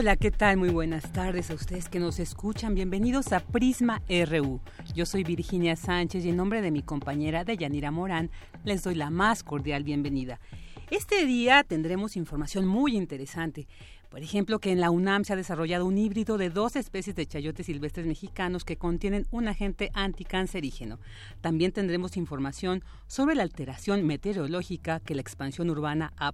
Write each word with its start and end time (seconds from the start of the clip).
Hola, 0.00 0.14
¿qué 0.14 0.30
tal? 0.30 0.58
Muy 0.58 0.68
buenas 0.68 1.12
tardes 1.12 1.50
a 1.50 1.54
ustedes 1.54 1.88
que 1.88 1.98
nos 1.98 2.20
escuchan. 2.20 2.76
Bienvenidos 2.76 3.32
a 3.32 3.40
Prisma 3.40 4.00
RU. 4.08 4.60
Yo 4.94 5.04
soy 5.04 5.24
Virginia 5.24 5.74
Sánchez 5.74 6.24
y 6.24 6.28
en 6.28 6.36
nombre 6.36 6.62
de 6.62 6.70
mi 6.70 6.82
compañera 6.82 7.42
Deyanira 7.42 7.90
Morán 7.90 8.30
les 8.62 8.84
doy 8.84 8.94
la 8.94 9.10
más 9.10 9.42
cordial 9.42 9.82
bienvenida. 9.82 10.38
Este 10.92 11.26
día 11.26 11.64
tendremos 11.64 12.16
información 12.16 12.64
muy 12.64 12.96
interesante. 12.96 13.66
Por 14.08 14.22
ejemplo, 14.22 14.58
que 14.58 14.72
en 14.72 14.80
la 14.80 14.90
UNAM 14.90 15.24
se 15.24 15.34
ha 15.34 15.36
desarrollado 15.36 15.84
un 15.84 15.98
híbrido 15.98 16.38
de 16.38 16.48
dos 16.48 16.76
especies 16.76 17.14
de 17.14 17.26
chayotes 17.26 17.66
silvestres 17.66 18.06
mexicanos 18.06 18.64
que 18.64 18.76
contienen 18.76 19.26
un 19.30 19.48
agente 19.48 19.90
anticancerígeno. 19.92 20.98
También 21.42 21.72
tendremos 21.72 22.16
información 22.16 22.82
sobre 23.06 23.34
la 23.34 23.42
alteración 23.42 24.06
meteorológica 24.06 25.00
que 25.00 25.14
la 25.14 25.20
expansión 25.20 25.68
urbana 25.68 26.12
ha, 26.16 26.32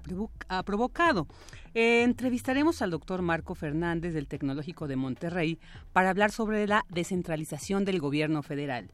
provocado. 0.62 1.26
Eh, 1.74 2.04
entrevistaremos 2.04 2.80
al 2.80 2.90
doctor 2.90 3.22
Marco 3.22 3.56
Fernández 3.56 4.14
del 4.14 4.28
Tecnológico 4.28 4.86
de 4.86 4.96
Monterrey 4.96 5.58
para 5.92 6.10
hablar 6.10 6.30
sobre 6.30 6.68
la 6.68 6.84
descentralización 6.90 7.84
del 7.84 7.98
gobierno 7.98 8.42
federal. 8.42 8.90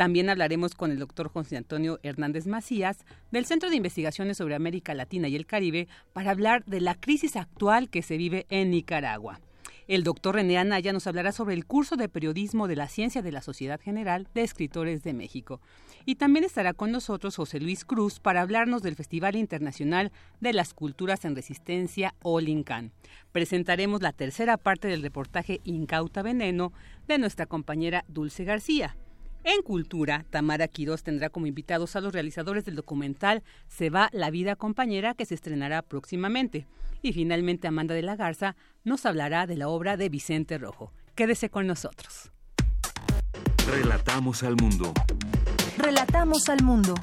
También 0.00 0.30
hablaremos 0.30 0.74
con 0.74 0.90
el 0.90 0.98
doctor 0.98 1.28
José 1.28 1.58
Antonio 1.58 2.00
Hernández 2.02 2.46
Macías 2.46 3.04
del 3.30 3.44
Centro 3.44 3.68
de 3.68 3.76
Investigaciones 3.76 4.38
sobre 4.38 4.54
América 4.54 4.94
Latina 4.94 5.28
y 5.28 5.36
el 5.36 5.44
Caribe 5.44 5.88
para 6.14 6.30
hablar 6.30 6.64
de 6.64 6.80
la 6.80 6.94
crisis 6.94 7.36
actual 7.36 7.90
que 7.90 8.00
se 8.00 8.16
vive 8.16 8.46
en 8.48 8.70
Nicaragua. 8.70 9.40
El 9.88 10.02
doctor 10.02 10.36
René 10.36 10.56
Anaya 10.56 10.94
nos 10.94 11.06
hablará 11.06 11.32
sobre 11.32 11.54
el 11.54 11.66
curso 11.66 11.96
de 11.96 12.08
periodismo 12.08 12.66
de 12.66 12.76
la 12.76 12.88
ciencia 12.88 13.20
de 13.20 13.30
la 13.30 13.42
Sociedad 13.42 13.78
General 13.78 14.26
de 14.32 14.40
Escritores 14.40 15.02
de 15.02 15.12
México. 15.12 15.60
Y 16.06 16.14
también 16.14 16.46
estará 16.46 16.72
con 16.72 16.92
nosotros 16.92 17.36
José 17.36 17.60
Luis 17.60 17.84
Cruz 17.84 18.20
para 18.20 18.40
hablarnos 18.40 18.80
del 18.80 18.96
Festival 18.96 19.36
Internacional 19.36 20.12
de 20.40 20.54
las 20.54 20.72
Culturas 20.72 21.26
en 21.26 21.36
Resistencia 21.36 22.14
Olincan. 22.22 22.92
Presentaremos 23.32 24.00
la 24.00 24.14
tercera 24.14 24.56
parte 24.56 24.88
del 24.88 25.02
reportaje 25.02 25.60
Incauta 25.64 26.22
Veneno 26.22 26.72
de 27.06 27.18
nuestra 27.18 27.44
compañera 27.44 28.06
Dulce 28.08 28.44
García. 28.44 28.96
En 29.42 29.62
Cultura, 29.62 30.26
Tamara 30.28 30.68
Quiroz 30.68 31.02
tendrá 31.02 31.30
como 31.30 31.46
invitados 31.46 31.96
a 31.96 32.00
los 32.00 32.12
realizadores 32.12 32.64
del 32.66 32.74
documental 32.76 33.42
Se 33.68 33.88
va 33.88 34.10
la 34.12 34.30
vida 34.30 34.54
compañera 34.54 35.14
que 35.14 35.24
se 35.24 35.34
estrenará 35.34 35.82
próximamente. 35.82 36.66
Y 37.02 37.12
finalmente 37.14 37.66
Amanda 37.66 37.94
de 37.94 38.02
la 38.02 38.16
Garza 38.16 38.54
nos 38.84 39.06
hablará 39.06 39.46
de 39.46 39.56
la 39.56 39.68
obra 39.68 39.96
de 39.96 40.10
Vicente 40.10 40.58
Rojo. 40.58 40.92
Quédese 41.14 41.48
con 41.48 41.66
nosotros. 41.66 42.30
Relatamos 43.66 44.42
al 44.42 44.56
mundo. 44.56 44.92
Relatamos 45.78 46.48
al 46.50 46.62
mundo. 46.62 46.94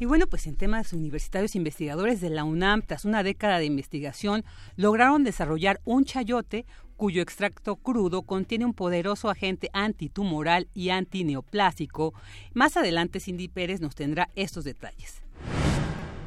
Y 0.00 0.06
bueno, 0.06 0.26
pues 0.26 0.46
en 0.46 0.56
temas 0.56 0.94
universitarios, 0.94 1.54
investigadores 1.54 2.22
de 2.22 2.30
la 2.30 2.42
UNAM, 2.42 2.80
tras 2.80 3.04
una 3.04 3.22
década 3.22 3.58
de 3.58 3.66
investigación, 3.66 4.46
lograron 4.76 5.24
desarrollar 5.24 5.78
un 5.84 6.06
chayote 6.06 6.64
cuyo 7.00 7.22
extracto 7.22 7.76
crudo 7.76 8.20
contiene 8.24 8.66
un 8.66 8.74
poderoso 8.74 9.30
agente 9.30 9.70
antitumoral 9.72 10.68
y 10.74 10.90
antineoplásico. 10.90 12.12
Más 12.52 12.76
adelante 12.76 13.20
Cindy 13.20 13.48
Pérez 13.48 13.80
nos 13.80 13.94
tendrá 13.94 14.28
estos 14.36 14.64
detalles. 14.64 15.22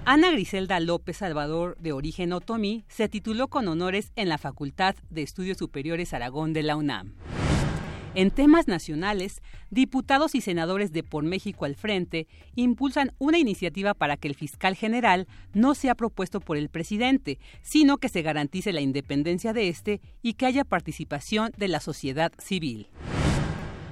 Ana 0.03 0.31
Griselda 0.31 0.79
López 0.79 1.17
Salvador, 1.17 1.77
de 1.79 1.91
origen 1.91 2.33
otomí, 2.33 2.85
se 2.87 3.07
tituló 3.07 3.49
con 3.49 3.67
honores 3.67 4.11
en 4.15 4.29
la 4.29 4.39
Facultad 4.39 4.95
de 5.11 5.21
Estudios 5.21 5.59
Superiores 5.59 6.11
Aragón 6.11 6.53
de 6.53 6.63
la 6.63 6.75
UNAM. 6.75 7.13
En 8.15 8.29
temas 8.29 8.67
nacionales, 8.67 9.41
diputados 9.71 10.35
y 10.35 10.41
senadores 10.41 10.91
de 10.91 11.01
Por 11.01 11.23
México 11.23 11.65
al 11.65 11.75
Frente 11.75 12.27
impulsan 12.53 13.11
una 13.17 13.39
iniciativa 13.39 13.95
para 13.95 14.17
que 14.17 14.27
el 14.27 14.35
fiscal 14.35 14.75
general 14.75 15.27
no 15.53 15.73
sea 15.73 15.95
propuesto 15.95 16.39
por 16.39 16.57
el 16.57 16.69
presidente, 16.69 17.39
sino 17.63 17.97
que 17.97 18.09
se 18.09 18.21
garantice 18.21 18.71
la 18.71 18.81
independencia 18.81 19.51
de 19.51 19.67
este 19.67 19.99
y 20.21 20.33
que 20.33 20.45
haya 20.45 20.63
participación 20.63 21.51
de 21.57 21.69
la 21.69 21.79
sociedad 21.79 22.31
civil. 22.37 22.87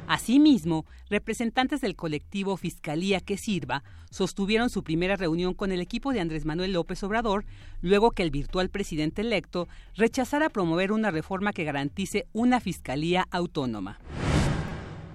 Asimismo, 0.08 0.86
representantes 1.10 1.82
del 1.82 1.96
colectivo 1.96 2.58
Fiscalía 2.58 3.22
que 3.22 3.38
Sirva 3.38 3.84
sostuvieron 4.10 4.70
su 4.70 4.84
primera 4.84 5.16
reunión 5.16 5.54
con 5.54 5.72
el 5.72 5.80
equipo 5.80 6.12
de 6.12 6.20
Andrés 6.20 6.46
Manuel 6.46 6.74
López 6.74 7.02
Obrador, 7.04 7.46
luego 7.82 8.12
que 8.12 8.24
el 8.24 8.32
virtual 8.32 8.70
presidente 8.70 9.22
electo 9.22 9.68
rechazara 9.96 10.50
promover 10.50 10.92
una 10.92 11.12
reforma 11.12 11.54
que 11.54 11.64
garantice 11.64 12.28
una 12.34 12.60
fiscalía 12.60 13.28
autónoma. 13.32 14.00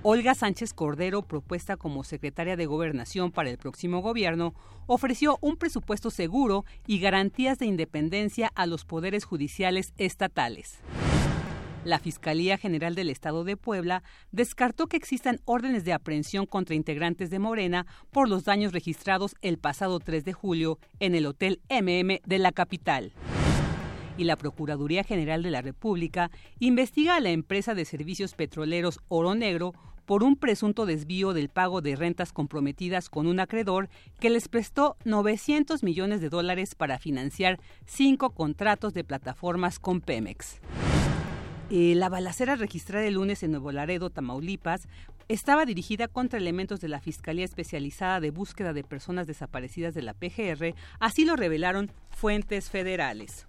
Olga 0.09 0.37
Sánchez 0.37 0.73
Cordero, 0.73 1.23
propuesta 1.23 1.77
como 1.77 2.05
secretaria 2.05 2.57
de 2.57 2.67
Gobernación 2.67 3.33
para 3.33 3.51
el 3.51 3.59
próximo 3.59 4.03
gobierno, 4.03 4.55
ofreció 4.87 5.37
un 5.41 5.57
presupuesto 5.57 6.11
seguro 6.11 6.65
y 6.87 7.01
garantías 7.01 7.59
de 7.59 7.67
independencia 7.67 8.53
a 8.55 8.67
los 8.67 8.85
poderes 8.85 9.25
judiciales 9.25 9.93
estatales. 9.99 10.79
La 11.87 12.01
Fiscalía 12.01 12.59
General 12.59 12.97
del 12.97 13.11
Estado 13.11 13.45
de 13.45 13.57
Puebla 13.57 14.03
descartó 14.33 14.89
que 14.89 14.97
existan 14.97 15.39
órdenes 15.45 15.85
de 15.85 15.93
aprehensión 15.93 16.45
contra 16.45 16.75
integrantes 16.75 17.31
de 17.31 17.39
Morena 17.39 17.87
por 18.11 18.29
los 18.29 18.43
daños 18.43 18.73
registrados 18.73 19.37
el 19.41 19.57
pasado 19.57 20.01
3 20.01 20.25
de 20.25 20.33
julio 20.33 20.81
en 20.99 21.15
el 21.15 21.27
Hotel 21.27 21.61
MM 21.71 22.21
de 22.27 22.39
la 22.39 22.51
capital 22.51 23.13
y 24.19 24.25
la 24.25 24.35
Procuraduría 24.35 25.05
General 25.05 25.45
de 25.45 25.51
la 25.51 25.63
República 25.63 26.33
investiga 26.59 27.15
a 27.15 27.21
la 27.21 27.31
empresa 27.31 27.75
de 27.75 27.85
servicios 27.85 28.35
petroleros 28.35 28.99
Oro 29.07 29.37
Negro 29.37 29.73
por 30.07 30.25
un 30.25 30.35
presunto 30.35 30.87
desvío 30.87 31.35
del 31.35 31.51
pago 31.51 31.83
de 31.83 31.95
rentas 31.95 32.33
comprometidas 32.33 33.11
con 33.11 33.29
un 33.29 33.39
acreedor 33.39 33.89
que 34.19 34.31
les 34.31 34.49
prestó 34.49 34.97
900 35.05 35.85
millones 35.85 36.21
de 36.21 36.31
dólares 36.31 36.75
para 36.75 36.99
financiar 36.99 37.61
cinco 37.85 38.31
contratos 38.31 38.93
de 38.93 39.05
plataformas 39.05 39.79
con 39.79 40.01
Pemex. 40.01 40.61
Eh, 41.69 41.97
la 41.97 42.09
balacera 42.09 42.55
registrada 42.55 43.05
el 43.07 43.15
lunes 43.15 43.43
en 43.43 43.51
Nuevo 43.51 43.73
Laredo, 43.73 44.09
Tamaulipas, 44.09 44.87
estaba 45.29 45.67
dirigida 45.67 46.07
contra 46.07 46.39
elementos 46.39 46.81
de 46.81 46.89
la 46.89 47.01
Fiscalía 47.01 47.45
Especializada 47.45 48.21
de 48.21 48.31
Búsqueda 48.31 48.73
de 48.73 48.85
Personas 48.85 49.27
Desaparecidas 49.27 49.93
de 49.93 50.03
la 50.03 50.15
PGR, 50.15 50.77
así 51.01 51.25
lo 51.25 51.35
revelaron 51.35 51.91
fuentes 52.11 52.71
federales. 52.71 53.49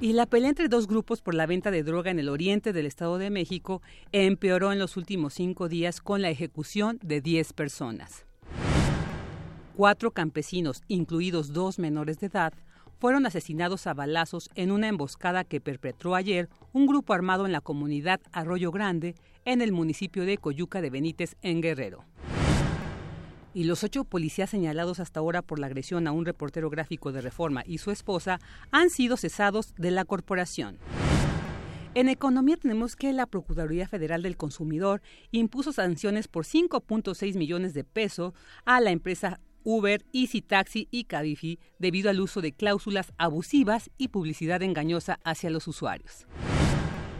Y 0.00 0.12
la 0.12 0.26
pelea 0.26 0.50
entre 0.50 0.68
dos 0.68 0.86
grupos 0.86 1.20
por 1.20 1.34
la 1.34 1.46
venta 1.46 1.72
de 1.72 1.82
droga 1.82 2.12
en 2.12 2.20
el 2.20 2.28
oriente 2.28 2.72
del 2.72 2.86
Estado 2.86 3.18
de 3.18 3.30
México 3.30 3.82
empeoró 4.12 4.70
en 4.72 4.78
los 4.78 4.96
últimos 4.96 5.34
cinco 5.34 5.68
días 5.68 6.00
con 6.00 6.22
la 6.22 6.30
ejecución 6.30 7.00
de 7.02 7.20
10 7.20 7.54
personas. 7.54 8.24
Cuatro 9.76 10.12
campesinos, 10.12 10.82
incluidos 10.86 11.52
dos 11.52 11.80
menores 11.80 12.20
de 12.20 12.26
edad, 12.26 12.52
fueron 12.98 13.26
asesinados 13.26 13.86
a 13.86 13.94
balazos 13.94 14.50
en 14.54 14.70
una 14.70 14.88
emboscada 14.88 15.44
que 15.44 15.60
perpetró 15.60 16.14
ayer 16.14 16.48
un 16.72 16.86
grupo 16.86 17.12
armado 17.12 17.46
en 17.46 17.52
la 17.52 17.60
comunidad 17.60 18.20
Arroyo 18.32 18.70
Grande, 18.70 19.14
en 19.44 19.62
el 19.62 19.72
municipio 19.72 20.24
de 20.24 20.38
Coyuca 20.38 20.80
de 20.80 20.90
Benítez, 20.90 21.36
en 21.42 21.60
Guerrero. 21.60 22.04
Y 23.52 23.64
los 23.64 23.84
ocho 23.84 24.04
policías 24.04 24.50
señalados 24.50 24.98
hasta 24.98 25.20
ahora 25.20 25.40
por 25.40 25.58
la 25.58 25.66
agresión 25.66 26.06
a 26.06 26.12
un 26.12 26.24
reportero 26.24 26.70
gráfico 26.70 27.12
de 27.12 27.20
Reforma 27.20 27.62
y 27.64 27.78
su 27.78 27.90
esposa 27.92 28.40
han 28.72 28.90
sido 28.90 29.16
cesados 29.16 29.74
de 29.76 29.92
la 29.92 30.04
corporación. 30.04 30.78
En 31.94 32.08
economía 32.08 32.56
tenemos 32.56 32.96
que 32.96 33.12
la 33.12 33.26
Procuraduría 33.26 33.86
Federal 33.86 34.22
del 34.22 34.36
Consumidor 34.36 35.00
impuso 35.30 35.72
sanciones 35.72 36.26
por 36.26 36.44
5.6 36.44 37.36
millones 37.36 37.72
de 37.72 37.84
pesos 37.84 38.32
a 38.64 38.80
la 38.80 38.90
empresa 38.90 39.38
Uber, 39.64 40.04
Easy 40.12 40.42
Taxi 40.42 40.86
y 40.90 41.04
Cabify 41.04 41.58
debido 41.78 42.10
al 42.10 42.20
uso 42.20 42.40
de 42.40 42.52
cláusulas 42.52 43.12
abusivas 43.18 43.90
y 43.98 44.08
publicidad 44.08 44.62
engañosa 44.62 45.18
hacia 45.24 45.50
los 45.50 45.66
usuarios. 45.66 46.26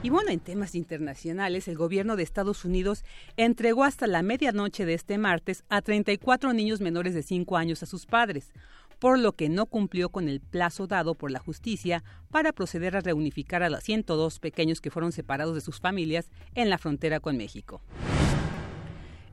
Y 0.04 0.10
bueno, 0.10 0.30
en 0.30 0.40
temas 0.40 0.74
internacionales, 0.74 1.66
el 1.66 1.78
gobierno 1.78 2.16
de 2.16 2.22
Estados 2.22 2.66
Unidos 2.66 3.04
entregó 3.38 3.84
hasta 3.84 4.06
la 4.06 4.20
medianoche 4.22 4.84
de 4.84 4.92
este 4.92 5.16
martes 5.16 5.64
a 5.70 5.80
34 5.80 6.52
niños 6.52 6.82
menores 6.82 7.14
de 7.14 7.22
5 7.22 7.56
años 7.56 7.82
a 7.82 7.86
sus 7.86 8.04
padres, 8.04 8.52
por 8.98 9.18
lo 9.18 9.32
que 9.32 9.48
no 9.48 9.64
cumplió 9.64 10.10
con 10.10 10.28
el 10.28 10.40
plazo 10.40 10.86
dado 10.86 11.14
por 11.14 11.30
la 11.30 11.38
justicia 11.38 12.04
para 12.30 12.52
proceder 12.52 12.96
a 12.96 13.00
reunificar 13.00 13.62
a 13.62 13.70
los 13.70 13.82
102 13.82 14.40
pequeños 14.40 14.82
que 14.82 14.90
fueron 14.90 15.12
separados 15.12 15.54
de 15.54 15.62
sus 15.62 15.80
familias 15.80 16.30
en 16.54 16.68
la 16.68 16.76
frontera 16.76 17.18
con 17.20 17.38
México. 17.38 17.80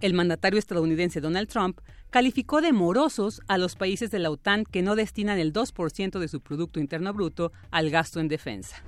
El 0.01 0.15
mandatario 0.15 0.57
estadounidense 0.57 1.21
Donald 1.21 1.47
Trump 1.47 1.79
calificó 2.09 2.59
de 2.59 2.73
morosos 2.73 3.39
a 3.47 3.59
los 3.59 3.75
países 3.75 4.09
de 4.09 4.17
la 4.17 4.31
OTAN 4.31 4.65
que 4.65 4.81
no 4.81 4.95
destinan 4.95 5.37
el 5.37 5.53
2% 5.53 6.17
de 6.17 6.27
su 6.27 6.41
Producto 6.41 6.79
Interno 6.79 7.13
Bruto 7.13 7.51
al 7.69 7.91
gasto 7.91 8.19
en 8.19 8.27
defensa. 8.27 8.83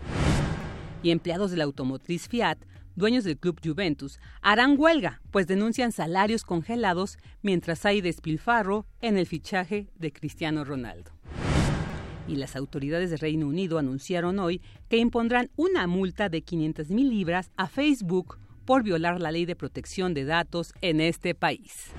Y 1.03 1.11
empleados 1.11 1.51
de 1.51 1.57
la 1.57 1.65
automotriz 1.65 2.27
Fiat, 2.27 2.57
dueños 2.95 3.25
del 3.25 3.37
club 3.37 3.59
Juventus, 3.63 4.19
harán 4.41 4.73
huelga, 4.75 5.21
pues 5.29 5.45
denuncian 5.45 5.91
salarios 5.91 6.43
congelados 6.43 7.19
mientras 7.43 7.85
hay 7.85 8.01
despilfarro 8.01 8.87
en 8.99 9.15
el 9.19 9.27
fichaje 9.27 9.89
de 9.95 10.11
Cristiano 10.11 10.65
Ronaldo. 10.65 11.11
Y 12.27 12.37
las 12.37 12.55
autoridades 12.55 13.11
de 13.11 13.17
Reino 13.17 13.45
Unido 13.45 13.77
anunciaron 13.77 14.39
hoy 14.39 14.61
que 14.89 14.97
impondrán 14.97 15.51
una 15.57 15.85
multa 15.85 16.29
de 16.29 16.41
500 16.41 16.89
mil 16.89 17.09
libras 17.11 17.51
a 17.55 17.67
Facebook 17.67 18.39
por 18.65 18.83
violar 18.83 19.19
la 19.19 19.31
ley 19.31 19.45
de 19.45 19.55
protección 19.55 20.13
de 20.13 20.25
datos 20.25 20.73
en 20.81 21.01
este 21.01 21.35
país. 21.35 21.91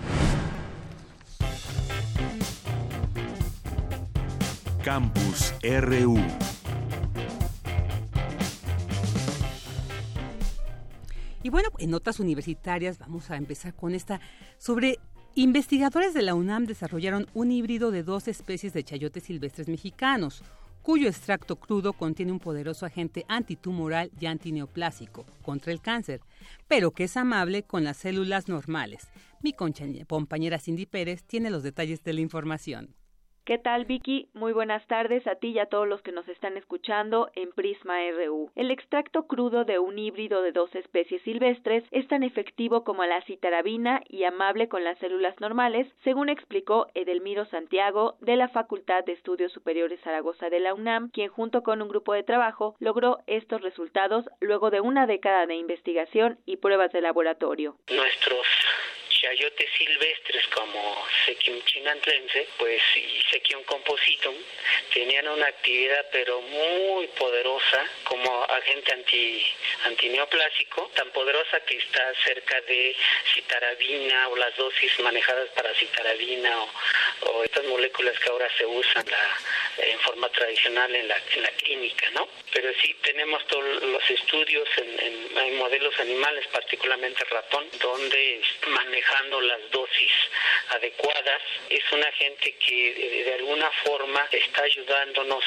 Campus 4.83 5.55
RU. 5.63 6.19
Y 11.43 11.51
bueno, 11.51 11.69
en 11.79 11.91
notas 11.91 12.21
universitarias 12.21 12.99
vamos 12.99 13.31
a 13.31 13.37
empezar 13.37 13.75
con 13.75 13.95
esta 13.95 14.21
sobre 14.59 14.99
investigadores 15.35 16.15
de 16.15 16.23
la 16.23 16.35
UNAM 16.35 16.67
desarrollaron 16.67 17.27
un 17.35 17.51
híbrido 17.51 17.91
de 17.91 18.03
dos 18.03 18.29
especies 18.29 18.73
de 18.73 18.85
chayotes 18.85 19.25
silvestres 19.25 19.69
mexicanos 19.69 20.43
cuyo 20.85 21.09
extracto 21.09 21.57
crudo 21.57 21.95
contiene 21.95 22.31
un 22.31 22.39
poderoso 22.39 22.85
agente 22.85 23.25
antitumoral 23.27 24.11
y 24.21 24.27
antineoplásico 24.27 25.25
contra 25.41 25.73
el 25.73 25.81
cáncer, 25.81 26.21
pero 26.69 26.91
que 26.91 27.05
es 27.05 27.17
amable 27.17 27.63
con 27.63 27.85
las 27.85 27.97
células 27.97 28.49
normales. 28.49 29.09
Mi 29.43 29.55
compañera 29.55 30.59
Cindy 30.59 30.85
Pérez 30.85 31.25
tiene 31.25 31.49
los 31.49 31.63
detalles 31.63 32.05
de 32.05 32.13
la 32.13 32.21
información. 32.21 32.95
¿Qué 33.44 33.58
tal, 33.58 33.85
Vicky? 33.85 34.31
Muy 34.32 34.55
buenas 34.55 34.87
tardes 34.87 35.26
a 35.26 35.35
ti 35.35 35.49
y 35.49 35.58
a 35.58 35.67
todos 35.67 35.87
los 35.87 36.00
que 36.00 36.12
nos 36.12 36.26
están 36.29 36.56
escuchando 36.56 37.31
en 37.35 37.52
Prisma 37.52 37.96
RU. 38.12 38.50
El 38.55 38.70
extracto 38.70 39.26
crudo 39.26 39.67
de 39.67 39.79
un 39.79 39.99
híbrido 39.99 40.41
de 40.41 40.50
dos 40.50 40.75
especies 40.75 41.20
silvestres 41.25 41.85
es 41.91 42.08
tan 42.08 42.23
efectivo 42.23 42.85
como 42.85 43.05
la 43.05 43.20
citarabina 43.26 44.00
y 44.08 44.25
amable 44.25 44.70
con 44.70 44.82
las 44.82 44.99
células 44.99 45.38
normales, 45.41 45.87
según 46.05 46.31
explicó 46.31 46.87
Edelmiro 46.94 47.44
Santiago 47.44 48.17
de 48.23 48.37
la 48.37 48.49
Facultad 48.49 49.05
de 49.05 49.12
Estudios 49.12 49.52
Superiores 49.52 50.00
Zaragoza 50.00 50.49
de 50.49 50.61
la 50.61 50.73
UNAM, 50.73 51.11
quien 51.11 51.29
junto 51.29 51.62
con 51.62 51.82
un 51.82 51.88
grupo 51.88 52.14
de 52.14 52.23
trabajo 52.23 52.76
logró 52.79 53.19
estos 53.26 53.61
resultados 53.61 54.25
luego 54.41 54.70
de 54.70 54.81
una 54.81 55.06
década 55.06 55.44
de 55.44 55.56
investigación 55.56 56.38
y 56.46 56.56
pruebas 56.56 56.93
de 56.93 57.02
laboratorio. 57.02 57.76
Nuestros 57.94 58.46
chayotes 59.25 59.71
silvestres 59.79 60.47
como 60.49 61.06
Sequium 61.25 61.62
chinantlense, 61.65 62.47
pues 62.59 62.82
y 62.94 63.23
Sequium 63.31 63.62
compositum, 63.65 64.35
tenían 64.93 65.26
una 65.29 65.47
actividad 65.47 66.05
pero 66.12 66.43
muy 66.43 67.06
poderosa 67.09 67.87
como 68.05 68.44
agente 68.44 68.93
anti, 68.93 69.47
antineoplásico, 69.87 70.91
tan 70.94 71.11
poderosa 71.12 71.59
que 71.61 71.76
está 71.76 72.12
cerca 72.23 72.61
de 72.62 72.94
citarabina 73.32 74.29
o 74.29 74.37
las 74.37 74.55
dosis 74.56 74.99
manejadas 75.00 75.49
para 75.50 75.75
citarabina 75.75 76.53
o, 77.23 77.44
estas 77.44 77.65
moléculas 77.65 78.19
que 78.19 78.29
ahora 78.29 78.49
se 78.59 78.67
usan 78.67 79.06
en 79.79 79.99
forma 80.00 80.29
tradicional 80.29 80.94
en 80.94 81.09
la, 81.09 81.17
en 81.35 81.43
la 81.43 81.50
clínica, 81.50 82.11
¿no? 82.11 82.29
Pero 82.53 82.70
sí 82.82 82.94
tenemos 83.03 83.47
todos 83.47 83.82
los 83.85 84.11
estudios 84.11 84.69
en, 84.77 85.38
en 85.38 85.56
modelos 85.56 85.99
animales, 85.99 86.47
particularmente 86.49 87.25
ratón, 87.25 87.67
donde 87.81 88.43
maneja 88.67 89.14
las 89.23 89.71
dosis 89.71 90.11
adecuadas. 90.71 91.41
Es 91.71 91.93
un 91.93 92.03
agente 92.03 92.55
que 92.59 93.25
de, 93.25 93.35
alguna 93.35 93.71
forma 93.85 94.21
está 94.31 94.63
ayudándonos 94.63 95.45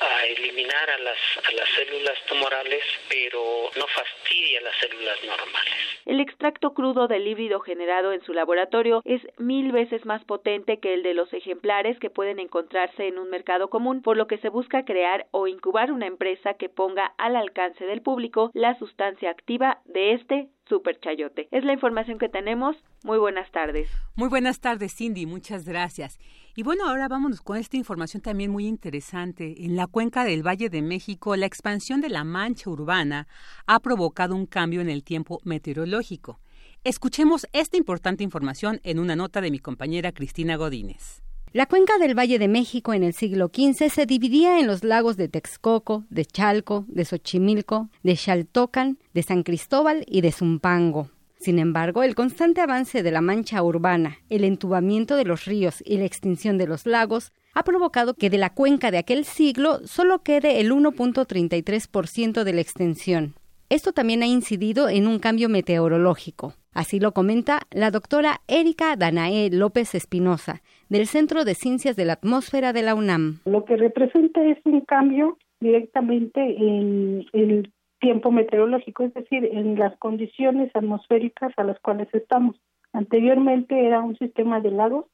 a, 0.00 0.26
eliminar 0.26 0.90
a 0.90 0.98
las, 0.98 1.18
a 1.48 1.52
las 1.52 1.68
células 1.70 2.18
tumorales, 2.26 2.82
pero 3.08 3.70
no 3.76 3.86
fastidia 3.86 4.60
las 4.60 4.76
células 4.76 5.22
normales. 5.24 5.72
El 6.04 6.20
extracto 6.20 6.74
crudo 6.74 7.08
del 7.08 7.26
híbrido 7.26 7.60
generado 7.60 8.12
en 8.12 8.22
su 8.22 8.32
laboratorio 8.32 9.02
es 9.04 9.22
mil 9.38 9.72
veces 9.72 10.04
más 10.04 10.24
potente 10.24 10.78
que 10.78 10.94
el 10.94 11.02
de 11.02 11.14
los 11.14 11.32
ejemplares 11.32 11.98
que 11.98 12.10
pueden 12.10 12.38
encontrarse 12.38 13.06
en 13.06 13.18
un 13.18 13.30
mercado 13.30 13.70
común, 13.70 14.02
por 14.02 14.16
lo 14.16 14.26
que 14.26 14.38
se 14.38 14.48
busca 14.48 14.84
crear 14.84 15.26
o 15.30 15.46
incubar 15.46 15.90
una 15.90 16.06
empresa 16.06 16.54
que 16.54 16.68
ponga 16.68 17.14
al 17.18 17.36
alcance 17.36 17.84
del 17.86 18.02
público 18.02 18.50
la 18.54 18.78
sustancia 18.78 19.30
activa 19.30 19.80
de 19.84 20.12
este 20.12 20.48
super 20.68 20.98
chayote. 21.00 21.48
Es 21.50 21.64
la 21.64 21.72
información 21.72 22.18
que 22.18 22.28
tenemos. 22.28 22.76
Muy 23.04 23.18
buenas 23.18 23.50
tardes. 23.52 23.88
Muy 24.14 24.28
buenas 24.28 24.60
tardes, 24.60 24.94
Cindy. 24.94 25.26
Muchas 25.26 25.64
gracias. 25.64 26.18
Y 26.54 26.62
bueno, 26.62 26.88
ahora 26.88 27.08
vámonos 27.08 27.40
con 27.40 27.56
esta 27.56 27.76
información 27.76 28.22
también 28.22 28.50
muy 28.50 28.66
interesante. 28.66 29.64
En 29.64 29.76
la 29.76 29.86
cuenca 29.86 30.24
del 30.24 30.46
Valle 30.46 30.68
de 30.68 30.82
México, 30.82 31.36
la 31.36 31.46
expansión 31.46 32.00
de 32.00 32.08
la 32.08 32.24
mancha 32.24 32.70
urbana 32.70 33.28
ha 33.66 33.80
provocado 33.80 34.34
un 34.34 34.46
cambio 34.46 34.80
en 34.80 34.88
el 34.88 35.04
tiempo 35.04 35.40
meteorológico. 35.44 36.40
Escuchemos 36.84 37.46
esta 37.52 37.76
importante 37.76 38.24
información 38.24 38.80
en 38.84 38.98
una 38.98 39.16
nota 39.16 39.40
de 39.40 39.50
mi 39.50 39.58
compañera 39.58 40.12
Cristina 40.12 40.56
Godínez. 40.56 41.25
La 41.52 41.66
cuenca 41.66 41.98
del 41.98 42.18
Valle 42.18 42.38
de 42.38 42.48
México 42.48 42.92
en 42.92 43.02
el 43.02 43.14
siglo 43.14 43.50
XV 43.54 43.88
se 43.88 44.04
dividía 44.04 44.60
en 44.60 44.66
los 44.66 44.84
lagos 44.84 45.16
de 45.16 45.28
Texcoco, 45.28 46.04
de 46.10 46.24
Chalco, 46.26 46.84
de 46.88 47.04
Xochimilco, 47.04 47.88
de 48.02 48.16
Xaltocan, 48.16 48.98
de 49.14 49.22
San 49.22 49.42
Cristóbal 49.42 50.04
y 50.06 50.20
de 50.20 50.32
Zumpango. 50.32 51.10
Sin 51.38 51.58
embargo, 51.58 52.02
el 52.02 52.14
constante 52.14 52.60
avance 52.60 53.02
de 53.02 53.10
la 53.10 53.20
mancha 53.20 53.62
urbana, 53.62 54.18
el 54.28 54.44
entubamiento 54.44 55.16
de 55.16 55.24
los 55.24 55.44
ríos 55.44 55.82
y 55.86 55.96
la 55.96 56.04
extinción 56.04 56.58
de 56.58 56.66
los 56.66 56.84
lagos 56.84 57.32
ha 57.54 57.62
provocado 57.64 58.14
que 58.14 58.28
de 58.28 58.38
la 58.38 58.52
cuenca 58.52 58.90
de 58.90 58.98
aquel 58.98 59.24
siglo 59.24 59.80
solo 59.86 60.22
quede 60.22 60.60
el 60.60 60.72
1.33% 60.72 62.44
de 62.44 62.52
la 62.52 62.60
extensión. 62.60 63.34
Esto 63.68 63.92
también 63.92 64.22
ha 64.22 64.26
incidido 64.26 64.88
en 64.88 65.06
un 65.06 65.18
cambio 65.18 65.48
meteorológico. 65.48 66.54
Así 66.72 67.00
lo 67.00 67.12
comenta 67.12 67.62
la 67.70 67.90
doctora 67.90 68.42
Erika 68.46 68.94
Danae 68.96 69.50
López 69.50 69.94
Espinosa, 69.94 70.62
del 70.88 71.06
Centro 71.06 71.44
de 71.44 71.54
Ciencias 71.54 71.96
de 71.96 72.04
la 72.04 72.14
Atmósfera 72.14 72.72
de 72.72 72.82
la 72.82 72.94
UNAM. 72.94 73.40
Lo 73.44 73.64
que 73.64 73.76
representa 73.76 74.44
es 74.44 74.58
un 74.64 74.82
cambio 74.82 75.38
directamente 75.60 76.40
en 76.40 77.26
el 77.32 77.72
tiempo 78.00 78.30
meteorológico, 78.30 79.04
es 79.04 79.14
decir, 79.14 79.44
en 79.44 79.78
las 79.78 79.96
condiciones 79.98 80.70
atmosféricas 80.74 81.52
a 81.56 81.64
las 81.64 81.78
cuales 81.80 82.08
estamos. 82.12 82.56
Anteriormente 82.92 83.86
era 83.86 84.00
un 84.00 84.16
sistema 84.16 84.60
de 84.60 84.70
lagos 84.70 85.06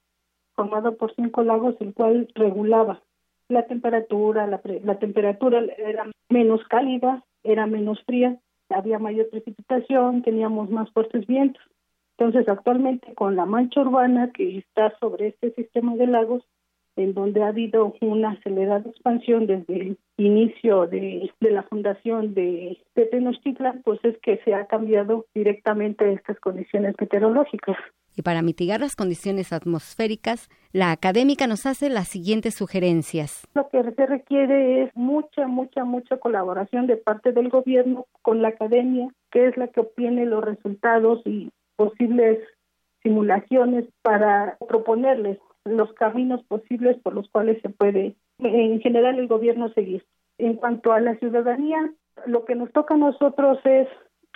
formado 0.55 0.97
por 0.97 1.15
cinco 1.15 1.43
lagos, 1.43 1.77
el 1.81 1.95
cual 1.95 2.29
regulaba 2.35 3.03
la 3.49 3.67
temperatura, 3.67 4.47
la, 4.47 4.61
la 4.85 4.99
temperatura 4.99 5.63
era 5.79 6.11
menos 6.29 6.61
cálida, 6.69 7.25
era 7.45 7.67
menos 7.67 8.03
fría, 8.05 8.39
había 8.69 8.99
mayor 8.99 9.29
precipitación, 9.31 10.23
teníamos 10.23 10.71
más 10.71 10.91
fuertes 10.93 11.27
vientos. 11.27 11.63
Entonces, 12.23 12.49
actualmente 12.49 13.15
con 13.15 13.35
la 13.35 13.47
mancha 13.47 13.81
urbana 13.81 14.31
que 14.33 14.59
está 14.59 14.97
sobre 15.01 15.27
este 15.27 15.51
sistema 15.55 15.97
de 15.97 16.07
lagos, 16.07 16.45
en 16.95 17.15
donde 17.15 17.43
ha 17.43 17.49
habido 17.49 17.97
una 18.01 18.31
acelerada 18.31 18.89
expansión 18.89 19.49
desde 19.49 19.75
el 19.75 19.99
inicio 20.19 20.87
de, 20.87 21.33
la 21.41 21.65
fundación 21.65 22.33
de, 22.33 22.79
de 22.95 23.07
Tenochtitlan, 23.07 23.83
pues 23.83 23.99
es 24.05 24.17
que 24.19 24.39
se 24.45 24.55
ha 24.55 24.67
cambiado 24.67 25.27
directamente 25.35 26.13
estas 26.13 26.39
condiciones 26.39 26.95
meteorológicas. 27.01 27.77
Y 28.17 28.23
para 28.23 28.41
mitigar 28.43 28.79
las 28.79 28.95
condiciones 28.95 29.53
atmosféricas, 29.53 30.49
la 30.71 30.93
académica 30.93 31.49
nos 31.49 31.67
hace 31.67 31.89
las 31.89 32.07
siguientes 32.07 32.55
sugerencias. 32.55 33.49
Lo 33.55 33.69
que 33.69 33.83
se 33.83 34.07
requiere 34.07 34.85
es 34.85 34.95
mucha, 34.95 35.49
mucha, 35.49 35.83
mucha 35.83 36.19
colaboración 36.19 36.87
de 36.87 36.99
parte 36.99 37.33
del 37.33 37.49
gobierno 37.49 38.07
con 38.21 38.43
la 38.43 38.49
academia, 38.49 39.09
que 39.33 39.49
es 39.49 39.57
la 39.57 39.67
que 39.67 39.81
obtiene 39.81 40.25
los 40.25 40.45
resultados 40.45 41.27
y 41.27 41.51
posibles 41.83 42.39
simulaciones 43.03 43.87
para 44.03 44.57
proponerles 44.69 45.39
los 45.65 45.93
caminos 45.95 46.45
posibles 46.45 46.97
por 47.03 47.13
los 47.13 47.29
cuales 47.29 47.61
se 47.61 47.71
puede 47.71 48.15
en 48.39 48.81
general 48.81 49.19
el 49.19 49.27
gobierno 49.27 49.69
seguir. 49.73 50.05
En 50.39 50.55
cuanto 50.55 50.93
a 50.93 51.01
la 51.01 51.17
ciudadanía, 51.17 51.93
lo 52.27 52.45
que 52.45 52.55
nos 52.55 52.71
toca 52.73 52.95
a 52.95 52.99
nosotros 52.99 53.59
es 53.65 53.89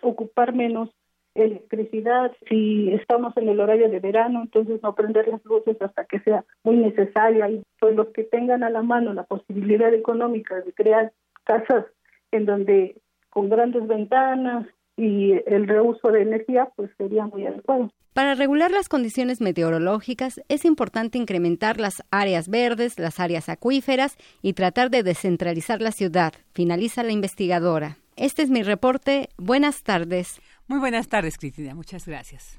ocupar 0.03 0.55
menos 0.55 0.91
electricidad, 1.37 2.33
si 2.49 2.93
estamos 2.95 3.37
en 3.37 3.49
el 3.49 3.61
horario 3.61 3.89
de 3.91 4.01
verano, 4.01 4.43
entonces 4.43 4.83
no 4.83 4.95
prender 4.97 5.29
las 5.29 5.45
luces 5.45 5.81
hasta 5.81 6.05
que 6.07 6.19
sea 6.21 6.45
muy 6.65 6.79
necesario. 6.79 7.49
Y 7.49 7.63
pues 7.79 7.95
los 7.95 8.09
que 8.09 8.25
tengan 8.25 8.65
a 8.65 8.71
la 8.71 8.83
mano 8.83 9.13
la 9.13 9.25
posibilidad 9.25 9.95
económica 9.95 10.61
de 10.63 10.73
crear 10.73 11.13
casas 11.45 11.85
en 12.33 12.47
donde 12.47 12.97
con 13.31 13.51
grandes 13.51 13.87
ventanas 13.87 14.67
y 14.97 15.33
el 15.47 15.69
reuso 15.69 16.09
de 16.09 16.23
energía, 16.23 16.69
pues 16.77 16.91
sería 16.97 17.27
muy 17.27 17.47
adecuado. 17.47 17.91
Para 18.15 18.35
regular 18.35 18.71
las 18.71 18.89
condiciones 18.89 19.43
meteorológicas 19.43 20.41
es 20.49 20.65
importante 20.65 21.19
incrementar 21.19 21.79
las 21.79 22.03
áreas 22.11 22.49
verdes, 22.49 22.99
las 22.99 23.21
áreas 23.21 23.51
acuíferas 23.51 24.17
y 24.41 24.55
tratar 24.55 24.91
de 24.91 25.03
descentralizar 25.03 25.83
la 25.83 25.93
ciudad, 25.93 26.33
finaliza 26.55 27.03
la 27.03 27.13
investigadora. 27.13 27.99
Este 28.17 28.41
es 28.41 28.49
mi 28.49 28.63
reporte. 28.63 29.29
Buenas 29.37 29.83
tardes. 29.83 30.41
Muy 30.67 30.79
buenas 30.79 31.09
tardes, 31.09 31.37
Cristina. 31.37 31.75
Muchas 31.75 32.07
gracias. 32.07 32.59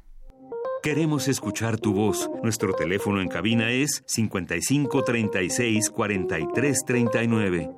Queremos 0.84 1.28
escuchar 1.28 1.80
tu 1.80 1.94
voz. 1.94 2.30
Nuestro 2.44 2.74
teléfono 2.74 3.20
en 3.20 3.28
cabina 3.28 3.72
es 3.72 4.04
55 4.06 5.04
36 5.04 5.90
43 5.90 6.86
39. 6.86 7.70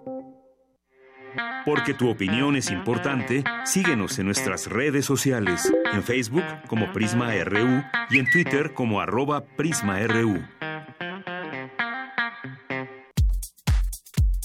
Porque 1.70 1.94
tu 1.94 2.10
opinión 2.10 2.56
es 2.56 2.72
importante, 2.72 3.44
síguenos 3.64 4.18
en 4.18 4.26
nuestras 4.26 4.66
redes 4.66 5.06
sociales, 5.06 5.72
en 5.94 6.02
Facebook 6.02 6.44
como 6.68 6.92
Prisma 6.94 7.32
RU 7.44 7.84
y 8.10 8.18
en 8.18 8.28
Twitter 8.32 8.74
como 8.74 9.00
arroba 9.00 9.46
PrismaRU. 9.46 10.44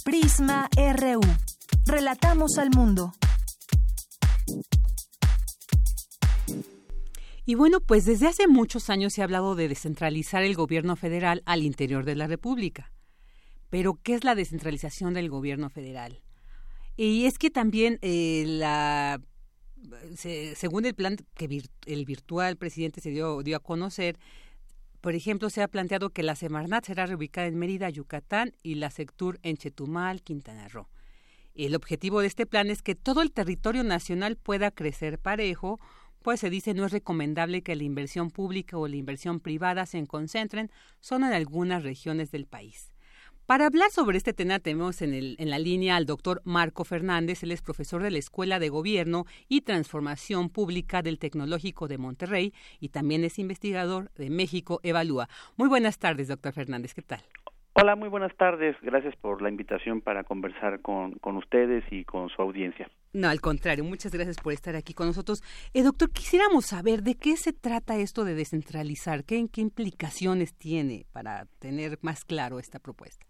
Prisma 0.04 0.68
RU. 0.76 1.22
Relatamos 1.86 2.58
al 2.58 2.68
mundo. 2.68 3.14
Y 7.46 7.54
bueno, 7.54 7.80
pues 7.80 8.04
desde 8.04 8.26
hace 8.26 8.48
muchos 8.48 8.90
años 8.90 9.14
se 9.14 9.22
ha 9.22 9.24
hablado 9.24 9.54
de 9.54 9.68
descentralizar 9.68 10.42
el 10.42 10.54
gobierno 10.54 10.94
federal 10.94 11.42
al 11.46 11.62
interior 11.62 12.04
de 12.04 12.16
la 12.16 12.26
República. 12.26 12.92
Pero, 13.70 13.98
¿qué 14.02 14.12
es 14.12 14.24
la 14.24 14.34
descentralización 14.34 15.14
del 15.14 15.30
gobierno 15.30 15.70
federal? 15.70 16.23
Y 16.96 17.26
es 17.26 17.38
que 17.38 17.50
también 17.50 17.98
eh, 18.02 18.46
según 20.54 20.86
el 20.86 20.94
plan 20.94 21.16
que 21.34 21.62
el 21.86 22.04
virtual 22.04 22.56
presidente 22.56 23.00
se 23.00 23.10
dio, 23.10 23.42
dio 23.42 23.56
a 23.56 23.60
conocer, 23.60 24.18
por 25.00 25.14
ejemplo, 25.14 25.50
se 25.50 25.62
ha 25.62 25.68
planteado 25.68 26.10
que 26.10 26.22
la 26.22 26.34
Semarnat 26.34 26.86
será 26.86 27.04
reubicada 27.04 27.46
en 27.46 27.58
Mérida, 27.58 27.90
Yucatán 27.90 28.52
y 28.62 28.76
la 28.76 28.90
Sectur 28.90 29.38
en 29.42 29.56
Chetumal, 29.58 30.22
Quintana 30.22 30.68
Roo. 30.68 30.88
El 31.54 31.74
objetivo 31.74 32.20
de 32.20 32.26
este 32.26 32.46
plan 32.46 32.70
es 32.70 32.80
que 32.80 32.94
todo 32.94 33.20
el 33.20 33.30
territorio 33.30 33.84
nacional 33.84 34.36
pueda 34.36 34.70
crecer 34.70 35.18
parejo, 35.18 35.78
pues 36.22 36.40
se 36.40 36.48
dice 36.48 36.72
no 36.72 36.86
es 36.86 36.92
recomendable 36.92 37.62
que 37.62 37.76
la 37.76 37.82
inversión 37.82 38.30
pública 38.30 38.78
o 38.78 38.88
la 38.88 38.96
inversión 38.96 39.40
privada 39.40 39.84
se 39.84 40.04
concentren 40.06 40.70
solo 41.00 41.26
en 41.26 41.34
algunas 41.34 41.82
regiones 41.82 42.30
del 42.30 42.46
país. 42.46 42.93
Para 43.46 43.66
hablar 43.66 43.90
sobre 43.90 44.16
este 44.16 44.32
tema 44.32 44.58
tenemos 44.58 45.02
en, 45.02 45.12
el, 45.12 45.36
en 45.38 45.50
la 45.50 45.58
línea 45.58 45.96
al 45.96 46.06
doctor 46.06 46.40
Marco 46.44 46.82
Fernández, 46.82 47.42
él 47.42 47.52
es 47.52 47.60
profesor 47.60 48.02
de 48.02 48.10
la 48.10 48.16
Escuela 48.16 48.58
de 48.58 48.70
Gobierno 48.70 49.26
y 49.50 49.60
Transformación 49.60 50.48
Pública 50.48 51.02
del 51.02 51.18
Tecnológico 51.18 51.86
de 51.86 51.98
Monterrey 51.98 52.54
y 52.80 52.88
también 52.88 53.22
es 53.22 53.38
investigador 53.38 54.10
de 54.14 54.30
México 54.30 54.80
Evalúa. 54.82 55.28
Muy 55.58 55.68
buenas 55.68 55.98
tardes, 55.98 56.28
doctor 56.28 56.54
Fernández, 56.54 56.94
¿qué 56.94 57.02
tal? 57.02 57.20
Hola, 57.74 57.96
muy 57.96 58.08
buenas 58.08 58.34
tardes. 58.36 58.76
Gracias 58.80 59.14
por 59.16 59.42
la 59.42 59.50
invitación 59.50 60.00
para 60.00 60.24
conversar 60.24 60.80
con, 60.80 61.12
con, 61.18 61.36
ustedes 61.36 61.84
y 61.90 62.04
con 62.04 62.30
su 62.30 62.40
audiencia. 62.40 62.88
No, 63.12 63.28
al 63.28 63.42
contrario, 63.42 63.84
muchas 63.84 64.12
gracias 64.12 64.38
por 64.42 64.54
estar 64.54 64.74
aquí 64.74 64.94
con 64.94 65.08
nosotros. 65.08 65.42
Eh, 65.74 65.82
doctor, 65.82 66.10
quisiéramos 66.10 66.66
saber 66.66 67.02
de 67.02 67.16
qué 67.16 67.36
se 67.36 67.52
trata 67.52 67.96
esto 67.96 68.24
de 68.24 68.34
descentralizar, 68.34 69.24
qué, 69.24 69.44
qué 69.52 69.60
implicaciones 69.60 70.54
tiene 70.54 71.04
para 71.12 71.46
tener 71.58 71.98
más 72.00 72.24
claro 72.24 72.58
esta 72.58 72.78
propuesta. 72.78 73.26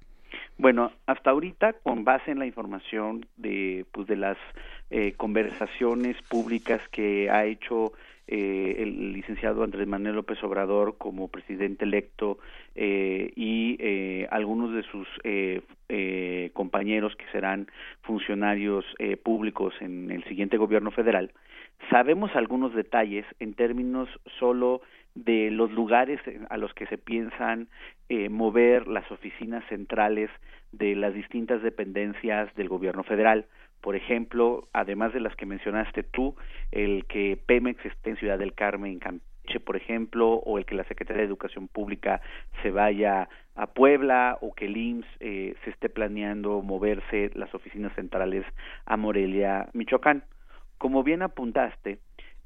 Bueno, 0.57 0.93
hasta 1.07 1.31
ahorita, 1.31 1.75
con 1.83 2.05
base 2.05 2.31
en 2.31 2.39
la 2.39 2.47
información 2.47 3.27
de, 3.37 3.85
pues, 3.93 4.07
de 4.07 4.17
las 4.17 4.39
eh, 4.91 5.15
conversaciones 5.17 6.17
públicas 6.29 6.81
que 6.91 7.29
ha 7.29 7.45
hecho 7.45 7.93
eh, 8.29 8.77
el 8.79 9.13
licenciado 9.13 9.65
Andrés 9.65 9.87
Manuel 9.87 10.15
López 10.15 10.43
Obrador 10.45 10.97
como 10.97 11.29
presidente 11.29 11.85
electo 11.85 12.39
eh, 12.75 13.33
y 13.37 13.77
eh, 13.81 14.29
algunos 14.31 14.73
de 14.73 14.83
sus 14.85 15.09
eh, 15.25 15.61
eh, 15.89 16.51
compañeros 16.55 17.17
que 17.17 17.27
serán 17.33 17.67
funcionarios 18.03 18.85
eh, 18.99 19.17
públicos 19.17 19.75
en 19.81 20.11
el 20.11 20.25
siguiente 20.25 20.57
gobierno 20.57 20.91
federal, 20.93 21.33
sabemos 21.91 22.35
algunos 22.35 22.75
detalles 22.75 23.27
en 23.41 23.55
términos 23.55 24.09
solo 24.39 24.81
de 25.15 25.51
los 25.51 25.71
lugares 25.71 26.21
a 26.51 26.57
los 26.57 26.75
que 26.75 26.87
se 26.87 26.99
piensan 26.99 27.69
eh, 28.09 28.29
mover 28.29 28.89
las 28.89 29.11
oficinas 29.11 29.65
centrales 29.69 30.31
de 30.73 30.97
las 30.97 31.15
distintas 31.15 31.63
dependencias 31.63 32.53
del 32.57 32.69
gobierno 32.69 33.05
federal. 33.05 33.47
Por 33.81 33.97
ejemplo, 33.97 34.69
además 34.73 35.13
de 35.13 35.21
las 35.21 35.37
que 35.37 35.47
mencionaste 35.47 36.03
tú, 36.03 36.35
el 36.73 37.05
que 37.07 37.39
Pemex 37.47 37.85
esté 37.85 38.11
en 38.11 38.17
Ciudad 38.17 38.39
del 38.39 38.55
Carmen, 38.55 38.99
Campeche, 38.99 39.61
por 39.61 39.77
ejemplo, 39.77 40.31
o 40.37 40.59
el 40.59 40.65
que 40.65 40.75
la 40.75 40.85
Secretaría 40.85 41.21
de 41.21 41.29
Educación 41.29 41.69
Pública 41.69 42.21
se 42.63 42.71
vaya 42.71 43.29
a 43.55 43.67
Puebla, 43.69 44.39
o 44.41 44.55
que 44.55 44.65
el 44.67 44.77
IMSS 44.77 45.07
eh, 45.21 45.55
se 45.63 45.71
esté 45.71 45.89
planeando 45.89 46.63
moverse 46.63 47.31
las 47.35 47.55
oficinas 47.55 47.95
centrales 47.95 48.45
a 48.87 48.97
Morelia, 48.97 49.69
Michoacán. 49.75 50.25
Como 50.79 51.03
bien 51.03 51.23
apuntaste, 51.23 51.99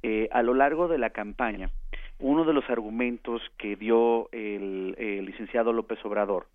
eh, 0.02 0.28
a 0.32 0.42
lo 0.42 0.54
largo 0.54 0.88
de 0.88 0.98
la 0.98 1.10
campaña, 1.10 1.70
uno 2.18 2.44
de 2.44 2.52
los 2.52 2.68
argumentos 2.68 3.42
que 3.58 3.76
dio 3.76 4.28
el, 4.32 4.94
licenciado 5.24 5.72
López 5.72 6.04
Obrador 6.04 6.46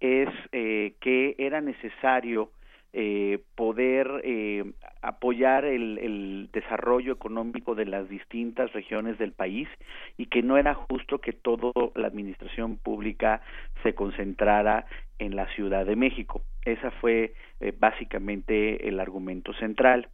es 0.00 0.28
eh, 0.52 0.94
que 1.00 1.34
era 1.38 1.60
necesario 1.60 2.50
eh, 2.92 3.40
poder 3.54 4.22
eh, 4.24 4.64
apoyar 5.02 5.64
el, 5.64 5.98
el, 5.98 6.48
desarrollo 6.52 7.12
económico 7.12 7.74
de 7.74 7.84
las 7.84 8.08
distintas 8.08 8.72
regiones 8.72 9.18
del 9.18 9.32
país 9.32 9.68
y 10.16 10.26
que 10.26 10.42
no 10.42 10.56
era 10.56 10.74
justo 10.74 11.20
que 11.20 11.32
toda 11.32 11.72
la 11.94 12.06
administración 12.06 12.78
pública 12.78 13.42
se 13.82 13.94
concentrara 13.94 14.86
en 15.18 15.36
la 15.36 15.46
Ciudad 15.54 15.84
de 15.86 15.96
México. 15.96 16.42
Ese 16.64 16.90
fue 16.92 17.34
eh, 17.60 17.72
básicamente 17.78 18.88
el 18.88 19.00
argumento 19.00 19.52
central. 19.54 20.08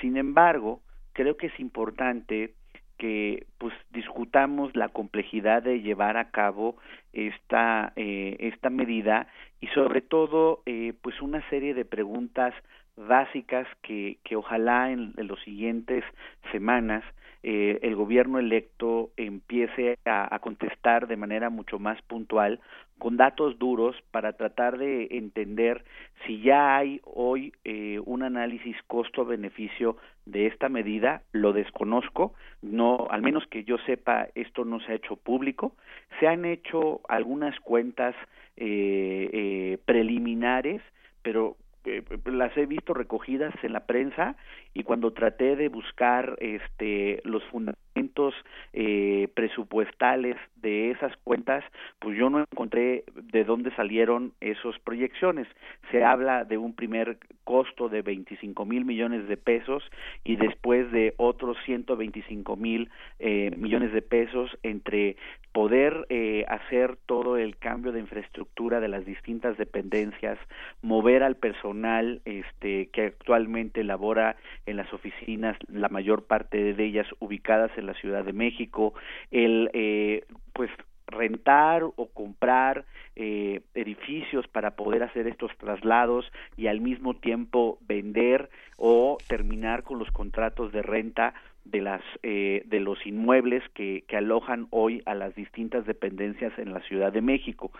Sin 0.00 0.16
embargo, 0.16 0.80
creo 1.12 1.36
que 1.36 1.48
es 1.48 1.60
importante 1.60 2.54
que 2.98 3.46
pues 3.58 3.74
discutamos 3.92 4.74
la 4.76 4.88
complejidad 4.88 5.62
de 5.62 5.80
llevar 5.80 6.16
a 6.16 6.30
cabo 6.30 6.76
esta 7.12 7.92
eh, 7.96 8.36
esta 8.40 8.70
medida 8.70 9.26
y 9.60 9.66
sobre 9.68 10.00
todo 10.00 10.62
eh, 10.66 10.92
pues 11.02 11.20
una 11.20 11.48
serie 11.50 11.74
de 11.74 11.84
preguntas 11.84 12.54
básicas 12.96 13.66
que, 13.82 14.18
que 14.24 14.36
ojalá 14.36 14.90
en, 14.90 15.14
en 15.16 15.26
los 15.26 15.40
siguientes 15.42 16.04
semanas 16.52 17.04
eh, 17.46 17.78
el 17.82 17.94
gobierno 17.94 18.38
electo 18.38 19.10
empiece 19.18 19.98
a, 20.06 20.38
contestar 20.38 21.06
de 21.06 21.18
manera 21.18 21.50
mucho 21.50 21.78
más 21.78 22.00
puntual 22.02 22.58
con 22.98 23.18
datos 23.18 23.58
duros 23.58 23.94
para 24.10 24.32
tratar 24.32 24.78
de 24.78 25.08
entender 25.10 25.84
si 26.24 26.40
ya 26.40 26.74
hay 26.74 27.02
hoy 27.04 27.52
eh, 27.64 28.00
un 28.06 28.22
análisis 28.22 28.76
costo-beneficio 28.86 29.98
de 30.24 30.46
esta 30.46 30.70
medida, 30.70 31.20
lo 31.32 31.52
desconozco, 31.52 32.32
no, 32.62 33.08
al 33.10 33.20
menos 33.20 33.46
que 33.48 33.64
yo 33.64 33.76
sepa, 33.84 34.28
esto 34.34 34.64
no 34.64 34.80
se 34.80 34.92
ha 34.92 34.94
hecho 34.94 35.16
público, 35.16 35.74
se 36.20 36.26
han 36.26 36.46
hecho 36.46 37.02
algunas 37.08 37.60
cuentas 37.60 38.14
eh, 38.56 39.28
eh, 39.32 39.78
preliminares, 39.84 40.80
pero 41.22 41.58
eh, 41.86 42.02
las 42.24 42.56
he 42.56 42.64
visto 42.64 42.94
recogidas 42.94 43.54
en 43.62 43.74
la 43.74 43.80
prensa 43.80 44.36
y 44.74 44.82
cuando 44.82 45.12
traté 45.12 45.56
de 45.56 45.68
buscar 45.68 46.36
este 46.40 47.22
los 47.24 47.42
fundamentos 47.44 48.34
eh, 48.72 49.28
presupuestales 49.34 50.36
de 50.56 50.90
esas 50.90 51.16
cuentas 51.18 51.64
pues 52.00 52.18
yo 52.18 52.28
no 52.28 52.40
encontré 52.40 53.04
de 53.14 53.44
dónde 53.44 53.74
salieron 53.76 54.32
esas 54.40 54.78
proyecciones. 54.80 55.46
Se 55.90 56.04
habla 56.04 56.44
de 56.44 56.58
un 56.58 56.74
primer 56.74 57.18
costo 57.44 57.88
de 57.88 58.02
25 58.02 58.64
mil 58.64 58.84
millones 58.84 59.28
de 59.28 59.36
pesos 59.36 59.82
y 60.24 60.36
después 60.36 60.90
de 60.90 61.14
otros 61.18 61.56
125 61.64 62.56
mil 62.56 62.90
eh, 63.20 63.52
millones 63.56 63.92
de 63.92 64.02
pesos 64.02 64.50
entre 64.62 65.16
poder 65.52 66.06
eh, 66.08 66.44
hacer 66.48 66.96
todo 67.06 67.36
el 67.36 67.56
cambio 67.56 67.92
de 67.92 68.00
infraestructura 68.00 68.80
de 68.80 68.88
las 68.88 69.06
distintas 69.06 69.56
dependencias, 69.56 70.36
mover 70.82 71.22
al 71.22 71.36
personal 71.36 72.20
este, 72.24 72.86
que 72.86 73.02
actualmente 73.06 73.84
labora 73.84 74.34
en 74.66 74.76
las 74.76 74.92
oficinas, 74.92 75.56
la 75.68 75.88
mayor 75.88 76.24
parte 76.26 76.74
de 76.74 76.84
ellas 76.84 77.06
ubicadas 77.20 77.70
en 77.76 77.86
la 77.86 77.94
Ciudad 77.94 78.24
de 78.24 78.32
México, 78.32 78.94
el 79.30 79.70
eh, 79.72 80.24
pues 80.52 80.70
rentar 81.06 81.84
o 81.84 82.08
comprar 82.12 82.84
eh, 83.16 83.60
edificios 83.74 84.46
para 84.48 84.72
poder 84.72 85.02
hacer 85.02 85.26
estos 85.26 85.50
traslados 85.58 86.24
y 86.56 86.66
al 86.66 86.80
mismo 86.80 87.14
tiempo 87.14 87.78
vender 87.86 88.50
o 88.76 89.18
terminar 89.28 89.82
con 89.82 89.98
los 89.98 90.10
contratos 90.10 90.72
de 90.72 90.82
renta 90.82 91.34
de 91.64 91.80
las 91.80 92.02
eh, 92.22 92.62
de 92.66 92.80
los 92.80 93.06
inmuebles 93.06 93.62
que, 93.72 94.04
que 94.06 94.16
alojan 94.16 94.66
hoy 94.70 95.02
a 95.06 95.14
las 95.14 95.34
distintas 95.34 95.86
dependencias 95.86 96.52
en 96.58 96.74
la 96.74 96.80
Ciudad 96.80 97.12
de 97.12 97.22
México. 97.22 97.70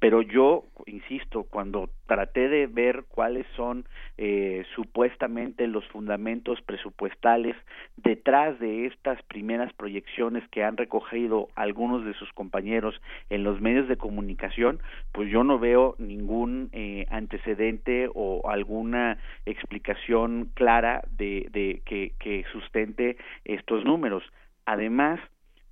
Pero 0.00 0.22
yo 0.22 0.64
insisto 0.86 1.42
cuando 1.44 1.90
traté 2.06 2.48
de 2.48 2.66
ver 2.66 3.04
cuáles 3.08 3.46
son 3.56 3.86
eh, 4.18 4.64
supuestamente 4.74 5.66
los 5.66 5.86
fundamentos 5.88 6.60
presupuestales 6.62 7.56
detrás 7.96 8.58
de 8.58 8.86
estas 8.86 9.22
primeras 9.22 9.72
proyecciones 9.72 10.46
que 10.48 10.62
han 10.64 10.76
recogido 10.76 11.48
algunos 11.54 12.04
de 12.04 12.14
sus 12.14 12.32
compañeros 12.32 13.00
en 13.30 13.44
los 13.44 13.60
medios 13.60 13.88
de 13.88 13.96
comunicación, 13.96 14.80
pues 15.12 15.30
yo 15.30 15.44
no 15.44 15.58
veo 15.58 15.94
ningún 15.98 16.68
eh, 16.72 17.06
antecedente 17.10 18.08
o 18.14 18.48
alguna 18.48 19.18
explicación 19.46 20.50
clara 20.54 21.02
de, 21.16 21.48
de 21.50 21.82
que, 21.84 22.12
que 22.18 22.44
sustente 22.52 23.16
estos 23.44 23.84
números. 23.84 24.22
Además, 24.66 25.20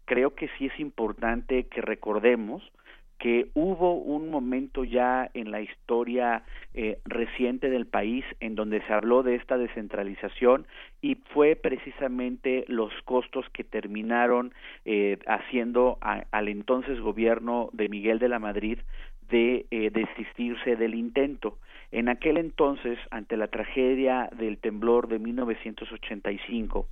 creo 0.05 0.35
que 0.35 0.49
sí 0.59 0.67
es 0.67 0.81
importante 0.81 1.65
que 1.65 1.81
recordemos 1.81 2.62
que 3.23 3.50
hubo 3.55 3.95
un 3.95 4.31
momento 4.31 4.83
ya 4.83 5.31
en 5.33 5.52
la 5.52 5.61
historia 5.61 6.43
eh, 6.75 6.99
reciente 7.05 7.71
del 7.71 7.87
país 7.87 8.25
en 8.41 8.57
donde 8.57 8.83
se 8.83 8.93
habló 8.93 9.23
de 9.23 9.37
esta 9.37 9.57
descentralización 9.57 10.67
y 11.00 11.14
fue 11.33 11.55
precisamente 11.55 12.64
los 12.67 12.93
costos 13.05 13.47
que 13.52 13.62
terminaron 13.62 14.52
eh, 14.85 15.21
haciendo 15.29 15.99
al 16.00 16.49
entonces 16.49 16.99
gobierno 16.99 17.71
de 17.73 17.88
Miguel 17.88 18.19
de 18.19 18.29
la 18.29 18.41
Madrid 18.41 18.81
de 19.31 19.67
eh, 19.71 19.91
desistirse 19.91 20.75
del 20.75 20.97
intento. 20.97 21.59
En 21.93 22.09
aquel 22.09 22.38
entonces, 22.38 22.99
ante 23.12 23.37
la 23.37 23.47
tragedia 23.47 24.31
del 24.37 24.59
temblor 24.59 25.07
de 25.07 25.21
1985, 25.21 26.88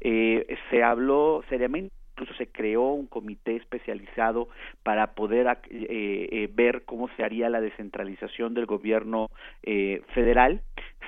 eh, 0.00 0.56
se 0.70 0.82
habló 0.82 1.44
seriamente 1.50 1.92
incluso 2.14 2.34
se 2.34 2.46
creó 2.46 2.92
un 2.92 3.06
comité 3.06 3.56
especializado 3.56 4.48
para 4.84 5.14
poder 5.14 5.48
eh, 5.48 6.28
eh, 6.30 6.48
ver 6.52 6.84
cómo 6.84 7.08
se 7.16 7.24
haría 7.24 7.48
la 7.48 7.60
descentralización 7.60 8.54
del 8.54 8.66
gobierno 8.66 9.30
eh, 9.64 10.00
federal. 10.14 10.60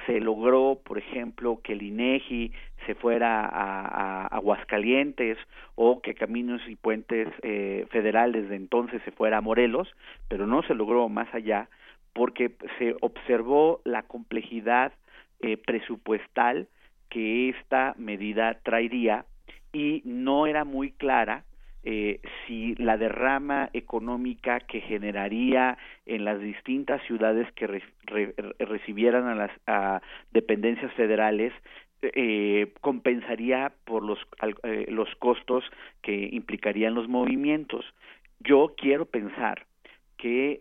Se 0.06 0.18
logró, 0.20 0.80
por 0.84 0.98
ejemplo, 0.98 1.60
que 1.62 1.74
el 1.74 1.82
INEGI 1.82 2.52
se 2.86 2.94
fuera 2.96 3.44
a, 3.44 4.26
Aguascalientes 4.26 5.38
o 5.76 6.00
que 6.00 6.14
Caminos 6.14 6.60
y 6.68 6.74
Puentes 6.74 7.28
eh, 7.42 7.86
Federal 7.90 8.32
desde 8.32 8.56
entonces 8.56 9.00
se 9.04 9.12
fuera 9.12 9.38
a 9.38 9.40
Morelos, 9.40 9.88
pero 10.28 10.46
no 10.46 10.62
se 10.62 10.74
logró 10.74 11.08
más 11.08 11.32
allá 11.34 11.68
porque 12.12 12.52
se 12.78 12.96
observó 13.00 13.80
la 13.84 14.02
complejidad 14.02 14.92
presupuestal 15.66 16.66
que 17.10 17.50
esta 17.50 17.94
medida 17.98 18.58
traería 18.62 19.26
y 19.76 20.00
no 20.06 20.46
era 20.46 20.64
muy 20.64 20.92
clara 20.92 21.44
eh, 21.84 22.20
si 22.46 22.74
la 22.76 22.96
derrama 22.96 23.68
económica 23.74 24.60
que 24.60 24.80
generaría 24.80 25.76
en 26.06 26.24
las 26.24 26.40
distintas 26.40 27.02
ciudades 27.02 27.46
que 27.52 27.82
recibieran 28.58 29.26
a 29.26 29.34
las 29.34 30.02
dependencias 30.32 30.90
federales 30.94 31.52
eh, 32.00 32.72
compensaría 32.80 33.70
por 33.84 34.02
los, 34.02 34.18
eh, 34.62 34.86
los 34.88 35.14
costos 35.16 35.62
que 36.00 36.30
implicarían 36.32 36.94
los 36.94 37.06
movimientos. 37.06 37.84
Yo 38.40 38.74
quiero 38.78 39.04
pensar 39.04 39.66
que 40.16 40.60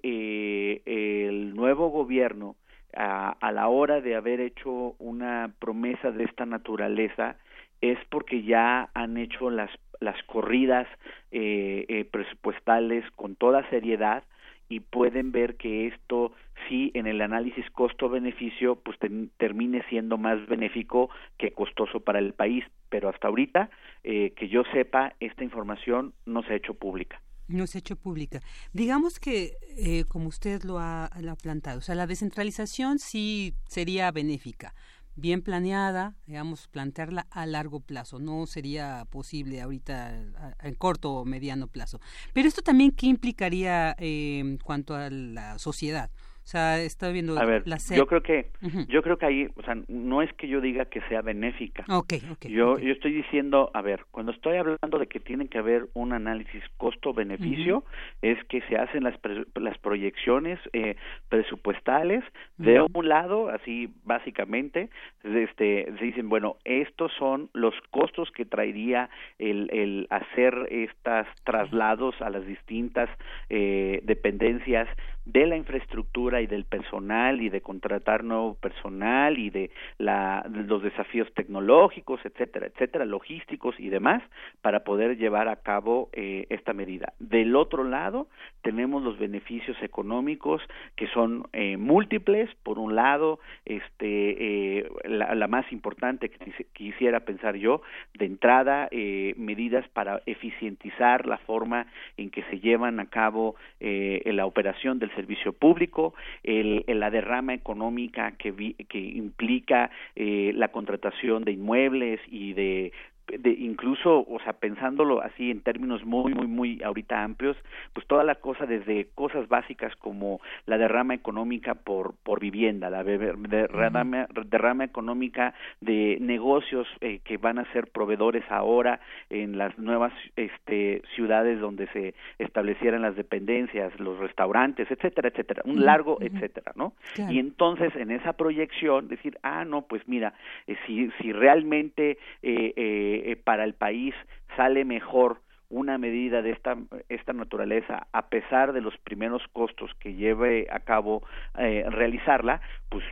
el 0.86 1.56
nuevo 1.56 1.88
gobierno, 1.88 2.58
a 2.94 3.52
la 3.54 3.70
hora 3.70 4.02
de 4.02 4.16
haber 4.16 4.42
hecho 4.42 4.96
una 5.00 5.54
promesa 5.60 6.12
de 6.12 6.26
esta 6.26 6.46
naturaleza, 6.46 7.38
es 7.82 7.98
porque 8.10 8.44
ya 8.44 8.90
han 8.94 9.18
hecho 9.18 9.50
las, 9.50 9.72
las 10.00 10.22
corridas 10.24 10.88
eh, 11.32 11.86
eh, 11.88 12.06
presupuestales 12.06 13.04
con 13.16 13.36
toda 13.36 13.70
seriedad 13.70 14.24
y 14.70 14.80
pueden 14.80 15.32
ver 15.32 15.56
que 15.58 15.88
esto 15.88 16.34
sí 16.68 16.92
en 16.94 17.08
el 17.08 17.22
análisis 17.22 17.70
costo-beneficio 17.72 18.78
pues 18.78 18.98
termine 19.38 19.84
siendo 19.90 20.18
más 20.18 20.46
benéfico 20.48 21.10
que 21.38 21.52
costoso 21.52 22.00
para 22.00 22.20
el 22.20 22.34
país, 22.34 22.64
pero 22.90 23.10
hasta 23.10 23.28
ahorita 23.28 23.70
eh, 24.04 24.34
que 24.36 24.48
yo 24.48 24.64
sepa 24.74 25.14
esta 25.20 25.44
información 25.44 26.14
no 26.26 26.42
se 26.44 26.54
ha 26.54 26.56
hecho 26.56 26.74
pública. 26.74 27.22
No 27.48 27.68
se 27.68 27.78
ha 27.78 27.80
hecho 27.80 27.96
pública. 27.96 28.40
Digamos 28.74 29.20
que, 29.20 29.52
eh, 29.78 30.04
como 30.08 30.30
usted 30.30 30.64
lo 30.64 30.80
ha, 30.80 31.12
lo 31.22 31.32
ha 31.32 31.36
plantado, 31.36 31.78
o 31.78 31.82
sea, 31.82 31.94
la 31.94 32.08
descentralización 32.08 32.98
sí 32.98 33.54
sería 33.68 34.10
benéfica, 34.12 34.74
bien 35.16 35.42
planeada, 35.42 36.16
digamos, 36.26 36.68
plantearla 36.68 37.28
a 37.32 37.46
largo 37.46 37.80
plazo. 37.80 38.20
No 38.20 38.46
sería 38.48 39.06
posible 39.10 39.62
ahorita 39.62 40.54
en 40.62 40.76
corto 40.76 41.14
o 41.14 41.26
mediano 41.26 41.68
plazo. 41.68 42.00
Pero 42.34 42.48
esto 42.48 42.62
también, 42.62 42.92
¿qué 42.92 43.08
implicaría 43.08 43.96
eh, 43.98 44.40
en 44.40 44.58
cuanto 44.58 44.96
a 44.96 45.10
la 45.10 45.58
sociedad? 45.60 46.12
O 46.46 46.48
sea, 46.48 46.80
está 46.80 47.10
viendo 47.10 47.40
a 47.40 47.44
ver, 47.44 47.64
Yo 47.96 48.06
creo 48.06 48.22
que, 48.22 48.52
yo 48.88 49.02
creo 49.02 49.18
que 49.18 49.26
ahí, 49.26 49.50
o 49.56 49.64
sea, 49.64 49.76
no 49.88 50.22
es 50.22 50.32
que 50.34 50.48
yo 50.48 50.62
diga 50.62 50.86
que 50.86 51.02
sea 51.10 51.24
benéfica. 51.24 51.84
Okay, 51.90 52.22
okay, 52.32 52.52
yo, 52.52 52.78
yo 52.78 52.92
estoy 52.92 53.14
diciendo, 53.14 53.72
a 53.74 53.82
ver, 53.82 54.06
cuando 54.12 54.32
estoy 54.32 54.58
hablando 54.58 55.00
de 55.00 55.08
que 55.08 55.20
tiene 55.20 55.48
que 55.48 55.58
haber 55.58 55.88
un 55.96 56.14
análisis 56.14 56.62
costo-beneficio, 56.78 57.84
es 58.22 58.38
que 58.44 58.62
se 58.70 58.76
hacen 58.78 59.06
las, 59.06 59.16
las 59.56 59.76
proyecciones 59.80 60.60
eh, 60.74 60.98
presupuestales 61.30 62.24
de 62.58 62.80
un 62.94 63.10
lado, 63.10 63.50
así 63.50 63.90
básicamente, 64.04 64.92
este, 65.24 65.92
se 65.98 66.06
dicen, 66.06 66.30
bueno, 66.30 66.58
estos 66.64 67.12
son 67.18 67.50
los 67.54 67.74
costos 67.90 68.30
que 68.30 68.46
traería 68.46 69.10
el, 69.40 69.68
el 69.74 70.06
hacer 70.12 70.68
estos 70.70 71.26
traslados 71.44 72.14
a 72.22 72.30
las 72.30 72.46
distintas 72.46 73.10
eh, 73.50 74.00
dependencias 74.04 74.88
de 75.26 75.48
la 75.48 75.58
infraestructura 75.58 76.42
y 76.42 76.48
del 76.48 76.66
personal 76.66 77.42
y 77.42 77.50
de 77.50 77.62
contratar 77.62 78.24
nuevo 78.24 78.56
personal 78.56 79.38
y 79.40 79.50
de, 79.50 79.72
la, 79.98 80.46
los 80.50 80.84
desafíos 80.84 81.28
tecnológicos, 81.34 82.20
etcétera, 82.24 82.68
etcétera, 82.68 83.06
logísticos 83.06 83.76
y 83.80 83.90
demás 83.90 84.22
para 84.62 84.84
poder 84.84 85.18
llevar 85.18 85.48
a 85.48 85.58
cabo 85.58 86.10
eh, 86.14 86.46
esta 86.50 86.74
medida. 86.74 87.14
Del 87.20 87.56
otro 87.56 87.84
lado, 87.84 88.28
tenemos 88.62 89.04
los 89.04 89.18
beneficios 89.18 89.78
económicos 89.82 90.62
que 90.96 91.08
son 91.08 91.48
eh, 91.54 91.78
múltiples. 91.78 92.50
Por 92.64 92.78
un 92.78 92.96
lado, 92.96 93.40
este, 93.66 94.80
eh, 94.80 94.90
la, 95.06 95.48
más 95.48 95.72
importante 95.72 96.30
que 96.30 96.52
quisiera 96.74 97.20
pensar 97.22 97.56
yo, 97.56 97.82
de 98.16 98.26
entrada, 98.26 98.90
medidas 99.38 99.88
para 99.90 100.22
eficientizar 100.26 101.28
la 101.28 101.38
forma 101.38 101.86
en 102.18 102.32
que 102.32 102.44
se 102.44 102.60
llevan 102.60 103.00
a 103.00 103.06
cabo 103.06 103.56
la 103.80 104.46
operación 104.46 104.98
del 104.98 105.12
servicio 105.16 105.54
público, 105.54 106.14
el, 106.44 106.84
la 106.88 107.10
derrama 107.10 107.54
económica 107.54 108.34
que, 108.38 108.76
que 108.88 109.00
implica 109.00 109.90
eh, 110.16 110.52
la 110.56 110.70
contratación 110.70 111.44
de 111.44 111.54
inmuebles 111.54 112.20
y 112.30 112.54
de 112.54 112.92
de 113.28 113.52
incluso, 113.52 114.26
o 114.28 114.40
sea, 114.44 114.54
pensándolo 114.54 115.22
así 115.22 115.50
en 115.52 115.62
términos 115.62 116.06
muy, 116.06 116.34
muy, 116.34 116.48
muy 116.48 116.84
ahorita 116.84 117.24
amplios, 117.24 117.58
pues 117.94 118.06
toda 118.08 118.24
la 118.24 118.36
cosa 118.36 118.66
desde 118.66 119.08
cosas 119.16 119.48
básicas 119.48 119.96
como 119.96 120.42
la 120.66 120.78
derrama 120.78 121.14
económica 121.14 121.74
por, 121.76 122.14
por 122.24 122.40
vivienda, 122.40 122.90
la 122.90 123.04
derrama, 123.04 124.28
derrama 124.46 124.84
económica 124.84 125.54
de 125.82 126.18
negocios 126.22 126.88
eh, 127.02 127.20
que 127.24 127.38
van 127.38 127.60
a 127.60 127.72
ser 127.74 127.88
proveedores 127.88 128.44
ahora 128.50 129.00
en 129.30 129.58
las 129.58 129.78
nuevas 129.80 130.14
este, 130.36 131.02
ciudades 131.16 131.60
donde 131.60 131.88
se 131.88 132.14
establecieran 132.38 133.02
las 133.02 133.16
dependencias, 133.16 133.98
los 134.00 134.20
restaurantes, 134.20 134.90
etcétera, 134.92 135.30
etcétera, 135.30 135.64
un 135.66 135.84
largo, 135.84 136.18
etcétera, 136.22 136.74
¿no? 136.76 136.94
Y 137.30 137.40
entonces 137.40 137.96
en 137.96 138.12
esa 138.12 138.34
proyección 138.34 139.08
decir, 139.08 139.38
ah, 139.44 139.66
no, 139.66 139.84
pues 139.84 140.08
mira, 140.08 140.34
eh, 140.68 140.76
si, 140.86 141.10
si 141.22 141.32
realmente 141.32 142.18
eh, 142.44 142.74
eh 142.76 143.15
eh, 143.26 143.36
para 143.36 143.64
el 143.64 143.74
país 143.74 144.14
sale 144.56 144.86
mejor 144.86 145.42
una 145.70 145.98
medida 145.98 146.42
de 146.42 146.52
esta, 146.52 146.78
esta 147.10 147.34
naturaleza, 147.34 148.08
a 148.12 148.28
pesar 148.28 148.74
de 148.74 148.82
los 148.82 148.96
primeros 148.98 149.42
costos 149.52 149.92
que 150.00 150.14
lleve 150.14 150.68
a 150.72 150.80
cabo 150.80 151.24
eh, 151.58 151.86
realizarla, 151.90 152.62
pues 152.90 153.04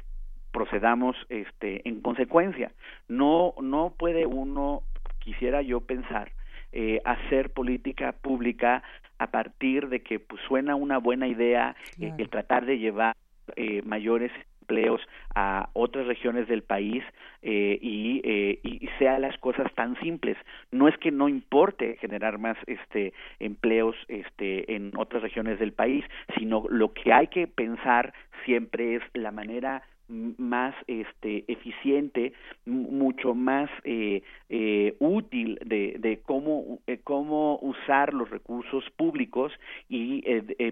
procedamos 0.52 1.16
este, 1.30 1.88
en 1.88 2.02
consecuencia. 2.02 2.72
No, 3.08 3.56
no 3.62 3.94
puede 3.98 4.26
uno, 4.26 4.84
quisiera 5.20 5.62
yo 5.62 5.82
pensar, 5.82 6.32
eh, 6.72 7.02
hacer 7.06 7.52
política 7.52 8.13
pública 8.13 8.84
a 9.18 9.28
partir 9.28 9.89
de 9.89 10.02
que 10.02 10.20
pues, 10.20 10.42
suena 10.48 10.76
una 10.76 11.00
buena 11.00 11.28
idea 11.28 11.76
el 12.00 12.30
tratar 12.30 12.66
de 12.66 12.78
llevar 12.78 13.16
eh, 13.56 13.82
mayores 13.84 14.32
empleos 14.63 15.02
a 15.36 15.69
otras 15.73 16.08
regiones 16.08 16.47
del 16.47 16.63
país 16.63 17.04
eh, 17.41 17.78
y, 17.82 18.21
eh, 18.23 18.60
y 18.63 18.88
sea 18.97 19.19
las 19.19 19.38
cosas 19.39 19.71
tan 19.76 19.99
simples. 19.99 20.38
No 20.71 20.88
es 20.88 20.97
que 20.97 21.12
no 21.12 21.28
importe 21.28 21.97
generar 21.97 22.38
más 22.38 22.58
este 22.65 23.13
empleos 23.39 23.95
este 24.08 24.76
en 24.76 24.91
otras 24.95 25.21
regiones 25.21 25.60
del 25.60 25.73
país, 25.73 26.06
sino 26.38 26.65
lo 26.69 26.93
que 26.93 27.12
hay 27.12 27.28
que 27.28 27.47
pensar 27.47 28.13
siempre 28.45 28.95
es 28.95 29.04
la 29.13 29.32
manera 29.32 29.84
más 30.08 30.76
este 30.88 31.46
eficiente 31.48 32.34
mucho 32.66 33.34
más 33.34 33.70
eh, 33.84 34.22
eh, 34.50 34.96
útil 35.00 35.58
de, 35.66 35.96
de 36.00 36.20
cómo 36.20 36.80
eh, 36.88 37.00
cómo 37.04 37.58
usar 37.62 38.13
los 38.13 38.30
recursos 38.30 38.84
públicos 38.98 39.52
y 39.89 40.24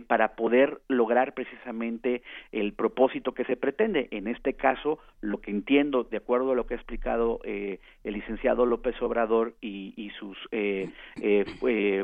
para 0.08 0.36
poder 0.36 0.82
lograr 0.88 1.34
precisamente 1.34 2.22
el 2.52 2.74
propósito 2.74 3.34
que 3.34 3.46
se 3.46 3.56
pretende. 3.56 4.08
En 4.12 4.28
este 4.28 4.54
caso 4.54 5.00
lo 5.22 5.39
que 5.39 5.52
entiendo 5.52 6.04
de 6.04 6.17
acuerdo 6.17 6.52
a 6.52 6.56
lo 6.56 6.65
que 6.65 6.74
ha 6.74 6.78
explicado 6.78 7.39
el 7.44 7.80
licenciado 8.04 8.65
López 8.65 9.02
Obrador 9.02 9.56
y, 9.62 9.94
y 9.96 10.10
sus 10.12 10.38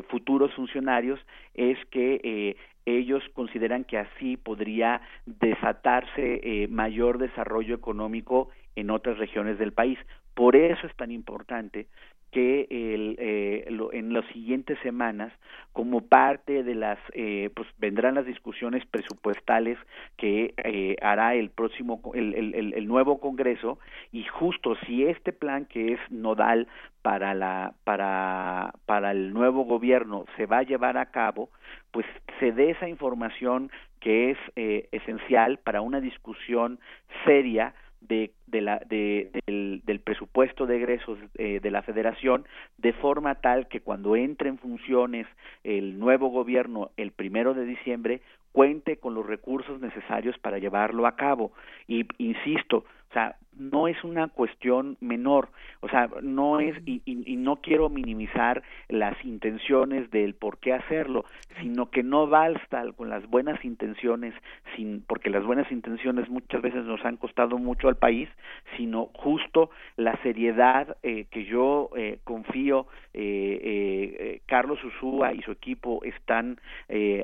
futuros 0.08 0.54
funcionarios 0.54 1.20
es 1.54 1.78
que 1.90 2.56
ellos 2.96 3.22
consideran 3.34 3.84
que 3.84 3.98
así 3.98 4.36
podría 4.36 5.00
desatarse 5.26 6.40
eh, 6.42 6.68
mayor 6.68 7.18
desarrollo 7.18 7.74
económico 7.74 8.48
en 8.76 8.90
otras 8.90 9.18
regiones 9.18 9.58
del 9.58 9.72
país. 9.72 9.98
Por 10.34 10.56
eso 10.56 10.86
es 10.86 10.94
tan 10.96 11.10
importante 11.10 11.88
que 12.30 12.66
el, 12.70 13.16
eh, 13.18 13.64
en 13.92 14.12
las 14.12 14.24
siguientes 14.26 14.78
semanas, 14.82 15.32
como 15.72 16.02
parte 16.02 16.62
de 16.62 16.74
las, 16.74 16.98
eh, 17.12 17.50
pues 17.54 17.68
vendrán 17.78 18.16
las 18.16 18.26
discusiones 18.26 18.84
presupuestales 18.86 19.78
que 20.16 20.54
eh, 20.64 20.96
hará 21.00 21.34
el 21.34 21.50
próximo, 21.50 22.00
el, 22.14 22.34
el, 22.34 22.74
el, 22.74 22.86
nuevo 22.86 23.20
Congreso, 23.20 23.78
y 24.12 24.24
justo 24.24 24.76
si 24.86 25.04
este 25.04 25.32
plan 25.32 25.66
que 25.66 25.92
es 25.92 26.00
nodal 26.10 26.68
para 27.02 27.34
la, 27.34 27.74
para, 27.84 28.74
para 28.86 29.12
el 29.12 29.32
nuevo 29.32 29.64
gobierno 29.64 30.24
se 30.36 30.46
va 30.46 30.58
a 30.58 30.62
llevar 30.64 30.98
a 30.98 31.06
cabo, 31.06 31.48
pues 31.90 32.06
se 32.40 32.52
dé 32.52 32.70
esa 32.70 32.88
información 32.88 33.70
que 34.00 34.30
es 34.30 34.38
eh, 34.56 34.88
esencial 34.92 35.58
para 35.58 35.80
una 35.80 36.00
discusión 36.00 36.78
seria 37.24 37.74
de, 38.00 38.32
de 38.46 38.60
la, 38.60 38.80
de, 38.86 39.30
del, 39.46 39.82
del, 39.84 40.00
presupuesto 40.00 40.66
de 40.66 40.76
egresos 40.76 41.18
eh, 41.34 41.60
de 41.60 41.70
la 41.70 41.82
federación 41.82 42.44
de 42.78 42.92
forma 42.92 43.36
tal 43.36 43.68
que 43.68 43.80
cuando 43.80 44.16
entre 44.16 44.48
en 44.48 44.58
funciones 44.58 45.26
el 45.64 45.98
nuevo 45.98 46.28
gobierno 46.28 46.90
el 46.96 47.12
primero 47.12 47.54
de 47.54 47.64
diciembre 47.64 48.22
cuente 48.52 48.96
con 48.96 49.14
los 49.14 49.26
recursos 49.26 49.80
necesarios 49.80 50.38
para 50.38 50.58
llevarlo 50.58 51.06
a 51.06 51.16
cabo. 51.16 51.52
Y 51.86 52.06
insisto 52.18 52.84
o 53.10 53.12
sea, 53.12 53.36
no 53.58 53.88
es 53.88 54.02
una 54.04 54.28
cuestión 54.28 54.96
menor, 55.00 55.48
o 55.80 55.88
sea, 55.88 56.08
no 56.22 56.60
es, 56.60 56.76
y, 56.86 57.02
y, 57.04 57.36
no 57.36 57.56
quiero 57.56 57.88
minimizar 57.88 58.62
las 58.88 59.16
intenciones 59.24 60.10
del 60.10 60.34
por 60.34 60.58
qué 60.58 60.72
hacerlo, 60.72 61.24
sino 61.60 61.90
que 61.90 62.02
no 62.02 62.28
basta 62.28 62.84
con 62.92 63.08
las 63.08 63.26
buenas 63.28 63.64
intenciones, 63.64 64.34
sin, 64.76 65.02
porque 65.02 65.30
las 65.30 65.44
buenas 65.44 65.70
intenciones 65.72 66.28
muchas 66.28 66.62
veces 66.62 66.84
nos 66.84 67.04
han 67.04 67.16
costado 67.16 67.58
mucho 67.58 67.88
al 67.88 67.96
país, 67.96 68.28
sino 68.76 69.06
justo 69.14 69.70
la 69.96 70.16
seriedad 70.22 70.96
eh, 71.02 71.26
que 71.30 71.44
yo 71.44 71.90
eh, 71.96 72.18
confío 72.24 72.86
eh, 73.14 73.60
eh 73.62 74.40
Carlos 74.46 74.82
Usúa 74.84 75.32
y 75.34 75.42
su 75.42 75.52
equipo 75.52 76.02
están 76.04 76.60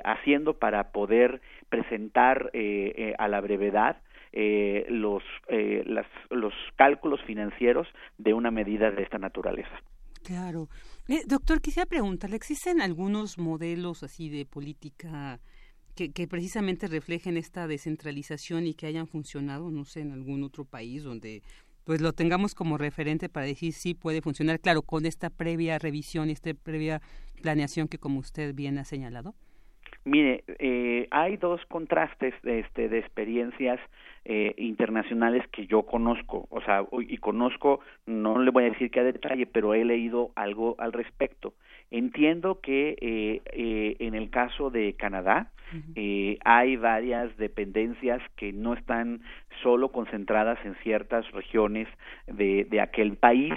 haciendo 0.04 0.54
para 0.54 0.92
poder 0.92 1.40
presentar 1.68 2.50
a 3.18 3.28
la 3.28 3.40
brevedad 3.40 3.96
eh, 4.36 4.84
los, 4.88 5.22
eh, 5.46 5.84
las, 5.86 6.06
los 6.28 6.52
cálculos 6.74 7.20
financieros 7.24 7.86
de 8.18 8.34
una 8.34 8.50
medida 8.50 8.90
de 8.90 9.04
esta 9.04 9.16
naturaleza. 9.16 9.80
Claro. 10.24 10.68
Eh, 11.06 11.22
doctor, 11.24 11.60
quisiera 11.60 11.86
preguntarle, 11.86 12.34
¿existen 12.34 12.80
algunos 12.80 13.38
modelos 13.38 14.02
así 14.02 14.30
de 14.30 14.44
política 14.44 15.38
que, 15.94 16.10
que, 16.10 16.26
precisamente 16.26 16.88
reflejen 16.88 17.36
esta 17.36 17.68
descentralización 17.68 18.66
y 18.66 18.74
que 18.74 18.86
hayan 18.86 19.06
funcionado, 19.06 19.70
no 19.70 19.84
sé, 19.84 20.00
en 20.00 20.10
algún 20.10 20.42
otro 20.42 20.64
país 20.64 21.04
donde 21.04 21.44
pues 21.84 22.00
lo 22.00 22.12
tengamos 22.12 22.56
como 22.56 22.76
referente 22.76 23.28
para 23.28 23.46
decir 23.46 23.72
si 23.72 23.94
puede 23.94 24.20
funcionar, 24.20 24.58
claro, 24.58 24.82
con 24.82 25.06
esta 25.06 25.30
previa 25.30 25.78
revisión, 25.78 26.28
esta 26.28 26.52
previa 26.54 27.00
planeación 27.40 27.86
que 27.86 27.98
como 27.98 28.18
usted 28.18 28.52
bien 28.52 28.78
ha 28.78 28.84
señalado? 28.84 29.36
Mire, 30.04 30.44
eh, 30.58 31.08
hay 31.10 31.36
dos 31.38 31.64
contrastes 31.66 32.34
de, 32.42 32.60
este, 32.60 32.88
de 32.88 32.98
experiencias 32.98 33.80
eh, 34.26 34.54
internacionales 34.58 35.46
que 35.50 35.66
yo 35.66 35.82
conozco, 35.82 36.46
o 36.50 36.60
sea, 36.62 36.84
y 37.00 37.16
conozco, 37.18 37.80
no 38.06 38.38
le 38.38 38.50
voy 38.50 38.64
a 38.64 38.70
decir 38.70 38.90
que 38.90 39.00
a 39.00 39.04
detalle, 39.04 39.46
pero 39.46 39.74
he 39.74 39.84
leído 39.84 40.30
algo 40.34 40.74
al 40.78 40.92
respecto. 40.92 41.54
Entiendo 41.90 42.60
que 42.60 42.96
eh, 43.00 43.42
eh, 43.52 43.96
en 44.00 44.14
el 44.14 44.30
caso 44.30 44.70
de 44.70 44.94
Canadá 44.94 45.52
eh, 45.94 46.38
hay 46.44 46.76
varias 46.76 47.36
dependencias 47.36 48.22
que 48.36 48.52
no 48.52 48.74
están 48.74 49.22
solo 49.62 49.90
concentradas 49.90 50.58
en 50.64 50.74
ciertas 50.82 51.30
regiones 51.32 51.88
de, 52.26 52.64
de 52.64 52.80
aquel 52.80 53.16
país, 53.16 53.54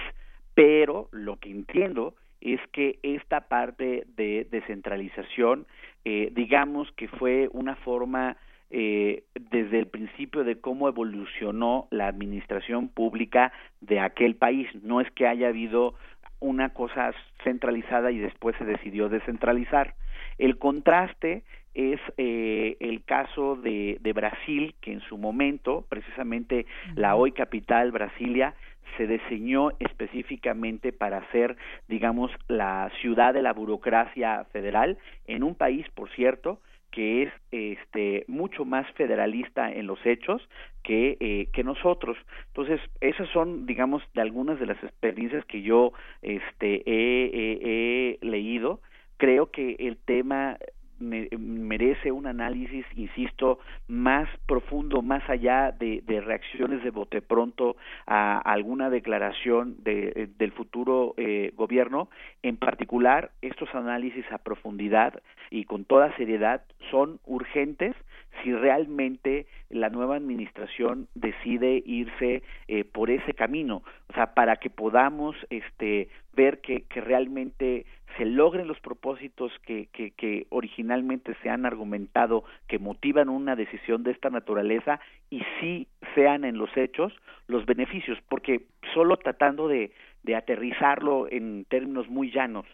pero 0.53 1.09
lo 1.11 1.37
que 1.37 1.51
entiendo 1.51 2.15
es 2.41 2.59
que 2.71 2.99
esta 3.03 3.41
parte 3.47 4.05
de 4.15 4.47
descentralización, 4.49 5.65
eh, 6.05 6.29
digamos 6.33 6.91
que 6.93 7.07
fue 7.07 7.49
una 7.51 7.75
forma 7.77 8.37
eh, 8.69 9.23
desde 9.51 9.79
el 9.79 9.87
principio 9.87 10.43
de 10.43 10.59
cómo 10.59 10.89
evolucionó 10.89 11.87
la 11.89 12.07
administración 12.07 12.89
pública 12.89 13.53
de 13.81 13.99
aquel 13.99 14.35
país. 14.35 14.67
No 14.83 14.99
es 14.99 15.09
que 15.11 15.25
haya 15.25 15.47
habido 15.47 15.95
una 16.39 16.69
cosa 16.73 17.13
centralizada 17.43 18.11
y 18.11 18.19
después 18.19 18.55
se 18.57 18.65
decidió 18.65 19.09
descentralizar. 19.09 19.95
El 20.37 20.57
contraste 20.57 21.43
es 21.73 21.99
eh, 22.17 22.75
el 22.79 23.03
caso 23.03 23.55
de, 23.55 23.97
de 24.01 24.13
Brasil, 24.13 24.75
que 24.81 24.91
en 24.91 25.01
su 25.01 25.17
momento, 25.17 25.85
precisamente 25.89 26.65
la 26.95 27.15
hoy 27.15 27.31
capital 27.31 27.91
Brasilia, 27.91 28.55
se 28.97 29.07
diseñó 29.07 29.71
específicamente 29.79 30.91
para 30.91 31.29
ser, 31.31 31.55
digamos, 31.87 32.31
la 32.47 32.91
ciudad 33.01 33.33
de 33.33 33.41
la 33.41 33.53
burocracia 33.53 34.45
federal 34.51 34.97
en 35.25 35.43
un 35.43 35.55
país, 35.55 35.85
por 35.93 36.09
cierto, 36.11 36.59
que 36.91 37.23
es 37.23 37.33
este 37.51 38.25
mucho 38.27 38.65
más 38.65 38.89
federalista 38.93 39.71
en 39.71 39.87
los 39.87 40.03
hechos 40.05 40.41
que, 40.83 41.17
eh, 41.19 41.63
nosotros. 41.63 42.17
Entonces, 42.47 42.79
esas 43.01 43.27
son, 43.29 43.65
digamos, 43.65 44.01
de 44.13 44.21
algunas 44.21 44.59
de 44.59 44.67
las 44.67 44.81
experiencias 44.83 45.43
que 45.45 45.61
yo 45.61 45.91
este, 46.21 46.83
he 46.85 48.17
leído. 48.21 48.79
Creo 49.17 49.51
que 49.51 49.75
el 49.79 49.97
tema 49.97 50.57
merece 50.99 52.11
un 52.11 52.27
análisis, 52.27 52.85
insisto, 52.95 53.59
más 53.87 54.29
profundo, 54.45 55.01
más 55.01 55.27
allá 55.29 55.71
de, 55.71 56.01
reacciones 56.25 56.83
de 56.83 56.89
bote 56.89 57.21
pronto 57.21 57.77
a 58.05 58.39
alguna 58.39 58.89
declaración 58.89 59.75
de, 59.83 60.29
del 60.37 60.51
futuro 60.51 61.13
eh, 61.17 61.51
gobierno. 61.55 62.09
En 62.43 62.57
particular, 62.57 63.31
estos 63.41 63.73
análisis 63.75 64.25
a 64.31 64.39
profundidad 64.39 65.21
y 65.49 65.65
con 65.65 65.85
toda 65.85 66.15
seriedad 66.17 66.63
son 66.91 67.19
urgentes 67.25 67.95
si 68.43 68.53
realmente 68.53 69.47
la 69.69 69.89
nueva 69.89 70.15
administración 70.15 71.07
decide 71.15 71.81
irse 71.85 72.43
eh, 72.67 72.83
por 72.83 73.09
ese 73.09 73.33
camino, 73.33 73.83
o 74.09 74.13
sea, 74.13 74.33
para 74.33 74.57
que 74.57 74.69
podamos 74.69 75.35
este 75.49 76.09
ver 76.33 76.61
que, 76.61 76.83
que 76.83 77.01
realmente 77.01 77.85
se 78.17 78.25
logren 78.25 78.67
los 78.67 78.79
propósitos 78.79 79.51
que, 79.65 79.87
que, 79.93 80.11
que, 80.11 80.47
originalmente 80.49 81.35
se 81.41 81.49
han 81.49 81.65
argumentado 81.65 82.43
que 82.67 82.79
motivan 82.79 83.29
una 83.29 83.55
decisión 83.55 84.03
de 84.03 84.11
esta 84.11 84.29
naturaleza 84.29 84.99
y 85.29 85.41
sí 85.59 85.87
sean 86.15 86.43
en 86.43 86.57
los 86.57 86.75
hechos 86.75 87.13
los 87.47 87.65
beneficios, 87.65 88.17
porque 88.27 88.63
solo 88.93 89.17
tratando 89.17 89.67
de, 89.67 89.91
de 90.23 90.35
aterrizarlo 90.35 91.27
en 91.29 91.65
términos 91.65 92.09
muy 92.09 92.31
llanos, 92.31 92.65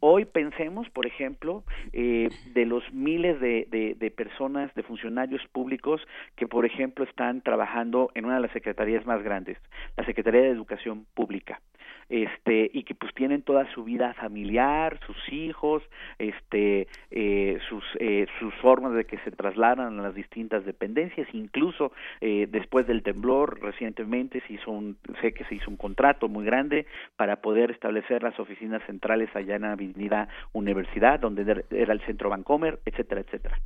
Hoy 0.00 0.24
pensemos, 0.24 0.88
por 0.90 1.06
ejemplo, 1.06 1.64
eh, 1.92 2.28
de 2.54 2.66
los 2.66 2.82
miles 2.92 3.40
de, 3.40 4.12
personas, 4.16 4.74
de 4.74 4.82
funcionarios 4.82 5.42
públicos 5.52 6.00
que, 6.36 6.46
por 6.46 6.64
ejemplo, 6.64 7.04
están 7.04 7.42
trabajando 7.42 8.10
en 8.14 8.24
una 8.24 8.36
de 8.36 8.40
las 8.42 8.52
secretarías 8.52 9.06
más 9.06 9.22
grandes, 9.22 9.58
la 9.96 10.04
Secretaría 10.04 10.42
de 10.42 10.50
Educación 10.50 11.06
Pública. 11.14 11.60
Este 12.08 12.70
y 12.72 12.84
que 12.84 12.94
pues 12.94 13.12
tienen 13.14 13.42
toda 13.42 13.68
su 13.74 13.82
vida 13.82 14.14
familiar 14.14 15.00
sus 15.06 15.16
hijos 15.32 15.82
este 16.20 16.86
eh, 17.10 17.58
sus 17.68 17.82
eh, 17.98 18.28
sus 18.38 18.54
formas 18.56 18.94
de 18.94 19.06
que 19.06 19.18
se 19.18 19.32
trasladan 19.32 19.98
a 19.98 20.02
las 20.02 20.14
distintas 20.14 20.64
dependencias. 20.64 21.26
Incluso 21.32 21.90
eh, 22.20 22.46
después 22.48 22.86
del 22.86 23.02
temblor 23.02 23.60
recientemente 23.60 24.40
se 24.46 24.52
hizo 24.52 24.70
un 24.70 24.96
sé 25.20 25.34
que 25.34 25.44
se 25.46 25.56
hizo 25.56 25.68
un 25.68 25.76
contrato 25.76 26.28
muy 26.28 26.44
grande 26.44 26.86
para 27.16 27.40
poder 27.40 27.72
establecer 27.72 28.22
las 28.22 28.38
oficinas 28.38 28.84
centrales 28.86 29.28
allá 29.34 29.56
en 29.56 29.64
Avenida 29.72 30.28
Universidad 30.52 31.20
donde 31.20 31.64
era 31.70 31.92
el 31.92 32.00
centro 32.06 32.30
Bancomer 32.30 32.80
etcétera 32.84 33.20
etcétera 33.20 33.58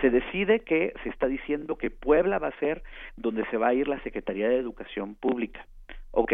se 0.00 0.10
decide 0.10 0.60
que 0.60 0.92
se 1.02 1.08
está 1.08 1.26
diciendo 1.26 1.76
que 1.76 1.90
Puebla 1.90 2.38
va 2.38 2.48
a 2.48 2.58
ser 2.58 2.82
donde 3.16 3.44
se 3.46 3.56
va 3.56 3.68
a 3.68 3.74
ir 3.74 3.88
la 3.88 4.02
Secretaría 4.02 4.48
de 4.48 4.58
Educación 4.58 5.14
Pública. 5.14 5.66
Ok, 6.10 6.32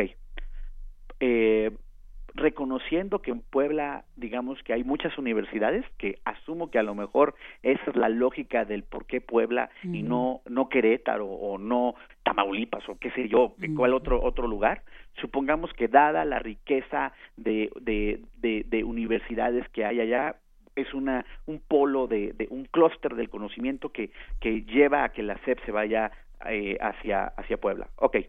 eh, 1.20 1.70
reconociendo 2.34 3.20
que 3.20 3.30
en 3.30 3.40
Puebla, 3.40 4.04
digamos 4.16 4.62
que 4.62 4.72
hay 4.72 4.84
muchas 4.84 5.16
universidades, 5.18 5.84
que 5.98 6.18
asumo 6.24 6.70
que 6.70 6.78
a 6.78 6.82
lo 6.82 6.94
mejor 6.94 7.34
esa 7.62 7.90
es 7.90 7.96
la 7.96 8.08
lógica 8.08 8.64
del 8.64 8.84
por 8.84 9.06
qué 9.06 9.20
Puebla 9.20 9.70
y 9.82 10.02
no 10.02 10.40
no 10.48 10.68
Querétaro 10.68 11.26
o 11.26 11.58
no 11.58 11.94
Tamaulipas 12.22 12.88
o 12.88 12.98
qué 12.98 13.10
sé 13.10 13.28
yo, 13.28 13.54
cuál 13.76 13.94
otro 13.94 14.22
otro 14.22 14.46
lugar. 14.46 14.82
Supongamos 15.20 15.72
que 15.74 15.88
dada 15.88 16.24
la 16.24 16.38
riqueza 16.38 17.12
de, 17.36 17.70
de, 17.80 18.64
de, 18.64 18.84
universidades 18.84 19.68
que 19.68 19.84
hay 19.84 20.00
allá, 20.00 20.36
es 20.74 20.94
una 20.94 21.26
un 21.46 21.60
polo 21.60 22.06
de, 22.06 22.32
de 22.32 22.46
un 22.48 22.64
clúster 22.64 23.14
del 23.14 23.28
conocimiento 23.28 23.90
que 23.90 24.10
que 24.40 24.62
lleva 24.62 25.04
a 25.04 25.10
que 25.10 25.22
la 25.22 25.36
SEP 25.44 25.62
se 25.66 25.72
vaya 25.72 26.10
eh, 26.46 26.78
hacia 26.80 27.26
hacia 27.26 27.58
Puebla. 27.58 27.88
Okay 27.96 28.28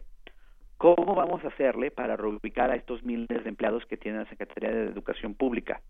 ¿Cómo 0.78 1.14
vamos 1.14 1.44
a 1.44 1.48
hacerle 1.48 1.90
para 1.90 2.16
reubicar 2.16 2.70
a 2.70 2.76
estos 2.76 3.02
miles 3.04 3.28
de 3.28 3.48
empleados 3.48 3.86
que 3.86 3.96
tiene 3.96 4.18
la 4.18 4.28
Secretaría 4.28 4.70
de 4.70 4.86
Educación 4.86 5.34
Pública? 5.34 5.80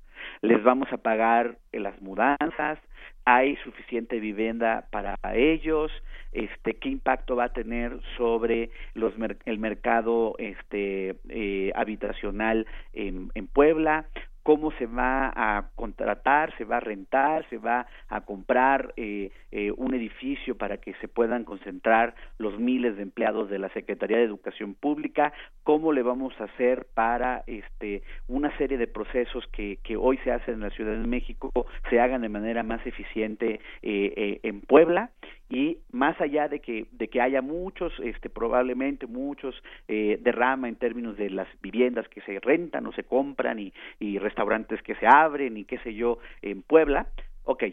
¿Les 0.43 0.63
vamos 0.63 0.93
a 0.93 0.99
pagar 0.99 1.57
las 1.73 2.01
mudanzas? 2.03 2.79
¿Hay 3.25 3.57
suficiente 3.57 4.21
vivienda 4.21 4.87
para 4.91 5.17
ellos? 5.35 5.91
Este, 6.33 6.75
¿Qué 6.75 6.91
impacto 6.91 7.37
va 7.37 7.45
a 7.45 7.53
tener 7.53 7.99
sobre 8.17 8.71
los, 8.95 9.15
el 9.47 9.59
mercado 9.59 10.35
este, 10.39 11.17
eh, 11.29 11.73
habitacional 11.75 12.67
en, 12.93 13.31
en 13.35 13.47
Puebla? 13.47 14.07
Cómo 14.45 14.71
se 14.73 14.87
va 14.87 15.33
a 15.35 15.71
contratar, 15.75 16.57
se 16.57 16.65
va 16.65 16.77
a 16.77 16.81
rentar, 16.81 17.49
se 17.49 17.59
va 17.59 17.87
a 18.09 18.21
comprar 18.21 18.93
eh, 18.97 19.31
eh, 19.51 19.73
un 19.77 19.95
edificio 19.95 20.57
para 20.57 20.77
que 20.77 20.93
se 21.01 21.09
puedan 21.09 21.45
concentrar 21.45 22.15
los 22.39 22.59
miles 22.61 22.97
de 22.97 23.03
empleados 23.03 23.49
de 23.49 23.59
la 23.59 23.71
Secretaría 23.71 24.19
de 24.19 24.25
Educación 24.25 24.75
Pública, 24.75 25.33
cómo 25.63 25.93
le 25.93 26.03
vamos 26.03 26.39
a 26.41 26.45
hacer 26.45 26.87
para 26.95 27.43
este 27.47 28.03
una 28.29 28.57
serie 28.59 28.77
de 28.77 28.87
procesos 28.87 29.45
que, 29.51 29.79
que 29.83 29.97
hoy 29.97 30.19
se 30.19 30.31
hacen 30.31 30.55
en 30.55 30.61
la 30.61 30.71
Ciudad 30.71 30.93
de 30.93 31.09
México 31.09 31.51
se 31.89 31.99
hagan 31.99 32.21
de 32.21 32.29
manera 32.29 32.63
más 32.63 32.87
eficiente 32.87 33.61
eh, 33.83 34.41
en 34.43 34.61
Puebla 34.61 35.11
y 35.55 35.79
más 35.93 36.21
allá 36.21 36.49
de 36.49 36.59
que 36.61 36.87
de 36.91 37.09
que 37.09 37.21
haya 37.21 37.41
muchos 37.41 37.93
este 38.01 38.29
probablemente 38.29 39.07
muchos 39.07 39.55
eh, 39.87 40.19
derrama 40.21 40.69
en 40.69 40.77
términos 40.77 41.17
de 41.17 41.31
las 41.31 41.49
viviendas 41.63 42.09
que 42.09 42.21
se 42.23 42.41
rentan 42.41 42.87
o 42.87 42.93
se 42.93 43.05
compran 43.05 43.61
y, 43.61 43.73
y 44.01 44.19
restaurantes 44.19 44.83
que 44.83 44.97
se 44.97 45.07
abren 45.07 45.57
y 45.57 45.65
qué 45.65 45.79
sé 45.79 45.95
yo 45.95 46.19
en 46.43 46.63
Puebla 46.63 47.07
ok 47.45 47.65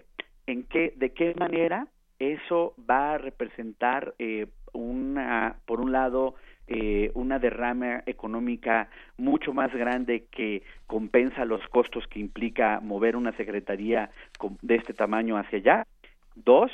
en 0.45 0.63
qué 0.63 0.93
de 0.95 1.11
qué 1.11 1.33
manera 1.35 1.87
eso 2.19 2.75
va 2.89 3.13
a 3.13 3.17
representar 3.17 4.13
eh, 4.19 4.45
una 4.73 5.55
por 5.65 5.81
un 5.81 5.91
lado 5.91 6.35
eh, 6.67 7.11
una 7.15 7.39
derrama 7.39 8.03
económica 8.05 8.87
mucho 9.17 9.53
más 9.53 9.73
grande 9.73 10.27
que 10.31 10.63
compensa 10.87 11.43
los 11.43 11.67
costos 11.67 12.07
que 12.07 12.19
implica 12.19 12.79
mover 12.79 13.17
una 13.17 13.33
secretaría 13.33 14.09
de 14.61 14.75
este 14.75 14.93
tamaño 14.93 15.37
hacia 15.37 15.57
allá. 15.57 15.87
Dos, 16.35 16.71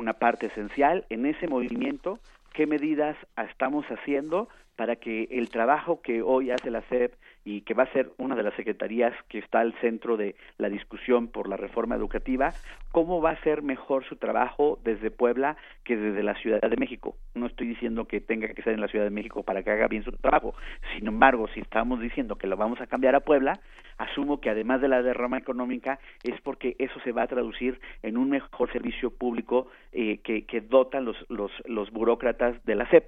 una 0.00 0.14
parte 0.14 0.46
esencial 0.46 1.04
en 1.10 1.26
ese 1.26 1.46
movimiento, 1.46 2.18
qué 2.54 2.66
medidas 2.66 3.16
estamos 3.36 3.84
haciendo 3.86 4.48
para 4.76 4.96
que 4.96 5.28
el 5.30 5.50
trabajo 5.50 6.00
que 6.00 6.22
hoy 6.22 6.50
hace 6.50 6.70
la 6.70 6.80
SEP 6.88 7.12
y 7.44 7.62
que 7.62 7.74
va 7.74 7.84
a 7.84 7.92
ser 7.92 8.10
una 8.18 8.36
de 8.36 8.42
las 8.42 8.54
secretarías 8.54 9.14
que 9.28 9.38
está 9.38 9.60
al 9.60 9.72
centro 9.80 10.16
de 10.16 10.36
la 10.58 10.68
discusión 10.68 11.28
por 11.28 11.48
la 11.48 11.56
reforma 11.56 11.96
educativa, 11.96 12.52
cómo 12.92 13.20
va 13.20 13.30
a 13.30 13.42
ser 13.42 13.62
mejor 13.62 14.04
su 14.04 14.16
trabajo 14.16 14.78
desde 14.84 15.10
Puebla 15.10 15.56
que 15.84 15.96
desde 15.96 16.22
la 16.22 16.34
Ciudad 16.34 16.60
de 16.60 16.76
México. 16.76 17.16
No 17.34 17.46
estoy 17.46 17.68
diciendo 17.68 18.06
que 18.06 18.20
tenga 18.20 18.48
que 18.48 18.62
ser 18.62 18.74
en 18.74 18.80
la 18.80 18.88
Ciudad 18.88 19.04
de 19.04 19.10
México 19.10 19.42
para 19.42 19.62
que 19.62 19.70
haga 19.70 19.88
bien 19.88 20.04
su 20.04 20.12
trabajo. 20.12 20.54
Sin 20.96 21.06
embargo, 21.06 21.48
si 21.54 21.60
estamos 21.60 22.00
diciendo 22.00 22.36
que 22.36 22.46
lo 22.46 22.56
vamos 22.56 22.80
a 22.80 22.86
cambiar 22.86 23.14
a 23.14 23.20
Puebla, 23.20 23.60
asumo 23.98 24.40
que 24.40 24.50
además 24.50 24.80
de 24.80 24.88
la 24.88 25.02
derrama 25.02 25.38
económica 25.38 25.98
es 26.22 26.40
porque 26.42 26.76
eso 26.78 27.00
se 27.04 27.12
va 27.12 27.22
a 27.22 27.28
traducir 27.28 27.80
en 28.02 28.16
un 28.16 28.30
mejor 28.30 28.70
servicio 28.72 29.10
público 29.10 29.68
eh, 29.92 30.18
que, 30.22 30.44
que 30.46 30.60
dotan 30.60 31.04
los, 31.04 31.16
los, 31.28 31.52
los 31.66 31.90
burócratas 31.90 32.62
de 32.64 32.74
la 32.74 32.88
SEP 32.90 33.04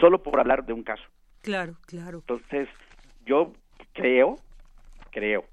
solo 0.00 0.22
por 0.22 0.38
hablar 0.38 0.64
de 0.64 0.72
un 0.72 0.82
caso. 0.82 1.04
Claro, 1.42 1.76
claro. 1.86 2.18
Entonces, 2.18 2.68
yo 3.28 3.52
creo, 3.92 4.36
creo 5.10 5.44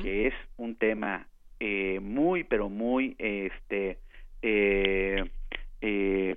que 0.00 0.28
es 0.28 0.34
un 0.56 0.74
tema 0.76 1.26
eh, 1.60 2.00
muy, 2.00 2.44
pero 2.44 2.68
muy, 2.68 3.14
este, 3.18 3.98
eh, 4.42 5.22
eh, 5.80 6.36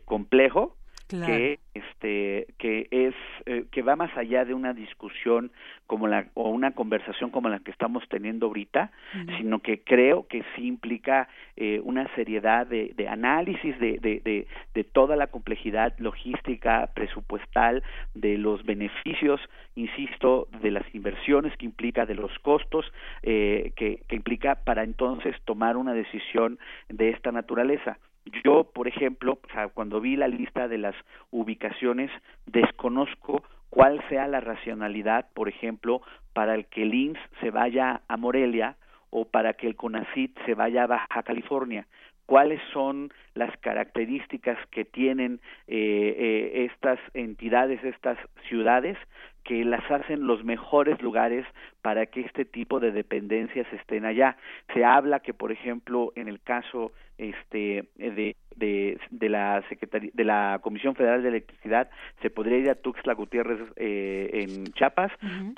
que 1.10 1.60
este 1.74 2.48
que 2.60 2.88
es 2.92 3.16
eh, 3.46 3.66
que 3.72 3.82
va 3.82 3.96
más 3.96 4.16
allá 4.16 4.46
de 4.46 4.54
una 4.54 4.74
discusión 4.74 5.52
como 5.88 6.08
la 6.08 6.28
o 6.36 6.50
una 6.50 6.72
conversación 6.72 7.32
como 7.32 7.50
la 7.50 7.60
que 7.60 7.72
estamos 7.72 8.04
teniendo 8.10 8.46
ahorita 8.46 8.92
sino 9.38 9.60
que 9.60 9.82
creo 9.82 10.28
que 10.28 10.44
sí 10.56 10.68
implica 10.68 11.28
eh, 11.56 11.82
una 11.84 12.08
seriedad 12.16 12.68
de, 12.68 12.94
de 12.96 13.08
análisis 13.08 13.78
de, 13.80 13.98
de, 14.00 14.48
de, 14.74 14.84
toda 14.84 15.16
la 15.16 15.28
complejidad 15.28 15.94
logística 15.98 16.90
presupuestal 16.94 17.84
de 18.14 18.38
los 18.38 18.64
beneficios 18.64 19.42
insisto 19.76 20.48
de 20.62 20.72
las 20.72 20.84
inversiones 20.94 21.56
que 21.58 21.66
implica 21.66 22.06
de 22.06 22.16
los 22.16 22.38
costos 22.40 22.86
eh, 23.24 23.74
que, 23.76 24.04
que 24.08 24.16
implica 24.16 24.56
para 24.56 24.84
entonces 24.84 25.36
tomar 25.46 25.76
una 25.76 25.94
decisión 25.94 26.60
de 26.88 27.10
esta 27.10 27.32
naturaleza 27.32 27.98
yo, 28.44 28.66
por 28.66 28.88
ejemplo, 28.88 29.40
cuando 29.74 30.02
vi 30.02 30.16
la 30.16 30.28
lista 30.28 30.68
de 30.68 30.78
las 30.78 30.96
ubicaciones, 31.32 32.12
desconozco 32.46 33.44
cuál 33.70 34.02
sea 34.10 34.28
la 34.28 34.40
racionalidad, 34.40 35.28
por 35.34 35.50
ejemplo, 35.50 36.02
para 36.34 36.56
el 36.56 36.66
que 36.66 36.84
el 36.84 37.18
se 37.42 37.52
vaya 37.52 38.02
a 38.08 38.18
Morelia 38.18 38.76
o 39.10 39.26
para 39.26 39.54
que 39.54 39.68
el 39.68 39.76
CONACIT 39.76 40.38
se 40.46 40.54
vaya 40.54 40.84
a 40.84 40.88
Baja 40.88 41.24
California 41.24 41.88
cuáles 42.30 42.62
son 42.72 43.12
las 43.34 43.50
características 43.58 44.60
que 44.70 44.86
tienen 44.86 45.40
eh, 45.68 45.74
eh, 46.16 46.70
estas 46.72 47.00
entidades, 47.16 47.84
estas 47.84 48.20
ciudades, 48.48 49.00
que 49.44 49.66
las 49.66 49.82
hacen 49.90 50.28
los 50.28 50.44
mejores 50.44 51.02
lugares 51.02 51.44
para 51.82 52.06
que 52.06 52.22
este 52.22 52.46
tipo 52.46 52.80
de 52.80 52.92
dependencias 52.92 53.66
estén 53.74 54.06
allá. 54.06 54.38
Se 54.76 54.86
habla 54.86 55.22
que, 55.22 55.34
por 55.34 55.52
ejemplo, 55.52 56.14
en 56.16 56.28
el 56.28 56.40
caso 56.40 56.92
este 57.18 57.86
de, 57.98 58.36
de, 58.56 59.00
de 59.10 59.30
la 59.30 59.64
Secretaría, 59.68 60.12
de 60.14 60.24
la 60.24 60.60
Comisión 60.62 60.94
Federal 60.94 61.24
de 61.24 61.30
Electricidad 61.30 61.90
se 62.22 62.30
podría 62.30 62.60
ir 62.60 62.70
a 62.70 62.76
Tuxtla 62.76 63.16
Gutiérrez 63.16 63.60
eh, 63.76 64.30
en 64.34 64.66
Chiapas, 64.74 65.12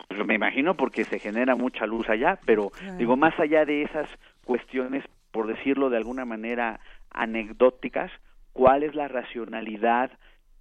pues 0.07 0.25
me 0.25 0.35
imagino 0.35 0.77
porque 0.77 1.03
se 1.03 1.19
genera 1.19 1.57
mucha 1.57 1.85
luz 1.85 2.09
allá, 2.09 2.39
pero 2.45 2.71
digo 2.97 3.17
más 3.17 3.37
allá 3.41 3.65
de 3.65 3.81
esas 3.81 4.07
cuestiones 4.45 5.03
por 5.31 5.47
decirlo 5.47 5.89
de 5.89 5.97
alguna 5.97 6.25
manera, 6.25 6.79
anecdóticas, 7.09 8.11
cuál 8.53 8.83
es 8.83 8.95
la 8.95 9.07
racionalidad 9.07 10.11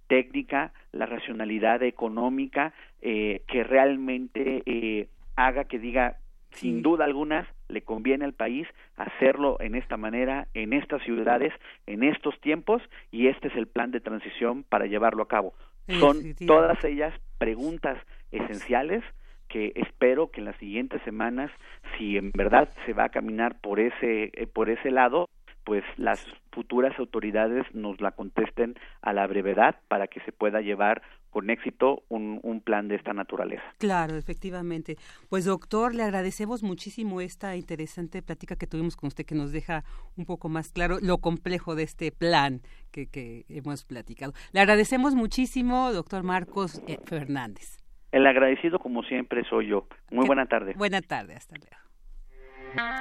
técnica, 0.07 0.73
la 0.91 1.05
racionalidad 1.05 1.83
económica 1.83 2.73
eh, 3.01 3.43
que 3.47 3.63
realmente 3.63 4.63
eh, 4.65 5.07
haga 5.35 5.65
que 5.65 5.79
diga, 5.79 6.17
sin 6.51 6.81
duda 6.81 7.05
alguna, 7.05 7.47
le 7.69 7.81
conviene 7.81 8.25
al 8.25 8.33
país 8.33 8.67
hacerlo 8.97 9.57
en 9.61 9.75
esta 9.75 9.95
manera, 9.95 10.47
en 10.53 10.73
estas 10.73 11.01
ciudades, 11.03 11.53
en 11.87 12.03
estos 12.03 12.37
tiempos, 12.41 12.81
y 13.09 13.27
este 13.27 13.47
es 13.47 13.55
el 13.55 13.67
plan 13.67 13.91
de 13.91 14.01
transición 14.01 14.63
para 14.63 14.85
llevarlo 14.85 15.23
a 15.23 15.27
cabo. 15.27 15.53
Son 15.87 16.35
todas 16.45 16.83
ellas 16.83 17.13
preguntas 17.37 17.97
esenciales 18.31 19.03
que 19.51 19.73
espero 19.75 20.31
que 20.31 20.39
en 20.39 20.45
las 20.45 20.57
siguientes 20.57 21.01
semanas, 21.03 21.51
si 21.97 22.17
en 22.17 22.31
verdad 22.31 22.69
se 22.85 22.93
va 22.93 23.05
a 23.05 23.09
caminar 23.09 23.59
por 23.59 23.79
ese, 23.79 24.31
eh, 24.33 24.47
por 24.47 24.69
ese 24.69 24.91
lado, 24.91 25.27
pues 25.63 25.83
las 25.97 26.25
futuras 26.51 26.97
autoridades 26.97 27.65
nos 27.73 28.01
la 28.01 28.11
contesten 28.11 28.75
a 29.01 29.13
la 29.13 29.27
brevedad 29.27 29.75
para 29.87 30.07
que 30.07 30.19
se 30.21 30.31
pueda 30.31 30.61
llevar 30.61 31.01
con 31.29 31.49
éxito 31.49 32.03
un, 32.09 32.39
un, 32.43 32.59
plan 32.61 32.87
de 32.87 32.95
esta 32.95 33.13
naturaleza. 33.13 33.63
Claro, 33.77 34.17
efectivamente. 34.17 34.97
Pues 35.29 35.45
doctor, 35.45 35.95
le 35.95 36.03
agradecemos 36.03 36.61
muchísimo 36.61 37.21
esta 37.21 37.55
interesante 37.55 38.21
plática 38.21 38.57
que 38.57 38.67
tuvimos 38.67 38.97
con 38.97 39.07
usted 39.07 39.25
que 39.25 39.35
nos 39.35 39.51
deja 39.51 39.85
un 40.17 40.25
poco 40.25 40.49
más 40.49 40.73
claro 40.73 40.97
lo 41.01 41.19
complejo 41.19 41.75
de 41.75 41.83
este 41.83 42.11
plan 42.11 42.61
que, 42.91 43.07
que 43.07 43.45
hemos 43.47 43.85
platicado. 43.85 44.33
Le 44.51 44.59
agradecemos 44.59 45.15
muchísimo, 45.15 45.93
doctor 45.93 46.23
Marcos 46.23 46.81
eh, 46.87 46.97
Fernández. 47.05 47.80
El 48.11 48.27
agradecido, 48.27 48.79
como 48.79 49.03
siempre, 49.03 49.43
soy 49.49 49.67
yo. 49.67 49.87
Muy 50.09 50.27
buena 50.27 50.45
tarde. 50.45 50.73
Buena 50.75 51.01
tarde, 51.01 51.35
hasta 51.35 51.55
luego. 51.55 51.81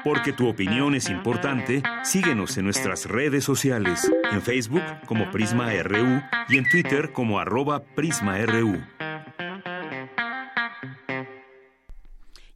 Porque 0.02 0.32
tu 0.32 0.48
opinión 0.48 0.94
es 0.94 1.08
importante, 1.10 1.82
síguenos 2.02 2.56
en 2.58 2.64
nuestras 2.64 3.06
redes 3.06 3.44
sociales, 3.44 4.10
en 4.32 4.42
Facebook 4.42 4.82
como 5.06 5.30
Prisma 5.30 5.70
RU 5.82 6.22
y 6.48 6.58
en 6.58 6.68
Twitter 6.68 7.12
como 7.12 7.38
arroba 7.38 7.82
PrismaRU. 7.94 8.80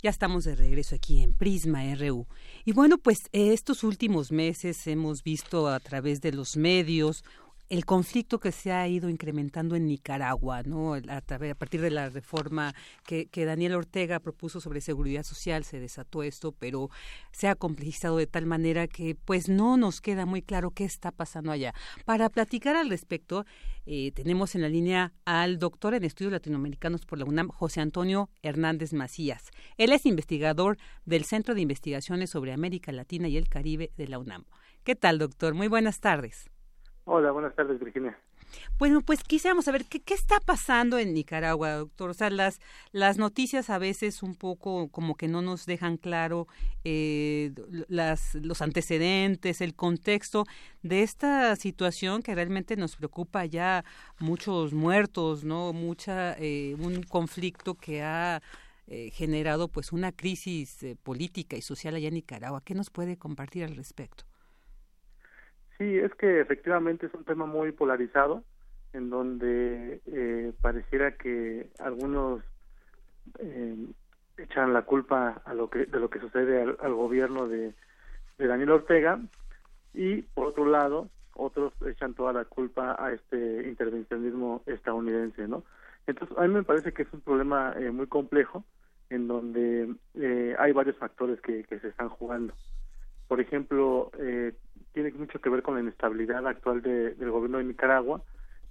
Ya 0.02 0.10
estamos 0.10 0.44
de 0.44 0.54
regreso 0.54 0.96
aquí 0.96 1.22
en 1.22 1.32
Prisma 1.32 1.80
RU. 1.94 2.26
Y 2.64 2.72
bueno, 2.72 2.98
pues 2.98 3.30
estos 3.32 3.84
últimos 3.84 4.32
meses 4.32 4.86
hemos 4.86 5.22
visto 5.22 5.68
a 5.68 5.80
través 5.80 6.20
de 6.20 6.32
los 6.32 6.56
medios 6.56 7.24
el 7.68 7.84
conflicto 7.86 8.38
que 8.38 8.52
se 8.52 8.72
ha 8.72 8.86
ido 8.86 9.08
incrementando 9.08 9.74
en 9.74 9.86
Nicaragua, 9.86 10.62
¿no? 10.62 10.94
A, 10.94 11.20
partir 11.20 11.80
de 11.80 11.90
la 11.90 12.10
reforma 12.10 12.74
que, 13.06 13.26
que, 13.26 13.44
Daniel 13.44 13.74
Ortega 13.74 14.20
propuso 14.20 14.60
sobre 14.60 14.80
seguridad 14.80 15.22
social, 15.22 15.64
se 15.64 15.80
desató 15.80 16.22
esto, 16.22 16.52
pero 16.52 16.90
se 17.32 17.48
ha 17.48 17.54
complejizado 17.54 18.18
de 18.18 18.26
tal 18.26 18.46
manera 18.46 18.86
que 18.86 19.14
pues 19.14 19.48
no 19.48 19.76
nos 19.76 20.00
queda 20.00 20.26
muy 20.26 20.42
claro 20.42 20.70
qué 20.70 20.84
está 20.84 21.10
pasando 21.10 21.52
allá. 21.52 21.74
Para 22.04 22.28
platicar 22.28 22.76
al 22.76 22.90
respecto, 22.90 23.46
eh, 23.86 24.12
tenemos 24.12 24.54
en 24.54 24.62
la 24.62 24.68
línea 24.68 25.12
al 25.24 25.58
doctor 25.58 25.94
en 25.94 26.04
estudios 26.04 26.32
latinoamericanos 26.32 27.06
por 27.06 27.18
la 27.18 27.24
UNAM, 27.24 27.48
José 27.48 27.80
Antonio 27.80 28.30
Hernández 28.42 28.92
Macías. 28.92 29.50
Él 29.78 29.92
es 29.92 30.06
investigador 30.06 30.76
del 31.04 31.24
Centro 31.24 31.54
de 31.54 31.62
Investigaciones 31.62 32.30
sobre 32.30 32.52
América 32.52 32.92
Latina 32.92 33.28
y 33.28 33.36
el 33.36 33.48
Caribe 33.48 33.90
de 33.96 34.08
la 34.08 34.18
UNAM. 34.18 34.44
¿Qué 34.84 34.94
tal, 34.94 35.18
doctor? 35.18 35.54
Muy 35.54 35.68
buenas 35.68 36.00
tardes. 36.00 36.50
Hola, 37.06 37.32
buenas 37.32 37.54
tardes, 37.54 37.78
Virginia. 37.78 38.18
Bueno, 38.78 39.02
pues 39.02 39.22
quisiéramos 39.22 39.66
saber 39.66 39.84
qué, 39.84 40.14
está 40.14 40.40
pasando 40.40 40.98
en 40.98 41.12
Nicaragua, 41.12 41.72
doctor. 41.72 42.10
O 42.10 42.14
sea, 42.14 42.30
las, 42.30 42.60
las 42.92 43.18
noticias 43.18 43.68
a 43.68 43.78
veces 43.78 44.22
un 44.22 44.34
poco 44.34 44.88
como 44.88 45.14
que 45.14 45.28
no 45.28 45.42
nos 45.42 45.66
dejan 45.66 45.98
claro 45.98 46.48
eh, 46.82 47.52
las, 47.88 48.34
los 48.36 48.62
antecedentes, 48.62 49.60
el 49.60 49.74
contexto 49.74 50.44
de 50.82 51.02
esta 51.02 51.54
situación 51.56 52.22
que 52.22 52.34
realmente 52.34 52.76
nos 52.76 52.96
preocupa 52.96 53.44
ya 53.44 53.84
muchos 54.18 54.72
muertos, 54.72 55.44
no, 55.44 55.72
mucha 55.74 56.34
eh, 56.38 56.74
un 56.78 57.02
conflicto 57.02 57.74
que 57.74 58.02
ha 58.02 58.42
eh, 58.86 59.10
generado 59.10 59.68
pues 59.68 59.92
una 59.92 60.10
crisis 60.10 60.86
política 61.02 61.56
y 61.56 61.62
social 61.62 61.94
allá 61.96 62.08
en 62.08 62.14
Nicaragua. 62.14 62.62
¿Qué 62.64 62.74
nos 62.74 62.88
puede 62.88 63.18
compartir 63.18 63.64
al 63.64 63.76
respecto? 63.76 64.24
Sí, 65.78 65.98
es 65.98 66.14
que 66.14 66.40
efectivamente 66.40 67.06
es 67.06 67.14
un 67.14 67.24
tema 67.24 67.46
muy 67.46 67.72
polarizado, 67.72 68.44
en 68.92 69.10
donde 69.10 70.00
eh, 70.06 70.52
pareciera 70.60 71.16
que 71.16 71.68
algunos 71.80 72.42
eh, 73.40 73.76
echan 74.36 74.72
la 74.72 74.82
culpa 74.82 75.42
a 75.44 75.54
lo 75.54 75.68
que 75.68 75.86
de 75.86 75.98
lo 75.98 76.10
que 76.10 76.20
sucede 76.20 76.62
al, 76.62 76.94
gobierno 76.94 77.48
de, 77.48 77.74
Daniel 78.38 78.70
Ortega 78.70 79.20
y 79.92 80.22
por 80.22 80.48
otro 80.48 80.66
lado 80.66 81.08
otros 81.34 81.72
echan 81.86 82.14
toda 82.14 82.32
la 82.32 82.44
culpa 82.44 82.96
a 82.98 83.12
este 83.12 83.68
intervencionismo 83.68 84.62
estadounidense, 84.66 85.48
¿no? 85.48 85.64
Entonces 86.06 86.36
a 86.36 86.42
mí 86.42 86.48
me 86.48 86.62
parece 86.62 86.92
que 86.92 87.02
es 87.02 87.12
un 87.12 87.20
problema 87.20 87.74
eh, 87.76 87.90
muy 87.90 88.06
complejo 88.06 88.64
en 89.10 89.28
donde 89.28 89.94
eh, 90.14 90.54
hay 90.58 90.72
varios 90.72 90.96
factores 90.98 91.40
que 91.40 91.64
se 91.68 91.88
están 91.88 92.08
jugando. 92.08 92.54
Por 93.28 93.40
ejemplo, 93.40 94.10
eh, 94.18 94.52
tiene 94.92 95.12
mucho 95.12 95.40
que 95.40 95.50
ver 95.50 95.62
con 95.62 95.74
la 95.74 95.80
inestabilidad 95.80 96.46
actual 96.46 96.82
de, 96.82 97.14
del 97.14 97.30
gobierno 97.30 97.58
de 97.58 97.64
Nicaragua, 97.64 98.22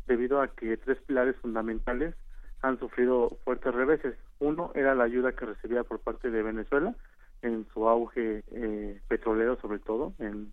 debido 0.08 0.42
a 0.42 0.50
que 0.50 0.78
tres 0.78 0.98
pilares 1.06 1.36
fundamentales 1.38 2.16
han 2.62 2.80
sufrido 2.80 3.38
fuertes 3.44 3.74
reveses. 3.74 4.16
Uno 4.40 4.72
era 4.76 4.96
la 4.96 5.04
ayuda 5.04 5.34
que 5.34 5.46
recibía 5.46 5.84
por 5.84 6.00
parte 6.00 6.32
de 6.32 6.44
Venezuela 6.44 6.96
en 7.42 7.68
su 7.74 7.88
auge 7.88 8.44
eh, 8.52 9.02
petrolero, 9.08 9.58
sobre 9.60 9.80
todo 9.80 10.14
en 10.20 10.52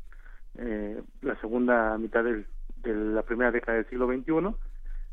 eh, 0.58 1.00
la 1.22 1.40
segunda 1.40 1.96
mitad 1.98 2.24
del, 2.24 2.46
de 2.82 2.94
la 2.94 3.22
primera 3.22 3.52
década 3.52 3.76
del 3.76 3.88
siglo 3.88 4.08
XXI, 4.08 4.56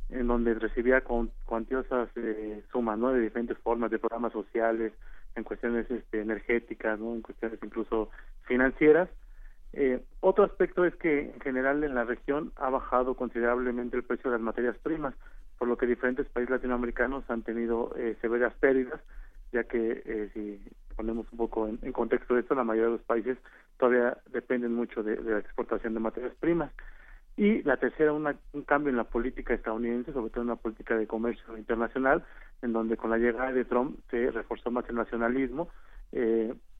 en 0.09 0.27
donde 0.27 0.55
recibía 0.55 1.03
cuantiosas 1.45 2.09
eh, 2.15 2.63
sumas 2.71 2.97
¿no? 2.97 3.11
de 3.11 3.21
diferentes 3.21 3.57
formas 3.59 3.91
de 3.91 3.99
programas 3.99 4.33
sociales, 4.33 4.93
en 5.37 5.43
cuestiones 5.43 5.89
este, 5.89 6.21
energéticas, 6.21 6.99
¿no? 6.99 7.13
en 7.13 7.21
cuestiones 7.21 7.59
incluso 7.63 8.09
financieras, 8.47 9.09
eh, 9.73 10.01
otro 10.21 10.45
aspecto 10.45 10.85
es 10.85 10.95
que 10.95 11.31
en 11.31 11.39
general 11.41 11.83
en 11.83 11.95
la 11.95 12.03
región 12.03 12.51
ha 12.55 12.69
bajado 12.69 13.15
considerablemente 13.15 13.97
el 13.97 14.03
precio 14.03 14.31
de 14.31 14.37
las 14.37 14.43
materias 14.43 14.77
primas, 14.79 15.13
por 15.57 15.67
lo 15.67 15.77
que 15.77 15.85
diferentes 15.85 16.27
países 16.29 16.51
latinoamericanos 16.51 17.29
han 17.29 17.43
tenido 17.43 17.93
eh, 17.97 18.15
severas 18.21 18.53
pérdidas, 18.55 18.99
ya 19.51 19.63
que 19.65 20.03
eh, 20.05 20.29
si 20.33 20.61
ponemos 20.95 21.27
un 21.31 21.37
poco 21.37 21.67
en, 21.67 21.91
contexto 21.91 22.33
de 22.33 22.41
esto, 22.41 22.55
la 22.55 22.63
mayoría 22.63 22.89
de 22.91 22.97
los 22.97 23.05
países 23.05 23.37
todavía 23.77 24.17
dependen 24.31 24.73
mucho 24.73 25.03
de, 25.03 25.21
la 25.21 25.39
exportación 25.39 25.93
de 25.93 25.99
materias 25.99 26.33
primas. 26.39 26.71
Y 27.35 27.61
la 27.61 27.77
tercera, 27.77 28.13
un 28.13 28.35
cambio 28.65 28.89
en 28.89 28.97
la 28.97 29.03
política 29.03 29.53
estadounidense, 29.53 30.11
sobre 30.11 30.31
todo 30.31 30.41
en 30.41 30.49
la 30.49 30.55
política 30.55 30.97
de 30.97 31.05
comercio 31.05 31.55
internacional, 31.55 32.25
en 32.61 32.73
donde 32.73 32.97
con 32.97 33.09
la 33.09 33.17
llegada 33.17 33.51
de 33.51 33.65
Trump 33.65 33.99
se 34.09 34.31
reforzó 34.31 34.71
más 34.71 34.87
el 34.89 34.95
nacionalismo 34.95 35.69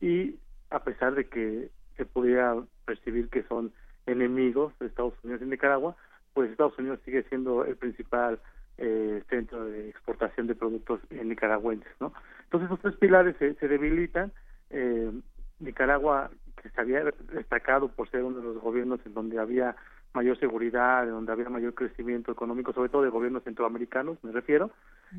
y 0.01 0.35
a 0.69 0.83
pesar 0.83 1.15
de 1.15 1.27
que 1.27 1.69
se 1.97 2.05
pudiera 2.05 2.55
percibir 2.85 3.29
que 3.29 3.43
son 3.43 3.71
enemigos 4.05 4.73
de 4.79 4.87
Estados 4.87 5.13
Unidos 5.23 5.41
y 5.41 5.45
Nicaragua, 5.45 5.95
pues 6.33 6.51
Estados 6.51 6.77
Unidos 6.77 6.99
sigue 7.03 7.23
siendo 7.23 7.65
el 7.65 7.75
principal 7.75 8.39
eh, 8.77 9.23
centro 9.29 9.65
de 9.65 9.89
exportación 9.89 10.47
de 10.47 10.55
productos 10.55 10.99
nicaragüenses, 11.09 11.91
¿no? 11.99 12.13
Entonces 12.43 12.67
esos 12.67 12.79
tres 12.81 12.95
pilares 12.95 13.35
se, 13.37 13.55
se 13.55 13.67
debilitan. 13.67 14.31
Eh, 14.69 15.11
Nicaragua, 15.59 16.29
que 16.61 16.69
se 16.69 16.79
había 16.79 17.03
destacado 17.33 17.87
por 17.87 18.09
ser 18.11 18.23
uno 18.23 18.37
de 18.37 18.43
los 18.43 18.61
gobiernos 18.61 18.99
en 19.05 19.15
donde 19.15 19.39
había 19.39 19.75
mayor 20.17 20.37
seguridad, 20.39 21.07
donde 21.07 21.31
había 21.31 21.49
mayor 21.49 21.73
crecimiento 21.73 22.31
económico, 22.31 22.73
sobre 22.73 22.89
todo 22.89 23.03
de 23.03 23.09
gobiernos 23.09 23.43
centroamericanos, 23.43 24.17
me 24.23 24.31
refiero, 24.31 24.71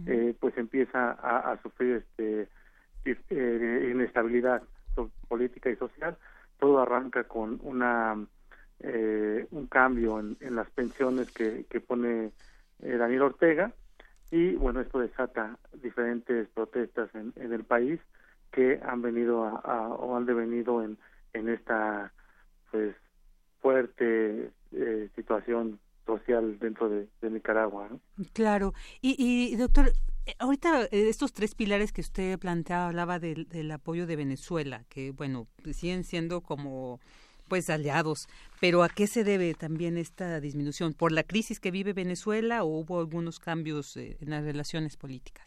eh, 0.06 0.34
pues 0.38 0.56
empieza 0.58 1.12
a, 1.12 1.52
a 1.52 1.62
sufrir 1.62 2.04
este 2.04 2.48
eh, 3.04 3.88
inestabilidad 3.90 4.62
política 5.28 5.70
y 5.70 5.76
social. 5.76 6.16
Todo 6.58 6.80
arranca 6.80 7.24
con 7.24 7.58
una 7.62 8.16
eh, 8.80 9.46
un 9.50 9.66
cambio 9.66 10.20
en, 10.20 10.54
las 10.54 10.70
pensiones 10.70 11.30
que, 11.30 11.64
que 11.70 11.80
pone 11.80 12.32
eh, 12.80 12.96
Daniel 12.96 13.22
Ortega. 13.22 13.72
Y 14.30 14.54
bueno 14.56 14.80
esto 14.80 14.98
desata 14.98 15.58
diferentes 15.72 16.48
protestas 16.48 17.08
en, 17.14 17.32
en 17.36 17.52
el 17.52 17.64
país 17.64 18.00
que 18.50 18.80
han 18.84 19.00
venido 19.00 19.44
a, 19.44 19.88
o 19.88 20.16
han 20.16 20.26
devenido 20.26 20.82
en, 20.82 20.98
en 21.32 21.48
esta 21.48 22.12
pues 22.70 22.94
fuerte 23.68 24.50
eh, 24.72 25.10
situación 25.14 25.78
social 26.06 26.58
dentro 26.58 26.88
de, 26.88 27.06
Nicaragua. 27.20 27.90
Claro. 28.32 28.72
Y, 29.02 29.14
y 29.18 29.56
doctor, 29.56 29.92
ahorita 30.38 30.86
estos 30.90 31.34
tres 31.34 31.54
pilares 31.54 31.92
que 31.92 32.00
usted 32.00 32.38
planteaba, 32.38 32.86
hablaba 32.86 33.18
del, 33.18 33.46
del 33.46 33.70
apoyo 33.70 34.06
de 34.06 34.16
Venezuela, 34.16 34.84
que 34.88 35.10
bueno, 35.10 35.48
siguen 35.74 36.04
siendo 36.04 36.40
como 36.40 36.98
pues 37.46 37.68
aliados, 37.68 38.26
pero 38.58 38.82
¿a 38.82 38.88
qué 38.88 39.06
se 39.06 39.22
debe 39.22 39.52
también 39.52 39.98
esta 39.98 40.40
disminución? 40.40 40.94
¿Por 40.94 41.12
la 41.12 41.22
crisis 41.22 41.60
que 41.60 41.70
vive 41.70 41.92
Venezuela 41.92 42.64
o 42.64 42.68
hubo 42.68 43.00
algunos 43.00 43.38
cambios 43.38 43.98
eh, 43.98 44.16
en 44.22 44.30
las 44.30 44.44
relaciones 44.44 44.96
políticas? 44.96 45.46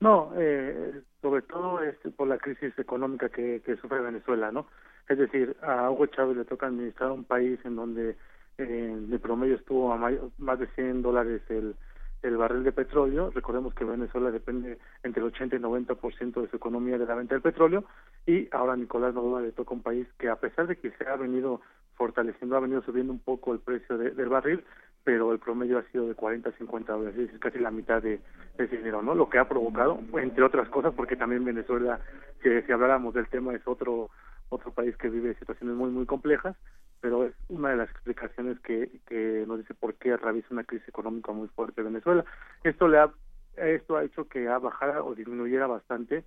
No, 0.00 0.32
eh, 0.36 1.00
sobre 1.22 1.40
todo 1.42 1.80
es 1.80 1.96
por 2.14 2.28
la 2.28 2.36
crisis 2.36 2.78
económica 2.78 3.30
que, 3.30 3.62
que 3.64 3.76
sufre 3.76 4.00
Venezuela, 4.00 4.52
¿no? 4.52 4.66
Es 5.08 5.18
decir, 5.18 5.56
a 5.62 5.90
Hugo 5.90 6.06
Chávez 6.06 6.36
le 6.36 6.44
toca 6.44 6.66
administrar 6.66 7.10
un 7.10 7.24
país 7.24 7.58
en 7.64 7.76
donde 7.76 8.16
eh, 8.58 8.96
de 8.98 9.18
promedio 9.18 9.56
estuvo 9.56 9.92
a 9.92 10.10
más 10.38 10.58
de 10.58 10.66
100 10.68 11.02
dólares 11.02 11.42
el, 11.48 11.74
el 12.22 12.36
barril 12.36 12.64
de 12.64 12.72
petróleo. 12.72 13.30
Recordemos 13.30 13.74
que 13.74 13.84
Venezuela 13.84 14.30
depende 14.30 14.78
entre 15.02 15.20
el 15.20 15.28
80 15.28 15.56
y 15.56 15.58
90% 15.58 16.40
de 16.40 16.48
su 16.48 16.56
economía 16.56 16.98
de 16.98 17.06
la 17.06 17.14
venta 17.14 17.34
del 17.34 17.42
petróleo 17.42 17.84
y 18.26 18.48
ahora 18.52 18.76
Nicolás 18.76 19.14
Maduro 19.14 19.40
le 19.40 19.52
toca 19.52 19.74
un 19.74 19.82
país 19.82 20.06
que 20.18 20.28
a 20.28 20.36
pesar 20.36 20.66
de 20.66 20.76
que 20.76 20.92
se 20.92 21.06
ha 21.06 21.16
venido 21.16 21.60
fortaleciendo, 21.94 22.56
ha 22.56 22.60
venido 22.60 22.82
subiendo 22.82 23.12
un 23.12 23.18
poco 23.18 23.52
el 23.52 23.60
precio 23.60 23.98
del 23.98 24.28
barril, 24.28 24.64
pero 25.04 25.32
el 25.32 25.38
promedio 25.38 25.78
ha 25.78 25.82
sido 25.90 26.06
de 26.06 26.14
40 26.14 26.52
50 26.52 26.92
dólares, 26.92 27.30
es 27.32 27.40
casi 27.40 27.58
la 27.58 27.70
mitad 27.70 28.00
de, 28.00 28.20
ese 28.58 28.76
dinero, 28.76 29.02
¿no? 29.02 29.14
Lo 29.14 29.28
que 29.28 29.38
ha 29.38 29.48
provocado, 29.48 29.98
entre 30.14 30.44
otras 30.44 30.68
cosas, 30.68 30.92
porque 30.94 31.16
también 31.16 31.44
Venezuela, 31.44 32.00
si, 32.42 32.48
si 32.62 32.72
habláramos 32.72 33.14
del 33.14 33.28
tema, 33.28 33.54
es 33.54 33.66
otro 33.66 34.10
otro 34.52 34.72
país 34.72 34.96
que 34.96 35.08
vive 35.08 35.34
situaciones 35.34 35.76
muy 35.76 35.90
muy 35.90 36.06
complejas, 36.06 36.56
pero 37.00 37.24
es 37.24 37.34
una 37.48 37.70
de 37.70 37.76
las 37.76 37.90
explicaciones 37.90 38.58
que, 38.60 39.00
que 39.06 39.44
nos 39.46 39.58
dice 39.58 39.74
por 39.74 39.94
qué 39.94 40.12
atraviesa 40.12 40.48
una 40.50 40.64
crisis 40.64 40.88
económica 40.88 41.32
muy 41.32 41.48
fuerte 41.48 41.82
Venezuela. 41.82 42.24
Esto 42.62 42.88
le 42.88 42.98
ha 42.98 43.12
esto 43.56 43.96
ha 43.96 44.04
hecho 44.04 44.28
que 44.28 44.48
ha 44.48 44.58
bajado 44.58 45.04
o 45.06 45.14
disminuyera 45.14 45.66
bastante 45.66 46.24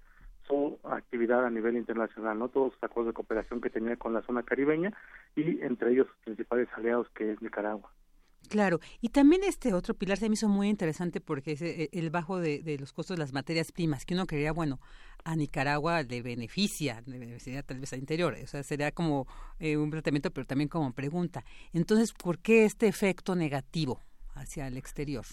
su 0.48 0.78
actividad 0.84 1.46
a 1.46 1.50
nivel 1.50 1.76
internacional, 1.76 2.38
no 2.38 2.50
todos 2.50 2.74
los 2.74 2.84
acuerdos 2.84 3.12
de 3.12 3.16
cooperación 3.16 3.62
que 3.62 3.72
tenía 3.72 3.96
con 3.96 4.14
la 4.14 4.22
zona 4.22 4.44
caribeña 4.44 4.94
y 5.36 5.62
entre 5.62 5.92
ellos 5.92 6.08
sus 6.08 6.18
principales 6.18 6.68
aliados 6.76 7.10
que 7.10 7.32
es 7.32 7.42
Nicaragua. 7.42 7.90
Claro, 8.56 8.80
y 9.02 9.10
también 9.10 9.44
este 9.44 9.74
otro 9.74 9.96
pilar 9.96 10.18
se 10.18 10.30
me 10.30 10.36
hizo 10.36 10.48
muy 10.48 10.70
interesante 10.70 11.20
porque 11.20 11.52
es 11.52 11.62
eh, 11.62 11.90
el 11.92 12.10
bajo 12.10 12.40
de, 12.40 12.78
los 12.80 12.94
costos 12.94 13.18
de 13.18 13.20
las 13.20 13.34
materias 13.34 13.74
primas, 13.74 14.06
que 14.06 14.14
uno 14.14 14.26
creía, 14.26 14.54
bueno, 14.54 14.80
a 15.26 15.36
Nicaragua 15.36 16.04
le 16.04 16.22
beneficia, 16.22 17.02
le 17.06 17.20
beneficia 17.20 17.64
tal 17.64 17.82
vez 17.82 17.92
a 17.92 17.98
interior, 17.98 18.34
o 18.42 18.48
sea, 18.48 18.64
sería 18.64 18.94
como 18.94 19.28
eh, 19.60 19.76
un 19.76 19.90
planteamiento, 19.90 20.32
pero 20.32 20.48
también 20.48 20.70
como 20.70 20.94
pregunta. 20.94 21.44
Entonces, 21.74 22.14
¿por 22.14 22.40
qué 22.40 22.64
este 22.64 22.88
efecto 22.88 23.36
negativo 23.36 24.00
hacia 24.36 24.68
el 24.68 24.78
exterior? 24.78 25.26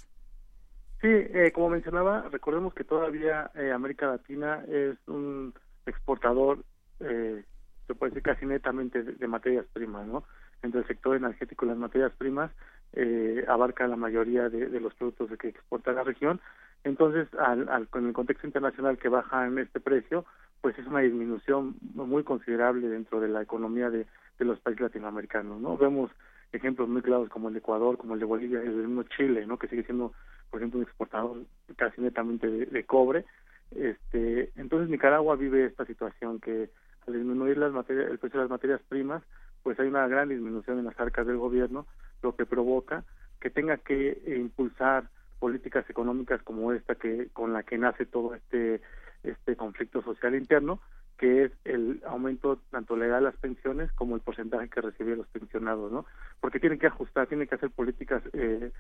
Sí, 1.01 1.07
eh, 1.07 1.53
como 1.55 1.69
mencionaba, 1.69 2.29
recordemos 2.29 2.75
que 2.75 2.83
todavía 2.83 3.53
América 3.73 4.09
Latina 4.09 4.65
es 4.67 4.99
un 5.07 5.55
exportador, 5.87 6.65
se 6.99 7.95
puede 7.95 8.11
decir 8.11 8.25
casi 8.25 8.47
netamente 8.47 9.05
de, 9.05 9.13
de 9.13 9.29
materias 9.29 9.67
primas, 9.73 10.09
¿no? 10.09 10.25
Entre 10.65 10.81
el 10.81 10.87
sector 10.89 11.17
energético 11.17 11.67
y 11.67 11.69
las 11.69 11.79
materias 11.79 12.13
primas, 12.19 12.51
eh, 12.95 13.45
abarca 13.49 13.87
la 13.87 13.97
mayoría 13.97 14.49
de, 14.49 14.81
los 14.81 14.95
productos 14.95 15.31
que 15.39 15.49
exporta 15.49 15.93
la 15.93 16.05
región. 16.05 16.41
Entonces, 16.85 17.29
al, 17.39 17.89
con 17.89 18.07
el 18.07 18.13
contexto 18.13 18.47
internacional 18.47 18.99
que 18.99 19.09
baja 19.09 19.47
en 19.47 19.59
este 19.59 19.81
precio, 19.81 20.25
pues 20.61 20.79
es 20.79 20.87
una 20.87 21.01
disminución 21.01 21.77
muy 21.95 22.25
considerable 22.25 22.89
dentro 22.89 23.21
de 23.21 23.29
la 23.29 23.43
economía 23.43 23.91
de, 23.91 24.07
los 24.39 24.59
países 24.59 24.83
latinoamericanos, 24.83 25.61
¿no? 25.61 25.77
Vemos 25.77 26.11
ejemplos 26.51 26.89
muy 26.89 27.01
claros 27.01 27.29
como 27.29 27.47
el 27.47 27.55
de 27.55 27.61
Ecuador, 27.61 27.97
como 27.97 28.15
el 28.15 28.21
de 28.21 28.27
Bolivia, 28.27 28.61
el 28.61 28.77
de 28.77 28.87
mismo 28.89 29.05
Chile, 29.05 29.47
¿no? 29.47 29.57
Que 29.57 29.69
sigue 29.69 29.85
siendo, 29.85 30.13
por 30.51 30.59
ejemplo, 30.59 30.81
un 30.81 30.85
exportador 30.85 31.37
casi 31.77 32.01
netamente 32.01 32.49
de, 32.49 32.85
cobre. 32.85 33.25
Este, 33.71 34.51
entonces 34.57 34.91
Nicaragua 34.91 35.37
vive 35.37 35.65
esta 35.65 35.87
situación 35.87 36.41
que 36.41 36.71
al 37.07 37.15
disminuir 37.15 37.57
las 37.57 37.73
materias, 37.73 38.11
el 38.11 38.19
precio 38.19 38.41
de 38.41 38.45
las 38.47 38.51
materias 38.51 38.81
primas, 38.89 39.23
pues 39.63 39.79
hay 39.81 39.89
una 39.89 40.07
gran 40.09 40.29
disminución 40.29 40.79
en 40.79 40.85
las 40.85 40.99
arcas 40.99 41.27
del 41.27 41.39
gobierno, 41.39 41.87
lo 42.23 42.35
que 42.37 42.47
provoca 42.47 43.05
que 43.41 43.51
tenga 43.51 43.77
que 43.77 44.23
impulsar 44.39 45.09
políticas 45.41 45.89
económicas 45.91 46.41
como 46.43 46.73
esta 46.73 46.95
que 46.95 47.29
con 47.33 47.53
la 47.53 47.65
que 47.65 47.77
nace 47.77 48.07
todo 48.07 48.35
este 48.35 48.81
este 49.25 49.57
conflicto 49.57 50.03
social 50.03 50.35
interno 50.35 50.81
que 51.23 51.45
es 51.45 51.53
el 51.65 52.03
aumento 52.05 52.59
tanto 52.71 52.97
legal 52.97 53.21
de 53.21 53.31
las 53.31 53.37
pensiones 53.37 53.93
como 53.93 54.17
el 54.17 54.23
porcentaje 54.23 54.69
que 54.69 54.81
reciben 54.81 55.19
los 55.19 55.29
pensionados, 55.29 55.93
¿no? 55.93 56.05
Porque 56.41 56.59
tienen 56.59 56.81
que 56.81 56.89
ajustar, 56.89 57.29
tienen 57.29 57.47
que 57.47 57.55
hacer 57.55 57.71
políticas 57.71 58.25
eh, 58.33 58.73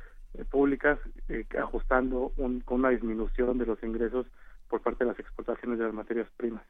públicas 0.50 0.98
eh, 1.28 1.46
ajustando 1.60 2.32
un, 2.36 2.58
con 2.60 2.80
una 2.80 2.90
disminución 2.90 3.58
de 3.58 3.66
los 3.66 3.80
ingresos 3.84 4.26
por 4.68 4.80
parte 4.80 5.04
de 5.04 5.10
las 5.10 5.20
exportaciones 5.20 5.78
de 5.78 5.84
las 5.84 5.94
materias 5.94 6.26
primas. 6.36 6.64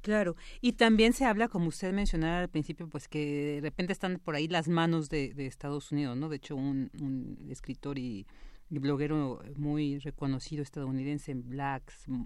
Claro, 0.00 0.36
y 0.60 0.72
también 0.72 1.12
se 1.12 1.24
habla, 1.24 1.48
como 1.48 1.68
usted 1.68 1.92
mencionaba 1.92 2.40
al 2.40 2.48
principio, 2.48 2.88
pues 2.88 3.08
que 3.08 3.56
de 3.56 3.60
repente 3.60 3.92
están 3.92 4.18
por 4.18 4.36
ahí 4.36 4.48
las 4.48 4.68
manos 4.68 5.08
de, 5.08 5.34
Estados 5.46 5.90
Unidos, 5.92 6.16
¿no? 6.16 6.28
De 6.28 6.36
hecho, 6.36 6.56
un, 6.56 6.90
un 7.00 7.48
escritor 7.50 7.98
y 7.98 8.26
bloguero 8.70 9.40
muy 9.56 9.98
reconocido 9.98 10.62
estadounidense, 10.62 11.34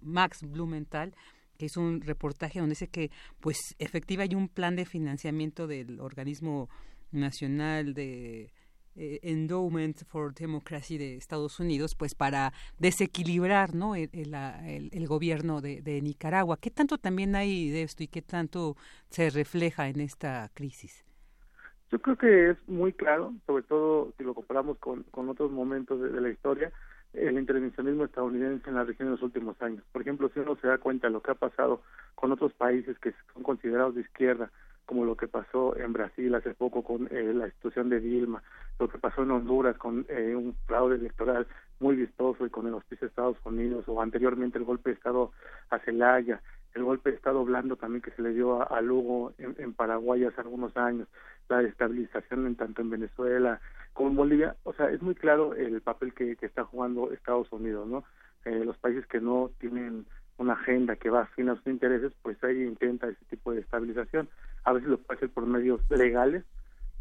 Max 0.03 0.43
Blumenthal, 0.43 1.15
que 1.57 1.67
hizo 1.67 1.81
un 1.81 2.01
reportaje 2.01 2.59
donde 2.59 2.73
dice 2.73 2.89
que, 2.89 3.11
pues, 3.41 3.75
efectivamente 3.79 4.35
hay 4.35 4.41
un 4.41 4.49
plan 4.49 4.77
de 4.77 4.85
financiamiento 4.85 5.67
del 5.67 6.01
organismo 6.01 6.69
nacional 7.13 7.95
de 7.95 8.53
eh, 8.97 9.21
Endowment 9.23 10.05
for 10.05 10.35
Democracy 10.35 10.99
de 10.99 11.17
Estados 11.17 11.61
Unidos, 11.61 11.95
pues 11.95 12.15
para 12.15 12.53
desequilibrar 12.79 13.75
¿no? 13.75 13.95
el, 13.95 14.11
el, 14.13 15.07
gobierno 15.07 15.61
de, 15.61 15.81
de, 15.83 16.01
Nicaragua. 16.03 16.59
¿Qué 16.61 16.71
tanto 16.71 16.99
también 16.99 17.35
hay 17.35 17.71
de 17.71 17.83
esto 17.83 18.03
y 18.03 18.09
qué 18.09 18.23
tanto 18.23 18.77
se 19.09 19.31
refleja 19.31 19.89
en 19.89 20.01
esta 20.01 20.51
crisis? 20.55 21.05
Yo 21.93 22.01
creo 22.01 22.17
que 22.17 22.51
es 22.51 22.69
muy 22.69 22.95
claro, 22.95 23.35
sobre 23.47 23.65
todo 23.65 24.15
si 24.17 24.25
lo 24.25 24.33
comparamos 24.33 24.79
con, 24.79 25.03
con 25.05 25.29
otros 25.29 25.51
momentos 25.51 26.01
de, 26.01 26.21
la 26.23 26.31
historia, 26.31 26.73
el 27.13 27.39
intervencionismo 27.39 28.07
estadounidense 28.07 28.71
en 28.71 28.77
la 28.77 28.85
región 28.85 29.09
en 29.09 29.13
los 29.13 29.23
últimos 29.23 29.61
años. 29.61 29.85
Por 29.93 30.01
ejemplo, 30.01 30.31
si 30.33 30.41
uno 30.41 30.57
se 30.57 30.69
da 30.69 30.79
cuenta 30.79 31.09
de 31.09 31.13
lo 31.13 31.21
que 31.21 31.33
ha 31.33 31.35
pasado 31.35 31.83
con 32.15 32.33
otros 32.33 32.55
países 32.55 32.99
que 32.99 33.13
son 33.35 33.43
considerados 33.43 33.95
de 33.95 34.01
izquierda, 34.01 34.51
como 34.87 35.05
lo 35.05 35.17
que 35.17 35.29
pasó 35.29 35.77
en 35.77 35.93
Brasil 35.93 36.35
hace 36.35 36.55
poco 36.55 36.83
con 36.83 37.09
eh, 37.11 37.33
la 37.35 37.47
institución 37.47 37.89
de 37.89 38.01
Dilma, 38.01 38.43
lo 38.79 38.89
que 38.89 38.99
pasó 38.99 39.23
en 39.23 39.31
Honduras 39.31 39.77
con 39.79 40.07
eh, 40.09 40.35
un 40.35 40.55
fraude 40.67 40.97
electoral 40.97 41.47
muy 41.81 41.97
vistoso 41.97 42.45
y 42.47 42.51
con 42.51 42.67
el 42.67 42.75
hospicio 42.75 43.07
de 43.07 43.11
Estados 43.11 43.39
Unidos, 43.45 43.85
o 43.89 44.01
anteriormente 44.01 44.59
el 44.59 44.65
golpe 44.65 44.91
de 44.91 44.97
Estado 44.97 45.33
a 45.71 45.79
Celaya, 45.81 46.43
el 46.75 46.85
golpe 46.85 47.11
de 47.11 47.17
Estado 47.17 47.45
blando 47.45 47.77
también 47.77 48.03
que 48.03 48.13
se 48.13 48.23
le 48.23 48.33
dio 48.33 48.71
a, 48.71 48.81
Lugo 48.81 49.35
en, 49.39 49.55
en, 49.59 49.75
Paraguay 49.75 50.25
hace 50.25 50.41
algunos 50.41 50.77
años, 50.77 51.09
la 51.49 51.63
estabilización 51.63 52.47
en 52.47 52.57
tanto 52.57 52.81
en 52.81 52.91
Venezuela 52.91 53.61
como 53.93 54.09
en 54.11 54.17
Bolivia, 54.17 54.57
o 54.63 54.73
sea, 54.73 54.91
es 54.91 55.03
muy 55.03 55.15
claro 55.15 55.55
el 55.55 55.81
papel 55.83 56.15
que, 56.15 56.37
que 56.37 56.47
está 56.47 56.65
jugando 56.65 57.13
Estados 57.13 57.53
Unidos, 57.53 57.87
¿no? 57.87 58.05
Eh, 58.45 58.65
los 58.65 58.77
países 58.79 59.07
que 59.07 59.21
no 59.21 59.51
tienen 59.59 60.07
una 60.39 60.55
agenda 60.55 60.97
que 60.97 61.11
va 61.11 61.23
afín 61.23 61.49
a 61.49 61.57
sus 61.57 61.67
intereses, 61.67 62.13
pues 62.23 62.43
ahí 62.45 62.63
intenta 62.63 63.09
ese 63.09 63.25
tipo 63.31 63.53
de 63.53 63.61
estabilización. 63.61 64.29
A 64.65 64.73
veces 64.73 64.89
lo 64.89 64.99
puede 64.99 65.19
hacer 65.19 65.31
por 65.31 65.47
medios 65.47 65.81
legales 65.91 66.45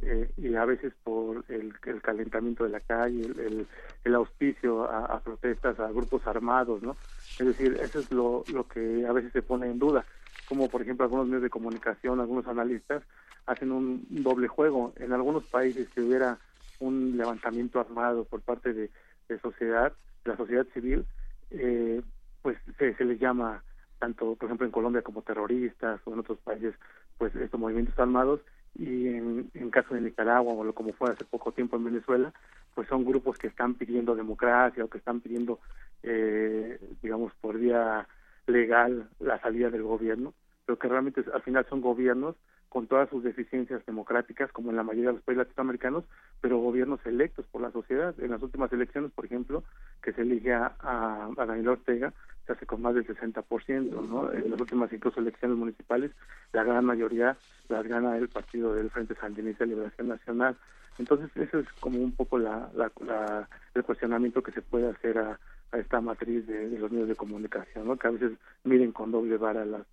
eh, 0.02 0.32
y 0.38 0.56
a 0.56 0.66
veces 0.66 0.94
por 1.04 1.46
el, 1.48 1.74
el, 1.86 2.02
calentamiento 2.02 2.64
de 2.64 2.72
la 2.72 2.80
calle, 2.80 3.22
el, 3.22 3.68
el, 4.04 4.16
auspicio 4.16 4.90
a, 4.90 5.06
a, 5.06 5.20
protestas, 5.20 5.80
a 5.80 5.92
grupos 5.92 6.26
armados, 6.26 6.82
¿no? 6.82 6.96
Es 7.40 7.46
decir, 7.46 7.78
eso 7.80 8.00
es 8.00 8.12
lo, 8.12 8.44
lo 8.52 8.68
que 8.68 9.06
a 9.06 9.12
veces 9.12 9.32
se 9.32 9.44
pone 9.44 9.68
en 9.68 9.78
duda, 9.78 10.04
como 10.50 10.70
por 10.70 10.82
ejemplo 10.82 11.06
algunos 11.06 11.28
medios 11.28 11.44
de 11.44 11.50
comunicación, 11.50 12.20
algunos 12.20 12.48
analistas 12.48 13.04
hacen 13.46 13.72
un 13.72 14.06
doble 14.10 14.48
juego. 14.48 14.94
En 14.98 15.14
algunos 15.14 15.44
países 15.46 15.88
si 15.94 16.02
hubiera 16.02 16.40
un 16.80 17.16
levantamiento 17.16 17.80
armado 17.80 18.26
por 18.26 18.42
parte 18.42 18.74
de, 18.74 18.90
de 19.30 19.40
sociedad, 19.40 19.94
de 20.26 20.32
la 20.32 20.38
sociedad 20.38 20.66
civil, 20.74 21.06
eh, 21.52 22.02
pues 22.42 22.58
se, 22.78 22.94
se 22.96 23.06
les 23.06 23.20
llama 23.20 23.64
tanto, 24.00 24.36
por 24.36 24.48
ejemplo, 24.48 24.66
en 24.66 24.72
Colombia 24.72 25.02
como 25.04 25.22
terroristas 25.22 26.02
o 26.06 26.14
en 26.14 26.20
otros 26.20 26.40
países, 26.40 26.74
pues 27.18 27.36
estos 27.36 27.60
movimientos 27.60 27.98
armados. 28.00 28.42
Y 28.74 29.08
en, 29.08 29.52
en 29.54 29.70
caso 29.70 29.94
de 29.94 30.02
Nicaragua 30.02 30.54
o 30.54 30.74
como 30.74 30.94
fue 30.94 31.12
hace 31.12 31.26
poco 31.26 31.52
tiempo 31.52 31.76
en 31.76 31.86
Venezuela, 31.86 32.34
pues 32.74 32.88
son 32.88 33.06
grupos 33.06 33.38
que 33.38 33.48
están 33.48 33.76
pidiendo 33.76 34.16
democracia 34.16 34.84
o 34.84 34.88
que 34.88 34.98
están 34.98 35.20
pidiendo, 35.20 35.60
eh, 36.04 36.80
digamos, 37.02 37.34
por 37.42 37.60
vía 37.60 38.08
legal 38.48 39.10
la 39.20 39.40
salida 39.40 39.70
del 39.70 39.84
gobierno, 39.84 40.34
pero 40.66 40.80
que 40.80 40.88
realmente 40.88 41.24
al 41.34 41.42
final 41.42 41.66
son 41.70 41.82
gobiernos 41.82 42.36
con 42.72 42.88
todas 42.88 43.10
sus 43.10 43.22
deficiencias 43.22 43.86
democráticas, 43.86 44.50
como 44.54 44.70
en 44.70 44.78
la 44.78 44.84
mayoría 44.84 45.10
de 45.10 45.16
los 45.16 45.24
países 45.24 45.46
latinoamericanos, 45.46 46.06
pero 46.40 46.58
gobiernos 46.58 47.06
electos 47.06 47.46
por 47.48 47.62
la 47.62 47.70
sociedad. 47.70 48.16
En 48.18 48.32
las 48.32 48.42
últimas 48.42 48.72
elecciones, 48.72 49.12
por 49.12 49.26
ejemplo, 49.26 49.66
que 50.02 50.14
se 50.14 50.22
elige 50.22 50.54
a, 50.54 50.72
a, 50.80 51.46
Daniel 51.46 51.68
Ortega, 51.68 52.14
se 52.48 52.54
hace 52.54 52.66
con 52.66 52.82
más 52.82 52.96
del 52.96 53.06
60%, 53.06 54.08
¿no? 54.08 54.32
En 54.32 54.50
las 54.50 54.62
últimas 54.62 54.94
incluso 54.94 55.20
elecciones 55.20 55.58
municipales, 55.58 56.12
la 56.54 56.64
gran 56.64 56.86
mayoría 56.86 57.36
las 57.68 57.86
gana 57.86 58.16
el 58.16 58.30
partido 58.30 58.74
del 58.74 58.90
Frente 58.90 59.16
Sandinista 59.16 59.66
de 59.66 59.72
Liberación 59.72 60.08
Nacional. 60.08 60.56
Entonces, 60.98 61.30
eso 61.36 61.60
es 61.60 61.68
como 61.82 62.00
un 62.00 62.14
poco 62.14 62.40
la, 62.40 62.70
la, 62.74 63.50
el 63.76 63.84
cuestionamiento 63.84 64.42
que 64.42 64.54
se 64.54 64.62
puede 64.62 64.90
hacer 64.90 65.18
a, 65.18 65.38
esta 65.74 66.00
matriz 66.00 66.48
de, 66.48 66.70
los 66.80 66.90
medios 66.90 67.10
de 67.10 67.16
comunicación, 67.16 67.86
¿no? 67.86 67.98
Que 67.98 68.08
a 68.08 68.12
veces 68.12 68.32
miren 68.64 68.94
con 68.94 69.12
doble 69.12 69.36
vara 69.36 69.66
las 69.66 69.86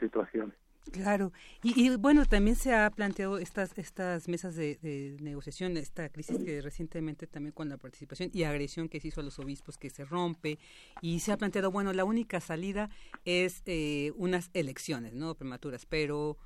situaciones. 0.00 0.54
Claro, 0.92 1.32
y, 1.62 1.96
bueno, 1.96 2.24
también 2.26 2.54
se 2.54 2.72
ha 2.72 2.88
planteado 2.90 3.38
estas 3.38 3.76
estas 3.76 4.28
mesas 4.28 4.54
de, 4.54 5.16
negociación, 5.20 5.76
esta 5.76 6.08
crisis 6.08 6.38
que 6.44 6.62
recientemente 6.62 7.26
también 7.26 7.52
con 7.52 7.68
la 7.68 7.76
participación 7.76 8.30
y 8.32 8.44
agresión 8.44 8.88
que 8.88 9.00
se 9.00 9.08
hizo 9.08 9.20
a 9.20 9.24
los 9.24 9.38
obispos 9.38 9.78
que 9.78 9.90
se 9.90 10.04
rompe, 10.04 10.58
y 11.02 11.20
se 11.20 11.32
ha 11.32 11.36
planteado, 11.36 11.70
bueno, 11.70 11.92
la 11.92 12.04
única 12.04 12.40
salida 12.40 12.88
es 13.24 13.62
eh, 13.66 14.12
unas 14.16 14.50
elecciones, 14.54 15.14
¿no? 15.14 15.34
Prematuras, 15.34 15.86
pero 15.86 16.38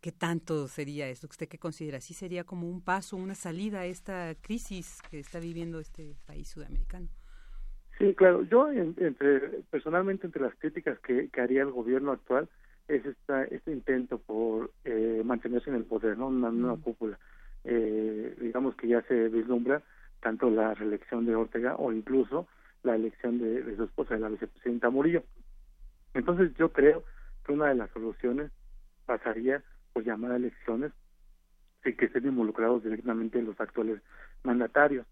¿qué 0.00 0.12
tanto 0.12 0.68
sería 0.68 1.08
esto? 1.08 1.26
¿Usted 1.30 1.48
qué 1.48 1.58
considera? 1.58 2.00
¿Sí 2.00 2.12
sería 2.12 2.44
como 2.44 2.68
un 2.68 2.82
paso, 2.82 3.16
una 3.16 3.34
salida 3.34 3.80
a 3.80 3.86
esta 3.86 4.34
crisis 4.40 5.00
que 5.10 5.18
está 5.18 5.40
viviendo 5.40 5.80
este 5.80 6.16
país 6.26 6.48
sudamericano? 6.48 7.08
Sí, 7.98 8.14
claro, 8.14 8.42
yo 8.42 8.70
entre 8.70 9.40
personalmente 9.70 10.26
entre 10.26 10.42
las 10.42 10.54
críticas 10.56 10.98
que 11.00 11.30
haría 11.40 11.62
el 11.62 11.70
gobierno 11.70 12.12
actual, 12.12 12.46
es 12.88 13.04
esta, 13.04 13.44
este 13.44 13.72
intento 13.72 14.18
por 14.18 14.72
eh, 14.84 15.22
mantenerse 15.24 15.70
en 15.70 15.76
el 15.76 15.84
poder, 15.84 16.16
¿no? 16.18 16.28
Una 16.28 16.50
nueva 16.50 16.76
cúpula. 16.76 17.18
Eh, 17.64 18.36
digamos 18.40 18.76
que 18.76 18.88
ya 18.88 19.02
se 19.02 19.28
vislumbra 19.28 19.82
tanto 20.20 20.50
la 20.50 20.74
reelección 20.74 21.26
de 21.26 21.34
Ortega 21.34 21.74
o 21.76 21.92
incluso 21.92 22.46
la 22.82 22.94
elección 22.94 23.38
de, 23.38 23.76
su 23.76 23.84
esposa, 23.84 24.14
de 24.14 24.20
la 24.20 24.28
vicepresidenta 24.28 24.90
Murillo. 24.90 25.24
Entonces 26.14 26.54
yo 26.54 26.72
creo 26.72 27.04
que 27.44 27.52
una 27.52 27.66
de 27.66 27.74
las 27.74 27.90
soluciones 27.90 28.50
pasaría 29.04 29.62
por 29.92 30.04
llamar 30.04 30.32
a 30.32 30.36
elecciones 30.36 30.92
sin 31.82 31.96
que 31.96 32.06
estén 32.06 32.26
involucrados 32.26 32.84
directamente 32.84 33.42
los 33.42 33.60
actuales 33.60 34.00
mandatarios. 34.44 35.06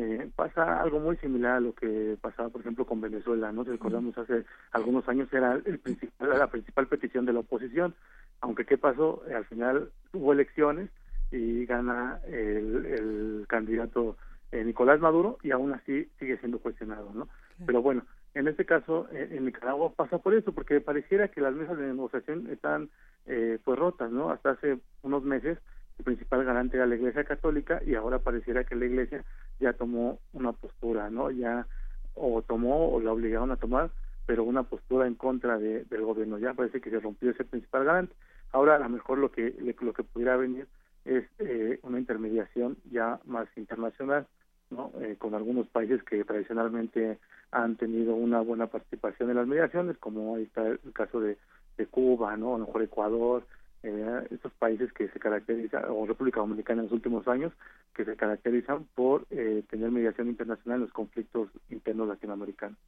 Eh, 0.00 0.30
pasa 0.36 0.80
algo 0.80 1.00
muy 1.00 1.16
similar 1.16 1.56
a 1.56 1.60
lo 1.60 1.74
que 1.74 2.16
pasaba, 2.20 2.50
por 2.50 2.60
ejemplo, 2.60 2.86
con 2.86 3.00
Venezuela, 3.00 3.50
¿no? 3.50 3.64
Si 3.64 3.70
recordamos 3.70 4.16
hace 4.16 4.44
algunos 4.70 5.08
años 5.08 5.28
era 5.32 5.54
el 5.54 5.80
principal, 5.80 6.38
la 6.38 6.46
principal 6.46 6.86
petición 6.86 7.26
de 7.26 7.32
la 7.32 7.40
oposición, 7.40 7.96
aunque 8.40 8.64
¿qué 8.64 8.78
pasó? 8.78 9.24
al 9.34 9.44
final 9.46 9.90
hubo 10.12 10.32
elecciones 10.32 10.88
y 11.32 11.66
gana 11.66 12.20
el, 12.28 12.86
el 12.86 13.46
candidato 13.48 14.16
eh, 14.52 14.62
Nicolás 14.62 15.00
Maduro 15.00 15.38
y 15.42 15.50
aún 15.50 15.72
así 15.72 16.08
sigue 16.20 16.38
siendo 16.38 16.60
cuestionado, 16.60 17.10
¿no? 17.12 17.28
Pero 17.66 17.82
bueno, 17.82 18.06
en 18.34 18.46
este 18.46 18.64
caso, 18.64 19.08
eh, 19.10 19.30
en 19.32 19.46
Nicaragua 19.46 19.92
pasa 19.96 20.18
por 20.18 20.32
eso, 20.32 20.52
porque 20.52 20.80
pareciera 20.80 21.26
que 21.26 21.40
las 21.40 21.54
mesas 21.54 21.76
de 21.76 21.88
negociación 21.88 22.46
están 22.52 22.88
eh, 23.26 23.58
pues 23.64 23.76
rotas, 23.76 24.12
¿no? 24.12 24.30
Hasta 24.30 24.50
hace 24.50 24.78
unos 25.02 25.24
meses 25.24 25.58
el 25.98 26.04
principal 26.04 26.44
garante 26.44 26.76
era 26.76 26.86
la 26.86 26.94
Iglesia 26.94 27.24
Católica 27.24 27.80
y 27.84 27.94
ahora 27.94 28.20
pareciera 28.20 28.64
que 28.64 28.76
la 28.76 28.86
Iglesia 28.86 29.24
ya 29.58 29.72
tomó 29.72 30.20
una 30.32 30.52
postura, 30.52 31.10
¿no? 31.10 31.30
Ya 31.30 31.66
o 32.14 32.42
tomó 32.42 32.90
o 32.90 33.00
la 33.00 33.12
obligaron 33.12 33.50
a 33.50 33.56
tomar, 33.56 33.90
pero 34.26 34.44
una 34.44 34.62
postura 34.62 35.06
en 35.06 35.14
contra 35.14 35.58
de, 35.58 35.84
del 35.84 36.02
gobierno. 36.02 36.38
Ya 36.38 36.54
parece 36.54 36.80
que 36.80 36.90
se 36.90 37.00
rompió 37.00 37.30
ese 37.30 37.44
principal 37.44 37.84
garante. 37.84 38.14
Ahora 38.52 38.76
a 38.76 38.78
lo 38.78 38.88
mejor 38.88 39.18
lo 39.18 39.30
que 39.30 39.54
lo 39.80 39.92
que 39.92 40.04
pudiera 40.04 40.36
venir 40.36 40.66
es 41.04 41.24
eh, 41.38 41.78
una 41.82 41.98
intermediación 41.98 42.76
ya 42.90 43.20
más 43.24 43.48
internacional, 43.56 44.26
¿no? 44.70 44.92
Eh, 45.00 45.16
con 45.18 45.34
algunos 45.34 45.66
países 45.68 46.02
que 46.04 46.24
tradicionalmente 46.24 47.18
han 47.50 47.76
tenido 47.76 48.14
una 48.14 48.40
buena 48.40 48.66
participación 48.66 49.30
en 49.30 49.36
las 49.36 49.46
mediaciones, 49.46 49.96
como 49.98 50.36
ahí 50.36 50.44
está 50.44 50.66
el 50.66 50.92
caso 50.92 51.20
de, 51.20 51.38
de 51.76 51.86
Cuba, 51.86 52.36
¿no? 52.36 52.54
A 52.54 52.58
lo 52.58 52.66
mejor 52.66 52.82
Ecuador, 52.82 53.46
eh, 53.82 54.26
estos 54.30 54.52
países 54.54 54.92
que 54.92 55.08
se 55.08 55.18
caracterizan, 55.18 55.84
o 55.88 56.06
República 56.06 56.40
Dominicana 56.40 56.80
en 56.80 56.86
los 56.86 56.92
últimos 56.92 57.26
años, 57.28 57.52
que 57.94 58.04
se 58.04 58.16
caracterizan 58.16 58.84
por 58.94 59.26
eh, 59.30 59.62
tener 59.70 59.90
mediación 59.90 60.28
internacional 60.28 60.76
en 60.78 60.82
los 60.82 60.92
conflictos 60.92 61.48
internos 61.70 62.08
latinoamericanos. 62.08 62.78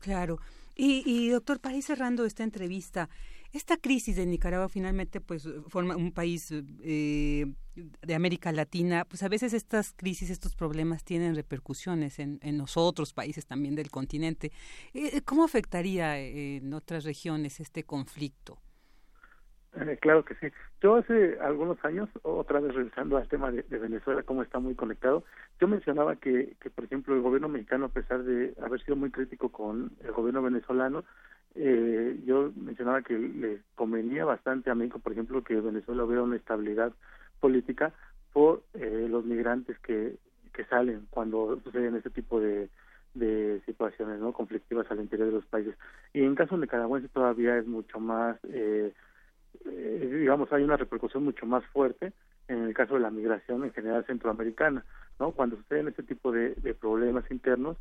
Claro. 0.00 0.38
Y, 0.76 1.02
y 1.04 1.28
doctor, 1.28 1.60
para 1.60 1.76
ir 1.76 1.82
cerrando 1.82 2.24
esta 2.24 2.42
entrevista, 2.42 3.08
esta 3.52 3.76
crisis 3.76 4.16
de 4.16 4.26
Nicaragua 4.26 4.68
finalmente 4.68 5.20
pues 5.20 5.46
forma 5.68 5.96
un 5.96 6.12
país 6.12 6.52
eh, 6.82 7.46
de 7.74 8.14
América 8.14 8.52
Latina, 8.52 9.04
pues 9.04 9.22
a 9.22 9.28
veces 9.28 9.52
estas 9.52 9.92
crisis, 9.92 10.30
estos 10.30 10.54
problemas 10.54 11.04
tienen 11.04 11.34
repercusiones 11.34 12.18
en, 12.18 12.38
en 12.42 12.58
los 12.58 12.76
otros 12.76 13.12
países 13.12 13.46
también 13.46 13.74
del 13.74 13.90
continente. 13.90 14.52
Eh, 14.94 15.20
¿Cómo 15.22 15.44
afectaría 15.44 16.18
en 16.18 16.72
otras 16.72 17.04
regiones 17.04 17.60
este 17.60 17.82
conflicto? 17.82 18.58
Eh, 19.76 19.98
claro 20.00 20.24
que 20.24 20.34
sí. 20.36 20.48
Yo 20.82 20.96
hace 20.96 21.38
algunos 21.40 21.82
años, 21.84 22.08
otra 22.22 22.60
vez 22.60 22.74
revisando 22.74 23.16
al 23.16 23.28
tema 23.28 23.52
de, 23.52 23.62
Venezuela, 23.62 24.22
cómo 24.24 24.42
está 24.42 24.58
muy 24.58 24.74
conectado, 24.74 25.24
yo 25.60 25.68
mencionaba 25.68 26.16
que, 26.16 26.56
que, 26.60 26.70
por 26.70 26.84
ejemplo, 26.84 27.14
el 27.14 27.22
gobierno 27.22 27.48
mexicano, 27.48 27.86
a 27.86 27.90
pesar 27.90 28.24
de 28.24 28.54
haber 28.62 28.82
sido 28.82 28.96
muy 28.96 29.10
crítico 29.10 29.50
con 29.50 29.92
el 30.02 30.12
gobierno 30.12 30.42
venezolano, 30.42 31.04
eh, 31.54 32.20
yo 32.24 32.52
mencionaba 32.56 33.02
que 33.02 33.16
le 33.18 33.60
convenía 33.74 34.24
bastante 34.24 34.70
a 34.70 34.74
México, 34.74 34.98
por 34.98 35.12
ejemplo, 35.12 35.42
que 35.44 35.60
Venezuela 35.60 36.04
hubiera 36.04 36.22
una 36.22 36.36
estabilidad 36.36 36.92
política 37.38 37.92
por 38.32 38.62
eh, 38.74 39.06
los 39.08 39.24
migrantes 39.24 39.78
que, 39.80 40.16
que 40.52 40.64
salen 40.64 41.06
cuando 41.10 41.60
suceden 41.62 41.96
este 41.96 42.10
tipo 42.10 42.40
de, 42.40 42.68
de 43.14 43.60
situaciones 43.66 44.20
conflictivas 44.34 44.90
al 44.90 45.00
interior 45.00 45.28
de 45.28 45.34
los 45.34 45.46
países. 45.46 45.76
Y 46.12 46.22
en 46.22 46.34
caso 46.34 46.56
nicaragüense 46.56 47.08
todavía 47.08 47.56
es 47.56 47.66
mucho 47.66 48.00
más... 48.00 48.36
Eh, 48.48 48.92
eh, 49.66 50.08
digamos, 50.20 50.52
hay 50.52 50.62
una 50.62 50.76
repercusión 50.76 51.24
mucho 51.24 51.46
más 51.46 51.64
fuerte 51.66 52.12
en 52.48 52.64
el 52.64 52.74
caso 52.74 52.94
de 52.94 53.00
la 53.00 53.10
migración 53.10 53.64
en 53.64 53.72
general 53.72 54.04
centroamericana, 54.06 54.84
¿no? 55.18 55.32
Cuando 55.32 55.56
suceden 55.56 55.88
este 55.88 56.02
tipo 56.02 56.32
de, 56.32 56.54
problemas 56.80 57.30
internos, 57.30 57.76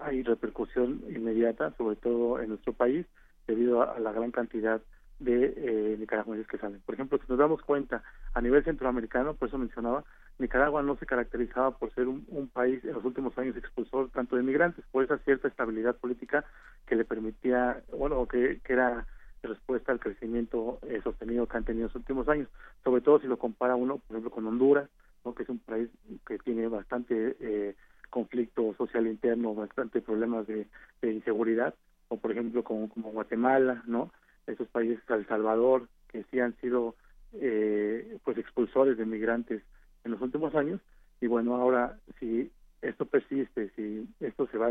hay 0.00 0.22
repercusión 0.22 1.02
inmediata, 1.08 1.74
sobre 1.76 1.96
todo 1.96 2.40
en 2.40 2.50
nuestro 2.50 2.72
país, 2.72 3.06
debido 3.46 3.82
a, 3.82 3.98
la 3.98 4.12
gran 4.12 4.30
cantidad 4.30 4.80
de 5.18 5.54
eh, 5.56 5.96
nicaragüenses 5.98 6.46
que 6.46 6.58
salen. 6.58 6.80
Por 6.84 6.94
ejemplo, 6.94 7.18
si 7.18 7.24
nos 7.28 7.38
damos 7.38 7.62
cuenta, 7.62 8.02
a 8.34 8.40
nivel 8.40 8.64
centroamericano, 8.64 9.34
por 9.34 9.48
eso 9.48 9.58
mencionaba, 9.58 10.04
Nicaragua 10.38 10.82
no 10.82 10.96
se 10.96 11.06
caracterizaba 11.06 11.76
por 11.76 11.92
ser 11.94 12.08
un, 12.08 12.24
un, 12.28 12.48
país 12.48 12.82
en 12.84 12.94
los 12.94 13.04
últimos 13.04 13.36
años 13.38 13.56
expulsor 13.56 14.10
tanto 14.10 14.36
de 14.36 14.42
migrantes, 14.42 14.84
por 14.90 15.04
esa 15.04 15.18
cierta 15.18 15.48
estabilidad 15.48 15.96
política 15.96 16.44
que 16.86 16.96
le 16.96 17.04
permitía, 17.04 17.82
bueno, 17.96 18.26
que, 18.26 18.60
que 18.64 18.72
era 18.72 19.06
respuesta 19.42 19.92
al 19.92 20.00
crecimiento 20.00 20.78
eh, 20.88 21.00
sostenido 21.02 21.46
que 21.46 21.56
han 21.56 21.64
tenido 21.64 21.86
en 21.86 21.88
los 21.88 21.96
últimos 21.96 22.28
años, 22.28 22.48
sobre 22.84 23.02
todo 23.02 23.20
si 23.20 23.26
lo 23.26 23.38
compara 23.38 23.76
uno, 23.76 23.98
por 23.98 24.16
ejemplo, 24.16 24.30
con 24.30 24.46
Honduras, 24.46 24.88
que 25.36 25.44
es 25.44 25.48
un 25.48 25.60
país 25.60 25.88
que 26.26 26.38
tiene 26.38 26.66
bastante 26.66 27.36
eh, 27.40 27.76
conflicto 28.10 28.74
social 28.76 29.06
interno, 29.06 29.54
bastante 29.54 30.00
problemas 30.00 30.46
de, 30.46 30.66
de, 31.00 31.12
inseguridad, 31.12 31.74
o 32.08 32.16
por 32.16 32.32
ejemplo 32.32 32.64
como, 32.64 32.88
Guatemala, 32.88 33.82
¿no? 33.86 34.12
Esos 34.46 34.66
países, 34.68 34.98
El 35.08 35.26
Salvador, 35.28 35.88
que 36.08 36.24
sí 36.24 36.40
han 36.40 36.56
sido 36.56 36.96
eh, 37.34 38.18
pues 38.24 38.36
expulsores 38.36 38.98
de 38.98 39.06
migrantes 39.06 39.62
en 40.04 40.10
los 40.10 40.20
últimos 40.20 40.54
años, 40.56 40.80
y 41.20 41.28
bueno, 41.28 41.54
ahora 41.54 41.96
si 42.18 42.50
esto 42.82 43.06
persiste, 43.06 43.70
si 43.76 44.08
esto 44.20 44.48
se 44.48 44.58
va 44.58 44.70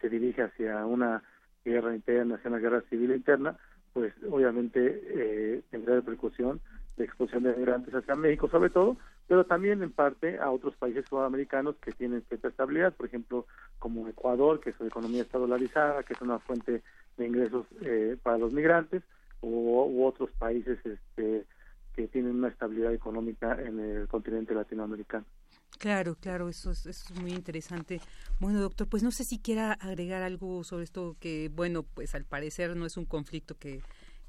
se 0.00 0.08
dirige 0.08 0.42
hacia 0.42 0.86
una 0.86 1.24
guerra 1.64 1.94
interna, 1.94 2.36
hacia 2.36 2.50
una 2.50 2.60
guerra 2.60 2.82
civil 2.82 3.10
interna, 3.10 3.58
pues 3.92 4.12
obviamente 4.30 5.02
eh, 5.06 5.62
tendrá 5.70 5.96
repercusión 5.96 6.60
de 6.96 7.04
expulsión 7.04 7.44
de 7.44 7.54
migrantes 7.54 7.94
hacia 7.94 8.14
México 8.14 8.48
sobre 8.48 8.70
todo, 8.70 8.96
pero 9.28 9.44
también 9.44 9.82
en 9.82 9.92
parte 9.92 10.38
a 10.38 10.50
otros 10.50 10.74
países 10.76 11.04
sudamericanos 11.08 11.76
que 11.76 11.92
tienen 11.92 12.22
cierta 12.22 12.48
estabilidad, 12.48 12.94
por 12.94 13.06
ejemplo, 13.06 13.46
como 13.78 14.08
Ecuador, 14.08 14.60
que 14.60 14.72
su 14.72 14.84
economía 14.84 15.22
está 15.22 15.38
dolarizada, 15.38 16.02
que 16.02 16.14
es 16.14 16.20
una 16.20 16.38
fuente 16.38 16.82
de 17.16 17.26
ingresos 17.26 17.66
eh, 17.82 18.16
para 18.22 18.38
los 18.38 18.52
migrantes, 18.52 19.02
u, 19.40 19.48
u, 19.48 20.04
otros 20.04 20.30
países 20.38 20.78
este, 20.84 21.44
que 21.94 22.08
tienen 22.08 22.36
una 22.36 22.48
estabilidad 22.48 22.92
económica 22.92 23.60
en 23.60 23.78
el 23.78 24.08
continente 24.08 24.54
latinoamericano. 24.54 25.24
Claro, 25.78 26.16
claro, 26.16 26.48
eso 26.48 26.72
es, 26.72 26.86
eso 26.86 27.14
es 27.14 27.20
muy 27.20 27.32
interesante. 27.32 28.00
Bueno, 28.40 28.60
doctor, 28.60 28.88
pues 28.88 29.04
no 29.04 29.12
sé 29.12 29.24
si 29.24 29.38
quiera 29.38 29.72
agregar 29.74 30.22
algo 30.22 30.64
sobre 30.64 30.82
esto 30.84 31.16
que, 31.20 31.50
bueno, 31.54 31.84
pues 31.84 32.16
al 32.16 32.24
parecer 32.24 32.74
no 32.76 32.84
es 32.84 32.96
un 32.96 33.04
conflicto 33.04 33.56
que, 33.56 33.80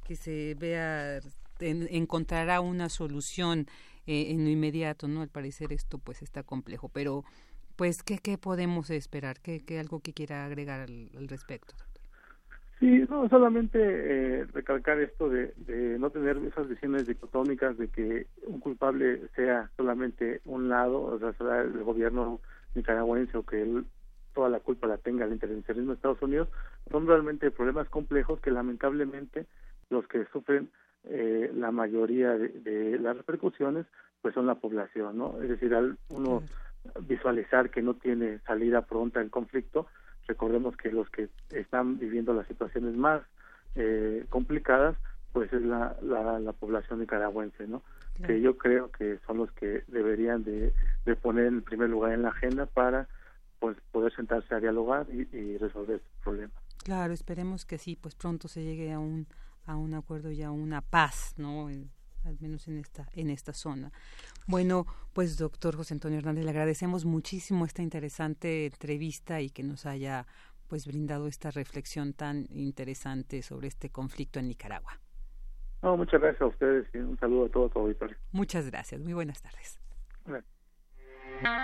que 0.03 0.15
se 0.15 0.55
vea, 0.59 1.19
en, 1.59 1.87
encontrará 1.91 2.61
una 2.61 2.87
solución 2.89 3.67
eh, 4.05 4.27
en 4.29 4.43
lo 4.43 4.49
inmediato, 4.51 5.07
¿no? 5.07 5.21
Al 5.23 5.29
parecer 5.29 5.73
esto 5.73 5.97
pues 5.97 6.21
está 6.21 6.43
complejo, 6.43 6.89
pero 6.89 7.23
pues, 7.75 8.03
¿qué, 8.03 8.19
qué 8.19 8.37
podemos 8.37 8.89
esperar? 8.91 9.39
¿Qué, 9.41 9.65
qué 9.65 9.79
algo 9.79 10.01
que 10.01 10.13
quiera 10.13 10.45
agregar 10.45 10.81
al, 10.81 11.09
al 11.17 11.27
respecto? 11.27 11.75
Sí, 12.79 13.05
no, 13.09 13.27
solamente 13.27 13.77
eh, 13.81 14.45
recalcar 14.53 14.99
esto 15.01 15.29
de, 15.29 15.53
de, 15.57 15.99
no 15.99 16.11
tener 16.11 16.37
esas 16.37 16.69
visiones 16.69 17.07
dicotómicas 17.07 17.77
de 17.77 17.89
que 17.89 18.27
un 18.47 18.61
culpable 18.61 19.27
sea 19.35 19.69
solamente 19.75 20.39
un 20.45 20.69
lado, 20.69 21.01
o 21.01 21.19
sea, 21.19 21.61
el 21.61 21.83
gobierno 21.83 22.39
nicaragüense 22.75 23.37
o 23.37 23.45
que 23.45 23.61
él, 23.61 23.85
toda 24.33 24.47
la 24.47 24.61
culpa 24.61 24.87
la 24.87 24.97
tenga 24.97 25.25
el 25.25 25.33
intervencionismo 25.33 25.91
de 25.91 25.95
Estados 25.95 26.21
Unidos, 26.21 26.47
son 26.89 27.05
realmente 27.05 27.51
problemas 27.51 27.89
complejos 27.89 28.39
que 28.39 28.51
lamentablemente 28.51 29.45
los 29.89 30.07
que 30.07 30.23
sufren 30.31 30.69
eh, 31.03 31.51
la 31.53 31.71
mayoría 31.71 32.37
de, 32.37 32.47
de, 32.47 32.97
las 32.99 33.17
repercusiones 33.17 33.87
pues 34.21 34.33
son 34.33 34.47
la 34.47 34.55
población, 34.55 35.17
¿no? 35.17 35.41
Es 35.41 35.49
decir, 35.49 35.75
al 35.75 35.97
uno 36.09 36.43
visualizar 37.01 37.69
que 37.69 37.81
no 37.81 37.95
tiene 37.95 38.39
salida 38.39 38.83
pronta 38.83 39.19
el 39.19 39.29
conflicto, 39.29 39.87
recordemos 40.29 40.77
que 40.77 40.91
los 40.91 41.09
que 41.09 41.27
están 41.49 41.97
viviendo 41.97 42.33
las 42.33 42.47
situaciones 42.47 42.95
más 42.95 43.21
eh, 43.75 44.25
complicadas 44.29 44.95
pues 45.33 45.51
es 45.53 45.61
la, 45.61 45.95
la, 46.01 46.39
la, 46.39 46.53
población 46.53 46.99
nicaragüense 46.99 47.67
no 47.67 47.81
claro. 48.13 48.27
que 48.27 48.41
yo 48.41 48.57
creo 48.57 48.91
que 48.91 49.19
son 49.25 49.37
los 49.37 49.51
que 49.53 49.83
deberían 49.87 50.43
de, 50.43 50.73
de, 51.05 51.15
poner 51.15 51.47
en 51.47 51.61
primer 51.61 51.89
lugar 51.89 52.13
en 52.13 52.23
la 52.23 52.29
agenda 52.29 52.67
para 52.67 53.07
pues 53.59 53.75
poder 53.91 54.13
sentarse 54.15 54.53
a 54.55 54.59
dialogar 54.59 55.07
y, 55.11 55.27
y 55.35 55.57
resolver 55.57 55.97
estos 55.97 56.15
problemas 56.23 56.57
claro 56.83 57.13
esperemos 57.13 57.65
que 57.65 57.77
sí 57.77 57.95
pues 57.95 58.15
pronto 58.15 58.47
se 58.47 58.63
llegue 58.63 58.91
a 58.93 58.99
un 58.99 59.27
a 59.65 59.75
un 59.75 59.93
acuerdo 59.93 60.31
y 60.31 60.43
a 60.43 60.51
una 60.51 60.81
paz 60.81 61.33
no 61.37 61.69
al 62.25 62.37
menos 62.39 62.67
en 62.67 62.77
esta 62.77 63.07
en 63.13 63.29
esta 63.29 63.53
zona. 63.53 63.91
Bueno, 64.47 64.85
pues 65.13 65.37
doctor 65.37 65.75
José 65.75 65.93
Antonio 65.93 66.19
Hernández, 66.19 66.43
le 66.43 66.51
agradecemos 66.51 67.05
muchísimo 67.05 67.65
esta 67.65 67.81
interesante 67.81 68.65
entrevista 68.65 69.41
y 69.41 69.49
que 69.49 69.63
nos 69.63 69.85
haya 69.85 70.25
pues 70.67 70.85
brindado 70.85 71.27
esta 71.27 71.51
reflexión 71.51 72.13
tan 72.13 72.45
interesante 72.51 73.41
sobre 73.41 73.67
este 73.67 73.89
conflicto 73.89 74.39
en 74.39 74.47
Nicaragua. 74.47 74.99
No, 75.81 75.97
muchas 75.97 76.21
gracias 76.21 76.41
a 76.41 76.45
ustedes 76.47 76.87
y 76.93 76.97
un 76.97 77.17
saludo 77.19 77.45
a 77.45 77.49
todo 77.49 77.69
tu 77.69 77.79
auditorio. 77.79 78.17
Muchas 78.31 78.69
gracias, 78.69 79.01
muy 79.01 79.13
buenas 79.13 79.41
tardes. 79.41 79.79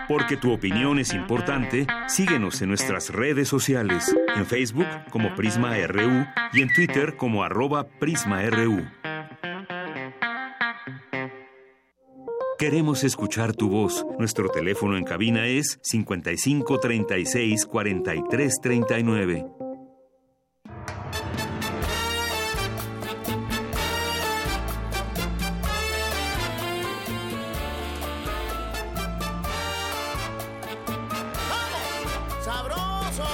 Porque 0.07 0.37
tu 0.37 0.53
opinión 0.53 0.99
es 0.99 1.13
importante, 1.13 1.85
síguenos 2.07 2.61
en 2.61 2.69
nuestras 2.69 3.13
redes 3.13 3.47
sociales, 3.49 4.15
en 4.35 4.45
Facebook 4.45 4.87
como 5.11 5.35
Prisma 5.35 5.75
RU 5.85 6.25
y 6.53 6.61
en 6.61 6.73
Twitter 6.73 7.17
como 7.17 7.43
arroba 7.43 7.87
PrismaRU. 7.99 8.85
Queremos 12.57 13.03
escuchar 13.03 13.53
tu 13.53 13.67
voz. 13.67 14.05
Nuestro 14.17 14.47
teléfono 14.47 14.95
en 14.95 15.03
cabina 15.03 15.45
es 15.45 15.77
55 15.83 16.79
36 16.79 17.65
43 17.65 18.61
39. 18.61 19.45
¡Sabroso! 32.41 33.25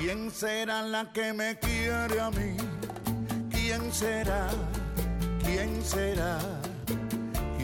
¿Quién 0.00 0.30
será 0.30 0.80
la 0.80 1.12
que 1.12 1.34
me 1.34 1.58
quiere 1.58 2.20
a 2.20 2.30
mí? 2.30 2.56
¿Quién 3.50 3.92
será? 3.92 4.48
¿Quién 5.44 5.84
será? 5.84 6.61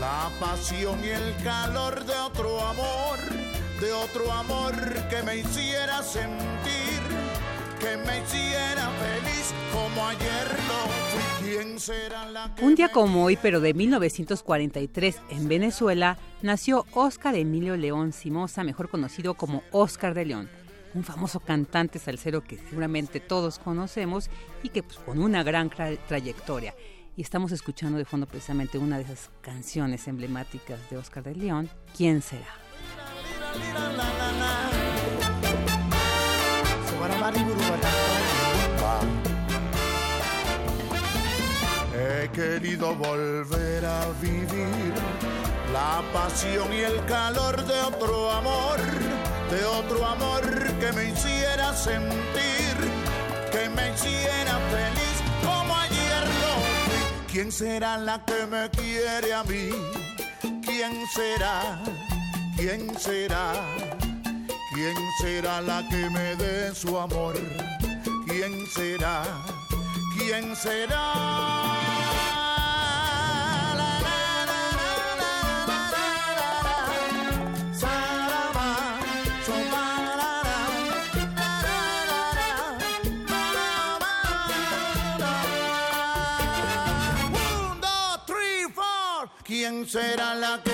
la 0.00 0.30
pasión 0.40 0.98
y 1.04 1.08
el 1.08 1.34
calor 1.42 2.04
de 2.04 2.14
otro 2.14 2.60
amor, 2.60 3.18
de 3.80 3.92
otro 3.92 4.30
amor 4.32 4.74
que 5.08 5.22
me 5.22 5.36
hiciera 5.38 6.02
sentir, 6.02 7.00
que 7.78 7.96
me 7.98 8.20
hiciera 8.20 8.90
feliz 8.90 9.52
como 9.72 10.06
ayer 10.06 10.48
lo 10.68 10.88
fui. 11.10 11.46
¿Quién 11.48 11.78
será 11.78 12.28
la 12.28 12.54
que 12.54 12.64
Un 12.64 12.74
día 12.74 12.88
como 12.90 13.24
hoy, 13.24 13.38
pero 13.40 13.60
de 13.60 13.74
1943, 13.74 15.16
en 15.30 15.48
Venezuela, 15.48 16.18
nació 16.42 16.86
Óscar 16.92 17.36
Emilio 17.36 17.76
León 17.76 18.12
Simosa, 18.12 18.64
mejor 18.64 18.88
conocido 18.88 19.34
como 19.34 19.62
Óscar 19.70 20.14
de 20.14 20.24
León, 20.24 20.50
un 20.94 21.04
famoso 21.04 21.38
cantante 21.40 21.98
salsero 21.98 22.42
que 22.42 22.56
seguramente 22.58 23.20
todos 23.20 23.58
conocemos 23.58 24.28
y 24.62 24.70
que 24.70 24.82
pues, 24.82 24.98
con 24.98 25.22
una 25.22 25.42
gran 25.42 25.70
tra- 25.70 25.98
trayectoria. 26.08 26.74
Y 27.16 27.22
estamos 27.22 27.52
escuchando 27.52 27.96
de 27.96 28.04
fondo 28.04 28.26
precisamente 28.26 28.76
una 28.76 28.96
de 28.96 29.04
esas 29.04 29.30
canciones 29.40 30.08
emblemáticas 30.08 30.78
de 30.90 30.96
Óscar 30.96 31.22
de 31.22 31.36
León, 31.36 31.70
¿Quién 31.96 32.20
será? 32.22 32.46
He 41.96 42.28
querido 42.30 42.96
volver 42.96 43.84
a 43.84 44.06
vivir 44.20 44.92
la 45.72 46.02
pasión 46.12 46.72
y 46.72 46.80
el 46.80 47.04
calor 47.06 47.64
de 47.64 47.80
otro 47.80 48.32
amor, 48.32 48.80
de 49.50 49.64
otro 49.64 50.04
amor 50.04 50.42
que 50.80 50.92
me 50.92 51.10
hiciera 51.10 51.72
sentir, 51.74 52.76
que 53.52 53.68
me 53.68 53.94
hiciera 53.94 54.58
feliz 54.70 55.13
¿Quién 57.34 57.50
será 57.50 57.98
la 57.98 58.24
que 58.24 58.46
me 58.46 58.70
quiere 58.70 59.34
a 59.34 59.42
mí? 59.42 59.70
¿Quién 60.64 61.04
será? 61.12 61.82
¿Quién 62.56 62.96
será? 62.96 63.54
¿Quién 64.72 64.94
será 65.20 65.60
la 65.60 65.82
que 65.88 66.08
me 66.10 66.36
dé 66.36 66.72
su 66.72 66.96
amor? 66.96 67.34
¿Quién 68.28 68.64
será? 68.68 69.24
¿Quién 70.16 70.54
será? 70.54 72.43
Será 89.94 90.34
la 90.34 90.60
que 90.64 90.73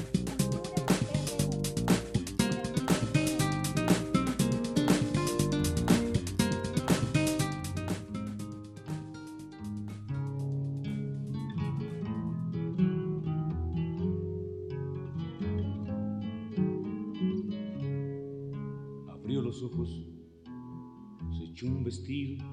Un 21.81 21.85
vestido, 21.85 22.43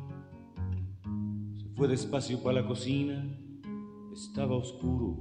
se 1.59 1.69
fue 1.77 1.87
despacio 1.87 2.43
para 2.43 2.63
la 2.63 2.67
cocina, 2.67 3.27
estaba 4.13 4.57
oscuro, 4.57 5.19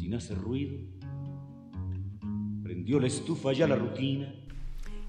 sin 0.00 0.14
hacer 0.14 0.38
ruido, 0.38 0.78
prendió 2.62 2.98
la 2.98 3.06
estufa 3.06 3.52
ya 3.52 3.68
la 3.68 3.76
rutina. 3.76 4.34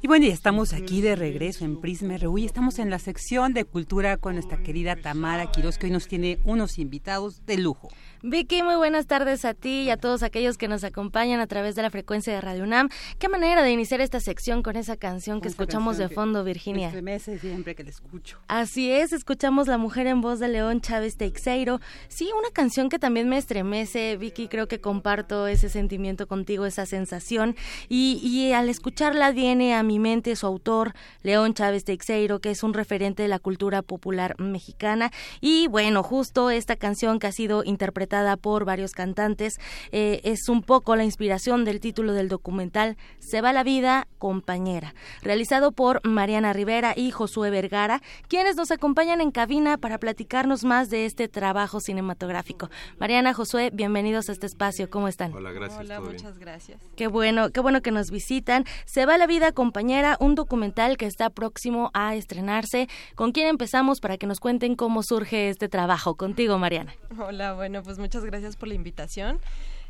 Y 0.01 0.07
bueno, 0.07 0.25
ya 0.25 0.33
estamos 0.33 0.73
aquí 0.73 1.01
de 1.01 1.15
regreso 1.15 1.65
en 1.65 1.79
Prisma 1.79 2.17
RU 2.17 2.37
y 2.37 2.45
estamos 2.45 2.79
en 2.79 2.89
la 2.89 2.99
sección 2.99 3.53
de 3.53 3.65
cultura 3.65 4.17
con 4.17 4.33
nuestra 4.33 4.61
querida 4.61 4.95
Tamara 4.95 5.51
Quiroz, 5.51 5.77
que 5.77 5.87
hoy 5.87 5.91
nos 5.91 6.07
tiene 6.07 6.39
unos 6.45 6.79
invitados 6.79 7.45
de 7.45 7.57
lujo. 7.57 7.89
Vicky, 8.21 8.63
muy 8.63 8.75
buenas 8.75 9.07
tardes 9.07 9.45
a 9.45 9.53
ti 9.53 9.83
y 9.83 9.89
a 9.91 9.95
todos 9.95 10.23
aquellos 10.23 10.57
que 10.57 10.67
nos 10.67 10.83
acompañan 10.83 11.39
a 11.39 11.47
través 11.47 11.75
de 11.75 11.83
la 11.83 11.89
frecuencia 11.89 12.33
de 12.33 12.41
Radio 12.41 12.63
UNAM. 12.63 12.89
Qué 13.17 13.29
manera 13.29 13.63
de 13.63 13.71
iniciar 13.71 14.01
esta 14.01 14.19
sección 14.19 14.61
con 14.61 14.75
esa 14.75 14.97
canción 14.97 15.39
que 15.39 15.47
Esa 15.47 15.53
escuchamos 15.53 15.95
canción 15.95 16.09
de 16.09 16.15
fondo, 16.15 16.39
Me 16.39 16.45
Virginia. 16.51 16.87
estremece 16.87 17.39
siempre 17.39 17.75
que 17.75 17.85
la 17.85 17.91
escucho. 17.91 18.37
Así 18.49 18.91
es, 18.91 19.13
escuchamos 19.13 19.69
La 19.69 19.77
Mujer 19.77 20.05
en 20.07 20.19
Voz 20.19 20.39
de 20.39 20.49
León 20.49 20.81
Chávez 20.81 21.15
Teixeiro. 21.15 21.79
Sí, 22.09 22.29
una 22.37 22.49
canción 22.51 22.89
que 22.89 22.99
también 22.99 23.29
me 23.29 23.37
estremece, 23.37 24.17
Vicky, 24.17 24.49
creo 24.49 24.67
que 24.67 24.81
comparto 24.81 25.47
ese 25.47 25.69
sentimiento 25.69 26.27
contigo, 26.27 26.65
esa 26.65 26.85
sensación. 26.85 27.55
Y, 27.87 28.19
y 28.21 28.51
al 28.51 28.67
escucharla 28.67 29.31
viene 29.31 29.75
a 29.75 29.83
mi 29.83 29.97
mente 29.97 30.35
su 30.35 30.45
autor, 30.45 30.91
León 31.23 31.53
Chávez 31.53 31.85
Teixeiro, 31.85 32.39
que 32.39 32.51
es 32.51 32.63
un 32.63 32.73
referente 32.73 33.23
de 33.23 33.29
la 33.29 33.39
cultura 33.39 33.81
popular 33.81 34.37
mexicana. 34.41 35.09
Y 35.39 35.67
bueno, 35.67 36.03
justo 36.03 36.49
esta 36.49 36.75
canción 36.75 37.19
que 37.19 37.27
ha 37.27 37.31
sido 37.31 37.63
interpretada 37.63 38.08
por 38.41 38.65
varios 38.65 38.93
cantantes 38.93 39.59
eh, 39.91 40.21
es 40.23 40.49
un 40.49 40.63
poco 40.63 40.95
la 40.95 41.03
inspiración 41.03 41.63
del 41.63 41.79
título 41.79 42.13
del 42.13 42.27
documental 42.27 42.97
Se 43.19 43.41
va 43.41 43.53
la 43.53 43.63
vida, 43.63 44.07
compañera, 44.17 44.95
realizado 45.21 45.71
por 45.71 46.05
Mariana 46.07 46.51
Rivera 46.51 46.93
y 46.95 47.11
Josué 47.11 47.51
Vergara, 47.51 48.01
quienes 48.27 48.55
nos 48.55 48.71
acompañan 48.71 49.21
en 49.21 49.29
cabina 49.29 49.77
para 49.77 49.99
platicarnos 49.99 50.63
más 50.63 50.89
de 50.89 51.05
este 51.05 51.27
trabajo 51.27 51.79
cinematográfico. 51.79 52.69
Mariana, 52.97 53.33
Josué, 53.33 53.69
bienvenidos 53.71 54.29
a 54.29 54.31
este 54.31 54.47
espacio, 54.47 54.89
¿cómo 54.89 55.07
están? 55.07 55.33
Hola, 55.33 55.51
gracias. 55.51 55.79
Hola, 55.79 55.99
bien. 55.99 56.13
muchas 56.13 56.39
gracias. 56.39 56.81
Qué 56.95 57.07
bueno, 57.07 57.51
qué 57.51 57.59
bueno 57.59 57.81
que 57.81 57.91
nos 57.91 58.09
visitan. 58.09 58.65
Se 58.85 59.05
va 59.05 59.17
la 59.17 59.27
vida, 59.27 59.51
compañera, 59.51 60.17
un 60.19 60.33
documental 60.33 60.97
que 60.97 61.05
está 61.05 61.29
próximo 61.29 61.91
a 61.93 62.15
estrenarse. 62.15 62.87
¿Con 63.13 63.31
quién 63.33 63.47
empezamos 63.47 63.99
para 63.99 64.17
que 64.17 64.25
nos 64.25 64.39
cuenten 64.39 64.75
cómo 64.75 65.03
surge 65.03 65.49
este 65.49 65.69
trabajo? 65.69 66.15
Contigo, 66.15 66.57
Mariana. 66.57 66.95
Hola, 67.19 67.53
bueno, 67.53 67.83
pues 67.83 67.98
muchas 67.99 68.25
gracias 68.25 68.55
por 68.55 68.67
la 68.67 68.73
invitación. 68.75 69.39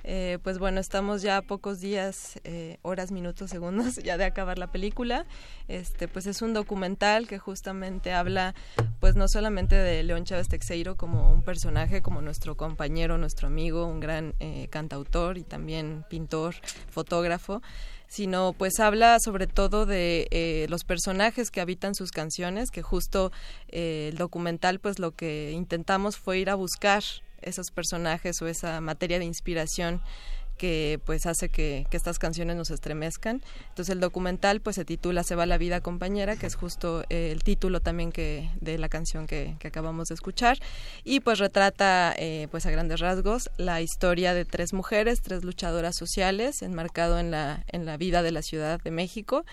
Eh, 0.03 0.39
pues 0.43 0.60
bueno, 0.60 0.80
estamos 0.80 1.22
ya 1.22 1.41
pocos 1.41 1.82
días, 1.82 2.39
eh, 2.45 2.78
horas, 2.84 3.12
minutos, 3.12 3.49
segundos 3.49 3.95
ya 4.03 4.18
de 4.18 4.26
acabar 4.26 4.57
la 4.57 4.72
película. 4.72 5.26
Este, 5.68 6.07
pues 6.07 6.26
es 6.26 6.41
un 6.41 6.53
documental 6.53 7.28
que 7.28 7.38
justamente 7.38 8.14
habla, 8.14 8.55
pues 8.99 9.16
no 9.16 9.28
solamente 9.28 9.76
de 9.76 10.03
León 10.03 10.26
Chávez 10.26 10.47
Teixeiro 10.47 10.95
como 10.95 11.32
un 11.32 11.43
personaje, 11.43 12.01
como 12.01 12.22
nuestro 12.22 12.55
compañero, 12.55 13.18
nuestro 13.18 13.47
amigo, 13.47 13.86
un 13.86 13.99
gran 13.99 14.36
eh, 14.39 14.68
cantautor 14.70 15.38
y 15.38 15.43
también 15.43 16.05
pintor, 16.10 16.55
fotógrafo, 16.89 17.62
sino 18.07 18.53
pues 18.53 18.80
habla 18.80 19.18
sobre 19.20 19.47
todo 19.47 19.86
de 19.86 20.28
eh, 20.32 20.66
los 20.70 20.84
personajes 20.84 21.51
que 21.51 21.62
habitan 21.62 21.93
sus 21.93 22.12
canciones, 22.12 22.72
que 22.72 22.82
justo 22.82 23.32
el 23.68 24.18
documental 24.18 24.80
pues 24.80 24.97
lo 24.97 25.12
que 25.12 25.51
intentamos 25.51 26.18
fue 26.18 26.39
ir 26.39 26.49
a 26.49 26.55
buscar 26.55 27.03
esos 27.42 27.72
personajes 27.72 28.42
o 28.42 28.48
esa 28.48 28.82
materia 28.82 29.20
de 29.20 29.26
inspiración 29.26 30.02
que 30.60 31.00
pues 31.06 31.26
hace 31.26 31.50
que, 31.50 31.88
estas 31.90 32.20
canciones 32.20 32.56
nos 32.56 32.70
estremezcan. 32.70 33.42
Entonces 33.70 33.94
el 33.94 34.00
documental 34.00 34.62
pues 34.62 34.76
se 34.76 34.86
titula 34.86 35.24
Se 35.24 35.34
va 35.34 35.48
la 35.48 35.58
vida 35.58 35.82
compañera, 35.82 36.36
que 36.36 36.46
es 36.46 36.56
justo 36.56 37.04
eh, 37.10 37.32
el 37.32 37.42
título 37.44 37.80
también 37.80 38.12
que 38.12 38.52
de 38.62 38.78
la 38.78 38.90
canción 38.90 39.26
que, 39.26 39.56
acabamos 39.66 40.10
de 40.10 40.16
escuchar 40.16 40.58
y 41.04 41.22
pues 41.22 41.40
retrata 41.40 42.14
eh, 42.18 42.48
pues 42.52 42.66
a 42.66 42.72
grandes 42.72 43.00
rasgos 43.00 43.50
la 43.58 43.82
historia 43.82 44.34
de 44.34 44.46
tres 44.46 44.74
mujeres, 44.74 45.22
tres 45.22 45.44
luchadoras 45.44 45.96
sociales 45.96 46.62
enmarcado 46.62 47.20
en 47.20 47.32
la, 47.32 47.64
en 47.68 47.86
la 47.86 47.98
vida 47.98 48.22
de 48.22 48.32
la 48.32 48.42
Ciudad 48.42 48.82
de 48.82 48.92
México. 48.92 49.46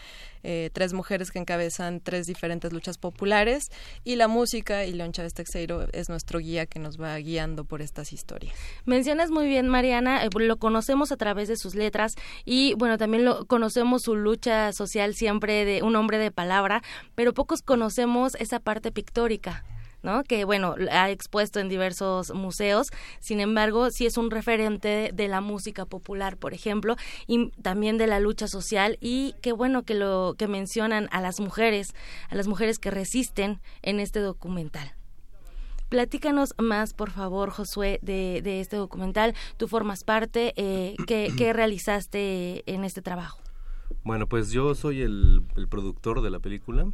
Eh, 0.43 0.71
tres 0.73 0.93
mujeres 0.93 1.31
que 1.31 1.39
encabezan 1.39 2.01
tres 2.01 2.27
diferentes 2.27 2.73
luchas 2.73 2.99
populares 2.99 3.71
y 4.05 4.17
la 4.17 4.29
música 4.29 4.85
y 4.85 4.93
León 4.93 5.13
Chávez 5.13 5.35
Texeiro 5.35 5.87
es 5.93 6.09
nuestro 6.09 6.39
guía 6.39 6.67
que 6.67 6.79
nos 6.79 7.01
va 7.01 7.17
guiando 7.19 7.65
por 7.65 7.83
estas 7.83 8.13
historias. 8.13 8.55
Mencionas 8.85 9.31
muy 9.31 9.47
bien, 9.47 9.69
Mariana, 9.69 10.23
lo 10.33 10.57
conocemos 10.59 11.13
a 11.13 11.17
través 11.17 11.49
de 11.49 11.57
sus 11.57 11.75
letras 11.75 12.15
y 12.45 12.75
bueno, 12.75 12.99
también 12.99 13.25
lo 13.25 13.47
conocemos 13.47 14.03
su 14.03 14.15
lucha 14.15 14.73
social 14.73 15.15
siempre 15.15 15.65
de 15.65 15.83
un 15.83 15.97
hombre 15.97 16.19
de 16.19 16.31
palabra, 16.31 16.83
pero 17.15 17.35
pocos 17.35 17.63
conocemos 17.63 18.35
esa 18.37 18.61
parte 18.61 18.93
pictórica. 18.93 19.65
¿No? 20.07 20.25
que 20.25 20.45
bueno, 20.45 20.77
ha 20.91 21.11
expuesto 21.11 21.61
en 21.61 21.69
diversos 21.69 22.33
museos, 22.33 22.89
sin 23.21 23.41
embargo, 23.41 23.91
sí 23.91 24.07
es 24.07 24.17
un 24.17 24.31
referente 24.31 25.11
de 25.13 25.29
la 25.29 25.41
música 25.43 25.85
popular, 25.85 26.39
por 26.39 26.55
ejemplo, 26.55 26.97
y 27.27 27.51
también 27.63 27.99
de 27.99 28.07
la 28.07 28.21
lucha 28.21 28.47
social 28.49 28.97
y 29.01 29.35
qué 29.43 29.53
bueno 29.53 29.83
que 29.83 29.95
lo 29.95 30.35
que 30.39 30.49
mencionan 30.49 31.09
a 31.11 31.21
las 31.21 31.41
mujeres, 31.41 31.93
a 32.31 32.37
las 32.37 32.47
mujeres 32.47 32.79
que 32.79 32.91
resisten 32.91 33.61
en 33.83 34.01
este 34.01 34.21
documental. 34.21 34.95
Platícanos 35.89 36.55
más, 36.59 36.95
por 36.95 37.11
favor, 37.11 37.51
Josué, 37.51 38.01
de, 38.03 38.41
de 38.43 38.61
este 38.61 38.77
documental. 38.77 39.35
Tú 39.57 39.69
formas 39.69 40.03
parte. 40.03 40.53
Eh, 40.57 40.97
¿qué, 41.07 41.53
realizaste 41.53 42.65
en 42.67 42.85
este 42.85 43.03
trabajo? 43.03 43.41
Bueno, 44.03 44.27
pues 44.27 44.51
yo 44.51 44.75
soy 44.75 45.03
el, 45.03 45.43
productor 45.71 46.23
de 46.23 46.31
la 46.31 46.41
película. 46.41 46.87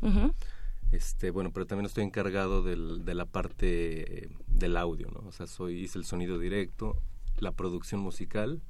Este, 0.93 1.31
bueno, 1.31 1.51
pero 1.53 1.67
también 1.67 1.87
estoy 1.87 2.05
encargado 2.05 2.63
del, 2.63 3.05
de 3.05 3.15
la 3.15 3.25
parte 3.25 4.25
eh, 4.25 4.31
del 4.47 4.77
audio, 4.77 5.09
¿no? 5.11 5.27
O 5.27 5.33
sea, 5.33 5.47
soy, 5.47 5.81
hice 5.81 5.99
el 5.99 6.05
sonido 6.05 6.39
directo, 6.39 6.99
la 7.39 7.53
producción 7.53 8.01
musical 8.01 8.61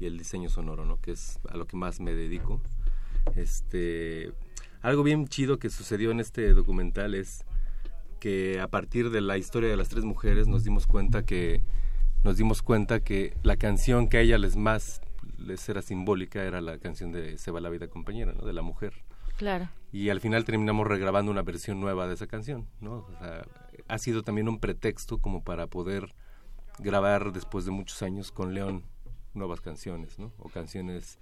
y 0.00 0.06
el 0.06 0.18
diseño 0.18 0.48
sonoro, 0.48 0.84
¿no? 0.84 1.00
Que 1.00 1.12
es 1.12 1.38
a 1.48 1.56
lo 1.56 1.66
que 1.66 1.76
más 1.76 2.00
me 2.00 2.14
dedico. 2.14 2.60
Este, 3.36 4.32
algo 4.82 5.04
bien 5.04 5.28
chido 5.28 5.58
que 5.58 5.70
sucedió 5.70 6.10
en 6.10 6.18
este 6.18 6.52
documental 6.52 7.14
es 7.14 7.44
que 8.18 8.60
a 8.60 8.66
partir 8.66 9.10
de 9.10 9.20
la 9.20 9.38
historia 9.38 9.70
de 9.70 9.76
las 9.76 9.88
tres 9.88 10.04
mujeres 10.04 10.48
nos 10.48 10.64
dimos 10.64 10.88
cuenta 10.88 11.22
que 11.22 11.62
nos 12.24 12.36
dimos 12.36 12.62
cuenta 12.62 12.98
que 12.98 13.36
la 13.44 13.56
canción 13.56 14.08
que 14.08 14.16
a 14.16 14.20
ella 14.22 14.38
les 14.38 14.56
más 14.56 15.00
les 15.38 15.68
era 15.68 15.82
simbólica 15.82 16.42
era 16.42 16.60
la 16.60 16.78
canción 16.78 17.12
de 17.12 17.38
Se 17.38 17.52
va 17.52 17.60
la 17.60 17.70
vida 17.70 17.86
compañera, 17.86 18.32
¿no? 18.32 18.44
De 18.44 18.52
la 18.52 18.62
mujer. 18.62 18.94
Claro. 19.36 19.68
Y 19.92 20.10
al 20.10 20.20
final 20.20 20.44
terminamos 20.44 20.86
regrabando 20.86 21.30
una 21.30 21.42
versión 21.42 21.80
nueva 21.80 22.06
de 22.06 22.14
esa 22.14 22.26
canción, 22.26 22.66
¿no? 22.80 23.06
O 23.08 23.16
sea, 23.18 23.44
ha 23.88 23.98
sido 23.98 24.22
también 24.22 24.48
un 24.48 24.60
pretexto 24.60 25.18
como 25.18 25.42
para 25.42 25.66
poder 25.66 26.14
grabar 26.78 27.32
después 27.32 27.64
de 27.64 27.70
muchos 27.70 28.02
años 28.02 28.30
con 28.30 28.54
León 28.54 28.84
nuevas 29.34 29.60
canciones, 29.60 30.18
¿no? 30.18 30.32
O 30.38 30.48
canciones 30.48 31.18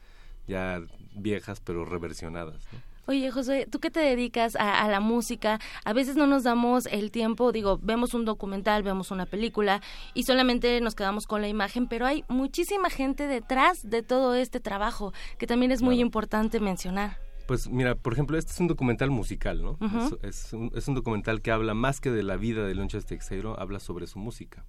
ya 0.47 0.81
viejas 1.15 1.61
pero 1.61 1.85
reversionadas, 1.85 2.67
¿no? 2.73 2.97
Oye, 3.09 3.31
José, 3.31 3.69
tú 3.71 3.79
que 3.79 3.93
te 3.93 4.01
dedicas 4.01 4.57
a, 4.57 4.89
la 4.89 4.99
música, 4.99 5.61
a 5.85 5.93
veces 5.93 6.17
no 6.17 6.27
nos 6.27 6.43
damos 6.43 6.87
el 6.87 7.13
tiempo, 7.13 7.53
digo, 7.53 7.79
vemos 7.81 8.15
un 8.15 8.25
documental, 8.25 8.83
vemos 8.83 9.13
una 9.13 9.27
película 9.27 9.81
y 10.13 10.25
solamente 10.25 10.81
nos 10.81 10.97
quedamos 10.97 11.29
con 11.29 11.41
la 11.41 11.47
imagen, 11.47 11.87
pero 11.87 12.05
hay 12.05 12.25
muchísima 12.27 12.91
gente 12.91 13.29
detrás 13.29 13.89
de 13.89 14.03
todo 14.03 14.35
este 14.35 14.59
trabajo 14.59 15.13
que 15.39 15.47
también 15.47 15.71
es 15.71 15.83
muy 15.83 16.01
importante 16.01 16.59
mencionar. 16.59 17.26
Pues 17.47 17.69
mira, 17.69 17.95
por 17.95 18.13
ejemplo, 18.13 18.37
este 18.37 18.53
es 18.53 18.61
un 18.61 18.67
documental 18.67 19.11
musical, 19.11 19.63
¿no? 19.63 19.79
es, 20.23 20.53
un, 20.53 20.73
es, 20.75 20.89
un, 20.89 20.95
documental 20.95 21.43
que 21.43 21.51
habla 21.51 21.75
más 21.75 22.01
que 22.01 22.11
de 22.11 22.23
la 22.23 22.37
vida 22.37 22.67
de 22.67 22.75
Lonchas 22.75 23.07
Texeiro, 23.07 23.59
habla 23.59 23.79
sobre 23.79 24.07
su 24.07 24.19
música. 24.19 24.65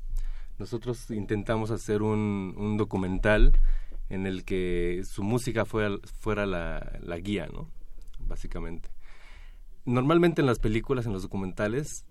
Nosotros 0.59 1.09
intentamos 1.11 1.71
hacer 1.71 2.01
un, 2.01 2.53
un 2.57 2.78
documental 2.78 3.53
en 4.09 4.25
el 4.28 4.45
que 4.45 5.01
su 5.05 5.23
música 5.23 5.65
fuera, 5.65 5.97
fuera 6.19 6.45
la, 6.45 6.99
la 7.01 7.17
guía, 7.17 7.47
¿no? 7.51 7.69
básicamente. 8.28 8.89
Normalmente 9.86 10.41
en 10.41 10.47
las 10.47 10.59
películas, 10.59 11.05
en 11.05 11.13
los 11.13 11.23
documentales, 11.23 12.05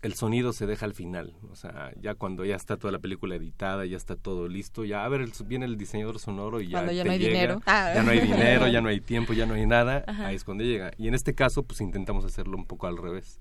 el 0.00 0.14
sonido 0.14 0.52
se 0.52 0.66
deja 0.66 0.86
al 0.86 0.94
final, 0.94 1.34
o 1.50 1.56
sea, 1.56 1.92
ya 2.00 2.14
cuando 2.14 2.44
ya 2.44 2.54
está 2.54 2.76
toda 2.76 2.92
la 2.92 3.00
película 3.00 3.34
editada, 3.34 3.84
ya 3.84 3.96
está 3.96 4.14
todo 4.14 4.46
listo, 4.46 4.84
ya 4.84 5.04
a 5.04 5.08
ver, 5.08 5.28
viene 5.46 5.66
el 5.66 5.76
diseñador 5.76 6.20
sonoro 6.20 6.60
y 6.60 6.68
ya, 6.68 6.90
ya 6.92 7.04
no 7.04 7.10
hay 7.10 7.18
dinero. 7.18 7.60
ya 7.66 8.02
no 8.04 8.10
hay 8.12 8.20
dinero, 8.20 8.68
ya 8.68 8.80
no 8.80 8.88
hay 8.88 9.00
tiempo, 9.00 9.32
ya 9.32 9.44
no 9.46 9.54
hay 9.54 9.66
nada, 9.66 10.04
ahí 10.06 10.36
es 10.36 10.44
cuando 10.44 10.62
llega. 10.62 10.92
Y 10.98 11.08
en 11.08 11.14
este 11.14 11.34
caso, 11.34 11.64
pues 11.64 11.80
intentamos 11.80 12.24
hacerlo 12.24 12.56
un 12.56 12.64
poco 12.64 12.86
al 12.86 12.96
revés. 12.96 13.38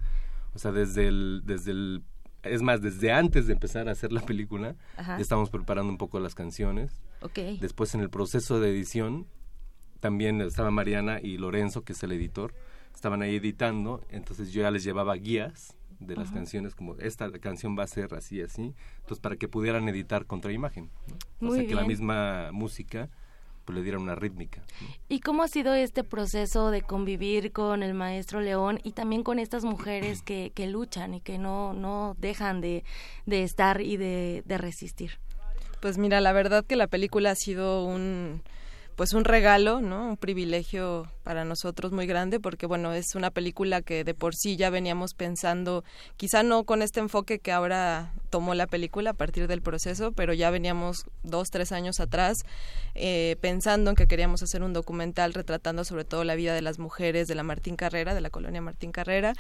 O 0.56 0.60
sea, 0.60 0.72
desde 0.72 1.08
el, 1.08 1.44
desde 1.46 1.72
el, 1.72 2.04
es 2.42 2.64
más, 2.64 2.82
desde 2.82 3.12
antes 3.12 3.46
de 3.46 3.54
empezar 3.54 3.88
a 3.88 3.92
hacer 3.92 4.12
la 4.12 4.22
película, 4.22 4.76
ya 4.98 5.18
estamos 5.20 5.52
preparando 5.52 5.92
un 5.92 6.00
poco 6.00 6.20
las 6.20 6.34
canciones. 6.34 7.04
Okay. 7.22 7.60
Después 7.60 7.94
en 7.94 8.02
el 8.02 8.10
proceso 8.10 8.60
de 8.60 8.72
edición, 8.72 9.28
también 10.00 10.42
estaba 10.42 10.72
Mariana 10.72 11.20
y 11.22 11.38
Lorenzo, 11.38 11.84
que 11.84 11.94
es 11.94 12.02
el 12.02 12.14
editor, 12.14 12.56
estaban 12.96 13.22
ahí 13.22 13.36
editando, 13.36 14.04
entonces 14.10 14.52
yo 14.52 14.64
ya 14.64 14.72
les 14.72 14.84
llevaba 14.84 15.14
guías 15.14 15.77
de 16.00 16.16
las 16.16 16.32
canciones, 16.32 16.76
como 16.76 16.96
esta 16.96 17.32
canción 17.40 17.78
va 17.78 17.84
a 17.84 17.88
ser 17.88 18.14
así, 18.14 18.42
así, 18.42 18.74
entonces 18.98 19.20
para 19.20 19.36
que 19.36 19.48
pudieran 19.48 19.88
editar 19.90 20.26
contra 20.26 20.52
imagen, 20.52 20.90
o 21.42 21.54
sea 21.54 21.66
que 21.66 21.76
la 21.76 21.86
misma 21.86 22.52
música 22.52 23.10
pues 23.68 23.76
le 23.76 23.84
diera 23.84 24.00
una 24.00 24.16
rítmica. 24.16 24.64
¿Y 25.10 25.20
cómo 25.20 25.44
ha 25.44 25.50
sido 25.50 25.74
este 25.74 26.06
proceso 26.06 26.72
de 26.72 26.84
convivir 26.84 27.52
con 27.52 27.84
el 27.84 27.94
maestro 27.94 28.40
León 28.40 28.80
y 28.82 28.94
también 28.94 29.24
con 29.24 29.40
estas 29.40 29.66
mujeres 29.66 30.22
que, 30.22 30.54
que 30.56 30.68
luchan 30.68 31.14
y 31.16 31.20
que 31.20 31.38
no, 31.38 31.74
no 31.74 32.16
dejan 32.18 32.62
de, 32.62 32.86
de 33.26 33.44
estar 33.44 33.82
y 33.82 33.98
de, 33.98 34.42
de 34.46 34.58
resistir? 34.58 35.20
Pues 35.82 35.98
mira, 35.98 36.22
la 36.22 36.32
verdad 36.32 36.66
que 36.66 36.78
la 36.78 36.88
película 36.88 37.32
ha 37.32 37.36
sido 37.36 37.84
un 37.84 38.42
pues 38.98 39.14
un 39.14 39.26
regalo, 39.26 39.80
¿no? 39.80 40.10
Un 40.10 40.18
privilegio 40.18 41.08
para 41.24 41.46
nosotros 41.46 41.92
muy 41.92 42.08
grande 42.08 42.40
porque 42.40 42.66
bueno, 42.66 42.94
es 42.94 43.14
una 43.14 43.30
película 43.30 43.84
que 43.84 44.04
de 44.04 44.16
por 44.16 44.34
sí 44.34 44.58
ya 44.58 44.72
veníamos 44.72 45.14
pensando, 45.14 45.84
quizá 46.16 46.42
no 46.42 46.64
con 46.64 46.82
este 46.82 47.00
enfoque 47.00 47.38
que 47.38 47.52
ahora 47.52 48.12
tomó 48.32 48.56
la 48.56 48.66
película 48.66 49.12
a 49.12 49.14
partir 49.14 49.48
del 49.48 49.62
proceso, 49.62 50.14
pero 50.14 50.34
ya 50.34 50.50
veníamos 50.50 51.06
dos, 51.22 51.50
tres 51.52 51.72
años 51.72 52.00
atrás 52.00 52.40
eh, 52.96 53.36
pensando 53.40 53.92
en 53.92 53.96
que 53.96 54.08
queríamos 54.08 54.42
hacer 54.42 54.64
un 54.64 54.74
documental 54.74 55.36
retratando 55.36 55.84
sobre 55.84 56.04
todo 56.04 56.24
la 56.24 56.34
vida 56.34 56.56
de 56.56 56.64
las 56.64 56.80
mujeres 56.80 57.28
de 57.28 57.36
la 57.36 57.44
Martín 57.44 57.76
Carrera, 57.76 58.16
de 58.16 58.22
la 58.22 58.32
colonia 58.32 58.62
Martín 58.62 58.92
Carrera, 58.92 59.34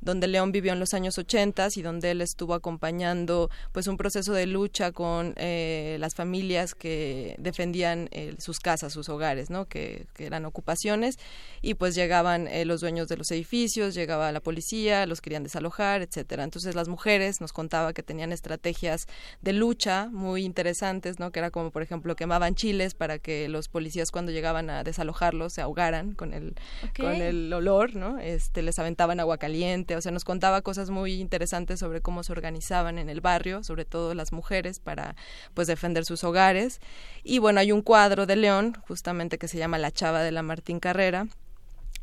donde 0.00 0.28
León 0.28 0.52
vivió 0.52 0.72
en 0.72 0.78
los 0.78 0.94
años 0.94 1.18
80 1.18 1.68
y 1.74 1.82
donde 1.82 2.12
él 2.12 2.20
estuvo 2.20 2.54
acompañando 2.54 3.50
pues 3.72 3.88
un 3.88 3.96
proceso 3.96 4.32
de 4.34 4.46
lucha 4.46 4.92
con 4.92 5.34
eh, 5.36 5.96
las 5.98 6.14
familias 6.14 6.76
que 6.76 7.34
defendían 7.38 8.08
eh, 8.12 8.36
sus 8.38 8.60
casas, 8.60 8.99
sus 9.00 9.08
hogares, 9.08 9.48
¿no? 9.50 9.66
que, 9.66 10.06
eran 10.18 10.44
ocupaciones 10.44 11.18
y 11.62 11.74
pues 11.74 11.94
llegaban 11.94 12.46
los 12.66 12.82
dueños 12.82 13.08
de 13.08 13.16
los 13.16 13.30
edificios, 13.30 13.94
llegaba 13.94 14.30
la 14.32 14.40
policía, 14.40 15.06
los 15.06 15.22
querían 15.22 15.42
desalojar, 15.42 16.02
etcétera. 16.02 16.44
Entonces 16.44 16.74
las 16.74 16.88
mujeres 16.88 17.40
nos 17.40 17.52
contaba 17.52 17.94
que 17.94 18.02
tenían 18.02 18.32
estrategias 18.32 19.06
de 19.40 19.54
lucha 19.54 20.08
muy 20.12 20.44
interesantes, 20.44 21.18
¿no? 21.18 21.30
Que 21.32 21.38
era 21.38 21.50
como, 21.50 21.70
por 21.70 21.82
ejemplo, 21.82 22.16
quemaban 22.16 22.54
chiles 22.54 22.94
para 22.94 23.18
que 23.18 23.48
los 23.48 23.68
policías 23.68 24.10
cuando 24.10 24.30
llegaban 24.30 24.68
a 24.68 24.84
desalojarlos 24.84 25.54
se 25.54 25.62
ahogaran 25.62 26.12
con 26.12 26.34
el, 26.34 26.54
con 26.96 27.14
el 27.14 27.50
olor, 27.52 27.94
¿no? 27.96 28.18
Este, 28.18 28.62
les 28.62 28.78
aventaban 28.78 29.20
agua 29.20 29.38
caliente, 29.38 29.96
o 29.96 30.00
sea, 30.02 30.12
nos 30.12 30.24
contaba 30.24 30.60
cosas 30.60 30.90
muy 30.90 31.14
interesantes 31.14 31.80
sobre 31.80 32.02
cómo 32.02 32.22
se 32.22 32.32
organizaban 32.32 32.98
en 32.98 33.08
el 33.08 33.20
barrio, 33.20 33.64
sobre 33.64 33.84
todo 33.84 34.14
las 34.14 34.32
mujeres, 34.32 34.80
para, 34.80 35.16
pues, 35.54 35.68
defender 35.68 36.04
sus 36.04 36.24
hogares. 36.24 36.80
Y 37.22 37.38
bueno, 37.38 37.60
hay 37.60 37.72
un 37.72 37.82
cuadro 37.82 38.26
de 38.26 38.36
León, 38.36 38.76
justamente 38.90 39.38
que 39.38 39.46
se 39.46 39.56
llama 39.56 39.78
La 39.78 39.92
Chava 39.92 40.20
de 40.20 40.32
la 40.32 40.42
Martín 40.42 40.80
Carrera, 40.80 41.28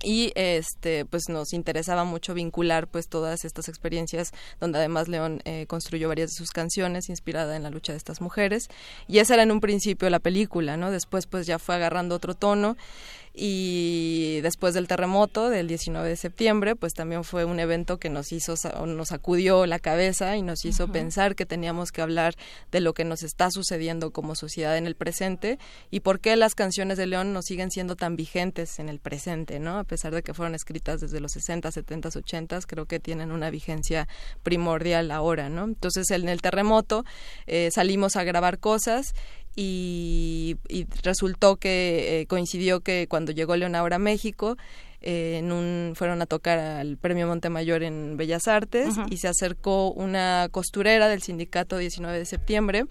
y 0.04 0.32
este 0.36 1.06
pues 1.06 1.24
nos 1.28 1.54
interesaba 1.54 2.04
mucho 2.04 2.34
vincular 2.34 2.88
pues 2.88 3.10
todas 3.10 3.44
estas 3.46 3.68
experiencias 3.68 4.32
donde 4.60 4.78
además 4.78 5.08
León 5.08 5.42
eh, 5.44 5.66
construyó 5.68 6.08
varias 6.08 6.30
de 6.30 6.36
sus 6.36 6.52
canciones 6.52 7.10
inspirada 7.10 7.56
en 7.56 7.64
la 7.64 7.72
lucha 7.72 7.94
de 7.94 7.98
estas 7.98 8.22
mujeres 8.22 8.68
y 9.08 9.20
esa 9.20 9.34
era 9.34 9.44
en 9.44 9.52
un 9.52 9.60
principio 9.60 10.10
la 10.12 10.20
película 10.20 10.78
no 10.78 10.92
después 10.92 11.26
pues 11.26 11.48
ya 11.48 11.58
fue 11.58 11.76
agarrando 11.76 12.14
otro 12.14 12.36
tono 12.36 12.78
y 13.40 14.42
después 14.42 14.74
del 14.74 14.88
terremoto 14.88 15.50
del 15.50 15.68
19 15.68 16.10
de 16.10 16.16
septiembre, 16.16 16.76
pues 16.76 16.94
también 16.94 17.24
fue 17.24 17.46
un 17.46 17.60
evento 17.60 18.00
que 18.00 18.10
nos 18.10 18.32
hizo, 18.32 18.56
nos 18.88 19.10
sacudió 19.10 19.68
la 19.68 19.78
cabeza 19.78 20.36
y 20.38 20.42
nos 20.42 20.66
hizo 20.66 20.92
pensar 20.92 21.36
que 21.36 21.46
teníamos 21.46 21.92
que 21.92 22.02
hablar 22.02 22.34
de 22.72 22.82
lo 22.82 22.96
que 22.96 23.06
nos 23.06 23.22
está 23.22 23.52
sucediendo 23.52 24.10
como 24.10 24.34
sociedad 24.34 24.76
en 24.76 24.88
el 24.88 24.96
presente 24.96 25.60
y 25.92 26.00
por 26.00 26.20
qué 26.20 26.36
las 26.36 26.56
canciones 26.56 26.98
de 26.98 27.06
León 27.06 27.32
nos 27.32 27.46
siguen 27.46 27.70
siendo 27.70 27.96
tan 27.96 28.16
vigentes 28.16 28.80
en 28.80 28.90
el 28.90 28.98
presente, 28.98 29.60
¿no? 29.60 29.78
A 29.78 29.84
pesar 29.84 30.16
de 30.16 30.24
que 30.24 30.34
fueron 30.34 30.56
escritas 30.56 31.00
desde 31.00 31.20
los 31.20 31.34
60, 31.34 31.72
70, 31.72 32.10
80, 32.10 32.60
creo 32.62 32.88
que 32.88 33.00
tienen 33.00 33.32
una 33.32 33.52
vigencia 33.52 34.08
primordial 34.42 35.12
ahora, 35.12 35.48
¿no? 35.50 35.66
Entonces 35.66 36.10
en 36.10 36.28
el 36.28 36.42
terremoto 36.42 37.06
eh, 37.46 37.70
salimos 37.72 38.16
a 38.16 38.24
grabar 38.24 38.58
cosas 38.58 39.14
y, 39.60 40.56
resultó 41.02 41.56
que 41.56 42.22
eh, 42.22 42.26
coincidió 42.28 42.82
que 42.82 43.08
cuando 43.10 43.32
llegó 43.32 43.56
León 43.56 43.74
ahora 43.74 43.96
a 43.96 44.00
México, 44.00 44.56
eh, 45.02 45.38
en 45.40 45.52
un, 45.52 45.94
fueron 45.96 46.22
a 46.22 46.28
tocar 46.28 46.60
al 46.60 46.98
Premio 46.98 47.28
Montemayor 47.28 47.82
en 47.84 48.18
Bellas 48.18 48.48
Artes 48.48 48.96
y 49.10 49.18
se 49.18 49.28
acercó 49.28 49.92
una 49.92 50.48
costurera 50.52 51.08
del 51.08 51.22
sindicato 51.24 51.78
19 51.78 52.18
de 52.20 52.26
septiembre 52.26 52.86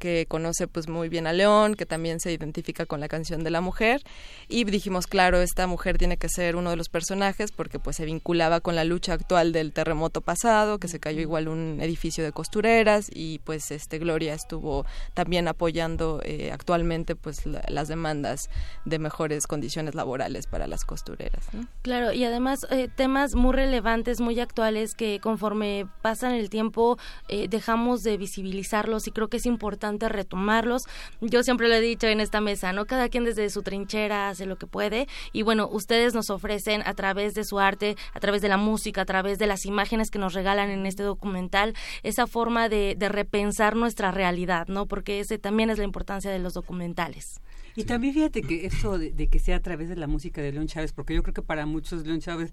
que 0.00 0.26
conoce 0.26 0.66
pues 0.66 0.88
muy 0.88 1.08
bien 1.08 1.28
a 1.28 1.32
León, 1.32 1.76
que 1.76 1.86
también 1.86 2.18
se 2.18 2.32
identifica 2.32 2.86
con 2.86 2.98
la 2.98 3.06
canción 3.06 3.44
de 3.44 3.50
la 3.50 3.60
mujer 3.60 4.02
y 4.48 4.64
dijimos, 4.64 5.06
claro, 5.06 5.40
esta 5.40 5.68
mujer 5.68 5.98
tiene 5.98 6.16
que 6.16 6.28
ser 6.28 6.56
uno 6.56 6.70
de 6.70 6.76
los 6.76 6.88
personajes 6.88 7.52
porque 7.52 7.78
pues 7.78 7.96
se 7.96 8.06
vinculaba 8.06 8.60
con 8.60 8.74
la 8.74 8.84
lucha 8.84 9.12
actual 9.12 9.52
del 9.52 9.72
terremoto 9.72 10.22
pasado, 10.22 10.78
que 10.78 10.88
se 10.88 10.98
cayó 10.98 11.20
igual 11.20 11.46
un 11.46 11.78
edificio 11.80 12.24
de 12.24 12.32
costureras 12.32 13.08
y 13.12 13.38
pues 13.40 13.70
este 13.70 13.98
Gloria 13.98 14.34
estuvo 14.34 14.86
también 15.14 15.46
apoyando 15.46 16.20
eh, 16.24 16.50
actualmente 16.50 17.14
pues 17.14 17.44
las 17.46 17.88
demandas 17.88 18.48
de 18.86 18.98
mejores 18.98 19.46
condiciones 19.46 19.94
laborales 19.94 20.46
para 20.46 20.66
las 20.66 20.84
costureras. 20.84 21.44
Claro, 21.82 22.12
y 22.12 22.24
además 22.24 22.66
eh, 22.70 22.88
temas 22.88 23.34
muy 23.34 23.52
relevantes, 23.52 24.20
muy 24.20 24.40
actuales 24.40 24.94
que 24.94 25.20
conforme 25.20 25.86
pasan 26.00 26.32
el 26.32 26.48
tiempo 26.48 26.98
eh, 27.28 27.48
dejamos 27.48 28.02
de 28.02 28.16
visibilizarlos 28.16 29.06
y 29.06 29.10
creo 29.10 29.28
que 29.28 29.36
es 29.36 29.44
importante 29.44 29.89
retomarlos. 29.98 30.86
Yo 31.20 31.42
siempre 31.42 31.68
lo 31.68 31.74
he 31.74 31.80
dicho 31.80 32.06
en 32.06 32.20
esta 32.20 32.40
mesa, 32.40 32.72
¿no? 32.72 32.86
Cada 32.86 33.08
quien 33.08 33.24
desde 33.24 33.50
su 33.50 33.62
trinchera 33.62 34.28
hace 34.28 34.46
lo 34.46 34.56
que 34.56 34.66
puede 34.66 35.08
y 35.32 35.42
bueno, 35.42 35.68
ustedes 35.70 36.14
nos 36.14 36.30
ofrecen 36.30 36.82
a 36.84 36.94
través 36.94 37.34
de 37.34 37.44
su 37.44 37.58
arte, 37.58 37.96
a 38.14 38.20
través 38.20 38.42
de 38.42 38.48
la 38.48 38.56
música, 38.56 39.02
a 39.02 39.04
través 39.04 39.38
de 39.38 39.46
las 39.46 39.66
imágenes 39.66 40.10
que 40.10 40.18
nos 40.18 40.34
regalan 40.34 40.70
en 40.70 40.86
este 40.86 41.02
documental, 41.02 41.74
esa 42.02 42.26
forma 42.26 42.68
de, 42.68 42.96
repensar 43.10 43.74
nuestra 43.74 44.12
realidad, 44.12 44.68
¿no? 44.68 44.86
Porque 44.86 45.18
ese 45.18 45.38
también 45.38 45.70
es 45.70 45.78
la 45.78 45.84
importancia 45.84 46.30
de 46.30 46.38
los 46.38 46.54
documentales. 46.54 47.40
Y 47.74 47.84
también 47.84 48.14
fíjate 48.14 48.42
que 48.42 48.66
eso 48.66 48.98
de, 48.98 49.10
de, 49.10 49.28
que 49.28 49.38
sea 49.38 49.56
a 49.56 49.60
través 49.60 49.88
de 49.88 49.96
la 49.96 50.06
música 50.06 50.40
de 50.40 50.52
León 50.52 50.68
Chávez, 50.68 50.92
porque 50.92 51.14
yo 51.14 51.22
creo 51.22 51.34
que 51.34 51.42
para 51.42 51.66
muchos 51.66 52.06
León 52.06 52.20
Chávez 52.20 52.52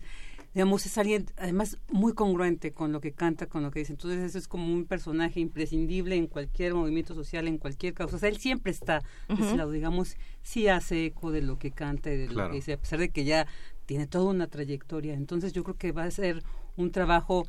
digamos, 0.58 0.88
es 0.88 0.97
alguien 0.97 1.28
además 1.38 1.78
muy 1.91 2.14
congruente 2.14 2.72
con 2.72 2.91
lo 2.91 2.99
que 2.99 3.12
canta, 3.12 3.45
con 3.45 3.62
lo 3.62 3.70
que 3.70 3.78
dice. 3.78 3.93
Entonces, 3.93 4.24
eso 4.24 4.39
es 4.39 4.47
como 4.47 4.74
un 4.74 4.86
personaje 4.86 5.39
imprescindible 5.39 6.16
en 6.16 6.26
cualquier 6.26 6.74
movimiento 6.74 7.14
social, 7.14 7.47
en 7.47 7.60
cualquier 7.60 7.93
causa. 7.93 8.16
O 8.16 8.20
sea, 8.20 8.30
él 8.30 8.38
siempre 8.38 8.72
está 8.72 9.03
de 9.28 9.36
ese 9.36 9.55
lado, 9.55 9.70
digamos, 9.70 10.18
sí 10.41 10.68
hace 10.68 11.05
eco 11.05 11.30
de 11.30 11.43
lo 11.43 11.60
que 11.60 11.70
canta 11.70 12.12
y 12.12 12.18
de 12.18 12.30
lo 12.30 12.49
que 12.49 12.55
dice, 12.55 12.74
a 12.74 12.78
pesar 12.78 12.97
de 12.97 13.10
que 13.10 13.24
ya 13.24 13.45
tiene 13.86 14.08
toda 14.08 14.32
una 14.32 14.47
trayectoria. 14.47 15.14
Entonces, 15.14 15.53
yo 15.53 15.64
creo 15.64 15.78
que 15.78 15.91
va 15.91 16.05
a 16.05 16.10
ser 16.10 16.41
un 16.76 16.89
trabajo 16.89 17.45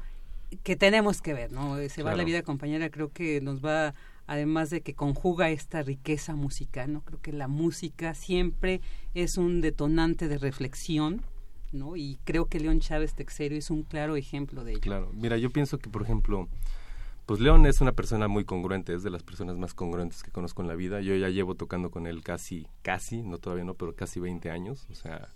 que 0.62 0.76
tenemos 0.76 1.22
que 1.22 1.32
ver, 1.32 1.50
¿no? 1.50 1.78
Se 1.88 2.02
va 2.02 2.14
la 2.14 2.24
vida 2.24 2.42
compañera, 2.42 2.90
creo 2.90 3.10
que 3.10 3.40
nos 3.40 3.64
va 3.64 3.94
además 4.26 4.68
de 4.68 4.82
que 4.82 4.92
conjuga 4.92 5.48
esta 5.48 5.82
riqueza 5.82 6.34
musical, 6.34 6.92
¿no? 6.92 7.00
Creo 7.00 7.22
que 7.22 7.32
la 7.32 7.48
música 7.48 8.12
siempre 8.12 8.82
es 9.14 9.38
un 9.38 9.62
detonante 9.62 10.28
de 10.28 10.36
reflexión, 10.36 11.22
¿no? 11.72 11.96
Y 11.96 12.18
creo 12.24 12.46
que 12.46 12.60
León 12.60 12.80
Chávez 12.80 13.14
Texero 13.14 13.54
es 13.54 13.70
un 13.70 13.82
claro 13.82 14.16
ejemplo 14.16 14.64
de 14.64 14.72
ello. 14.72 14.80
Claro, 14.80 15.10
mira, 15.14 15.36
yo 15.36 15.50
pienso 15.50 15.78
que, 15.78 15.90
por 15.90 16.02
ejemplo, 16.02 16.48
pues 17.28 17.40
León 17.40 17.66
es 17.66 17.82
una 17.82 17.92
persona 17.92 18.26
muy 18.26 18.46
congruente, 18.46 18.94
es 18.94 19.02
de 19.02 19.10
las 19.10 19.22
personas 19.22 19.58
más 19.58 19.74
congruentes 19.74 20.22
que 20.22 20.30
conozco 20.30 20.62
en 20.62 20.68
la 20.68 20.74
vida. 20.74 21.02
Yo 21.02 21.14
ya 21.14 21.28
llevo 21.28 21.54
tocando 21.54 21.90
con 21.90 22.06
él 22.06 22.22
casi, 22.22 22.66
casi, 22.80 23.22
no 23.22 23.36
todavía 23.36 23.64
no, 23.64 23.74
pero 23.74 23.94
casi 23.94 24.18
20 24.18 24.50
años, 24.50 24.86
o 24.90 24.94
sea... 24.94 25.28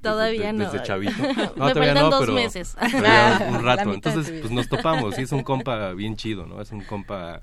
todavía 0.00 0.54
no. 0.54 0.64
Desde 0.64 0.82
chavito. 0.82 1.12
No, 1.56 1.66
Me 1.66 1.72
todavía 1.74 1.94
no, 1.94 2.08
dos 2.08 2.20
pero, 2.20 2.32
meses. 2.32 2.76
un 2.82 3.62
rato. 3.62 3.92
Entonces, 3.92 4.40
pues 4.40 4.50
nos 4.50 4.70
topamos 4.70 5.18
y 5.18 5.22
es 5.22 5.32
un 5.32 5.42
compa 5.42 5.92
bien 5.94 6.16
chido, 6.16 6.46
¿no? 6.46 6.62
Es 6.62 6.72
un 6.72 6.82
compa 6.82 7.42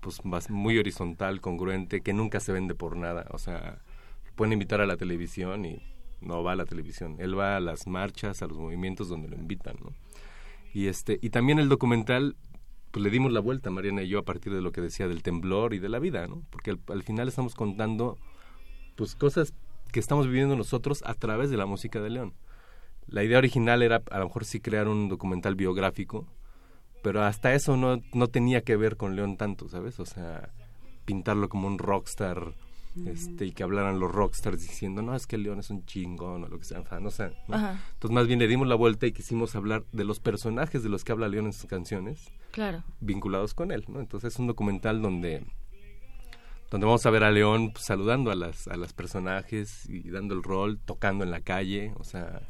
pues 0.00 0.22
muy 0.48 0.78
horizontal, 0.78 1.42
congruente, 1.42 2.00
que 2.00 2.14
nunca 2.14 2.40
se 2.40 2.52
vende 2.52 2.74
por 2.74 2.96
nada. 2.96 3.26
O 3.30 3.38
sea, 3.38 3.78
pueden 4.36 4.54
invitar 4.54 4.80
a 4.80 4.86
la 4.86 4.96
televisión 4.96 5.66
y 5.66 5.82
no 6.20 6.42
va 6.42 6.52
a 6.52 6.56
la 6.56 6.64
televisión, 6.64 7.16
él 7.18 7.38
va 7.38 7.56
a 7.56 7.60
las 7.60 7.86
marchas, 7.86 8.42
a 8.42 8.46
los 8.46 8.58
movimientos 8.58 9.08
donde 9.08 9.28
lo 9.28 9.36
invitan, 9.36 9.76
¿no? 9.82 9.92
Y 10.72 10.88
este 10.88 11.18
y 11.22 11.30
también 11.30 11.58
el 11.58 11.68
documental 11.68 12.36
pues 12.90 13.04
le 13.04 13.10
dimos 13.10 13.32
la 13.32 13.40
vuelta 13.40 13.70
Mariana 13.70 14.02
y 14.02 14.08
yo 14.08 14.18
a 14.18 14.24
partir 14.24 14.54
de 14.54 14.62
lo 14.62 14.72
que 14.72 14.80
decía 14.80 15.08
del 15.08 15.22
temblor 15.22 15.74
y 15.74 15.78
de 15.78 15.88
la 15.88 15.98
vida, 15.98 16.26
¿no? 16.26 16.42
Porque 16.50 16.78
al, 16.88 17.02
final 17.02 17.28
estamos 17.28 17.54
contando 17.54 18.16
pues 18.96 19.14
cosas 19.14 19.52
que 19.92 20.00
estamos 20.00 20.26
viviendo 20.26 20.56
nosotros 20.56 21.02
a 21.04 21.14
través 21.14 21.50
de 21.50 21.58
la 21.58 21.66
música 21.66 22.00
de 22.00 22.10
León. 22.10 22.34
La 23.06 23.22
idea 23.22 23.38
original 23.38 23.82
era 23.82 24.02
a 24.10 24.18
lo 24.18 24.26
mejor 24.26 24.44
sí 24.44 24.60
crear 24.60 24.88
un 24.88 25.08
documental 25.08 25.54
biográfico, 25.54 26.26
pero 27.02 27.22
hasta 27.22 27.54
eso 27.54 27.76
no, 27.76 28.02
no 28.14 28.28
tenía 28.28 28.62
que 28.62 28.76
ver 28.76 28.96
con 28.96 29.14
León 29.14 29.36
tanto, 29.36 29.68
¿sabes? 29.68 30.00
O 30.00 30.06
sea, 30.06 30.50
pintarlo 31.04 31.48
como 31.48 31.68
un 31.68 31.78
rockstar 31.78 32.54
este, 33.04 33.46
y 33.46 33.52
que 33.52 33.62
hablaran 33.62 34.00
los 34.00 34.10
rockstars 34.10 34.60
diciendo, 34.60 35.02
no, 35.02 35.14
es 35.14 35.26
que 35.26 35.36
el 35.36 35.42
León 35.42 35.58
es 35.58 35.70
un 35.70 35.84
chingón 35.84 36.44
o 36.44 36.48
lo 36.48 36.58
que 36.58 36.64
sea, 36.64 36.82
no 37.00 37.10
sé. 37.10 37.32
Entonces 37.48 38.10
más 38.10 38.26
bien 38.26 38.38
le 38.38 38.48
dimos 38.48 38.66
la 38.66 38.74
vuelta 38.74 39.06
y 39.06 39.12
quisimos 39.12 39.54
hablar 39.54 39.84
de 39.92 40.04
los 40.04 40.20
personajes 40.20 40.82
de 40.82 40.88
los 40.88 41.04
que 41.04 41.12
habla 41.12 41.28
León 41.28 41.46
en 41.46 41.52
sus 41.52 41.66
canciones, 41.66 42.32
claro. 42.52 42.82
vinculados 43.00 43.54
con 43.54 43.70
él, 43.70 43.84
¿no? 43.88 44.00
Entonces 44.00 44.32
es 44.32 44.38
un 44.38 44.46
documental 44.46 45.02
donde 45.02 45.44
donde 46.70 46.86
vamos 46.86 47.06
a 47.06 47.10
ver 47.10 47.22
a 47.22 47.30
León 47.30 47.72
pues, 47.72 47.84
saludando 47.84 48.30
a 48.30 48.34
las 48.34 48.66
a 48.68 48.76
las 48.76 48.92
personajes 48.92 49.88
y 49.88 50.10
dando 50.10 50.34
el 50.34 50.42
rol, 50.42 50.80
tocando 50.84 51.22
en 51.22 51.30
la 51.30 51.40
calle, 51.40 51.92
o 51.96 52.04
sea, 52.04 52.42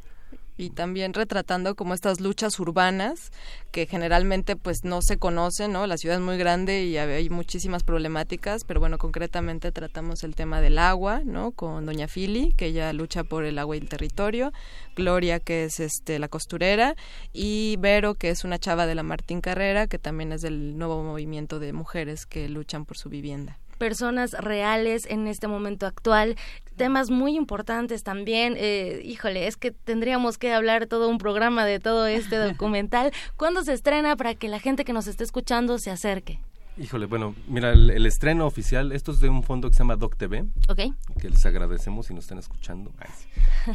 y 0.57 0.71
también 0.71 1.15
retratando 1.15 1.75
como 1.75 1.95
estas 1.95 2.21
luchas 2.21 2.59
urbanas 2.59 3.31
que 3.71 3.87
generalmente 3.87 4.57
pues 4.57 4.85
no 4.85 5.03
se 5.03 5.19
conocen, 5.19 5.73
¿no? 5.73 5.87
La 5.87 5.97
ciudad 5.97 6.17
es 6.17 6.23
muy 6.23 6.39
grande 6.39 6.85
y 6.85 6.97
hay 6.97 7.29
muchísimas 7.31 7.83
problemáticas, 7.83 8.65
pero 8.65 8.81
bueno, 8.81 8.99
concretamente 8.99 9.73
tratamos 9.73 10.23
el 10.25 10.35
tema 10.35 10.61
del 10.61 10.79
agua, 10.79 11.21
¿no? 11.25 11.53
Con 11.53 11.87
doña 11.87 12.09
Fili, 12.09 12.55
que 12.57 12.67
ella 12.67 12.93
lucha 12.93 13.25
por 13.25 13.45
el 13.45 13.59
agua 13.59 13.77
y 13.77 13.81
el 13.81 13.89
territorio, 13.89 14.53
Gloria, 14.95 15.41
que 15.41 15.65
es 15.65 15.81
este 15.81 16.19
la 16.19 16.29
costurera, 16.29 16.97
y 17.33 17.77
Vero, 17.79 18.15
que 18.15 18.31
es 18.31 18.45
una 18.45 18.59
chava 18.59 18.87
de 18.87 18.95
la 18.95 19.03
Martín 19.03 19.41
Carrera, 19.41 19.87
que 19.87 19.99
también 19.99 20.33
es 20.33 20.41
del 20.41 20.79
nuevo 20.79 21.03
movimiento 21.03 21.59
de 21.59 21.73
mujeres 21.73 22.27
que 22.27 22.49
luchan 22.49 22.85
por 22.87 22.97
su 22.97 23.09
vivienda 23.11 23.59
personas 23.77 24.33
reales 24.33 25.07
en 25.07 25.27
este 25.27 25.49
momento 25.49 25.87
actual, 25.87 26.37
temas 26.77 27.11
muy 27.11 27.37
importantes 27.37 28.03
también. 28.03 28.55
Eh, 28.57 29.01
híjole, 29.05 29.47
es 29.47 29.57
que 29.57 29.71
tendríamos 29.71 30.39
que 30.39 30.53
hablar 30.53 30.87
todo 30.87 31.09
un 31.09 31.19
programa 31.19 31.65
de 31.65 31.81
todo 31.81 32.07
este 32.07 32.37
documental. 32.53 33.13
¿Cuándo 33.37 33.63
se 33.63 33.73
estrena 33.73 34.17
para 34.17 34.35
que 34.35 34.49
la 34.49 34.61
gente 34.61 34.85
que 34.85 34.93
nos 34.93 35.07
esté 35.07 35.25
escuchando 35.25 35.79
se 35.79 35.91
acerque? 35.91 36.41
Híjole, 36.79 37.07
bueno, 37.07 37.35
mira, 37.49 37.73
el, 37.73 38.05
estreno 38.05 38.47
oficial, 38.47 38.93
esto 38.93 39.11
es 39.11 39.21
de 39.21 39.31
un 39.31 39.43
fondo 39.43 39.71
que 39.71 39.75
se 39.75 39.79
llama 39.79 39.97
Doc 39.97 40.17
TV, 40.17 40.45
okay. 40.69 40.93
que 41.19 41.31
les 41.31 41.47
agradecemos 41.47 42.07
si 42.07 42.15
nos 42.15 42.25
están 42.25 42.39
escuchando. 42.39 42.93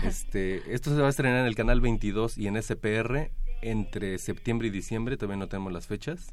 Este, 0.05 0.73
esto 0.73 0.91
se 0.95 1.01
va 1.01 1.07
a 1.07 1.09
estrenar 1.09 1.41
en 1.41 1.47
el 1.47 1.55
canal 1.55 1.81
22 1.81 2.37
y 2.37 2.47
en 2.47 2.61
SPR 2.61 3.31
entre 3.61 4.17
septiembre 4.19 4.67
y 4.67 4.71
diciembre, 4.71 5.17
todavía 5.17 5.37
no 5.37 5.47
tenemos 5.47 5.73
las 5.73 5.87
fechas 5.87 6.31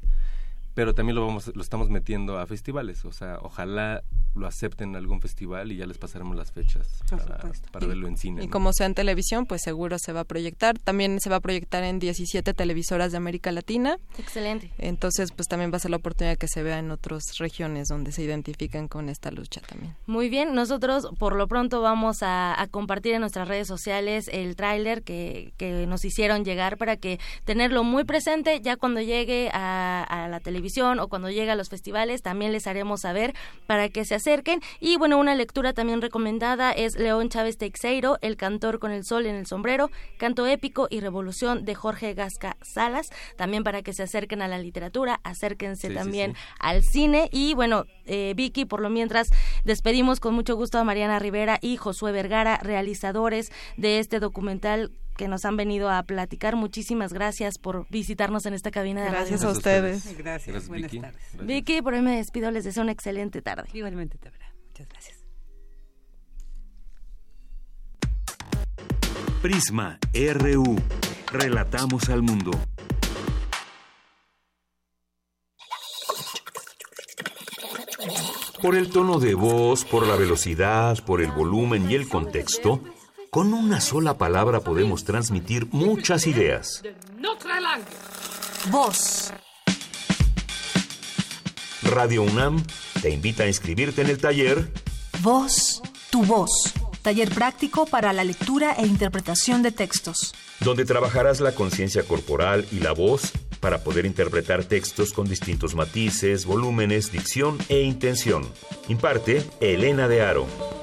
pero 0.79 0.95
también 0.95 1.15
lo 1.17 1.27
vamos 1.27 1.51
lo 1.53 1.61
estamos 1.61 1.89
metiendo 1.89 2.39
a 2.39 2.45
festivales 2.45 3.03
o 3.03 3.11
sea 3.11 3.37
ojalá 3.41 4.01
lo 4.35 4.47
acepten 4.47 4.89
en 4.89 4.95
algún 4.95 5.21
festival 5.21 5.71
y 5.71 5.77
ya 5.77 5.85
les 5.85 5.97
pasaremos 5.97 6.35
las 6.35 6.51
fechas 6.51 7.03
para, 7.71 7.87
verlo 7.87 8.07
en 8.07 8.17
cine 8.17 8.43
y 8.43 8.47
como 8.47 8.71
sea 8.73 8.85
en 8.85 8.93
televisión 8.93 9.45
pues 9.45 9.61
seguro 9.63 9.97
se 9.99 10.13
va 10.13 10.21
a 10.21 10.23
proyectar. 10.23 10.77
También 10.77 11.19
se 11.19 11.29
va 11.29 11.37
a 11.37 11.39
proyectar 11.39 11.83
en 11.83 11.99
17 11.99 12.53
televisoras 12.53 13.11
de 13.11 13.17
América 13.17 13.51
Latina. 13.51 13.97
Excelente. 14.17 14.71
Entonces 14.77 15.31
pues 15.31 15.47
también 15.47 15.71
va 15.71 15.77
a 15.77 15.79
ser 15.79 15.91
la 15.91 15.97
oportunidad 15.97 16.37
que 16.37 16.47
se 16.47 16.63
vea 16.63 16.79
en 16.79 16.91
otras 16.91 17.23
regiones 17.39 17.87
donde 17.87 18.11
se 18.11 18.23
identifican 18.23 18.87
con 18.87 19.09
esta 19.09 19.31
lucha 19.31 19.61
también. 19.61 19.95
Muy 20.05 20.29
bien 20.29 20.53
nosotros 20.53 21.07
por 21.17 21.35
lo 21.35 21.47
pronto 21.47 21.81
vamos 21.81 22.17
a, 22.21 22.55
compartir 22.71 23.15
en 23.15 23.21
nuestras 23.21 23.47
redes 23.47 23.67
sociales 23.67 24.29
el 24.31 24.55
tráiler 24.55 25.01
que, 25.01 25.53
que 25.57 25.87
nos 25.87 26.05
hicieron 26.05 26.45
llegar 26.45 26.77
para 26.77 26.97
que 26.97 27.19
tenerlo 27.45 27.83
muy 27.83 28.03
presente. 28.03 28.61
Ya 28.61 28.77
cuando 28.77 29.01
llegue 29.01 29.49
a, 29.53 30.03
a 30.03 30.27
la 30.27 30.39
televisión 30.39 30.68
o 30.99 31.07
cuando 31.07 31.29
llegue 31.29 31.51
a 31.51 31.55
los 31.55 31.69
festivales 31.69 32.21
también 32.21 32.51
les 32.51 32.67
haremos 32.67 33.01
saber 33.01 33.33
para 33.67 33.89
que 33.89 34.05
se 34.05 34.15
acerquen. 34.15 34.61
Y 34.79 34.97
bueno, 34.97 35.17
una 35.17 35.35
lectura 35.35 35.73
también 35.73 36.01
recomendada 36.01 36.71
es 36.71 36.97
León 36.97 37.29
Chávez 37.29 37.57
Teixeiro, 37.57 38.17
El 38.21 38.37
cantor 38.37 38.79
con 38.79 38.91
el 38.91 39.03
sol 39.03 39.25
en 39.25 39.35
el 39.35 39.45
sombrero, 39.45 39.89
Canto 40.17 40.45
épico 40.45 40.87
y 40.89 40.99
revolución 40.99 41.65
de 41.65 41.75
Jorge 41.75 42.13
Gasca 42.13 42.57
Salas, 42.61 43.09
también 43.35 43.63
para 43.63 43.81
que 43.81 43.93
se 43.93 44.03
acerquen 44.03 44.41
a 44.41 44.47
la 44.47 44.59
literatura, 44.59 45.19
acérquense 45.23 45.89
también 45.89 46.35
al 46.59 46.83
cine 46.83 47.29
y 47.31 47.53
bueno, 47.53 47.85
eh, 48.05 48.33
Vicky, 48.35 48.65
por 48.65 48.81
lo 48.81 48.89
mientras 48.89 49.29
despedimos 49.63 50.19
con 50.19 50.33
mucho 50.33 50.55
gusto 50.55 50.77
a 50.77 50.83
Mariana 50.83 51.19
Rivera 51.19 51.57
y 51.61 51.77
Josué 51.77 52.11
Vergara, 52.11 52.57
realizadores 52.61 53.51
de 53.77 53.99
este 53.99 54.19
documental 54.19 54.91
que 55.19 55.27
nos 55.27 55.43
han 55.43 55.57
venido 55.57 55.89
a 55.89 56.01
platicar. 56.03 56.55
Muchísimas 56.55 57.11
gracias 57.11 57.57
por 57.57 57.85
visitarnos 57.89 58.45
en 58.45 58.53
esta 58.53 58.71
cabina 58.71 59.03
de 59.03 59.09
Gracias 59.09 59.43
a 59.43 59.49
ustedes. 59.49 60.05
Gracias. 60.05 60.17
gracias 60.17 60.67
Buenas 60.69 60.89
Vicky. 60.89 61.01
tardes. 61.01 61.21
Vicky, 61.45 61.81
por 61.81 61.93
hoy 61.93 62.01
me 62.01 62.15
despido. 62.15 62.49
Les 62.51 62.63
deseo 62.63 62.83
una 62.83 62.93
excelente 62.93 63.41
tarde. 63.41 63.67
Igualmente, 63.73 64.17
Tabra. 64.17 64.53
Muchas 64.69 64.87
gracias. 64.87 65.17
Prisma 69.41 69.99
RU. 70.13 70.77
Relatamos 71.33 72.07
al 72.07 72.21
mundo. 72.21 72.51
Por 78.61 78.75
el 78.75 78.89
tono 78.89 79.19
de 79.19 79.33
voz, 79.33 79.83
por 79.83 80.07
la 80.07 80.15
velocidad, 80.15 80.97
por 81.05 81.21
el 81.21 81.31
volumen 81.31 81.91
y 81.91 81.95
el 81.95 82.07
contexto, 82.07 82.81
con 83.29 83.53
una 83.53 83.79
sola 83.81 84.17
palabra 84.17 84.61
podemos 84.61 85.03
transmitir 85.03 85.67
muchas 85.71 86.25
ideas. 86.27 86.81
Voz. 88.71 89.31
Radio 91.83 92.23
UNAM 92.23 92.63
te 93.01 93.09
invita 93.09 93.43
a 93.43 93.47
inscribirte 93.47 94.01
en 94.01 94.09
el 94.09 94.17
taller 94.17 94.71
Voz, 95.21 95.81
tu 96.11 96.23
voz. 96.23 96.73
Taller 97.01 97.29
práctico 97.29 97.85
para 97.85 98.13
la 98.13 98.23
lectura 98.23 98.73
e 98.73 98.85
interpretación 98.85 99.61
de 99.63 99.71
textos. 99.71 100.33
donde 100.59 100.83
trabajarás 100.83 101.39
la 101.39 101.53
conciencia 101.53 102.03
corporal 102.03 102.65
y 102.71 102.79
la 102.79 102.91
voz 102.91 103.31
para 103.61 103.83
poder 103.83 104.05
interpretar 104.05 104.65
textos 104.65 105.13
con 105.13 105.27
distintos 105.27 105.73
matices, 105.75 106.45
volúmenes, 106.45 107.11
dicción 107.11 107.57
e 107.69 107.81
intención. 107.81 108.45
Imparte 108.89 109.45
Elena 109.61 110.07
de 110.07 110.21
Aro. 110.21 110.78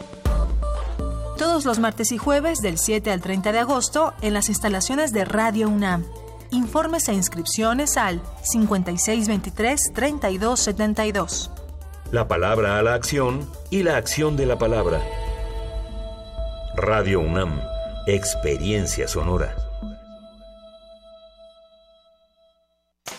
Todos 1.38 1.64
los 1.66 1.78
martes 1.78 2.10
y 2.12 2.18
jueves 2.18 2.62
del 2.62 2.78
7 2.78 3.10
al 3.10 3.20
30 3.20 3.52
de 3.52 3.58
agosto 3.58 4.14
en 4.22 4.32
las 4.32 4.48
instalaciones 4.48 5.12
de 5.12 5.26
Radio 5.26 5.68
UNAM. 5.68 6.06
Informes 6.50 7.10
e 7.10 7.12
inscripciones 7.12 7.98
al 7.98 8.22
5623-3272. 8.54 11.50
La 12.10 12.26
palabra 12.26 12.78
a 12.78 12.82
la 12.82 12.94
acción 12.94 13.46
y 13.68 13.82
la 13.82 13.98
acción 13.98 14.38
de 14.38 14.46
la 14.46 14.56
palabra. 14.56 15.02
Radio 16.74 17.20
UNAM. 17.20 17.60
Experiencia 18.06 19.06
sonora. 19.06 19.65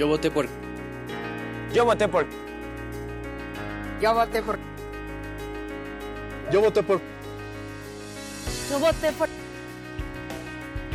Yo 0.00 0.08
voté 0.08 0.30
por. 0.30 0.46
Yo 1.74 1.84
voté 1.84 2.08
por. 2.08 2.26
Yo 4.00 4.14
voté 4.14 4.42
por. 4.42 4.58
Yo 6.50 6.62
voté 6.62 6.82
por. 6.82 7.00
Yo 8.70 8.78
voté 8.78 9.12
por. 9.12 9.28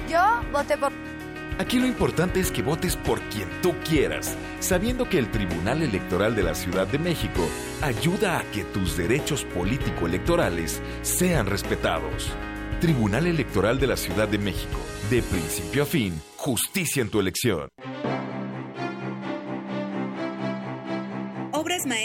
Yo 0.10 0.52
voté 0.52 0.76
por. 0.76 0.92
Aquí 1.60 1.78
lo 1.78 1.86
importante 1.86 2.40
es 2.40 2.50
que 2.50 2.64
votes 2.64 2.96
por 2.96 3.22
quien 3.30 3.48
tú 3.62 3.76
quieras, 3.88 4.36
sabiendo 4.60 5.08
que 5.08 5.20
el 5.20 5.30
Tribunal 5.30 5.84
Electoral 5.84 6.36
de 6.36 6.42
la 6.42 6.56
Ciudad 6.56 6.88
de 6.88 6.98
México 6.98 7.48
ayuda 7.84 8.40
a 8.40 8.44
que 8.46 8.64
tus 8.64 8.98
derechos 8.98 9.46
político-electorales 9.46 10.82
sean 11.04 11.46
respetados. 11.46 12.32
Tribunal 12.82 13.28
Electoral 13.28 13.80
de 13.80 13.86
la 13.86 13.98
Ciudad 13.98 14.28
de 14.28 14.40
México, 14.40 14.80
de 15.12 15.22
principio 15.22 15.84
a 15.84 15.86
fin, 15.86 16.20
justicia 16.38 17.04
en 17.04 17.10
tu 17.10 17.20
elección. 17.20 17.70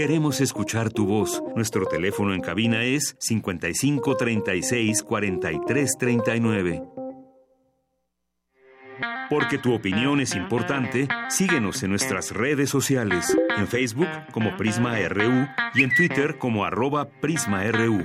Queremos 0.00 0.40
escuchar 0.40 0.90
tu 0.90 1.04
voz. 1.04 1.42
Nuestro 1.54 1.84
teléfono 1.84 2.32
en 2.32 2.40
cabina 2.40 2.84
es 2.84 3.16
55 3.18 4.16
36 4.16 5.02
43 5.02 5.90
39. 5.98 6.82
Porque 9.28 9.58
tu 9.58 9.74
opinión 9.74 10.20
es 10.20 10.34
importante, 10.34 11.06
síguenos 11.28 11.82
en 11.82 11.90
nuestras 11.90 12.30
redes 12.30 12.70
sociales, 12.70 13.36
en 13.58 13.68
Facebook 13.68 14.08
como 14.32 14.56
Prisma 14.56 14.96
RU 15.06 15.46
y 15.74 15.82
en 15.82 15.94
Twitter 15.94 16.38
como 16.38 16.64
arroba 16.64 17.10
PrismaRU. 17.20 18.02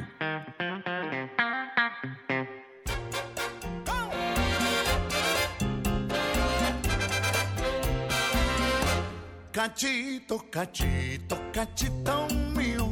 Cachito, 9.65 10.45
cachito, 10.51 11.35
cachito 11.51 12.27
mío, 12.55 12.87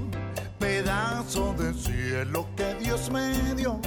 pedazo 0.58 1.54
de 1.54 1.72
cielo 1.72 2.48
que 2.58 2.74
Dios 2.84 3.12
me 3.12 3.54
dio. 3.54 3.80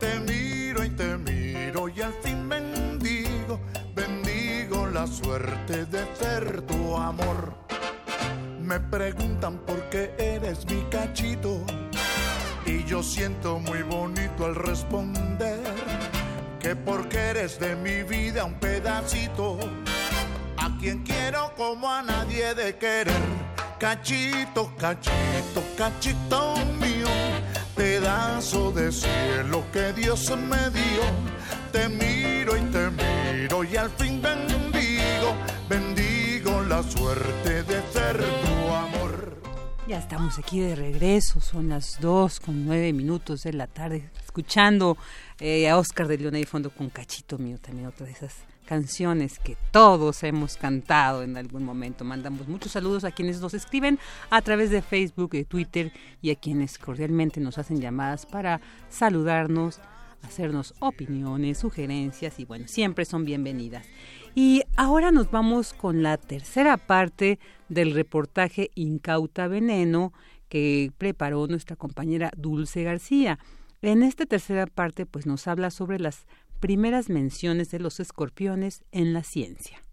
Te 0.00 0.18
miro 0.18 0.82
y 0.82 0.90
te 0.90 1.16
miro 1.16 1.88
y 1.88 2.00
al 2.02 2.12
fin 2.14 2.48
bendigo, 2.48 3.60
bendigo 3.94 4.88
la 4.88 5.06
suerte 5.06 5.86
de 5.86 6.04
ser 6.16 6.62
tu 6.62 6.96
amor. 6.96 7.54
Me 8.62 8.80
preguntan 8.80 9.58
por 9.58 9.80
qué 9.88 10.12
eres 10.18 10.66
mi 10.66 10.82
cachito 10.90 11.64
y 12.66 12.82
yo 12.82 13.00
siento 13.00 13.60
muy 13.60 13.82
bonito 13.82 14.44
al 14.44 14.56
responder 14.56 15.60
que 16.58 16.74
porque 16.74 17.16
eres 17.16 17.60
de 17.60 17.76
mi 17.76 18.02
vida 18.02 18.44
un 18.44 18.54
pedacito 18.54 19.56
quien 20.78 21.02
quiero 21.02 21.52
como 21.56 21.90
a 21.90 22.02
nadie 22.02 22.54
de 22.54 22.76
querer. 22.76 23.48
Cachito, 23.78 24.72
cachito, 24.76 25.62
cachito 25.76 26.56
mío, 26.80 27.08
pedazo 27.76 28.72
de 28.72 28.90
cielo 28.90 29.64
que 29.72 29.92
Dios 29.92 30.30
me 30.36 30.70
dio. 30.70 31.02
Te 31.72 31.88
miro 31.88 32.56
y 32.56 32.60
te 32.72 32.90
miro 32.90 33.64
y 33.64 33.76
al 33.76 33.90
fin 33.90 34.20
bendigo, 34.20 35.34
bendigo 35.68 36.62
la 36.62 36.82
suerte 36.82 37.62
de 37.62 37.82
ser 37.92 38.16
tu 38.16 38.74
amor. 38.74 39.38
Ya 39.86 39.98
estamos 39.98 40.38
aquí 40.38 40.60
de 40.60 40.74
regreso, 40.74 41.40
son 41.40 41.68
las 41.68 42.00
dos 42.00 42.40
con 42.40 42.66
nueve 42.66 42.92
minutos 42.92 43.42
de 43.44 43.52
la 43.52 43.66
tarde, 43.66 44.10
escuchando 44.24 44.96
eh, 45.40 45.68
a 45.68 45.78
Oscar 45.78 46.08
de 46.08 46.18
León 46.18 46.34
ahí 46.34 46.44
fondo 46.44 46.70
con 46.70 46.90
Cachito 46.90 47.38
Mío, 47.38 47.58
también 47.58 47.86
otra 47.86 48.06
de 48.06 48.12
esas 48.12 48.34
canciones 48.68 49.38
que 49.38 49.56
todos 49.70 50.22
hemos 50.24 50.58
cantado 50.58 51.22
en 51.22 51.38
algún 51.38 51.64
momento. 51.64 52.04
Mandamos 52.04 52.48
muchos 52.48 52.72
saludos 52.72 53.04
a 53.04 53.10
quienes 53.10 53.40
nos 53.40 53.54
escriben 53.54 53.98
a 54.28 54.42
través 54.42 54.68
de 54.70 54.82
Facebook 54.82 55.34
y 55.36 55.44
Twitter 55.44 55.90
y 56.20 56.30
a 56.32 56.34
quienes 56.34 56.76
cordialmente 56.76 57.40
nos 57.40 57.56
hacen 57.56 57.80
llamadas 57.80 58.26
para 58.26 58.60
saludarnos, 58.90 59.80
hacernos 60.22 60.74
opiniones, 60.80 61.56
sugerencias 61.56 62.38
y 62.38 62.44
bueno, 62.44 62.68
siempre 62.68 63.06
son 63.06 63.24
bienvenidas. 63.24 63.86
Y 64.34 64.60
ahora 64.76 65.12
nos 65.12 65.30
vamos 65.30 65.72
con 65.72 66.02
la 66.02 66.18
tercera 66.18 66.76
parte 66.76 67.38
del 67.70 67.94
reportaje 67.94 68.70
Incauta 68.74 69.48
Veneno 69.48 70.12
que 70.50 70.92
preparó 70.98 71.46
nuestra 71.46 71.74
compañera 71.74 72.32
Dulce 72.36 72.82
García. 72.82 73.38
En 73.80 74.02
esta 74.02 74.26
tercera 74.26 74.66
parte 74.66 75.06
pues 75.06 75.24
nos 75.24 75.48
habla 75.48 75.70
sobre 75.70 75.98
las 75.98 76.26
primeras 76.58 77.08
menciones 77.08 77.70
de 77.70 77.78
los 77.78 78.00
escorpiones 78.00 78.84
en 78.92 79.12
la 79.12 79.22
ciencia. 79.22 79.84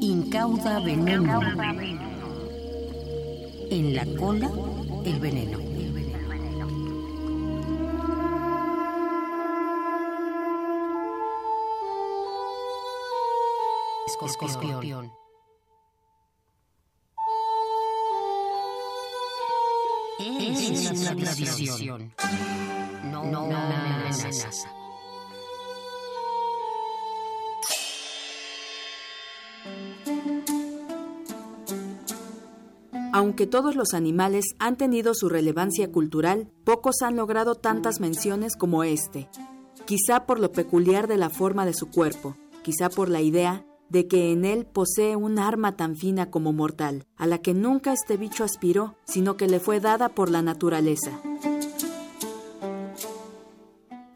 Incauda 0.00 0.80
veneno. 0.80 1.40
En 3.70 3.94
la 3.94 4.04
cola, 4.18 4.50
el 5.04 5.20
veneno. 5.20 5.58
Escorpión. 14.06 15.21
Es 20.24 21.00
una 21.00 21.16
tradición. 21.16 22.12
No, 23.10 23.24
no 23.24 23.46
una 23.46 24.06
amenaza. 24.06 24.68
Aunque 33.12 33.46
todos 33.48 33.74
los 33.74 33.94
animales 33.94 34.44
han 34.60 34.76
tenido 34.76 35.12
su 35.14 35.28
relevancia 35.28 35.90
cultural, 35.90 36.48
pocos 36.64 37.02
han 37.02 37.16
logrado 37.16 37.56
tantas 37.56 37.98
menciones 37.98 38.56
como 38.56 38.84
este. 38.84 39.28
Quizá 39.86 40.24
por 40.24 40.38
lo 40.38 40.52
peculiar 40.52 41.08
de 41.08 41.16
la 41.16 41.30
forma 41.30 41.66
de 41.66 41.74
su 41.74 41.90
cuerpo, 41.90 42.36
quizá 42.62 42.88
por 42.88 43.08
la 43.08 43.20
idea 43.20 43.66
de 43.92 44.08
que 44.08 44.32
en 44.32 44.46
él 44.46 44.64
posee 44.64 45.16
un 45.16 45.38
arma 45.38 45.76
tan 45.76 45.96
fina 45.96 46.30
como 46.30 46.54
mortal, 46.54 47.04
a 47.16 47.26
la 47.26 47.38
que 47.42 47.52
nunca 47.52 47.92
este 47.92 48.16
bicho 48.16 48.42
aspiró, 48.42 48.96
sino 49.04 49.36
que 49.36 49.46
le 49.46 49.60
fue 49.60 49.80
dada 49.80 50.08
por 50.08 50.30
la 50.30 50.40
naturaleza. 50.40 51.20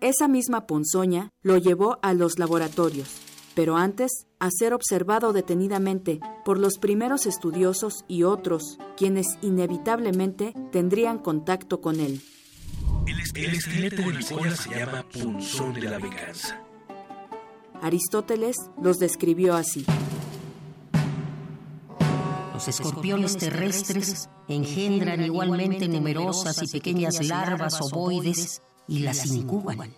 Esa 0.00 0.28
misma 0.28 0.66
ponzoña 0.66 1.28
lo 1.42 1.58
llevó 1.58 1.98
a 2.00 2.14
los 2.14 2.38
laboratorios, 2.38 3.10
pero 3.54 3.76
antes 3.76 4.26
a 4.38 4.48
ser 4.50 4.72
observado 4.72 5.34
detenidamente 5.34 6.20
por 6.42 6.58
los 6.58 6.78
primeros 6.78 7.26
estudiosos 7.26 8.06
y 8.08 8.22
otros, 8.22 8.78
quienes 8.96 9.26
inevitablemente 9.42 10.54
tendrían 10.72 11.18
contacto 11.18 11.82
con 11.82 12.00
él. 12.00 12.22
El, 13.06 13.20
esqueleto 13.20 14.02
de 14.02 14.12
la 14.14 14.22
se 14.56 14.70
llama 14.70 15.04
punzón 15.10 15.74
de 15.74 15.82
la 15.82 15.98
venganza. 15.98 16.65
Aristóteles 17.82 18.56
los 18.80 18.98
describió 18.98 19.54
así. 19.54 19.84
Los 22.54 22.68
escorpiones 22.68 23.36
terrestres 23.36 24.28
engendran 24.48 25.22
igualmente 25.22 25.88
numerosas 25.88 26.62
y 26.62 26.68
pequeñas 26.68 27.22
larvas 27.26 27.78
ovoides 27.80 28.62
y 28.88 29.00
las 29.00 29.26
incuban. 29.26 29.94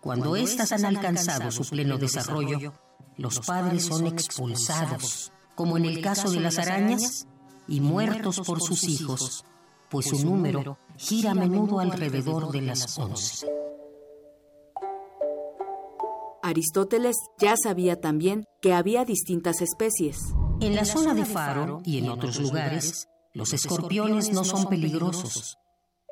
Cuando 0.00 0.36
éstas 0.36 0.72
han 0.72 0.84
alcanzado 0.84 1.50
su 1.50 1.64
pleno 1.64 1.98
desarrollo, 1.98 2.72
los 3.16 3.40
padres 3.40 3.86
son 3.86 4.06
expulsados, 4.06 5.32
como 5.54 5.76
en 5.76 5.86
el 5.86 6.00
caso 6.02 6.30
de 6.30 6.40
las 6.40 6.58
arañas, 6.58 7.26
y 7.66 7.80
muertos 7.80 8.40
por 8.46 8.60
sus 8.60 8.84
hijos, 8.84 9.44
pues 9.88 10.06
su 10.06 10.24
número 10.24 10.78
gira 10.96 11.32
a 11.32 11.34
menudo 11.34 11.80
alrededor 11.80 12.52
de 12.52 12.62
las 12.62 12.98
once. 12.98 13.46
Aristóteles 16.44 17.16
ya 17.38 17.54
sabía 17.56 18.02
también 18.02 18.44
que 18.60 18.74
había 18.74 19.06
distintas 19.06 19.62
especies. 19.62 20.18
En 20.60 20.76
la 20.76 20.84
zona 20.84 21.14
de 21.14 21.24
Faro 21.24 21.80
y 21.86 21.96
en 21.96 22.10
otros 22.10 22.38
lugares, 22.38 23.08
los 23.32 23.54
escorpiones 23.54 24.30
no 24.30 24.44
son 24.44 24.66
peligrosos, 24.66 25.56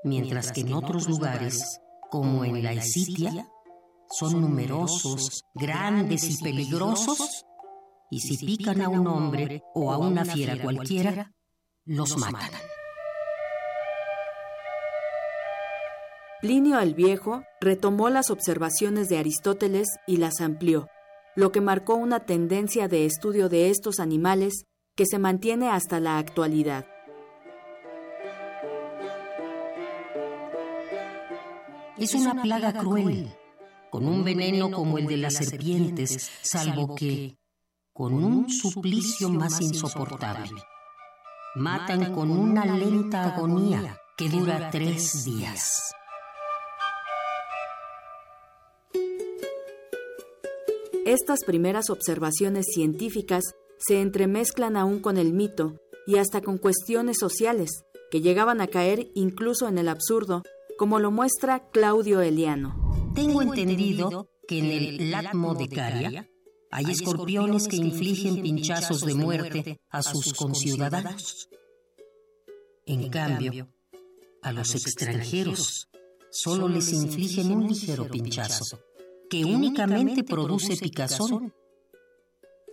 mientras 0.05 0.51
que 0.51 0.63
en 0.63 0.73
otros 0.73 1.07
lugares, 1.07 1.81
como 2.11 2.47
en 2.47 2.63
la 2.63 2.73
Isitia, 2.73 3.47
son 4.09 4.41
numerosos, 4.41 5.45
grandes 5.55 6.25
y 6.25 6.43
peligrosos, 6.43 7.45
y 8.11 8.21
si 8.21 8.39
pican 8.39 8.81
a 8.81 8.89
un 8.89 9.07
hombre 9.07 9.63
o 9.75 9.93
a 9.93 9.99
una 9.99 10.25
fiera 10.25 10.63
cualquiera, 10.63 11.35
los 11.85 12.17
matan. 12.17 12.51
Plinio 16.43 16.81
el 16.81 16.95
Viejo 16.95 17.45
retomó 17.61 18.11
las 18.11 18.29
observaciones 18.29 19.09
de 19.09 19.17
Aristóteles 19.17 19.87
y 20.09 20.17
las 20.17 20.41
amplió, 20.41 20.89
lo 21.37 21.53
que 21.53 21.61
marcó 21.61 21.95
una 21.95 22.27
tendencia 22.27 22.89
de 22.89 23.07
estudio 23.07 23.49
de 23.49 23.71
estos 23.71 24.01
animales 24.01 24.65
que 24.97 25.07
se 25.07 25.21
mantiene 25.21 25.71
hasta 25.71 26.01
la 26.01 26.19
actualidad. 26.19 26.85
Es 31.97 32.13
una 32.15 32.43
plaga 32.43 32.73
cruel, 32.73 33.33
con 33.89 34.09
un 34.09 34.25
veneno 34.25 34.69
como 34.73 34.99
el 34.99 35.07
de 35.07 35.19
las 35.19 35.35
serpientes, 35.35 36.29
salvo 36.43 36.97
que 36.97 37.37
con 37.93 38.15
un 38.15 38.51
suplicio 38.51 39.29
más 39.29 39.61
insoportable. 39.61 40.51
Matan 41.55 42.13
con 42.13 42.33
una 42.33 42.65
lenta 42.65 43.33
agonía 43.33 43.97
que 44.17 44.29
dura 44.29 44.71
tres 44.73 45.25
días. 45.25 45.95
Estas 51.05 51.41
primeras 51.45 51.91
observaciones 51.91 52.67
científicas 52.73 53.43
se 53.77 54.01
entremezclan 54.01 54.77
aún 54.77 55.01
con 55.01 55.19
el 55.19 55.33
mito 55.33 55.81
y 56.07 56.19
hasta 56.19 56.41
con 56.41 56.59
cuestiones 56.59 57.17
sociales, 57.19 57.85
que 58.13 58.21
llegaban 58.21 58.61
a 58.61 58.69
caer 58.69 59.09
incluso 59.17 59.67
en 59.67 59.79
el 59.79 59.89
absurdo, 59.89 60.45
como 60.79 61.01
lo 61.01 61.11
muestra 61.11 61.69
Claudio 61.71 62.21
Eliano. 62.21 63.11
Tengo 63.17 63.43
entendido 63.43 64.31
que 64.47 64.61
en 64.61 64.67
el 64.67 65.11
Latmo 65.11 65.57
de 65.57 65.69
Caria 65.69 66.31
hay 66.71 66.85
escorpiones 66.85 67.67
que 67.67 67.77
infligen 67.77 68.41
pinchazos 68.41 69.01
de 69.01 69.15
muerte 69.15 69.81
a 69.91 70.03
sus 70.03 70.33
conciudadanos. 70.35 71.49
En 72.87 73.11
cambio, 73.11 73.69
a 74.41 74.53
los 74.53 74.73
extranjeros 74.77 75.89
solo 76.31 76.69
les 76.69 76.93
infligen 76.93 77.51
un 77.51 77.67
ligero 77.67 78.07
pinchazo 78.07 78.79
que 79.33 79.47
únicamente 79.47 80.25
produce 80.25 80.77
picazón. 80.77 81.55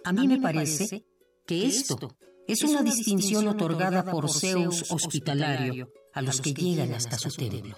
A 0.03 0.11
mí 0.11 0.27
me 0.27 0.41
parece 0.41 1.05
que 1.45 1.65
esto 1.65 2.17
es 2.47 2.63
una 2.63 2.83
distinción 2.83 3.47
otorgada 3.47 4.03
por 4.03 4.29
Zeus 4.29 4.91
hospitalario 4.91 5.89
a 6.11 6.21
los 6.21 6.41
que 6.41 6.53
llegan 6.53 6.93
hasta 6.93 7.17
su 7.17 7.29
templo. 7.29 7.77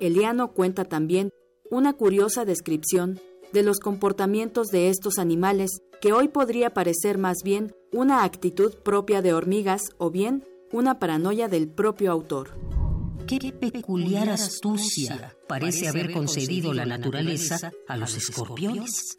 Eliano 0.00 0.54
cuenta 0.54 0.86
también 0.86 1.28
una 1.70 1.92
curiosa 1.92 2.46
descripción 2.46 3.20
de 3.52 3.62
los 3.62 3.78
comportamientos 3.78 4.68
de 4.68 4.88
estos 4.88 5.18
animales 5.18 5.82
que 6.00 6.14
hoy 6.14 6.28
podría 6.28 6.70
parecer 6.70 7.18
más 7.18 7.42
bien 7.44 7.74
una 7.92 8.24
actitud 8.24 8.72
propia 8.76 9.20
de 9.20 9.34
hormigas 9.34 9.82
o 9.98 10.10
bien 10.10 10.44
una 10.72 10.98
paranoia 10.98 11.46
del 11.48 11.68
propio 11.68 12.10
autor. 12.10 12.85
Qué 13.26 13.52
peculiar 13.52 14.28
astucia 14.28 15.36
parece 15.48 15.88
haber 15.88 16.12
concedido 16.12 16.72
la 16.72 16.86
naturaleza 16.86 17.72
a 17.88 17.96
los 17.96 18.16
escorpiones. 18.16 19.18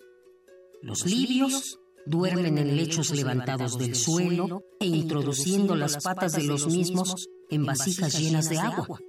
Los 0.82 1.06
libios 1.06 1.80
duermen 2.06 2.58
en 2.58 2.78
lechos 2.78 3.12
levantados 3.12 3.78
del 3.78 3.96
suelo 3.96 4.64
e 4.80 4.86
introduciendo 4.86 5.76
las 5.76 6.02
patas 6.02 6.34
de 6.34 6.44
los 6.44 6.68
mismos 6.68 7.28
en 7.50 7.66
vasijas 7.66 8.18
llenas 8.18 8.50
de 8.50 8.60
agua. 8.60 9.00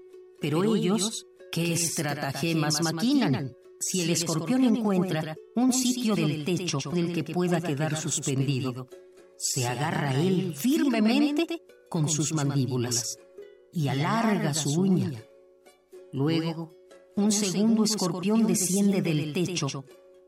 Pero 0.41 0.75
ellos, 0.75 1.27
¿qué 1.53 1.73
estratagemas 1.73 2.83
maquinan? 2.83 3.55
si 3.81 4.03
el 4.03 4.11
escorpión 4.11 4.65
encuentra 4.65 5.37
un 5.55 5.73
sitio 5.73 6.17
del 6.17 6.45
techo 6.45 6.79
del 6.93 7.13
que 7.13 7.23
pueda 7.23 7.61
quedar 7.61 7.97
suspendido, 7.97 8.89
se 9.37 9.69
agarra 9.69 10.11
a 10.11 10.21
él 10.21 10.55
firmemente 10.57 11.63
con 11.89 12.09
sus 12.09 12.33
mandíbulas 12.33 13.19
y 13.73 13.89
alarga 13.89 14.55
su 14.55 14.81
uña. 14.81 15.13
Luego, 16.13 16.75
un 17.17 17.33
segundo 17.33 17.85
escorpión 17.85 18.47
desciende 18.47 19.03
del 19.03 19.33
techo 19.33 19.85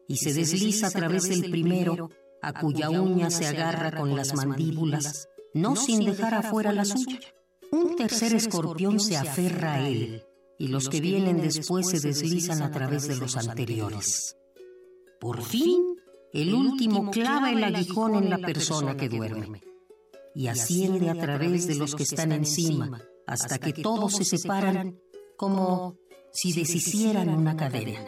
y 0.09 0.17
se 0.17 0.33
desliza 0.33 0.89
a 0.89 0.91
través 0.91 1.29
del 1.29 1.51
primero, 1.51 2.11
a 2.43 2.53
cuya 2.61 2.91
uña 2.91 3.31
se 3.31 3.47
agarra 3.47 3.93
con 3.93 4.17
las 4.17 4.35
mandíbulas, 4.35 5.29
no 5.55 5.77
sin 5.77 6.05
dejar 6.05 6.35
afuera 6.35 6.73
la 6.73 6.85
suya. 6.85 7.21
Un 7.73 7.97
tercer 7.97 8.35
escorpión 8.35 8.99
se 8.99 9.17
aferra 9.17 9.75
a 9.75 9.89
él 9.89 10.25
y 10.59 10.69
los 10.69 10.89
que 10.89 11.01
vienen 11.01 11.41
después 11.41 11.89
se 11.89 12.01
deslizan 12.01 12.63
a 12.63 12.71
través 12.71 13.07
de 13.07 13.17
los 13.17 13.37
anteriores. 13.37 14.37
Por 15.21 15.43
fin, 15.43 15.97
el 16.33 16.55
último 16.55 17.11
clava 17.11 17.51
el 17.51 17.63
aguijón 17.63 18.17
en 18.17 18.31
la 18.31 18.39
persona 18.39 18.97
que 18.97 19.09
duerme 19.09 19.63
y 20.35 20.49
asciende 20.49 21.09
a 21.09 21.15
través 21.15 21.67
de 21.67 21.77
los 21.77 21.95
que 21.95 22.03
están 22.03 22.33
encima 22.33 23.01
hasta 23.31 23.59
que 23.59 23.73
todos 23.73 24.17
se 24.17 24.25
separan 24.25 24.99
como 25.37 25.97
si 26.33 26.53
deshicieran 26.53 27.29
una 27.29 27.57
cadena. 27.57 28.05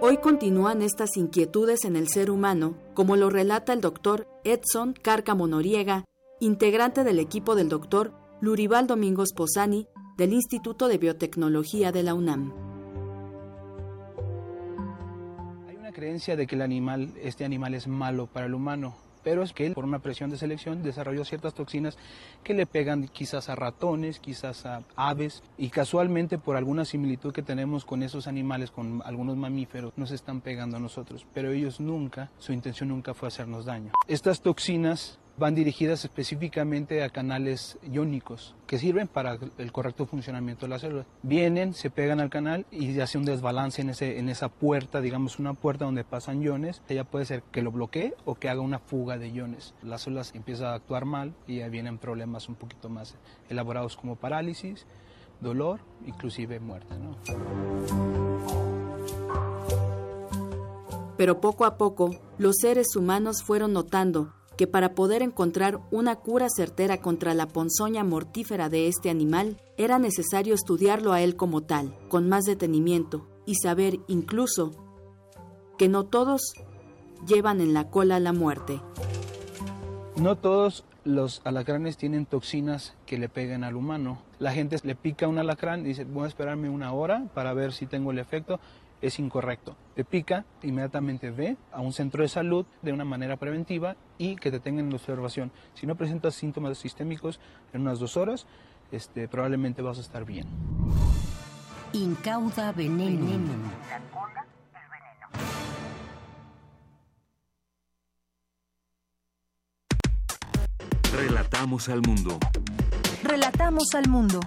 Hoy 0.00 0.18
continúan 0.18 0.82
estas 0.82 1.16
inquietudes 1.16 1.86
en 1.86 1.96
el 1.96 2.08
ser 2.08 2.30
humano, 2.30 2.74
como 2.92 3.16
lo 3.16 3.30
relata 3.30 3.72
el 3.72 3.80
doctor 3.80 4.28
Edson 4.44 4.92
Cárcamo 4.92 5.46
Noriega, 5.46 6.04
integrante 6.40 7.04
del 7.04 7.18
equipo 7.18 7.54
del 7.54 7.70
doctor 7.70 8.12
Lurival 8.42 8.86
Domingos 8.86 9.32
Posani 9.32 9.88
del 10.18 10.34
Instituto 10.34 10.88
de 10.88 10.98
Biotecnología 10.98 11.92
de 11.92 12.02
la 12.02 12.12
UNAM. 12.12 12.52
Hay 15.66 15.76
una 15.76 15.92
creencia 15.92 16.36
de 16.36 16.46
que 16.46 16.56
el 16.56 16.62
animal, 16.62 17.14
este 17.22 17.46
animal 17.46 17.72
es 17.74 17.88
malo 17.88 18.26
para 18.26 18.44
el 18.44 18.54
humano 18.54 19.03
pero 19.24 19.42
es 19.42 19.52
que 19.52 19.70
por 19.70 19.84
una 19.84 19.98
presión 19.98 20.30
de 20.30 20.36
selección 20.36 20.82
desarrolló 20.82 21.24
ciertas 21.24 21.54
toxinas 21.54 21.96
que 22.44 22.54
le 22.54 22.66
pegan 22.66 23.08
quizás 23.08 23.48
a 23.48 23.56
ratones, 23.56 24.20
quizás 24.20 24.66
a 24.66 24.82
aves 24.94 25.42
y 25.58 25.70
casualmente 25.70 26.38
por 26.38 26.56
alguna 26.56 26.84
similitud 26.84 27.32
que 27.32 27.42
tenemos 27.42 27.84
con 27.84 28.02
esos 28.02 28.26
animales, 28.26 28.70
con 28.70 29.02
algunos 29.04 29.36
mamíferos, 29.36 29.92
nos 29.96 30.10
están 30.10 30.40
pegando 30.40 30.76
a 30.76 30.80
nosotros, 30.80 31.26
pero 31.32 31.50
ellos 31.50 31.80
nunca, 31.80 32.30
su 32.38 32.52
intención 32.52 32.90
nunca 32.90 33.14
fue 33.14 33.28
hacernos 33.28 33.64
daño. 33.64 33.92
Estas 34.06 34.42
toxinas 34.42 35.18
van 35.36 35.54
dirigidas 35.54 36.04
específicamente 36.04 37.02
a 37.02 37.10
canales 37.10 37.78
iónicos 37.82 38.54
que 38.66 38.78
sirven 38.78 39.08
para 39.08 39.38
el 39.58 39.72
correcto 39.72 40.06
funcionamiento 40.06 40.66
de 40.66 40.70
la 40.70 40.78
célula. 40.78 41.06
Vienen, 41.22 41.74
se 41.74 41.90
pegan 41.90 42.20
al 42.20 42.30
canal 42.30 42.66
y 42.70 42.98
hace 43.00 43.18
un 43.18 43.24
desbalance 43.24 43.82
en, 43.82 43.90
ese, 43.90 44.18
en 44.18 44.28
esa 44.28 44.48
puerta, 44.48 45.00
digamos 45.00 45.38
una 45.38 45.54
puerta 45.54 45.84
donde 45.84 46.04
pasan 46.04 46.42
iones. 46.42 46.82
Ella 46.88 47.04
puede 47.04 47.24
ser 47.24 47.42
que 47.42 47.62
lo 47.62 47.72
bloquee 47.72 48.14
o 48.24 48.36
que 48.36 48.48
haga 48.48 48.60
una 48.60 48.78
fuga 48.78 49.18
de 49.18 49.28
iones. 49.28 49.74
Las 49.82 50.02
células 50.02 50.34
empiezan 50.34 50.68
a 50.68 50.74
actuar 50.74 51.04
mal 51.04 51.34
y 51.46 51.58
ya 51.58 51.68
vienen 51.68 51.98
problemas 51.98 52.48
un 52.48 52.54
poquito 52.54 52.88
más 52.88 53.16
elaborados 53.48 53.96
como 53.96 54.16
parálisis, 54.16 54.86
dolor, 55.40 55.80
inclusive 56.06 56.60
muerte. 56.60 56.94
Pero 61.16 61.40
poco 61.40 61.64
a 61.64 61.76
poco, 61.76 62.10
los 62.38 62.56
seres 62.60 62.96
humanos 62.96 63.42
fueron 63.42 63.72
notando 63.72 64.32
que 64.56 64.66
para 64.66 64.94
poder 64.94 65.22
encontrar 65.22 65.80
una 65.90 66.16
cura 66.16 66.48
certera 66.54 66.98
contra 66.98 67.34
la 67.34 67.48
ponzoña 67.48 68.04
mortífera 68.04 68.68
de 68.68 68.88
este 68.88 69.10
animal, 69.10 69.60
era 69.76 69.98
necesario 69.98 70.54
estudiarlo 70.54 71.12
a 71.12 71.20
él 71.22 71.36
como 71.36 71.62
tal, 71.62 71.96
con 72.08 72.28
más 72.28 72.44
detenimiento, 72.44 73.26
y 73.46 73.56
saber 73.56 74.00
incluso 74.06 74.70
que 75.76 75.88
no 75.88 76.04
todos 76.04 76.54
llevan 77.26 77.60
en 77.60 77.74
la 77.74 77.90
cola 77.90 78.20
la 78.20 78.32
muerte. 78.32 78.80
No 80.16 80.36
todos 80.36 80.84
los 81.04 81.42
alacranes 81.44 81.96
tienen 81.96 82.24
toxinas 82.24 82.94
que 83.06 83.18
le 83.18 83.28
peguen 83.28 83.64
al 83.64 83.76
humano. 83.76 84.18
La 84.38 84.52
gente 84.52 84.76
le 84.82 84.94
pica 84.94 85.28
un 85.28 85.38
alacrán 85.38 85.80
y 85.80 85.88
dice, 85.88 86.04
voy 86.04 86.24
a 86.24 86.28
esperarme 86.28 86.68
una 86.68 86.92
hora 86.92 87.26
para 87.34 87.52
ver 87.52 87.72
si 87.72 87.86
tengo 87.86 88.10
el 88.10 88.18
efecto 88.18 88.60
es 89.02 89.18
incorrecto. 89.18 89.76
Te 89.94 90.04
pica, 90.04 90.44
inmediatamente 90.62 91.30
ve 91.30 91.56
a 91.70 91.80
un 91.80 91.92
centro 91.92 92.22
de 92.22 92.28
salud 92.28 92.66
de 92.82 92.92
una 92.92 93.04
manera 93.04 93.36
preventiva 93.36 93.96
y 94.18 94.34
que 94.34 94.50
te 94.50 94.58
tengan 94.58 94.86
en 94.86 94.92
observación. 94.92 95.52
Si 95.74 95.86
no 95.86 95.94
presentas 95.94 96.34
síntomas 96.34 96.78
sistémicos 96.78 97.38
en 97.72 97.82
unas 97.82 98.00
dos 98.00 98.16
horas, 98.16 98.46
este, 98.90 99.28
probablemente 99.28 99.82
vas 99.82 99.98
a 99.98 100.00
estar 100.00 100.24
bien. 100.24 100.46
Incauda 101.92 102.72
veneno. 102.72 103.24
veneno. 103.24 103.70
Relatamos 111.16 111.88
al 111.88 112.02
mundo. 112.02 112.38
Relatamos 113.22 113.94
al 113.94 114.08
mundo. 114.08 114.40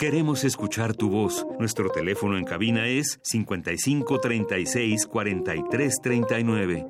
Queremos 0.00 0.44
escuchar 0.44 0.94
tu 0.94 1.10
voz. 1.10 1.46
Nuestro 1.58 1.90
teléfono 1.90 2.38
en 2.38 2.44
cabina 2.44 2.86
es 2.86 3.20
55 3.22 4.18
36 4.18 5.06
43 5.06 6.00
39. 6.02 6.86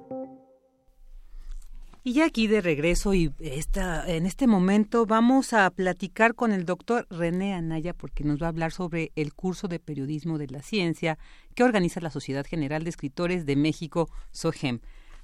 Y 2.04 2.12
ya 2.12 2.26
aquí 2.26 2.46
de 2.46 2.60
regreso 2.60 3.12
y 3.12 3.32
esta, 3.40 4.08
en 4.08 4.26
este 4.26 4.46
momento 4.46 5.06
vamos 5.06 5.54
a 5.54 5.68
platicar 5.70 6.36
con 6.36 6.52
el 6.52 6.64
doctor 6.64 7.08
René 7.10 7.52
Anaya 7.52 7.94
porque 7.94 8.22
nos 8.22 8.40
va 8.40 8.46
a 8.46 8.50
hablar 8.50 8.70
sobre 8.70 9.10
el 9.16 9.34
curso 9.34 9.66
de 9.66 9.80
periodismo 9.80 10.38
de 10.38 10.46
la 10.46 10.62
ciencia 10.62 11.18
que 11.56 11.64
organiza 11.64 12.00
la 12.00 12.10
Sociedad 12.10 12.46
General 12.46 12.84
de 12.84 12.90
Escritores 12.90 13.44
de 13.44 13.56
México, 13.56 14.08
SOGEM. 14.30 14.78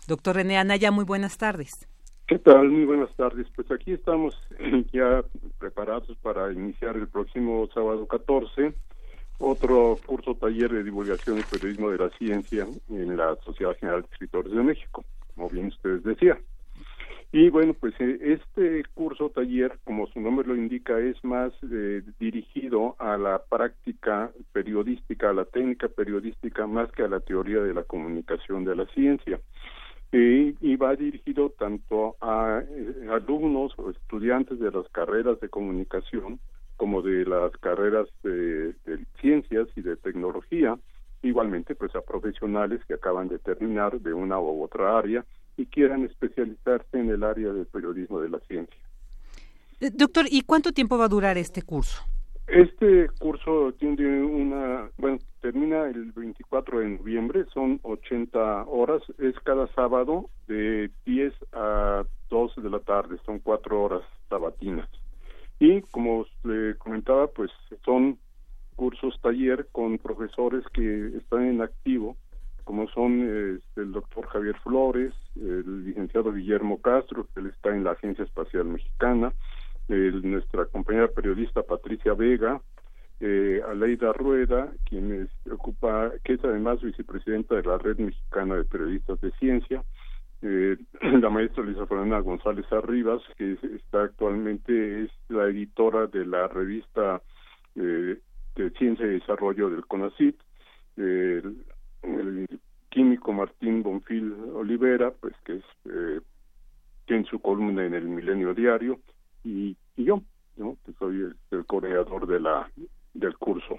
Doctor 0.08 0.34
René 0.34 0.58
Anaya, 0.58 0.90
muy 0.90 1.04
buenas 1.04 1.38
tardes. 1.38 1.86
¿Qué 2.26 2.40
tal? 2.40 2.70
Muy 2.70 2.84
buenas 2.84 3.14
tardes. 3.14 3.46
Pues 3.54 3.70
aquí 3.70 3.92
estamos 3.92 4.36
ya 4.92 5.22
preparados 5.60 6.16
para 6.22 6.52
iniciar 6.52 6.96
el 6.96 7.06
próximo 7.06 7.68
sábado 7.72 8.04
14 8.08 8.74
otro 9.38 9.96
curso 10.04 10.34
taller 10.34 10.72
de 10.72 10.82
divulgación 10.82 11.38
y 11.38 11.42
periodismo 11.42 11.90
de 11.90 11.98
la 11.98 12.10
ciencia 12.18 12.66
en 12.90 13.16
la 13.16 13.36
Sociedad 13.44 13.76
General 13.78 14.02
de 14.02 14.08
Escritores 14.10 14.50
de 14.50 14.62
México, 14.62 15.04
como 15.36 15.48
bien 15.50 15.66
ustedes 15.66 16.02
decían. 16.02 16.38
Y 17.30 17.48
bueno, 17.50 17.74
pues 17.74 17.94
eh, 18.00 18.18
este 18.20 18.82
curso 18.94 19.30
taller, 19.30 19.78
como 19.84 20.08
su 20.08 20.20
nombre 20.20 20.48
lo 20.48 20.56
indica, 20.56 20.98
es 20.98 21.22
más 21.22 21.52
eh, 21.70 22.02
dirigido 22.18 22.96
a 22.98 23.16
la 23.18 23.40
práctica 23.48 24.32
periodística, 24.52 25.30
a 25.30 25.34
la 25.34 25.44
técnica 25.44 25.86
periodística, 25.86 26.66
más 26.66 26.90
que 26.90 27.04
a 27.04 27.08
la 27.08 27.20
teoría 27.20 27.60
de 27.60 27.74
la 27.74 27.84
comunicación 27.84 28.64
de 28.64 28.74
la 28.74 28.86
ciencia 28.86 29.38
y 30.18 30.76
va 30.76 30.94
dirigido 30.96 31.50
tanto 31.58 32.16
a 32.20 32.62
eh, 32.68 33.08
alumnos 33.10 33.72
o 33.76 33.90
estudiantes 33.90 34.58
de 34.58 34.70
las 34.70 34.88
carreras 34.88 35.38
de 35.40 35.48
comunicación 35.48 36.40
como 36.76 37.02
de 37.02 37.24
las 37.24 37.52
carreras 37.58 38.06
de, 38.22 38.74
ciencias 39.20 39.68
y 39.76 39.82
de 39.82 39.96
tecnología, 39.96 40.78
igualmente 41.22 41.74
pues 41.74 41.94
a 41.96 42.02
profesionales 42.02 42.80
que 42.86 42.94
acaban 42.94 43.28
de 43.28 43.38
terminar 43.38 44.00
de 44.00 44.12
una 44.12 44.38
u 44.38 44.62
otra 44.62 44.98
área 44.98 45.24
y 45.56 45.66
quieran 45.66 46.04
especializarse 46.04 46.98
en 46.98 47.10
el 47.10 47.22
área 47.22 47.52
del 47.52 47.66
periodismo 47.66 48.20
de 48.20 48.28
la 48.28 48.38
ciencia. 48.40 48.80
Eh, 49.80 49.90
doctor, 49.92 50.26
¿y 50.30 50.42
cuánto 50.42 50.72
tiempo 50.72 50.98
va 50.98 51.06
a 51.06 51.08
durar 51.08 51.38
este 51.38 51.62
curso? 51.62 52.02
Este 52.46 53.08
curso 53.18 53.72
tiene 53.78 54.22
una, 54.22 54.88
bueno, 54.98 55.18
termina 55.46 55.86
el 55.86 56.10
24 56.10 56.80
de 56.80 56.88
noviembre, 56.88 57.44
son 57.54 57.78
80 57.84 58.64
horas, 58.64 59.00
es 59.18 59.38
cada 59.44 59.68
sábado 59.74 60.28
de 60.48 60.90
10 61.04 61.32
a 61.52 62.02
12 62.28 62.60
de 62.62 62.68
la 62.70 62.80
tarde, 62.80 63.16
son 63.24 63.38
cuatro 63.38 63.80
horas 63.80 64.02
sabatinas. 64.28 64.88
Y 65.60 65.82
como 65.82 66.26
le 66.42 66.74
comentaba, 66.78 67.28
pues 67.28 67.52
son 67.84 68.18
cursos 68.74 69.20
taller 69.22 69.68
con 69.70 69.98
profesores 69.98 70.64
que 70.74 71.16
están 71.16 71.44
en 71.46 71.62
activo, 71.62 72.16
como 72.64 72.88
son 72.88 73.56
este, 73.56 73.82
el 73.82 73.92
doctor 73.92 74.26
Javier 74.26 74.56
Flores, 74.64 75.14
el 75.36 75.84
licenciado 75.84 76.32
Guillermo 76.32 76.82
Castro, 76.82 77.28
que 77.32 77.38
él 77.38 77.46
está 77.54 77.70
en 77.70 77.84
la 77.84 77.92
Agencia 77.92 78.24
Espacial 78.24 78.64
Mexicana, 78.64 79.32
nuestra 79.88 80.64
compañera 80.66 81.06
periodista 81.06 81.62
Patricia 81.62 82.14
Vega, 82.14 82.60
eh, 83.20 83.60
Aleida 83.68 84.12
Rueda, 84.12 84.72
quien 84.84 85.28
ocupa, 85.50 86.12
que 86.24 86.34
es 86.34 86.44
además 86.44 86.82
vicepresidenta 86.82 87.56
de 87.56 87.62
la 87.62 87.78
Red 87.78 87.98
Mexicana 87.98 88.56
de 88.56 88.64
Periodistas 88.64 89.20
de 89.20 89.30
Ciencia, 89.32 89.82
eh, 90.42 90.76
la 91.00 91.30
maestra 91.30 91.64
Luisa 91.64 91.86
Fernanda 91.86 92.20
González 92.20 92.70
Arribas, 92.72 93.22
que 93.36 93.58
está 93.74 94.02
actualmente 94.02 95.04
es 95.04 95.10
la 95.28 95.44
editora 95.46 96.06
de 96.06 96.26
la 96.26 96.46
revista 96.48 97.22
eh, 97.74 98.18
de 98.54 98.70
Ciencia 98.70 99.06
y 99.06 99.18
Desarrollo 99.20 99.70
del 99.70 99.86
CONACIT, 99.86 100.36
el, 100.96 101.56
químico 102.90 103.32
Martín 103.32 103.82
Bonfil 103.82 104.32
Olivera, 104.54 105.10
pues 105.10 105.34
que 105.44 105.56
es 105.56 105.64
eh, 105.84 106.20
tiene 107.06 107.24
su 107.24 107.38
columna 107.40 107.84
en 107.84 107.94
el 107.94 108.04
Milenio 108.04 108.54
Diario, 108.54 108.98
y, 109.44 109.76
yo, 109.96 110.22
¿no? 110.56 110.76
que 110.84 110.92
soy 110.94 111.32
el, 111.50 111.66
coordinador 111.66 112.26
de 112.26 112.40
la 112.40 112.70
del 113.18 113.36
curso. 113.36 113.76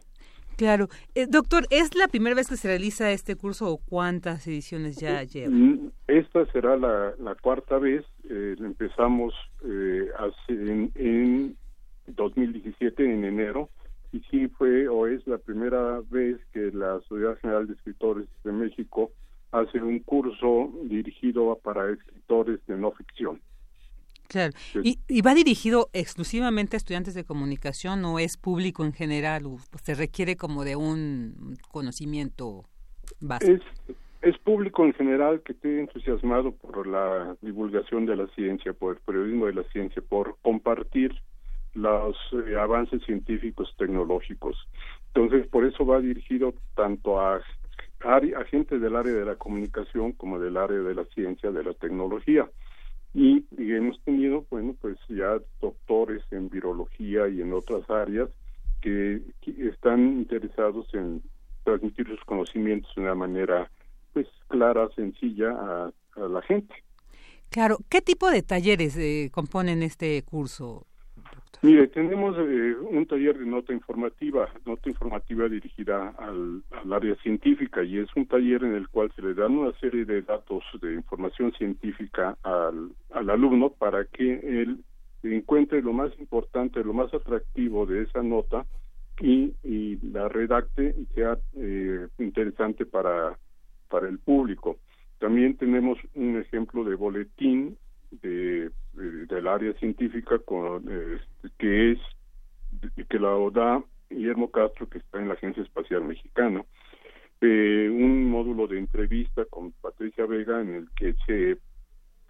Claro. 0.58 0.88
Eh, 1.14 1.28
doctor, 1.28 1.66
¿es 1.70 1.96
la 1.96 2.08
primera 2.08 2.36
vez 2.36 2.48
que 2.48 2.58
se 2.58 2.68
realiza 2.68 3.12
este 3.12 3.36
curso 3.36 3.70
o 3.72 3.78
cuántas 3.78 4.48
ediciones 4.48 4.98
ya 4.98 5.24
lleva? 5.24 5.54
Mm, 5.54 5.92
esta 6.08 6.46
será 6.52 6.76
la, 6.76 7.36
cuarta 7.42 7.78
vez. 7.78 8.04
Eh, 8.28 8.56
empezamos 8.60 9.36
eh, 9.64 10.08
hace, 10.18 10.54
en, 10.54 10.92
en 10.96 11.58
2017, 12.08 13.04
en 13.04 13.24
enero, 13.24 13.70
y 14.12 14.22
sí 14.32 14.48
fue 14.48 14.88
o 14.88 15.06
es 15.06 15.26
la 15.28 15.38
primera 15.38 16.02
vez 16.10 16.40
que 16.54 16.72
la 16.72 17.00
Sociedad 17.02 17.38
General 17.40 17.68
de 17.68 17.74
Escritores 17.74 18.28
de 18.44 18.52
México 18.52 19.12
hace 19.52 19.80
un 19.80 20.00
curso 20.00 20.72
dirigido 20.86 21.58
para 21.64 21.92
escritores 21.92 22.66
de 22.66 22.78
no 22.78 22.92
ficción. 22.92 23.40
Claro. 24.28 24.54
¿Y, 24.84 25.22
va 25.22 25.34
dirigido 25.34 25.90
exclusivamente 25.94 26.76
a 26.76 26.78
estudiantes 26.78 27.14
de 27.14 27.24
comunicación 27.24 28.04
o 28.06 28.20
es 28.20 28.38
público 28.38 28.84
en 28.84 28.94
general? 28.94 29.46
O 29.46 29.58
se 29.82 29.96
requiere 29.96 30.36
como 30.36 30.64
de 30.64 30.76
un 30.76 31.58
conocimiento 31.70 32.66
básico? 33.20 33.64
Es, 34.22 34.38
público 34.40 34.86
en 34.86 34.94
general 34.94 35.42
que 35.42 35.54
esté 35.54 35.80
entusiasmado 35.80 36.54
por 36.54 36.88
la 36.88 37.36
divulgación 37.42 38.06
de 38.06 38.16
la 38.16 38.28
ciencia, 38.28 38.74
por 38.74 38.96
el 38.96 39.02
periodismo 39.02 39.46
de 39.46 39.54
la 39.54 39.64
ciencia, 39.64 40.02
por 40.02 40.38
compartir 40.42 41.14
los 41.74 42.16
eh, 42.34 42.58
avances 42.58 43.04
científicos 43.04 43.74
tecnológicos. 43.78 44.58
Entonces, 45.14 45.48
por 45.48 45.66
eso 45.66 45.86
va 45.86 46.00
dirigido 46.00 46.54
tanto 46.76 47.20
a, 47.20 47.42
a 48.06 48.44
gente 48.50 48.80
del 48.80 48.96
área 48.96 49.14
de 49.14 49.26
la 49.26 49.36
comunicación 49.36 50.14
como 50.14 50.40
del 50.40 50.58
área 50.58 50.80
de 50.80 50.96
la 50.96 51.06
ciencia, 51.06 51.52
de 51.52 51.64
la 51.64 51.74
tecnología 51.74 52.50
y, 53.18 53.44
hemos 53.58 54.00
tenido, 54.04 54.46
bueno, 54.52 54.76
pues 54.80 54.96
ya 55.10 55.40
doctores 55.60 56.22
en 56.30 56.50
virología 56.50 57.28
y 57.28 57.42
en 57.42 57.52
otras 57.52 57.90
áreas 57.90 58.30
que, 58.80 59.22
están 59.58 60.20
interesados 60.20 60.86
en 60.94 61.24
transmitir 61.64 62.08
sus 62.08 62.24
conocimientos 62.26 62.94
de 62.96 63.02
una 63.02 63.16
manera 63.16 63.72
pues 64.14 64.28
clara, 64.50 64.88
sencilla 64.96 65.50
a, 65.52 65.92
la 66.16 66.42
gente. 66.44 66.74
Claro, 67.50 67.78
¿qué 67.90 68.02
tipo 68.02 68.30
de 68.32 68.42
talleres 68.42 68.98
eh, 68.98 69.30
componen 69.32 69.84
este 69.84 70.24
curso? 70.24 70.87
Mire, 71.64 71.88
tenemos 71.88 72.36
eh, 72.38 72.76
un 72.92 73.06
taller 73.08 73.40
de 73.40 73.46
nota 73.46 73.74
informativa, 73.74 74.48
nota 74.66 74.90
informativa 74.90 75.50
dirigida 75.50 76.14
al, 76.20 76.64
área 76.92 77.16
científica 77.16 77.84
y 77.84 77.98
es 77.98 78.10
un 78.16 78.28
taller 78.28 78.64
en 78.64 78.76
el 78.76 78.88
cual 78.90 79.12
se 79.16 79.24
le 79.24 79.34
dan 79.34 79.58
una 79.58 79.72
serie 79.80 80.06
de 80.06 80.22
datos 80.22 80.64
de 80.82 80.94
información 80.94 81.52
científica 81.54 82.38
al, 82.44 82.92
al 83.12 83.30
alumno 83.30 83.72
para 83.72 84.06
que 84.06 84.34
él 84.34 84.84
encuentre 85.24 85.82
lo 85.82 85.94
más 85.94 86.12
importante, 86.20 86.84
lo 86.84 86.94
más 86.94 87.12
atractivo 87.14 87.86
de 87.86 88.04
esa 88.04 88.22
nota 88.22 88.66
y, 89.20 89.56
y 89.64 89.98
la 90.12 90.30
redacte 90.30 90.96
y 90.98 91.06
sea 91.16 91.38
eh, 91.56 92.08
interesante 92.20 92.86
para, 92.86 93.38
para 93.90 94.08
el 94.08 94.20
público. 94.20 94.78
También 95.20 95.58
tenemos 95.58 95.98
un 96.14 96.38
ejemplo 96.38 96.84
de 96.84 96.96
boletín 96.96 97.78
de, 98.22 98.70
del 98.98 99.48
área 99.48 99.74
científica 99.74 100.40
con, 100.40 100.84
este, 100.90 101.50
que 101.58 101.92
es 101.92 102.00
que 103.08 103.20
la 103.20 103.30
da 103.52 103.84
Guillermo 104.10 104.52
Castro 104.52 104.90
que 104.90 104.98
está 105.00 105.20
en 105.20 105.28
la 105.28 105.36
Agencia 105.36 105.64
Espacial 105.64 106.04
Mexicana. 106.04 106.64
Eh, 107.42 107.90
un 107.92 108.30
módulo 108.30 108.68
de 108.68 108.80
entrevista 108.80 109.46
con 109.46 109.72
Patricia 109.74 110.26
Vega 110.26 110.62
en 110.62 110.74
el 110.74 110.90
que 110.96 111.14
se 111.26 111.58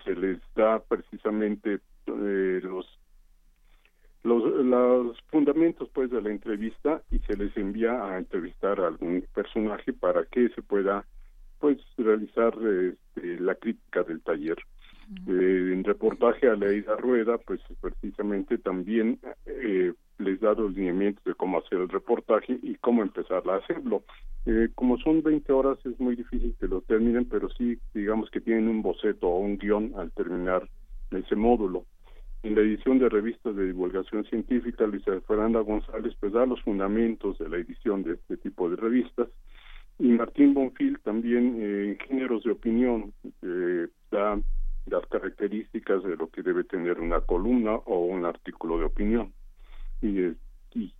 se 0.04 0.16
les 0.16 0.40
da 0.56 0.80
precisamente 0.80 1.80
eh, 2.08 2.60
los 2.64 2.86
los, 4.24 4.44
los 4.66 5.18
fundamentos 5.28 5.90
pues 5.94 6.12
de 6.12 6.22
la 6.22 6.30
entrevista 6.30 7.02
y 7.12 7.20
se 7.20 7.38
les 7.38 7.56
envía 7.56 8.04
a 8.04 8.18
entrevistar 8.18 8.80
a 8.82 8.88
algún 8.88 9.26
personaje 9.34 9.94
para 9.94 10.26
que 10.26 10.50
se 10.50 10.62
pueda 10.62 11.06
pues 11.60 11.78
realizar 11.98 12.54
este, 12.54 13.40
la 13.40 13.56
crítica 13.56 14.04
del 14.04 14.22
taller 14.22 14.58
eh, 15.28 15.72
en 15.74 15.84
reportaje 15.86 16.50
a 16.50 16.56
Leida 16.56 16.98
Rueda, 16.98 17.38
pues 17.38 17.62
precisamente 17.80 18.58
también 18.58 19.20
eh, 19.46 19.94
les 20.18 20.40
da 20.42 20.54
los 20.54 20.74
lineamientos 20.74 21.24
de 21.24 21.34
cómo 21.34 21.60
hacer 21.60 21.80
el 21.80 21.90
reportaje 21.90 22.60
y 22.62 22.76
cómo 22.76 23.04
empezar 23.04 23.44
a 23.50 23.56
hacerlo. 23.56 24.04
Eh, 24.46 24.70
como 24.76 24.98
son 24.98 25.24
20 25.24 25.52
horas, 25.54 25.78
es 25.86 25.98
muy 26.00 26.18
difícil 26.18 26.56
que 26.60 26.68
lo 26.68 26.82
terminen, 26.82 27.26
pero 27.26 27.50
sí, 27.50 27.80
digamos 27.94 28.30
que 28.32 28.42
tienen 28.42 28.68
un 28.68 28.82
boceto 28.82 29.28
o 29.28 29.40
un 29.40 29.58
guion 29.58 29.94
al 29.98 30.12
terminar 30.12 30.68
ese 31.12 31.36
módulo. 31.36 31.86
En 32.44 32.56
la 32.56 32.62
edición 32.62 33.00
de 33.00 33.08
revistas 33.08 33.56
de 33.56 33.68
divulgación 33.68 34.26
científica, 34.26 34.86
Luisa 34.86 35.20
Fernanda 35.22 35.62
González 35.62 36.14
pues 36.20 36.34
da 36.34 36.46
los 36.46 36.62
fundamentos 36.64 37.38
de 37.40 37.50
la 37.50 37.58
edición 37.58 38.04
de 38.04 38.14
este 38.14 38.38
tipo 38.38 38.70
de 38.70 38.76
revistas 38.76 39.30
y 40.00 40.10
Martín 40.10 40.54
Bonfil 40.54 41.00
también 41.00 41.62
en 41.62 41.98
géneros 42.00 42.44
de 42.44 42.52
opinión 42.52 43.12
da 44.12 44.40
las 44.88 45.06
características 45.08 46.04
de 46.04 46.16
lo 46.16 46.30
que 46.30 46.42
debe 46.42 46.64
tener 46.64 47.00
una 47.00 47.22
columna 47.22 47.76
o 47.86 48.06
un 48.06 48.26
artículo 48.26 48.80
de 48.80 48.86
opinión. 48.86 49.34
Y, 50.02 50.34
y 50.74 50.94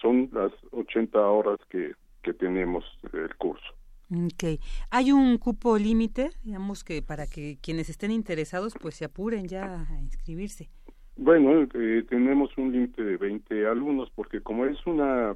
son 0.00 0.30
las 0.32 0.52
80 0.72 1.18
horas 1.18 1.58
que, 1.68 1.94
que 2.22 2.32
tenemos 2.32 2.84
el 3.12 3.34
curso. 3.36 3.74
Okay. 4.10 4.60
¿Hay 4.90 5.12
un 5.12 5.38
cupo 5.38 5.78
límite, 5.78 6.30
digamos, 6.42 6.84
que 6.84 7.02
para 7.02 7.26
que 7.26 7.58
quienes 7.62 7.88
estén 7.88 8.10
interesados 8.10 8.74
pues 8.80 8.94
se 8.94 9.06
apuren 9.06 9.48
ya 9.48 9.86
a 9.88 10.00
inscribirse? 10.00 10.68
Bueno, 11.16 11.66
eh, 11.74 12.04
tenemos 12.08 12.50
un 12.58 12.72
límite 12.72 13.02
de 13.02 13.16
20 13.16 13.66
alumnos 13.66 14.10
porque 14.14 14.40
como 14.40 14.66
es 14.66 14.84
una 14.86 15.34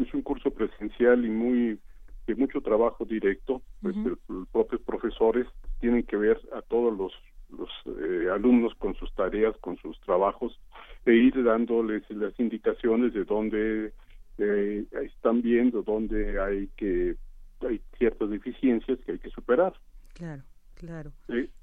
es 0.00 0.14
un 0.14 0.22
curso 0.22 0.50
presencial 0.50 1.24
y 1.24 1.30
muy 1.30 1.78
de 2.26 2.34
mucho 2.34 2.60
trabajo 2.60 3.04
directo, 3.04 3.62
pues 3.80 3.96
los 3.96 4.48
propios 4.48 4.80
profesores 4.82 5.46
tienen 5.80 6.02
que 6.02 6.16
ver 6.16 6.40
a 6.52 6.62
todos 6.62 6.96
los, 6.96 7.12
los 7.56 7.70
eh, 7.86 8.28
alumnos 8.32 8.74
con 8.74 8.94
sus 8.96 9.12
tareas, 9.14 9.56
con 9.58 9.76
sus 9.78 9.98
trabajos, 10.00 10.58
e 11.04 11.12
ir 11.12 11.42
dándoles 11.44 12.02
las 12.10 12.38
indicaciones 12.40 13.14
de 13.14 13.24
dónde 13.24 13.92
eh, 14.38 14.84
están 15.04 15.40
viendo, 15.42 15.82
dónde 15.82 16.40
hay 16.40 16.68
que 16.76 17.16
hay 17.60 17.80
ciertas 17.96 18.28
deficiencias 18.28 18.98
que 19.00 19.12
hay 19.12 19.18
que 19.18 19.30
superar. 19.30 19.72
Claro, 20.12 20.42
claro. 20.74 21.12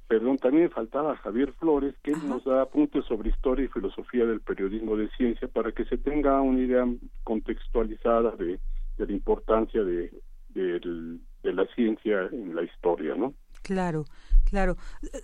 perdón, 0.08 0.38
también 0.38 0.72
faltaba 0.72 1.16
Javier 1.18 1.52
Flores, 1.54 1.94
que 2.02 2.12
nos 2.12 2.44
da 2.46 2.64
apuntes 2.64 3.06
sobre 3.06 3.30
historia 3.30 3.66
y 3.66 3.68
filosofía 3.68 4.26
del 4.26 4.42
periodismo 4.42 4.96
de 4.96 5.10
ciencia 5.10 5.48
para 5.48 5.72
que 5.72 5.86
se 5.86 5.98
tenga 5.98 6.42
una 6.42 6.60
idea 6.60 6.88
contextualizada 7.24 8.32
de, 8.38 8.60
de 8.98 9.06
la 9.06 9.12
importancia 9.12 9.84
de 9.84 10.12
de 10.54 11.54
la 11.54 11.66
ciencia 11.76 12.30
en 12.32 12.56
la 12.56 12.64
historia, 12.64 13.16
¿no? 13.16 13.34
Claro, 13.64 14.06
claro. 14.44 14.76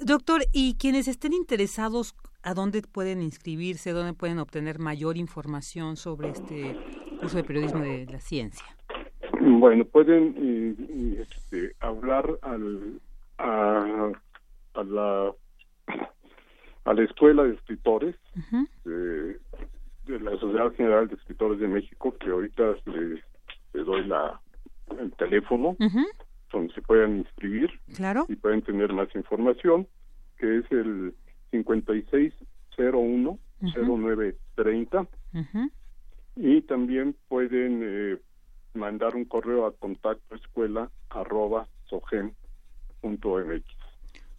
Doctor, 0.01 0.41
¿y 0.53 0.76
quienes 0.77 1.07
estén 1.07 1.34
interesados, 1.34 2.15
a 2.41 2.53
dónde 2.53 2.81
pueden 2.81 3.22
inscribirse, 3.22 3.91
dónde 3.91 4.14
pueden 4.14 4.39
obtener 4.39 4.80
mayor 4.80 5.18
información 5.18 5.97
sobre 5.97 6.30
este 6.30 6.77
curso 7.19 7.38
de 7.38 7.43
periodismo 7.43 7.81
de 7.81 8.06
la 8.06 8.19
ciencia? 8.19 8.65
Bueno, 9.41 9.84
pueden 9.85 10.35
eh, 10.38 11.26
este, 11.30 11.76
hablar 11.81 12.39
al, 12.41 13.01
a, 13.38 14.11
la 14.84 15.34
a 16.85 16.93
la 16.93 17.03
Escuela 17.03 17.43
de 17.43 17.53
Escritores 17.56 18.15
de, 18.85 19.38
la 20.07 20.31
Sociedad 20.39 20.73
General 20.76 21.07
de 21.07 21.15
Escritores 21.15 21.60
de 21.60 21.68
México, 21.68 22.15
que 22.19 22.31
ahorita 22.31 22.76
le 22.85 23.84
doy 23.84 24.06
la, 24.06 24.41
el 24.99 25.11
teléfono 25.14 25.76
donde 26.52 26.74
se 26.74 26.82
puedan 26.82 27.18
inscribir 27.18 27.70
claro. 27.95 28.26
y 28.28 28.36
pueden 28.36 28.61
tener 28.61 28.94
más 28.94 29.14
información, 29.16 29.88
que 30.38 30.60
es 30.60 30.72
el 30.72 31.14
5601 31.52 33.40
0930 33.61 35.07
y 36.36 36.61
también 36.61 37.16
pueden 37.28 37.82
eh, 37.84 38.18
mandar 38.74 39.16
un 39.16 39.26
correo 39.26 39.66
a 39.66 39.76
contacto 39.76 40.36
escuela 40.36 40.90
arroba 41.10 41.68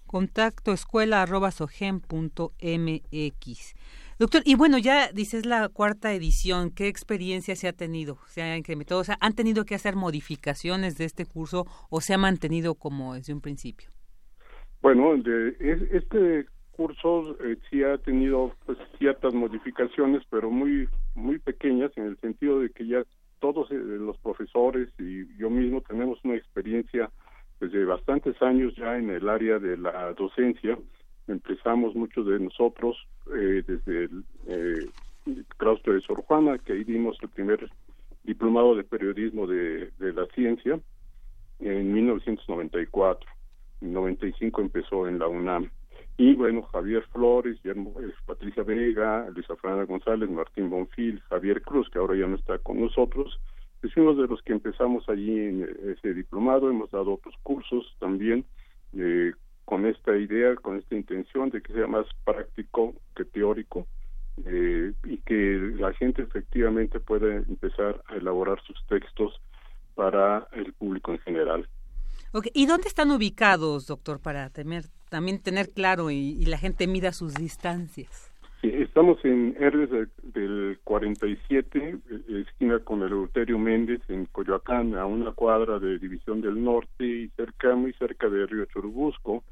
contacto 0.06 0.72
escuela 0.72 1.22
arroba 1.22 1.50
mx 1.50 3.74
Doctor, 4.20 4.42
y 4.44 4.54
bueno, 4.54 4.76
ya 4.76 5.10
dices 5.12 5.46
la 5.46 5.70
cuarta 5.70 6.12
edición, 6.12 6.70
¿qué 6.70 6.88
experiencia 6.88 7.56
se 7.56 7.68
ha 7.68 7.72
tenido? 7.72 8.18
¿Se 8.26 8.42
ha 8.42 8.54
incrementado? 8.54 9.00
O 9.00 9.04
sea, 9.04 9.16
¿han 9.18 9.32
tenido 9.32 9.64
que 9.64 9.74
hacer 9.74 9.96
modificaciones 9.96 10.98
de 10.98 11.06
este 11.06 11.24
curso 11.24 11.64
o 11.88 12.02
se 12.02 12.12
ha 12.12 12.18
mantenido 12.18 12.74
como 12.74 13.14
desde 13.14 13.32
un 13.32 13.40
principio? 13.40 13.88
Bueno, 14.82 15.16
de, 15.16 15.56
este 15.92 16.44
curso 16.72 17.34
eh, 17.42 17.56
sí 17.70 17.82
ha 17.82 17.96
tenido 17.96 18.54
pues, 18.66 18.76
ciertas 18.98 19.32
modificaciones, 19.32 20.22
pero 20.28 20.50
muy 20.50 20.86
muy 21.14 21.38
pequeñas 21.38 21.90
en 21.96 22.04
el 22.04 22.18
sentido 22.18 22.60
de 22.60 22.68
que 22.68 22.86
ya 22.86 23.02
todos 23.38 23.70
eh, 23.70 23.74
los 23.74 24.18
profesores 24.18 24.90
y 24.98 25.34
yo 25.38 25.48
mismo 25.48 25.80
tenemos 25.80 26.22
una 26.24 26.36
experiencia 26.36 27.10
desde 27.58 27.86
pues, 27.86 27.88
bastantes 27.88 28.42
años 28.42 28.74
ya 28.76 28.98
en 28.98 29.08
el 29.08 29.30
área 29.30 29.58
de 29.58 29.78
la 29.78 30.12
docencia 30.12 30.76
empezamos 31.30 31.94
muchos 31.94 32.26
de 32.26 32.38
nosotros 32.40 32.96
eh, 33.34 33.62
desde 33.66 34.04
el 34.04 34.24
eh, 34.46 34.86
claustro 35.56 35.94
de 35.94 36.00
Sor 36.00 36.22
Juana, 36.22 36.58
que 36.58 36.72
ahí 36.72 36.84
dimos 36.84 37.16
el 37.22 37.28
primer 37.28 37.70
diplomado 38.24 38.74
de 38.74 38.84
periodismo 38.84 39.46
de, 39.46 39.90
de 39.98 40.12
la 40.12 40.26
ciencia 40.34 40.78
en 41.60 41.92
1994. 41.92 43.28
En 43.80 43.92
95 43.92 44.60
empezó 44.60 45.06
en 45.06 45.18
la 45.18 45.28
UNAM. 45.28 45.70
Y 46.16 46.34
bueno, 46.34 46.62
Javier 46.62 47.02
Flores, 47.12 47.58
Patricia 48.26 48.62
Vega, 48.62 49.30
Luisa 49.30 49.56
Fernanda 49.56 49.84
González, 49.84 50.28
Martín 50.28 50.68
Bonfil, 50.68 51.20
Javier 51.30 51.62
Cruz, 51.62 51.88
que 51.88 51.98
ahora 51.98 52.14
ya 52.14 52.26
no 52.26 52.36
está 52.36 52.58
con 52.58 52.78
nosotros, 52.78 53.40
es 53.82 53.96
uno 53.96 54.14
de 54.14 54.28
los 54.28 54.42
que 54.42 54.52
empezamos 54.52 55.08
allí 55.08 55.38
en 55.38 55.66
ese 55.86 56.12
diplomado, 56.12 56.68
hemos 56.68 56.90
dado 56.90 57.14
otros 57.14 57.34
cursos 57.42 57.96
también 57.98 58.44
eh, 58.94 59.32
con 59.70 59.86
esta 59.86 60.16
idea, 60.16 60.56
con 60.56 60.78
esta 60.78 60.96
intención 60.96 61.48
de 61.50 61.62
que 61.62 61.72
sea 61.72 61.86
más 61.86 62.04
práctico 62.24 62.92
que 63.14 63.24
teórico 63.24 63.86
eh, 64.44 64.92
y 65.04 65.18
que 65.18 65.74
la 65.78 65.92
gente 65.92 66.22
efectivamente 66.22 66.98
pueda 66.98 67.36
empezar 67.36 68.02
a 68.08 68.16
elaborar 68.16 68.60
sus 68.66 68.84
textos 68.88 69.40
para 69.94 70.48
el 70.54 70.72
público 70.72 71.12
en 71.12 71.20
general. 71.20 71.68
¿Y 72.52 72.66
dónde 72.66 72.88
están 72.88 73.12
ubicados, 73.12 73.86
doctor, 73.86 74.18
para 74.18 74.50
tener, 74.50 74.86
también 75.08 75.40
tener 75.40 75.68
claro 75.68 76.10
y, 76.10 76.44
la 76.46 76.58
gente 76.58 76.88
mida 76.88 77.12
sus 77.12 77.34
distancias? 77.34 78.32
Sí, 78.60 78.72
estamos 78.74 79.24
en 79.24 79.56
Herdes 79.56 80.08
del, 80.34 80.80
47, 80.82 81.78
eh, 81.78 82.44
esquina 82.44 82.80
con 82.80 83.02
el 83.02 83.12
Euterio 83.12 83.56
Méndez, 83.56 84.00
en 84.08 84.26
Coyoacán, 84.26 84.96
a 84.96 85.06
una 85.06 85.30
cuadra 85.30 85.78
de 85.78 85.96
División 86.00 86.40
del 86.40 86.62
Norte 86.62 87.06
y 87.06 87.28
cerca, 87.36 87.76
muy 87.76 87.92
cerca 87.92 88.28
de 88.28 88.46
Río 88.46 88.64
Churubusco. 88.64 89.44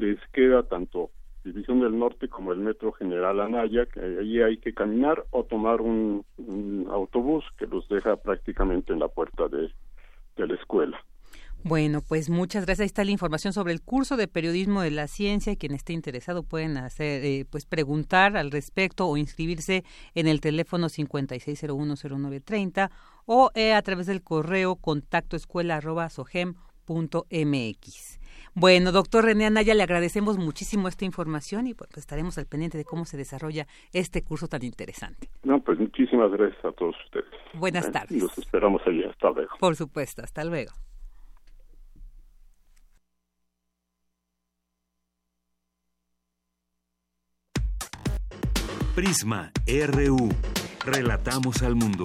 Les 0.00 0.18
queda 0.32 0.62
tanto 0.62 1.10
División 1.44 1.80
del 1.80 1.98
Norte 1.98 2.28
como 2.28 2.52
el 2.52 2.58
Metro 2.58 2.92
General 2.92 3.40
Anaya, 3.40 3.86
que 3.86 4.00
allí 4.00 4.42
hay 4.42 4.58
que 4.58 4.74
caminar 4.74 5.24
o 5.30 5.44
tomar 5.44 5.80
un, 5.80 6.26
autobús 6.90 7.44
que 7.58 7.66
los 7.66 7.88
deja 7.88 8.16
prácticamente 8.16 8.92
en 8.92 8.98
la 8.98 9.08
puerta 9.08 9.48
de 9.48 9.72
la 10.36 10.54
escuela. 10.54 11.02
Bueno, 11.62 12.00
pues 12.00 12.30
muchas 12.30 12.64
gracias. 12.64 12.80
Ahí 12.80 12.86
está 12.86 13.04
la 13.04 13.10
información 13.10 13.52
sobre 13.52 13.74
el 13.74 13.82
curso 13.82 14.16
de 14.16 14.28
periodismo 14.28 14.80
de 14.80 14.90
la 14.90 15.08
ciencia. 15.08 15.56
Quien 15.56 15.74
esté 15.74 15.92
interesado 15.92 16.42
pueden 16.42 16.78
hacer, 16.78 17.22
eh, 17.22 17.44
pues 17.50 17.66
preguntar 17.66 18.38
al 18.38 18.50
respecto 18.50 19.06
o 19.06 19.18
inscribirse 19.18 19.84
en 20.14 20.26
el 20.26 20.40
teléfono 20.40 20.88
56010930 20.88 22.90
o 23.26 23.50
eh, 23.54 23.74
a 23.74 23.82
través 23.82 24.06
del 24.06 24.22
correo 24.22 24.76
contacto 24.76 25.36
Bueno, 28.54 28.92
doctor 28.92 29.24
René 29.24 29.46
Anaya, 29.46 29.74
le 29.74 29.82
agradecemos 29.82 30.38
muchísimo 30.38 30.88
esta 30.88 31.04
información 31.04 31.66
y 31.66 31.74
pues 31.74 31.90
estaremos 31.96 32.36
al 32.38 32.46
pendiente 32.46 32.78
de 32.78 32.84
cómo 32.84 33.04
se 33.04 33.16
desarrolla 33.16 33.66
este 33.92 34.22
curso 34.22 34.48
tan 34.48 34.64
interesante. 34.64 35.28
No, 35.44 35.60
pues 35.60 35.78
muchísimas 35.78 36.30
gracias 36.32 36.64
a 36.64 36.72
todos 36.72 36.96
ustedes. 37.04 37.26
Buenas 37.54 37.86
eh, 37.86 37.90
tardes. 37.92 38.22
Los 38.22 38.38
esperamos 38.38 38.82
allí. 38.86 39.04
Hasta 39.04 39.30
luego. 39.30 39.50
Por 39.58 39.76
supuesto, 39.76 40.22
hasta 40.22 40.44
luego. 40.44 40.72
Prisma 48.94 49.52
RU. 49.66 50.28
Relatamos 50.84 51.62
al 51.62 51.76
mundo. 51.76 52.04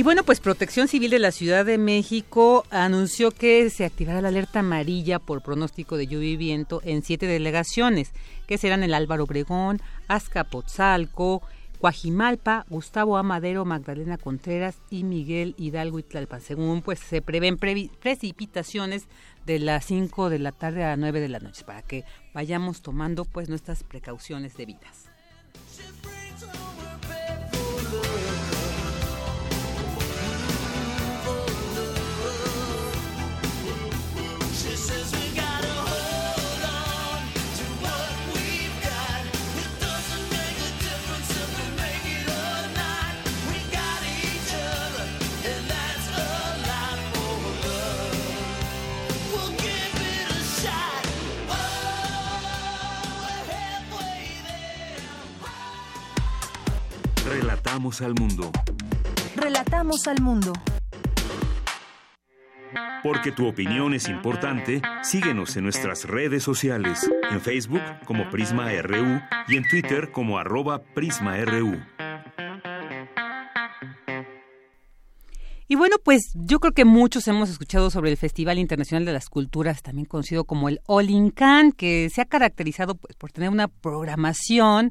Y 0.00 0.02
bueno, 0.02 0.24
pues 0.24 0.40
Protección 0.40 0.88
Civil 0.88 1.10
de 1.10 1.18
la 1.18 1.30
Ciudad 1.30 1.66
de 1.66 1.76
México 1.76 2.64
anunció 2.70 3.32
que 3.32 3.68
se 3.68 3.84
activará 3.84 4.22
la 4.22 4.28
alerta 4.28 4.60
amarilla 4.60 5.18
por 5.18 5.42
pronóstico 5.42 5.98
de 5.98 6.06
lluvia 6.06 6.30
y 6.30 6.36
viento 6.38 6.80
en 6.86 7.02
siete 7.02 7.26
delegaciones, 7.26 8.12
que 8.46 8.56
serán 8.56 8.82
el 8.82 8.94
Álvaro 8.94 9.24
Obregón, 9.24 9.78
Azcapotzalco, 10.08 11.42
Coajimalpa, 11.82 12.64
Gustavo 12.70 13.18
Amadero, 13.18 13.66
Magdalena 13.66 14.16
Contreras 14.16 14.78
y 14.88 15.04
Miguel 15.04 15.54
Hidalgo 15.58 15.98
y 15.98 16.02
Tlalpan. 16.02 16.40
Según 16.40 16.80
pues 16.80 16.98
se 16.98 17.20
prevén 17.20 17.58
precipitaciones 17.58 19.06
de 19.44 19.58
las 19.58 19.84
5 19.84 20.30
de 20.30 20.38
la 20.38 20.52
tarde 20.52 20.82
a 20.82 20.96
9 20.96 21.20
de 21.20 21.28
la 21.28 21.40
noche 21.40 21.62
para 21.66 21.82
que 21.82 22.04
vayamos 22.32 22.80
tomando 22.80 23.26
pues 23.26 23.50
nuestras 23.50 23.84
precauciones 23.84 24.56
debidas. 24.56 25.10
Relatamos 57.70 58.02
al 58.02 58.14
mundo. 58.14 58.50
Relatamos 59.36 60.08
al 60.08 60.20
mundo. 60.20 60.52
Porque 63.04 63.30
tu 63.30 63.46
opinión 63.46 63.94
es 63.94 64.08
importante, 64.08 64.82
síguenos 65.04 65.56
en 65.56 65.62
nuestras 65.62 66.04
redes 66.04 66.42
sociales, 66.42 67.08
en 67.30 67.40
Facebook 67.40 67.80
como 68.06 68.28
Prisma 68.28 68.72
RU 68.82 69.20
y 69.46 69.56
en 69.56 69.68
Twitter 69.68 70.10
como 70.10 70.40
arroba 70.40 70.82
PrismaRU. 70.82 71.80
Y 75.68 75.76
bueno, 75.76 75.98
pues 76.02 76.32
yo 76.34 76.58
creo 76.58 76.72
que 76.72 76.84
muchos 76.84 77.28
hemos 77.28 77.48
escuchado 77.48 77.90
sobre 77.90 78.10
el 78.10 78.16
Festival 78.16 78.58
Internacional 78.58 79.04
de 79.04 79.12
las 79.12 79.28
Culturas, 79.28 79.82
también 79.82 80.04
conocido 80.04 80.42
como 80.42 80.68
el 80.68 80.80
All 80.86 81.08
In 81.08 81.30
Can, 81.30 81.70
que 81.70 82.08
se 82.12 82.20
ha 82.20 82.24
caracterizado 82.24 82.96
pues, 82.96 83.14
por 83.14 83.30
tener 83.30 83.50
una 83.50 83.68
programación 83.68 84.90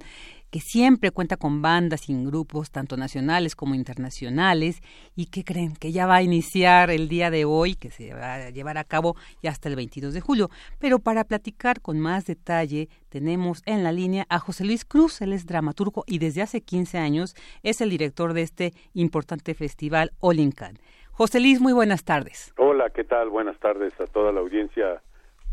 que 0.51 0.59
siempre 0.59 1.11
cuenta 1.11 1.37
con 1.37 1.61
bandas 1.61 2.09
y 2.09 2.25
grupos, 2.25 2.71
tanto 2.71 2.97
nacionales 2.97 3.55
como 3.55 3.75
internacionales, 3.75 4.81
y 5.15 5.27
que 5.27 5.43
creen 5.43 5.75
que 5.75 5.91
ya 5.91 6.07
va 6.07 6.15
a 6.15 6.21
iniciar 6.21 6.89
el 6.89 7.07
día 7.07 7.29
de 7.29 7.45
hoy, 7.45 7.75
que 7.75 7.91
se 7.91 8.13
va 8.13 8.35
a 8.35 8.49
llevar 8.49 8.77
a 8.77 8.83
cabo 8.83 9.15
ya 9.41 9.51
hasta 9.51 9.69
el 9.69 9.75
22 9.75 10.13
de 10.13 10.21
julio. 10.21 10.49
Pero 10.79 10.99
para 10.99 11.23
platicar 11.23 11.81
con 11.81 11.99
más 11.99 12.25
detalle, 12.25 12.89
tenemos 13.09 13.61
en 13.65 13.83
la 13.83 13.91
línea 13.91 14.25
a 14.29 14.39
José 14.39 14.65
Luis 14.65 14.85
Cruz, 14.85 15.21
él 15.21 15.33
es 15.33 15.45
dramaturgo 15.45 16.03
y 16.07 16.19
desde 16.19 16.41
hace 16.41 16.61
15 16.61 16.97
años 16.97 17.35
es 17.63 17.81
el 17.81 17.89
director 17.89 18.33
de 18.33 18.41
este 18.41 18.73
importante 18.93 19.53
festival 19.53 20.11
Olincan. 20.19 20.79
José 21.11 21.39
Luis, 21.39 21.59
muy 21.59 21.73
buenas 21.73 22.05
tardes. 22.05 22.53
Hola, 22.57 22.89
¿qué 22.91 23.03
tal? 23.03 23.29
Buenas 23.29 23.59
tardes 23.59 23.93
a 23.99 24.07
toda 24.07 24.31
la 24.31 24.39
audiencia 24.39 25.01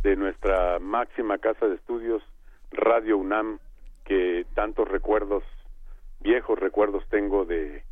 de 0.03 0.17
nuestra 0.17 0.79
máxima 0.79 1.39
casa 1.39 1.67
de 1.67 1.75
estudios, 1.75 2.23
Radio 2.71 3.19
UNAM 3.19 3.59
que 4.07 4.47
tantos 4.55 4.89
recuerdos, 4.89 5.45
viejos 6.21 6.59
recuerdos 6.59 7.05
tengo 7.11 7.45
de, 7.45 7.83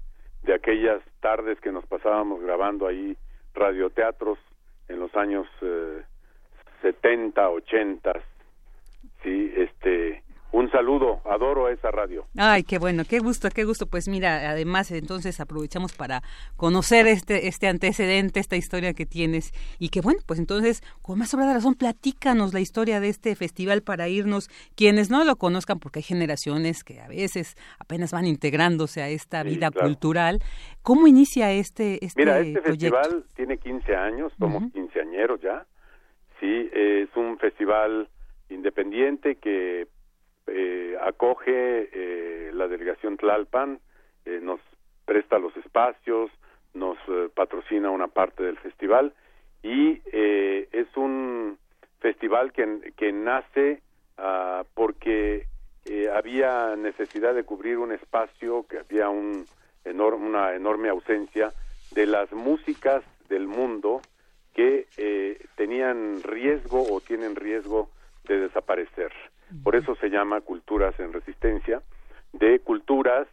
de 0.45 0.55
aquellas 0.55 1.03
tardes 1.21 1.61
que 1.61 1.73
nos 1.73 1.85
pasábamos 1.87 2.41
grabando 2.41 2.87
ahí 2.87 3.17
radioteatros 3.53 4.39
en 4.89 5.01
los 5.01 5.15
años 5.17 5.47
eh, 5.61 6.03
70, 6.83 7.51
80, 7.51 8.13
sí, 9.23 9.53
este, 9.57 10.23
un 10.55 10.71
saludo, 10.71 11.21
adoro 11.25 11.69
esa 11.69 11.91
radio. 11.91 12.27
Ay, 12.39 12.63
qué 12.63 12.79
bueno, 12.79 13.03
qué 13.09 13.19
gusto, 13.19 13.49
qué 13.53 13.65
gusto. 13.65 13.87
Pues 13.87 14.07
mira, 14.07 14.49
además 14.51 14.89
entonces 14.93 15.41
aprovechamos 15.41 15.95
para 15.95 16.23
conocer 16.57 17.09
este 17.09 17.49
este 17.49 17.67
antecedente, 17.67 18.39
esta 18.39 18.55
historia 18.55 18.95
que 18.95 19.05
tienes 19.05 19.51
y 19.81 19.89
que 19.89 20.01
bueno, 20.01 20.21
pues 20.25 20.39
entonces 20.39 20.81
con 21.03 21.19
más 21.19 21.31
sobra 21.31 21.49
de 21.49 21.55
razón 21.55 21.75
platícanos 21.75 22.55
la 22.55 22.61
historia 22.61 23.01
de 23.01 23.09
este 23.09 23.35
festival 23.35 23.83
para 23.83 24.09
irnos 24.09 24.49
quienes 24.77 25.11
no 25.11 25.25
lo 25.25 25.35
conozcan 25.35 25.81
porque 25.81 25.99
hay 25.99 26.05
generaciones 26.05 26.85
que 26.85 27.01
a 27.01 27.09
veces 27.09 27.57
apenas 27.81 28.13
van 28.13 28.27
integrándose 28.27 29.03
a 29.03 29.09
esta 29.09 29.43
vida 29.43 29.73
cultural. 29.73 30.39
¿Cómo 30.83 31.09
inicia 31.09 31.51
este 31.51 32.05
este 32.05 32.23
Mira, 32.23 32.39
este 32.39 32.61
festival 32.61 33.25
tiene 33.35 33.59
15 33.59 33.97
años, 33.97 34.33
somos 34.39 34.73
quinceañeros 34.73 35.41
ya. 35.41 35.67
Sí, 36.39 36.71
es 36.73 37.09
un 37.17 37.39
festival 37.39 38.09
independiente 38.51 39.35
que 39.35 39.89
acoge 41.01 41.89
eh, 41.93 42.51
la 42.53 42.69
delegación 42.69 43.17
Tlalpan, 43.17 43.81
nos 44.43 44.61
presta 45.05 45.39
los 45.39 45.55
espacios, 45.57 46.31
nos 46.73 46.97
patrocina 47.35 47.91
una 47.91 48.09
parte 48.09 48.43
del 48.43 48.57
festival 48.59 49.13
y 49.63 50.01
es 50.13 50.97
un 50.97 51.59
festival 52.01 52.53
que, 52.53 52.93
que 52.97 53.13
nace 53.13 53.83
uh, 54.19 54.65
porque 54.75 55.47
había 56.13 56.75
necesidad 56.77 57.35
de 57.35 57.45
cubrir 57.45 57.79
un 57.79 57.93
espacio, 57.93 58.67
que 58.67 58.79
había 58.79 59.09
un 59.11 59.45
una 59.87 60.55
enorme 60.55 60.89
ausencia 60.89 61.53
de 61.93 62.07
las 62.07 62.33
músicas 62.33 63.05
del 63.29 63.47
mundo 63.47 64.01
que 64.55 64.87
eh, 64.97 65.45
tenían 65.57 66.23
riesgo 66.23 66.83
o 66.91 67.01
tienen 67.01 67.37
riesgo 67.37 67.91
de 68.25 68.41
desaparecer. 68.41 69.13
Por 69.63 69.77
eso 69.77 69.95
se 69.97 70.09
llama 70.09 70.41
culturas 70.41 70.99
en 70.99 71.13
resistencia, 71.13 71.83
de 72.33 72.61
culturas 72.61 73.29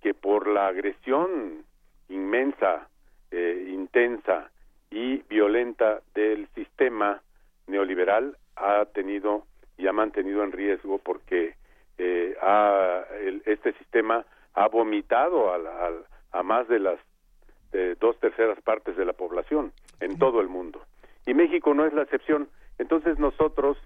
que 0.00 0.14
por 0.14 0.46
la 0.46 0.68
agresión 0.68 1.64
inmensa, 2.08 2.88
eh, 3.30 3.68
intensa 3.70 4.50
y 4.90 5.18
violenta 5.28 6.00
del 6.14 6.46
sistema 6.54 7.20
neoliberal 7.66 8.36
ha 8.56 8.84
tenido 8.86 9.44
y 9.76 9.86
ha 9.86 9.92
mantenido 9.92 10.44
en 10.44 10.52
riesgo 10.52 10.98
porque 10.98 11.54
eh, 11.98 12.36
ha, 12.40 13.02
este 13.46 13.72
sistema 13.74 14.24
ha 14.54 14.68
vomitado 14.68 15.52
a, 15.52 15.58
a 16.32 16.42
más 16.42 16.68
de 16.68 16.78
las 16.78 16.98
dos 17.98 18.16
terceras 18.20 18.60
partes 18.60 18.96
de 18.96 19.04
la 19.04 19.14
población 19.14 19.72
en 19.98 20.16
todo 20.16 20.40
el 20.40 20.48
mundo. 20.48 20.80
Y 21.26 21.34
México 21.34 21.74
no 21.74 21.84
es 21.86 21.92
la 21.92 22.02
excepción. 22.02 22.48
Entonces 22.78 23.18
nosotros 23.18 23.76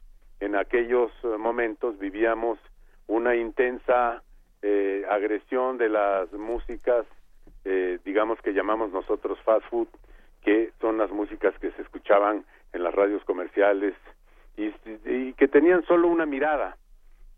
en 0.40 0.56
aquellos 0.56 1.10
eh, 1.24 1.36
momentos 1.38 1.98
vivíamos 1.98 2.58
una 3.06 3.34
intensa 3.34 4.22
eh, 4.62 5.04
agresión 5.10 5.78
de 5.78 5.88
las 5.88 6.32
músicas, 6.32 7.06
eh, 7.64 7.98
digamos 8.04 8.40
que 8.40 8.52
llamamos 8.52 8.92
nosotros 8.92 9.38
fast 9.44 9.66
food, 9.68 9.88
que 10.42 10.72
son 10.80 10.98
las 10.98 11.10
músicas 11.10 11.58
que 11.58 11.70
se 11.72 11.82
escuchaban 11.82 12.44
en 12.72 12.82
las 12.82 12.94
radios 12.94 13.24
comerciales 13.24 13.94
y, 14.56 14.72
y 15.04 15.32
que 15.34 15.48
tenían 15.48 15.84
solo 15.86 16.08
una 16.08 16.26
mirada, 16.26 16.76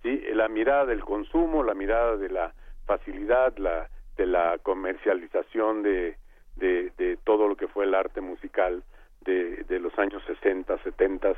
¿sí? 0.02 0.22
la 0.32 0.48
mirada 0.48 0.86
del 0.86 1.05
consumo, 1.05 1.62
la 1.62 1.74
mirada 1.74 2.16
de 2.16 2.28
la 2.28 2.52
facilidad, 2.86 3.56
la, 3.56 3.89
de 4.16 4.27
la 4.27 4.59
comercialización 4.62 5.82
de, 5.82 6.16
de, 6.56 7.18
todo 7.24 7.48
lo 7.48 7.56
que 7.56 7.68
fue 7.68 7.85
el 7.85 7.94
arte 7.94 8.20
musical 8.20 8.82
de, 9.22 9.64
de 9.64 9.78
los 9.78 9.97
años 9.98 10.22
60, 10.27 10.78
70 10.82 11.35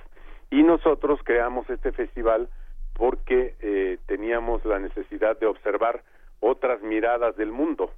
y 0.52 0.62
nosotros 0.62 1.18
creamos 1.24 1.68
este 1.70 1.92
festival 1.92 2.48
porque 2.92 3.54
eh, 3.60 3.98
teníamos 4.06 4.62
la 4.66 4.78
necesidad 4.78 5.40
de 5.40 5.46
observar 5.46 6.02
otras 6.40 6.82
miradas 6.82 7.34
del 7.36 7.50
mundo, 7.50 7.90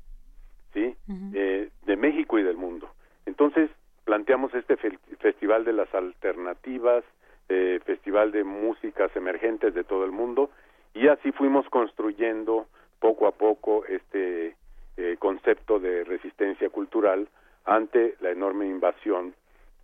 ¿sí? 0.72 0.94
eh, 1.34 1.70
de 1.84 1.96
México 1.96 2.38
y 2.38 2.44
del 2.44 2.56
mundo. 2.56 2.88
Entonces 3.26 3.70
planteamos 4.04 4.54
este 4.54 4.76
festival 4.76 5.64
de 5.64 5.72
las 5.72 5.92
alternativas, 5.92 7.02
eh, 7.48 7.80
festival 7.84 8.30
de 8.30 8.44
músicas 8.44 9.14
emergentes 9.16 9.74
de 9.74 9.82
todo 9.82 10.04
el 10.04 10.12
mundo 10.12 10.50
y 10.94 11.08
así 11.08 11.32
fuimos 11.32 11.68
construyendo 11.70 12.68
poco 13.00 13.26
a 13.26 13.32
poco 13.32 13.84
este 13.86 14.54
eh, 14.96 15.16
concepto 15.18 15.80
de 15.80 16.04
resistencia 16.04 16.70
cultural 16.70 17.26
ante 17.64 18.14
la 18.20 18.30
enorme 18.30 18.66
invasión 18.66 19.34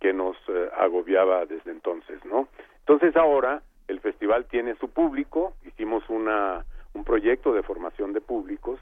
que 0.01 0.11
nos 0.11 0.35
eh, 0.49 0.69
agobiaba 0.77 1.45
desde 1.45 1.71
entonces, 1.71 2.19
¿no? 2.25 2.49
Entonces 2.79 3.15
ahora 3.15 3.61
el 3.87 4.01
festival 4.01 4.45
tiene 4.45 4.75
su 4.75 4.89
público, 4.89 5.53
hicimos 5.65 6.03
una 6.09 6.65
un 6.93 7.05
proyecto 7.05 7.53
de 7.53 7.63
formación 7.63 8.11
de 8.11 8.19
públicos 8.19 8.79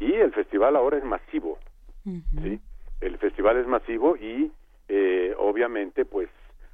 y 0.00 0.14
el 0.14 0.32
festival 0.32 0.74
ahora 0.74 0.98
es 0.98 1.04
masivo, 1.04 1.58
¿sí? 2.42 2.60
El 3.00 3.18
festival 3.18 3.58
es 3.58 3.68
masivo 3.68 4.16
y 4.16 4.50
eh, 4.88 5.34
obviamente 5.38 6.04
pues 6.04 6.28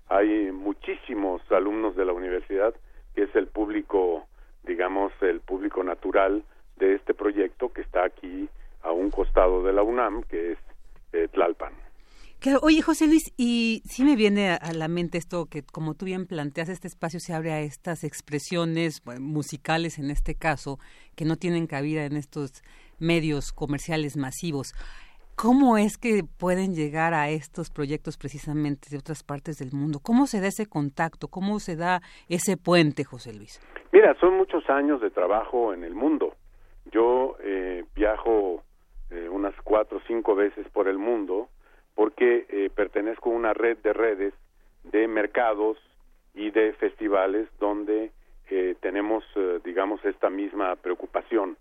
hay 0.08 0.50
muchísimos 0.50 1.42
alumnos 1.52 1.94
de 1.96 2.06
la 2.06 2.14
universidad 2.14 2.74
que 3.14 3.24
es 3.24 3.34
el 3.34 3.48
público, 3.48 4.26
digamos, 4.62 5.12
el 5.20 5.40
público 5.40 5.82
natural 5.82 6.44
de 6.76 6.94
este 6.94 7.12
proyecto 7.12 7.72
que 7.72 7.82
está 7.82 8.04
aquí 8.04 8.48
a 8.82 8.92
un 8.92 9.10
costado 9.10 9.62
de 9.64 9.72
la 9.72 9.82
UNAM, 9.82 10.22
que 10.22 10.52
es 10.52 10.58
eh, 11.12 11.28
Tlalpan. 11.32 11.72
Oye, 12.62 12.82
José 12.82 13.06
Luis, 13.06 13.32
y 13.36 13.82
sí 13.84 14.04
me 14.04 14.16
viene 14.16 14.50
a, 14.50 14.72
la 14.72 14.88
mente 14.88 15.18
esto 15.18 15.46
que, 15.46 15.62
como 15.62 15.94
tú 15.94 16.04
bien 16.06 16.26
planteas, 16.26 16.68
este 16.68 16.86
espacio 16.86 17.20
se 17.20 17.34
abre 17.34 17.52
a 17.52 17.60
estas 17.60 18.04
expresiones 18.04 19.02
musicales, 19.20 19.98
en 19.98 20.10
este 20.10 20.34
caso, 20.34 20.78
que 21.16 21.24
no 21.24 21.36
tienen 21.36 21.66
cabida 21.66 22.04
en 22.04 22.16
estos 22.16 22.62
medios 23.00 23.52
comerciales 23.52 24.16
masivos. 24.16 24.72
¿Cómo 25.34 25.78
es 25.78 25.98
que 25.98 26.22
pueden 26.38 26.74
llegar 26.74 27.14
a 27.14 27.28
estos 27.28 27.70
proyectos 27.70 28.16
precisamente 28.16 28.88
de 28.90 28.98
otras 28.98 29.22
partes 29.22 29.58
del 29.58 29.72
mundo? 29.72 30.00
¿Cómo 30.02 30.26
se 30.26 30.40
da 30.40 30.48
ese 30.48 30.66
contacto? 30.66 31.28
¿Cómo 31.28 31.60
se 31.60 31.76
da 31.76 32.00
ese 32.28 32.56
puente, 32.56 33.04
José 33.04 33.32
Luis? 33.34 33.60
Mira, 33.92 34.16
son 34.18 34.36
muchos 34.36 34.68
años 34.68 35.00
de 35.00 35.10
trabajo 35.10 35.72
en 35.72 35.84
el 35.84 35.94
mundo. 35.94 36.34
Yo 36.90 37.36
eh, 37.40 37.84
viajo 37.94 38.64
eh, 39.10 39.28
unas 39.28 39.54
cuatro 39.62 39.98
o 39.98 40.00
cinco 40.06 40.34
veces 40.34 40.66
por 40.70 40.88
el 40.88 40.98
mundo 40.98 41.48
porque 41.98 42.46
eh, 42.48 42.70
pertenezco 42.72 43.28
a 43.28 43.32
una 43.32 43.52
red 43.54 43.76
de 43.78 43.92
redes 43.92 44.32
de 44.84 45.08
mercados 45.08 45.76
y 46.32 46.52
de 46.52 46.72
festivales 46.74 47.48
donde 47.58 48.12
tenemos, 48.80 49.24
digamos, 49.62 50.02
esta 50.06 50.30
misma 50.30 50.74
preocupación. 50.76 51.58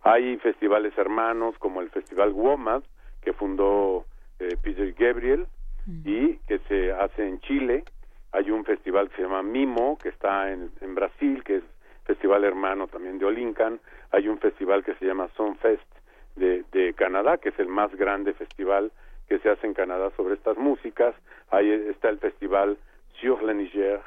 Hay 0.00 0.38
festivales 0.38 0.96
hermanos 0.96 1.54
como 1.58 1.82
el 1.82 1.90
Festival 1.90 2.32
WOMAD, 2.32 2.82
que 3.20 3.34
fundó 3.34 4.06
Peter 4.38 4.94
Gabriel 4.94 5.46
y 6.02 6.36
que 6.48 6.60
se 6.60 6.92
hace 6.92 7.28
en 7.28 7.40
Chile. 7.40 7.84
Hay 8.32 8.50
un 8.50 8.64
festival 8.64 9.10
que 9.10 9.16
se 9.16 9.22
llama 9.22 9.42
Mimo, 9.42 9.98
que 9.98 10.08
está 10.08 10.50
en, 10.50 10.70
en 10.80 10.94
Brasil, 10.94 11.44
que 11.44 11.56
es 11.56 11.64
festival 12.04 12.44
hermano 12.44 12.86
también 12.86 13.18
de 13.18 13.26
Olincan, 13.26 13.78
hay 14.10 14.28
un 14.28 14.38
festival 14.38 14.82
que 14.82 14.94
se 14.94 15.04
llama 15.04 15.28
Sunfest 15.36 15.82
de, 16.36 16.64
de 16.72 16.94
Canadá, 16.94 17.36
que 17.38 17.50
es 17.50 17.58
el 17.58 17.68
más 17.68 17.94
grande 17.94 18.32
festival 18.32 18.92
que 19.30 19.38
se 19.38 19.48
hace 19.48 19.64
en 19.64 19.74
Canadá 19.74 20.10
sobre 20.16 20.34
estas 20.34 20.58
músicas, 20.58 21.14
ahí 21.50 21.70
está 21.70 22.08
el 22.08 22.18
festival 22.18 22.76
Sur 23.20 23.44
le 23.44 23.54
Niger 23.54 24.00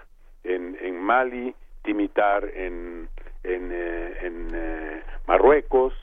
en, 0.44 0.78
en 0.82 1.00
Mali, 1.00 1.56
Timitar 1.82 2.44
en, 2.46 3.08
en, 3.44 3.72
eh, 3.72 4.18
en 4.22 4.52
eh, 4.54 5.04
Marruecos, 5.26 5.94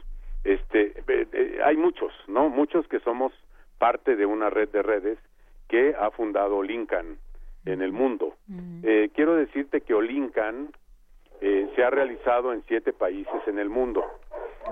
este, 0.42 0.94
eh, 1.06 1.60
hay 1.62 1.76
muchos, 1.76 2.12
¿no? 2.28 2.48
Muchos 2.48 2.88
que 2.88 2.98
somos 3.00 3.32
parte 3.78 4.16
de 4.16 4.24
una 4.24 4.48
red 4.48 4.70
de 4.70 4.82
redes 4.82 5.18
que 5.68 5.94
ha 5.98 6.10
fundado 6.10 6.56
Olincan 6.56 7.18
en 7.66 7.82
el 7.82 7.92
mundo. 7.92 8.36
quiero 9.14 9.36
decirte 9.36 9.82
que 9.82 9.92
Olincan 9.92 10.70
eh, 11.42 11.70
se 11.74 11.82
ha 11.82 11.90
realizado 11.90 12.52
en 12.52 12.62
siete 12.68 12.92
países 12.92 13.40
en 13.46 13.58
el 13.58 13.70
mundo. 13.70 14.04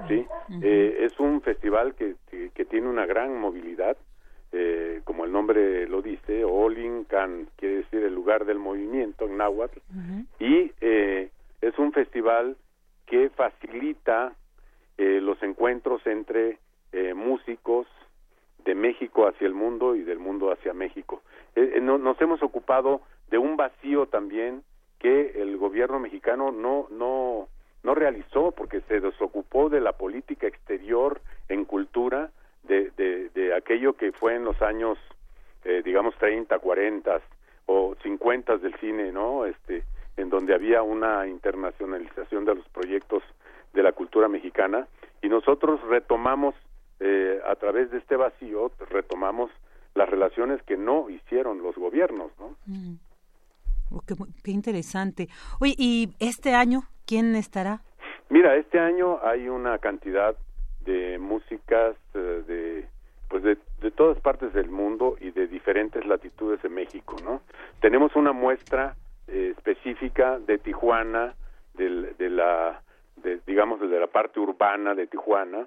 ¿sí? 0.06 0.26
Eh, 0.62 0.98
es 1.00 1.18
un 1.18 1.40
festival 1.40 1.94
que, 1.94 2.14
que, 2.54 2.64
tiene 2.66 2.88
una 2.88 3.06
gran 3.06 3.38
movilidad, 3.40 3.96
eh, 4.52 5.00
como 5.04 5.24
el 5.24 5.32
nombre 5.32 5.86
lo 5.88 6.02
dice, 6.02 6.44
Olincan 6.44 7.48
quiere 7.56 7.76
decir 7.76 8.02
el 8.02 8.14
lugar 8.14 8.44
del 8.44 8.58
movimiento 8.58 9.26
en 9.26 9.36
náhuatl, 9.36 9.78
y 10.38 10.72
es 10.80 11.78
un 11.78 11.92
festival 11.92 12.56
que 13.06 13.30
facilita 13.30 14.34
los 14.96 15.42
encuentros 15.42 16.06
entre 16.06 16.58
músicos 17.14 17.86
de 18.64 18.74
México 18.74 19.26
hacia 19.26 19.46
el 19.46 19.54
mundo 19.54 19.94
y 19.94 20.02
del 20.02 20.18
mundo 20.18 20.52
hacia 20.52 20.72
México. 20.72 21.22
nos 21.56 22.20
hemos 22.20 22.42
ocupado 22.42 23.02
de 23.30 23.38
un 23.38 23.56
vacío 23.56 24.06
también 24.06 24.62
que 24.98 25.42
el 25.42 25.56
gobierno 25.56 25.98
mexicano 26.00 26.50
no 26.52 26.86
no 26.90 27.48
no 27.82 27.94
realizó 27.94 28.52
porque 28.52 28.80
se 28.82 29.00
desocupó 29.00 29.68
de 29.68 29.80
la 29.80 29.92
política 29.92 30.46
exterior 30.46 31.20
en 31.48 31.64
cultura 31.64 32.30
de, 32.64 32.90
de, 33.34 33.54
aquello 33.54 33.94
que 33.94 34.12
fue 34.12 34.34
en 34.36 34.44
los 34.44 34.60
años 34.62 34.98
eh, 35.64 35.82
digamos 35.84 36.14
30, 36.16 36.58
40 36.58 37.20
o 37.66 37.96
50 38.02 38.58
del 38.58 38.74
cine, 38.76 39.12
¿no? 39.12 39.46
Este 39.46 39.84
en 40.16 40.30
donde 40.30 40.54
había 40.54 40.82
una 40.82 41.26
internacionalización 41.26 42.44
de 42.44 42.56
los 42.56 42.68
proyectos 42.68 43.22
de 43.72 43.82
la 43.82 43.92
cultura 43.92 44.28
mexicana 44.28 44.88
y 45.22 45.28
nosotros 45.28 45.80
retomamos 45.88 46.54
eh, 47.00 47.40
a 47.46 47.54
través 47.54 47.90
de 47.90 47.98
este 47.98 48.16
vacío 48.16 48.72
retomamos 48.90 49.50
las 49.94 50.08
relaciones 50.08 50.62
que 50.62 50.76
no 50.76 51.08
hicieron 51.10 51.62
los 51.62 51.76
gobiernos, 51.76 52.32
¿no? 52.38 52.56
Mm. 52.66 52.96
Oh, 53.90 54.02
qué, 54.42 54.50
interesante. 54.50 55.28
Oye, 55.60 55.74
¿y 55.78 56.10
este 56.18 56.54
año 56.54 56.82
quién 57.06 57.34
estará? 57.34 57.82
Mira, 58.28 58.56
este 58.56 58.78
año 58.78 59.18
hay 59.22 59.48
una 59.48 59.78
cantidad 59.78 60.36
de 60.88 61.18
músicas 61.18 61.96
eh, 62.14 62.42
de 62.46 62.88
pues 63.28 63.42
de, 63.42 63.56
todas 63.90 64.18
partes 64.20 64.54
del 64.54 64.70
mundo 64.70 65.16
y 65.20 65.32
de 65.32 65.46
diferentes 65.46 66.06
latitudes 66.06 66.62
de 66.62 66.70
México, 66.70 67.16
¿no? 67.22 67.42
Tenemos 67.80 68.16
una 68.16 68.32
muestra 68.32 68.94
eh, 69.26 69.52
específica 69.54 70.38
de 70.38 70.56
Tijuana, 70.56 71.34
de 71.74 72.30
la, 72.30 72.80
de, 73.16 73.40
digamos 73.46 73.80
desde 73.80 74.00
la 74.00 74.06
parte 74.06 74.40
urbana 74.40 74.94
de 74.94 75.06
Tijuana, 75.06 75.66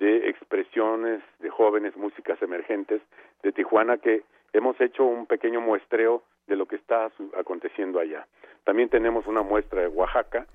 de 0.00 0.28
expresiones 0.28 1.22
de 1.38 1.48
jóvenes 1.48 1.96
músicas 1.96 2.42
emergentes 2.42 3.00
de 3.42 3.52
Tijuana 3.52 3.98
que 3.98 4.24
hemos 4.52 4.80
hecho 4.80 5.04
un 5.04 5.26
pequeño 5.26 5.60
muestreo 5.60 6.22
de 6.48 6.56
lo 6.56 6.66
que 6.66 6.76
está 6.76 7.08
aconteciendo 7.38 8.00
allá. 8.00 8.26
También 8.64 8.88
tenemos 8.88 9.26
una 9.28 9.42
muestra 9.42 9.82
de 9.82 9.88
Oaxaca, 9.88 10.46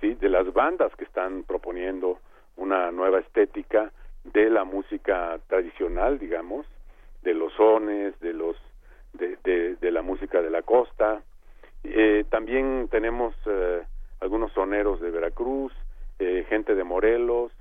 sí, 0.00 0.14
de 0.14 0.28
las 0.28 0.52
bandas 0.52 0.94
que 0.96 1.04
están 1.04 1.44
proponiendo 1.44 2.18
una 2.58 2.90
nueva 2.92 3.20
estética 3.20 3.90
de 4.24 4.50
la 4.50 4.64
música 4.64 5.38
tradicional, 5.46 6.18
digamos, 6.18 6.66
de 7.22 7.34
los 7.34 7.52
sones, 7.54 8.18
de 8.20 8.32
los 8.32 8.56
de, 9.14 9.76
de, 9.80 9.90
la 9.90 10.02
música 10.02 10.42
de 10.42 10.50
la 10.50 10.62
costa. 10.62 11.22
Eh, 11.82 12.24
también 12.28 12.88
tenemos 12.90 13.34
eh, 13.46 13.82
algunos 14.20 14.52
soneros 14.52 15.00
de 15.00 15.10
Veracruz, 15.10 15.72
eh, 16.18 16.44
gente 16.48 16.74
de 16.74 16.84
Morelos, 16.84 17.52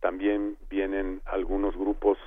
también 0.00 0.56
vienen 0.70 1.20
algunos 1.26 1.76
grupos 1.76 2.18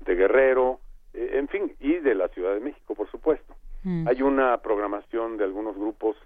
de 0.00 0.14
Guerrero, 0.14 0.80
eh, 1.14 1.30
en 1.34 1.48
fin, 1.48 1.74
y 1.80 1.94
de 1.94 2.14
la 2.14 2.28
Ciudad 2.28 2.54
de 2.54 2.60
México, 2.60 2.94
por 2.94 3.10
supuesto. 3.10 3.54
Mm. 3.84 4.08
Hay 4.08 4.22
una 4.22 4.56
programación 4.58 5.36
de 5.36 5.44
algunos 5.44 5.76
grupos 5.76 6.16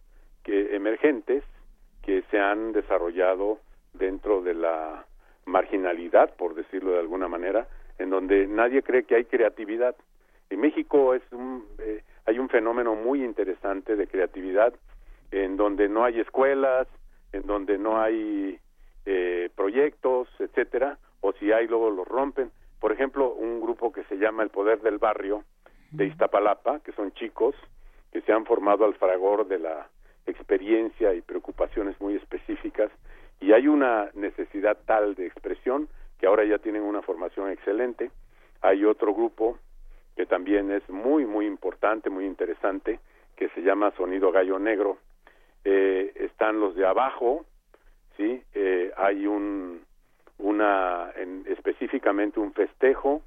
que 0.43 0.75
emergentes 0.75 1.45
que 2.03 2.23
se 2.31 2.39
han 2.39 2.73
desarrollado 2.73 3.59
dentro 3.93 4.43
de 4.43 4.55
la 4.55 5.05
marginalidad, 5.47 6.35
por 6.37 6.55
decirlo 6.55 6.93
de 6.93 7.01
alguna 7.01 7.29
manera, 7.29 7.67
en 7.99 8.11
donde 8.11 8.47
nadie 8.47 8.83
cree 8.83 9.05
que 9.05 9.17
hay 9.17 9.25
creatividad. 9.25 9.95
En 10.51 10.61
México 10.61 11.15
es 11.15 11.23
un, 11.33 11.67
eh, 11.79 12.03
hay 12.27 12.39
un 12.39 12.49
fenómeno 12.49 12.95
muy 12.95 13.25
interesante 13.25 13.97
de 13.97 14.07
creatividad 14.07 14.75
en 15.31 15.57
donde 15.57 15.89
no 15.89 16.05
hay 16.05 16.21
escuelas, 16.21 16.87
en 17.33 17.47
donde 17.47 17.79
no 17.79 18.01
hay 18.01 18.59
eh, 19.07 19.51
proyectos, 19.57 20.29
etcétera, 20.39 20.99
o 21.21 21.33
si 21.33 21.53
hay 21.53 21.67
luego 21.67 21.91
los 21.91 22.07
rompen. 22.07 22.51
Por 22.81 22.93
ejemplo, 22.93 23.33
un 23.33 23.61
grupo 23.61 23.93
que 23.93 24.05
se 24.05 24.17
llama 24.17 24.43
El 24.43 24.51
Poder 24.51 24.81
del 24.81 24.99
Barrio 24.99 25.45
de 25.91 26.07
Iztapalapa, 26.07 26.81
que 26.81 26.93
son 26.93 27.13
chicos 27.13 27.55
que 28.13 28.21
se 28.23 28.33
han 28.33 28.45
formado 28.45 28.85
al 28.85 28.95
fragor 28.95 29.47
de 29.47 29.59
la 29.59 29.89
experiencia 30.27 31.15
y 31.15 31.23
preocupaciones 31.23 32.01
muy 32.01 32.17
específicas 32.17 32.91
y 33.43 33.53
hay 33.53 33.67
una 33.67 34.09
necesidad 34.15 34.79
tal 34.87 35.17
de 35.17 35.27
expresión 35.27 35.89
que 36.19 36.27
ahora 36.27 36.45
ya 36.45 36.59
tienen 36.59 36.83
una 36.83 37.03
formación 37.03 37.51
excelente. 37.51 38.13
Hay 38.61 38.85
otro 38.85 39.13
grupo 39.13 39.59
que 40.15 40.27
también 40.27 40.71
es 40.71 40.89
muy, 40.89 41.27
muy 41.27 41.47
importante, 41.47 42.09
muy 42.09 42.25
interesante, 42.25 43.01
que 43.37 43.49
se 43.49 43.63
llama 43.63 43.93
Sonido 43.97 44.31
Gallo 44.31 44.61
Negro. 44.61 44.99
Eh, 45.65 46.13
están 46.15 46.61
los 46.61 46.77
de 46.77 46.87
abajo, 46.87 47.45
sí, 48.17 48.41
eh, 48.55 48.93
hay 48.97 49.27
un, 49.27 49.81
una, 50.39 51.11
en, 51.17 51.45
específicamente 51.49 52.39
un 52.39 52.53
festejo 52.53 53.23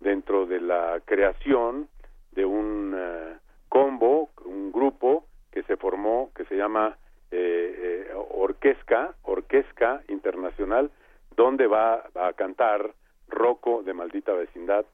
dentro 0.00 0.46
de 0.46 0.60
la 0.60 1.00
creación 1.04 1.88
de 2.32 2.44
un 2.44 2.94
uh, 2.94 3.38
combo, 3.68 4.30
un 4.44 4.72
grupo 4.72 5.26
que 5.52 5.62
se 5.64 5.76
formó, 5.76 6.30
que 6.34 6.44
se 6.46 6.56
llama 6.56 6.96
eh, 7.30 8.06
eh, 8.10 8.14
Orquesca, 8.14 9.14
Orquesca 9.22 10.02
Internacional, 10.08 10.90
donde 11.36 11.66
va, 11.66 12.08
a 12.14 12.32
cantar 12.34 12.92
Rocco 13.28 13.82
de 13.82 13.94
Maldita 13.94 14.32
Vecindad. 14.32 14.84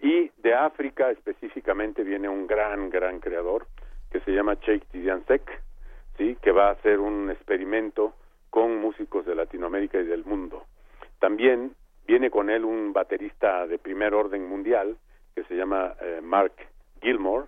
Y 0.00 0.30
de 0.38 0.54
África 0.54 1.10
específicamente 1.10 2.04
viene 2.04 2.28
un 2.28 2.46
gran, 2.46 2.90
gran 2.90 3.20
creador 3.20 3.66
que 4.10 4.20
se 4.20 4.32
llama 4.32 4.54
Sheikh 4.54 4.86
Tidiansek, 4.92 5.62
¿sí? 6.16 6.36
que 6.40 6.52
va 6.52 6.68
a 6.68 6.72
hacer 6.72 7.00
un 7.00 7.30
experimento 7.30 8.14
con 8.50 8.76
músicos 8.80 9.26
de 9.26 9.34
Latinoamérica 9.34 9.98
y 9.98 10.04
del 10.04 10.24
mundo. 10.24 10.64
También 11.18 11.74
viene 12.06 12.30
con 12.30 12.48
él 12.48 12.64
un 12.64 12.92
baterista 12.92 13.66
de 13.66 13.78
primer 13.78 14.14
orden 14.14 14.48
mundial 14.48 14.96
que 15.34 15.44
se 15.44 15.54
llama 15.54 15.94
eh, 16.00 16.20
Mark 16.22 16.52
Gilmore 17.02 17.46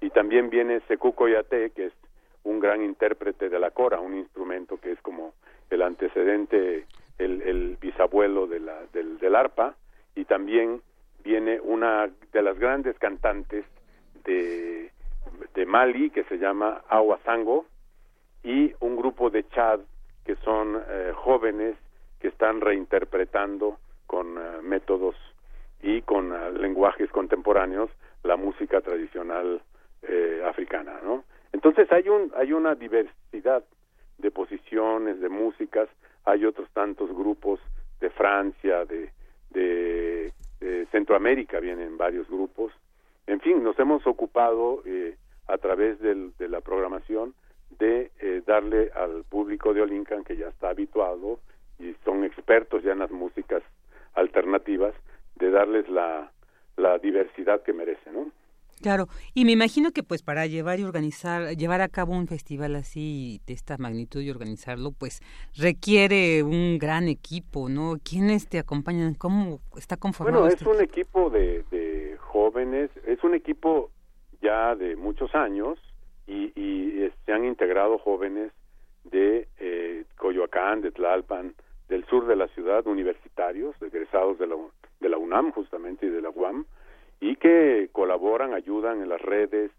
y 0.00 0.10
también 0.10 0.50
viene 0.50 0.80
Sekou 0.88 1.14
Koyate 1.14 1.70
que 1.70 1.86
es 1.86 1.92
un 2.44 2.60
gran 2.60 2.82
intérprete 2.82 3.48
de 3.48 3.58
la 3.58 3.70
cora, 3.70 4.00
un 4.00 4.16
instrumento 4.16 4.78
que 4.78 4.92
es 4.92 5.00
como 5.02 5.34
el 5.70 5.82
antecedente, 5.82 6.86
el, 7.18 7.42
el 7.42 7.76
bisabuelo 7.80 8.46
de 8.46 8.60
la, 8.60 8.80
del, 8.92 9.18
del 9.18 9.34
arpa 9.34 9.74
y 10.14 10.24
también 10.24 10.80
viene 11.22 11.58
una 11.60 12.10
de 12.32 12.42
las 12.42 12.58
grandes 12.58 12.98
cantantes 12.98 13.64
de, 14.24 14.90
de 15.54 15.66
Mali 15.66 16.10
que 16.10 16.24
se 16.24 16.38
llama 16.38 16.82
Awa 16.88 17.18
Sango 17.24 17.66
y 18.42 18.74
un 18.80 18.96
grupo 18.96 19.30
de 19.30 19.48
Chad 19.48 19.80
que 20.24 20.36
son 20.36 20.82
eh, 20.88 21.12
jóvenes 21.14 21.76
que 22.20 22.28
están 22.28 22.60
reinterpretando 22.60 23.78
con 24.06 24.38
eh, 24.38 24.62
métodos 24.62 25.16
y 25.82 26.02
con 26.02 26.32
eh, 26.32 26.52
lenguajes 26.52 27.10
contemporáneos 27.10 27.90
la 28.22 28.36
música 28.36 28.80
tradicional 28.80 29.60
africana, 30.46 31.00
¿no? 31.02 31.24
Entonces 31.54 31.90
hay 31.92 32.08
un 32.08 32.32
hay 32.36 32.52
una 32.52 32.74
diversidad 32.74 33.62
de 34.18 34.30
posiciones, 34.32 35.20
de 35.20 35.28
músicas, 35.28 35.88
hay 36.24 36.44
otros 36.44 36.68
tantos 36.72 37.08
grupos 37.14 37.60
de 38.00 38.10
Francia, 38.10 38.84
de, 38.84 39.10
de, 39.50 40.32
Centroamérica 40.90 41.60
vienen 41.60 41.96
varios 41.96 42.28
grupos. 42.28 42.72
En 43.28 43.40
fin, 43.40 43.62
nos 43.62 43.78
hemos 43.78 44.04
ocupado 44.06 44.82
a 45.46 45.58
través 45.58 46.00
del, 46.00 46.32
de 46.38 46.48
la 46.48 46.60
programación 46.60 47.34
de 47.78 48.10
eh, 48.20 48.42
darle 48.46 48.90
al 48.94 49.24
público 49.24 49.74
de 49.74 49.82
Olincan, 49.82 50.24
que 50.24 50.36
ya 50.36 50.48
está 50.48 50.70
habituado 50.70 51.38
y 51.78 51.94
son 52.04 52.24
expertos 52.24 52.82
ya 52.82 52.92
en 52.92 53.00
las 53.00 53.10
músicas 53.10 53.62
alternativas, 54.14 54.94
de 55.36 55.50
darles 55.50 55.88
la, 55.88 56.30
la 56.76 56.98
diversidad 56.98 57.62
que 57.62 57.72
merece, 57.72 58.10
¿no? 58.12 58.30
Claro, 58.80 59.06
y 59.34 59.44
me 59.44 59.52
imagino 59.52 59.90
que 59.92 60.02
pues 60.02 60.22
para 60.22 60.46
llevar 60.46 60.78
y 60.80 60.84
organizar, 60.84 61.56
llevar 61.56 61.80
a 61.80 61.88
cabo 61.88 62.12
un 62.12 62.26
festival 62.26 62.76
así 62.76 63.40
de 63.46 63.54
esta 63.54 63.78
magnitud 63.78 64.20
y 64.20 64.30
organizarlo, 64.30 64.92
pues 64.92 65.20
requiere 65.56 66.42
un 66.42 66.78
gran 66.78 67.08
equipo, 67.08 67.68
¿no? 67.68 67.94
¿Quiénes 68.02 68.48
te 68.48 68.58
acompañan? 68.58 69.14
¿Cómo 69.14 69.60
está 69.76 69.96
conformado? 69.96 70.42
Bueno, 70.42 70.54
es 70.54 70.62
un 70.62 70.82
equipo 70.82 71.30
de, 71.30 71.64
de 71.70 72.16
jóvenes, 72.18 72.90
es 73.06 73.22
un 73.24 73.34
equipo 73.34 73.90
ya 74.42 74.74
de 74.74 74.96
muchos 74.96 75.34
años, 75.34 75.78
y, 76.26 76.52
y 76.58 77.10
se 77.24 77.32
han 77.32 77.44
integrado 77.44 77.98
jóvenes 77.98 78.52
de 79.04 79.48
eh, 79.58 80.04
Coyoacán, 80.16 80.80
de 80.80 80.90
Tlalpan, 80.90 81.54
del 81.88 82.04
sur 82.06 82.26
de 82.26 82.36
la 82.36 82.48
ciudad, 82.48 82.86
universitarios, 82.86 83.74
egresados 83.82 84.38
de 84.38 84.46
la, 84.46 84.56
de 85.00 85.08
la 85.08 85.18
UNAM 85.18 85.52
justamente 85.52 86.06
y 86.06 86.10
de 86.10 86.22
la 86.22 86.30
UAM, 86.30 86.66
y 87.24 87.36
que 87.36 87.88
colaboran, 87.90 88.52
ayudan 88.52 89.00
en 89.00 89.08
las 89.08 89.22
redes, 89.22 89.70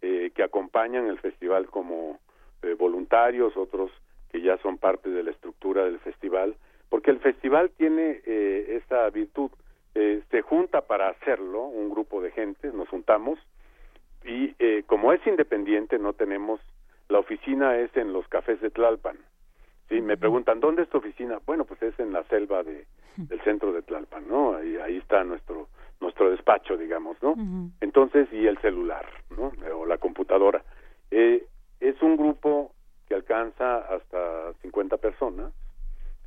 eh, 0.00 0.30
que 0.34 0.42
acompañan 0.42 1.06
el 1.08 1.18
festival 1.18 1.66
como 1.66 2.18
eh, 2.62 2.72
voluntarios, 2.72 3.54
otros 3.54 3.90
que 4.32 4.40
ya 4.40 4.56
son 4.62 4.78
parte 4.78 5.10
de 5.10 5.22
la 5.22 5.30
estructura 5.30 5.84
del 5.84 5.98
festival, 5.98 6.56
porque 6.88 7.10
el 7.10 7.20
festival 7.20 7.70
tiene 7.76 8.22
eh, 8.24 8.78
esta 8.80 9.10
virtud, 9.10 9.50
eh, 9.94 10.22
se 10.30 10.40
junta 10.40 10.86
para 10.86 11.10
hacerlo, 11.10 11.64
un 11.64 11.90
grupo 11.90 12.22
de 12.22 12.30
gente, 12.30 12.72
nos 12.72 12.88
juntamos, 12.88 13.38
y 14.24 14.54
eh, 14.58 14.82
como 14.86 15.12
es 15.12 15.24
independiente 15.26 15.98
no 15.98 16.14
tenemos 16.14 16.60
la 17.10 17.18
oficina 17.18 17.76
es 17.76 17.94
en 17.96 18.12
los 18.12 18.26
cafés 18.26 18.60
de 18.60 18.70
Tlalpan 18.70 19.16
sí 19.88 20.00
me 20.00 20.16
preguntan 20.16 20.58
dónde 20.58 20.82
es 20.82 20.88
tu 20.88 20.98
oficina 20.98 21.38
bueno 21.46 21.64
pues 21.64 21.80
es 21.80 21.96
en 22.00 22.12
la 22.12 22.24
selva 22.24 22.64
de 22.64 22.86
del 23.16 23.40
centro 23.42 23.72
de 23.72 23.82
Tlalpan 23.82 24.26
no 24.26 24.56
ahí, 24.56 24.76
ahí 24.78 24.96
está 24.96 25.22
nuestro 25.22 25.68
nuestro 26.00 26.30
despacho 26.30 26.76
digamos 26.76 27.16
no 27.22 27.34
entonces 27.80 28.28
y 28.32 28.46
el 28.46 28.58
celular 28.58 29.06
no 29.36 29.52
o 29.74 29.86
la 29.86 29.98
computadora. 29.98 30.62
Eh, 31.10 31.44
es 31.80 32.00
un 32.02 32.16
grupo 32.16 32.72
que 33.08 33.14
alcanza 33.14 33.78
hasta 33.78 34.52
50 34.62 34.96
personas 34.98 35.52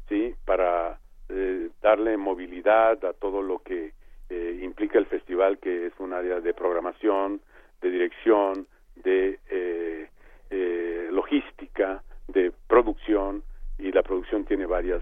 sí 0.07 0.33
para 0.45 0.99
eh, 1.29 1.69
darle 1.81 2.17
movilidad 2.17 3.03
a 3.05 3.13
todo 3.13 3.41
lo 3.41 3.59
que 3.59 3.93
eh, 4.29 4.59
implica 4.61 4.99
el 4.99 5.07
festival 5.07 5.57
que 5.57 5.87
es 5.87 5.93
un 5.97 6.13
área 6.13 6.39
de 6.39 6.53
programación 6.53 7.41
de 7.81 7.89
dirección, 7.89 8.67
de 8.95 9.39
eh, 9.49 10.07
eh, 10.51 11.07
logística, 11.11 12.03
de 12.27 12.51
producción, 12.67 13.43
y 13.79 13.91
la 13.91 14.03
producción 14.03 14.45
tiene 14.45 14.65
varias 14.65 15.01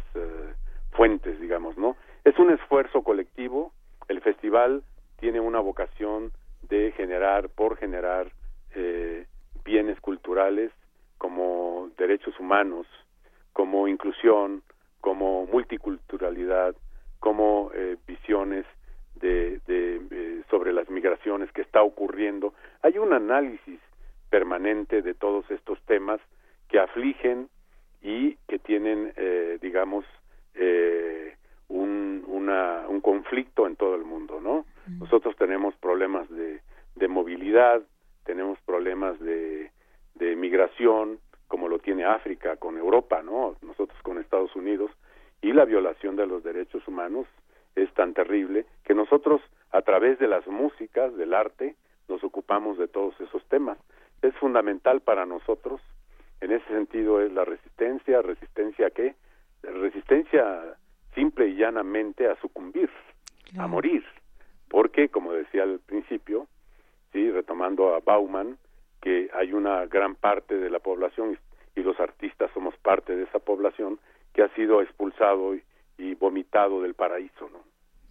fuentes, 0.91 1.39
digamos, 1.41 1.77
¿no? 1.77 1.97
Es 2.23 2.37
un 2.37 2.51
esfuerzo 2.51 3.01
colectivo, 3.01 3.73
el 4.07 4.21
festival 4.21 4.83
tiene 5.19 5.39
una 5.39 5.59
vocación 5.59 6.31
de 6.69 6.91
generar, 6.93 7.49
por 7.49 7.77
generar 7.77 8.31
bienes 9.63 9.99
culturales 9.99 10.71
como 11.17 11.89
derechos 11.97 12.39
humanos, 12.39 12.85
como 13.53 13.87
inclusión, 13.87 14.61
como 15.01 15.45
multiculturalidad, 15.47 16.75
como 17.19 17.71
visiones 18.05 18.65
de, 19.19 19.61
eh, 19.67 20.43
sobre 20.49 20.73
las 20.73 20.89
migraciones 20.89 21.51
que 21.51 21.61
está 21.61 21.81
ocurriendo. 21.81 22.53
Hay 22.81 22.97
un 22.97 23.13
análisis 23.13 23.79
permanente 24.29 25.01
de 25.01 25.13
todos 25.13 25.49
estos 25.51 25.81
temas 25.83 26.19
que 26.69 26.79
afligen 26.79 27.49
y 28.01 28.35
que 28.47 28.59
tienen, 28.59 29.13
eh, 29.15 29.57
digamos, 29.61 30.05
un, 31.69 32.23
un 32.27 33.01
conflicto 33.01 33.67
en 33.67 33.75
todo 33.75 33.95
el 33.95 34.03
mundo, 34.03 34.39
¿no? 34.41 34.65
Nosotros 34.99 35.35
tenemos 35.35 35.75
problemas 35.75 36.29
de, 36.29 36.61
de 36.95 37.07
movilidad, 37.07 37.81
tenemos 38.23 38.59
problemas 38.61 39.19
de, 39.19 39.71
de 40.15 40.35
migración, 40.35 41.19
como 41.47 41.67
lo 41.67 41.79
tiene 41.79 42.05
África 42.05 42.57
con 42.57 42.77
Europa, 42.77 43.21
¿no? 43.21 43.55
Nosotros 43.61 43.99
con 44.01 44.17
Estados 44.17 44.55
Unidos, 44.55 44.91
y 45.41 45.53
la 45.53 45.65
violación 45.65 46.15
de 46.15 46.25
los 46.25 46.43
derechos 46.43 46.87
humanos 46.87 47.27
es 47.75 47.93
tan 47.93 48.13
terrible 48.13 48.65
que 48.83 48.95
nosotros 48.95 49.41
a 49.71 49.81
través 49.81 50.17
de 50.19 50.27
las 50.27 50.47
músicas, 50.47 51.15
del 51.15 51.33
arte, 51.33 51.75
nos 52.07 52.23
ocupamos 52.23 52.77
de 52.77 52.87
todos 52.87 53.19
esos 53.19 53.43
temas. 53.49 53.77
Es 54.21 54.33
fundamental 54.35 55.01
para 55.01 55.25
nosotros, 55.25 55.81
en 56.41 56.51
ese 56.51 56.67
sentido 56.67 57.21
es 57.21 57.31
la 57.31 57.45
resistencia, 57.45 58.21
resistencia 58.21 58.87
a 58.87 58.91
qué? 58.91 59.15
Resistencia 59.61 60.77
simple 61.17 61.47
y 61.47 61.55
llanamente 61.55 62.29
a 62.29 62.39
sucumbir, 62.39 62.91
a 63.57 63.65
morir, 63.65 64.03
porque 64.69 65.09
como 65.09 65.33
decía 65.33 65.63
al 65.63 65.79
principio, 65.79 66.47
sí, 67.11 67.31
retomando 67.31 67.95
a 67.95 68.01
Bauman, 68.01 68.59
que 69.01 69.29
hay 69.33 69.51
una 69.51 69.87
gran 69.87 70.13
parte 70.13 70.55
de 70.57 70.69
la 70.69 70.77
población 70.77 71.39
y 71.75 71.81
los 71.81 71.99
artistas 71.99 72.51
somos 72.53 72.75
parte 72.77 73.15
de 73.15 73.23
esa 73.23 73.39
población 73.39 73.99
que 74.33 74.43
ha 74.43 74.53
sido 74.53 74.83
expulsado 74.83 75.55
y, 75.55 75.63
y 75.97 76.13
vomitado 76.13 76.83
del 76.83 76.93
paraíso, 76.93 77.49
¿no? 77.51 77.63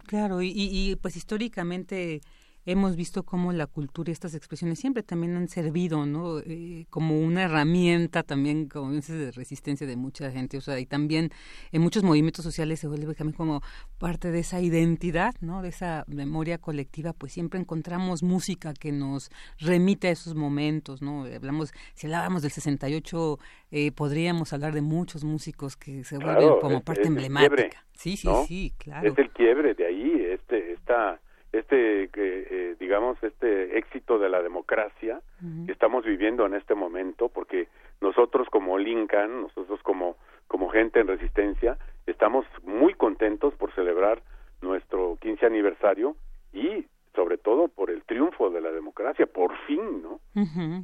Claro, 0.08 0.42
y, 0.42 0.52
y, 0.54 0.96
pues 0.96 1.16
históricamente 1.16 2.20
hemos 2.66 2.96
visto 2.96 3.22
cómo 3.22 3.52
la 3.52 3.66
cultura 3.66 4.10
y 4.10 4.12
estas 4.12 4.34
expresiones 4.34 4.80
siempre 4.80 5.04
también 5.04 5.36
han 5.36 5.48
servido, 5.48 6.04
¿no? 6.04 6.40
Eh, 6.40 6.86
como 6.90 7.18
una 7.18 7.44
herramienta 7.44 8.24
también, 8.24 8.68
como 8.68 8.90
dices, 8.92 9.16
de 9.18 9.30
resistencia 9.30 9.86
de 9.86 9.96
mucha 9.96 10.30
gente, 10.32 10.58
o 10.58 10.60
sea, 10.60 10.78
y 10.80 10.84
también 10.84 11.30
en 11.70 11.80
muchos 11.80 12.02
movimientos 12.02 12.44
sociales 12.44 12.80
se 12.80 12.88
vuelve 12.88 13.14
también 13.14 13.36
como 13.36 13.62
parte 13.98 14.32
de 14.32 14.40
esa 14.40 14.60
identidad, 14.60 15.34
¿no? 15.40 15.62
De 15.62 15.68
esa 15.68 16.04
memoria 16.08 16.58
colectiva, 16.58 17.12
pues 17.12 17.32
siempre 17.32 17.60
encontramos 17.60 18.24
música 18.24 18.74
que 18.74 18.90
nos 18.90 19.30
remite 19.60 20.08
a 20.08 20.10
esos 20.10 20.34
momentos, 20.34 21.02
¿no? 21.02 21.24
Hablamos, 21.24 21.72
si 21.94 22.08
hablábamos 22.08 22.42
del 22.42 22.50
68, 22.50 23.38
eh, 23.70 23.92
podríamos 23.92 24.52
hablar 24.52 24.74
de 24.74 24.82
muchos 24.82 25.22
músicos 25.22 25.76
que 25.76 26.02
se 26.02 26.18
vuelven 26.18 26.58
como 26.60 26.82
parte 26.82 27.06
emblemática. 27.06 27.86
Sí, 27.94 28.16
sí, 28.16 28.28
sí, 28.48 28.74
claro. 28.76 29.08
Es 29.08 29.16
el 29.18 29.30
quiebre 29.30 29.74
de 29.74 29.86
ahí, 29.86 30.12
este, 30.32 30.72
esta 30.72 31.20
este 31.56 32.10
eh, 32.14 32.76
digamos 32.78 33.22
este 33.22 33.78
éxito 33.78 34.18
de 34.18 34.28
la 34.28 34.42
democracia 34.42 35.20
que 35.66 35.72
estamos 35.72 36.04
viviendo 36.04 36.46
en 36.46 36.54
este 36.54 36.74
momento 36.74 37.28
porque 37.28 37.68
nosotros 38.00 38.48
como 38.50 38.78
Lincoln 38.78 39.42
nosotros 39.42 39.80
como 39.82 40.16
como 40.48 40.68
gente 40.68 41.00
en 41.00 41.08
resistencia 41.08 41.76
estamos 42.06 42.46
muy 42.62 42.94
contentos 42.94 43.54
por 43.54 43.74
celebrar 43.74 44.22
nuestro 44.62 45.16
15 45.20 45.46
aniversario 45.46 46.16
y 46.52 46.86
sobre 47.14 47.38
todo 47.38 47.68
por 47.68 47.90
el 47.90 48.04
triunfo 48.04 48.50
de 48.50 48.60
la 48.60 48.70
democracia. 48.70 49.26
Por 49.26 49.56
fin 49.66 50.02
no 50.02 50.20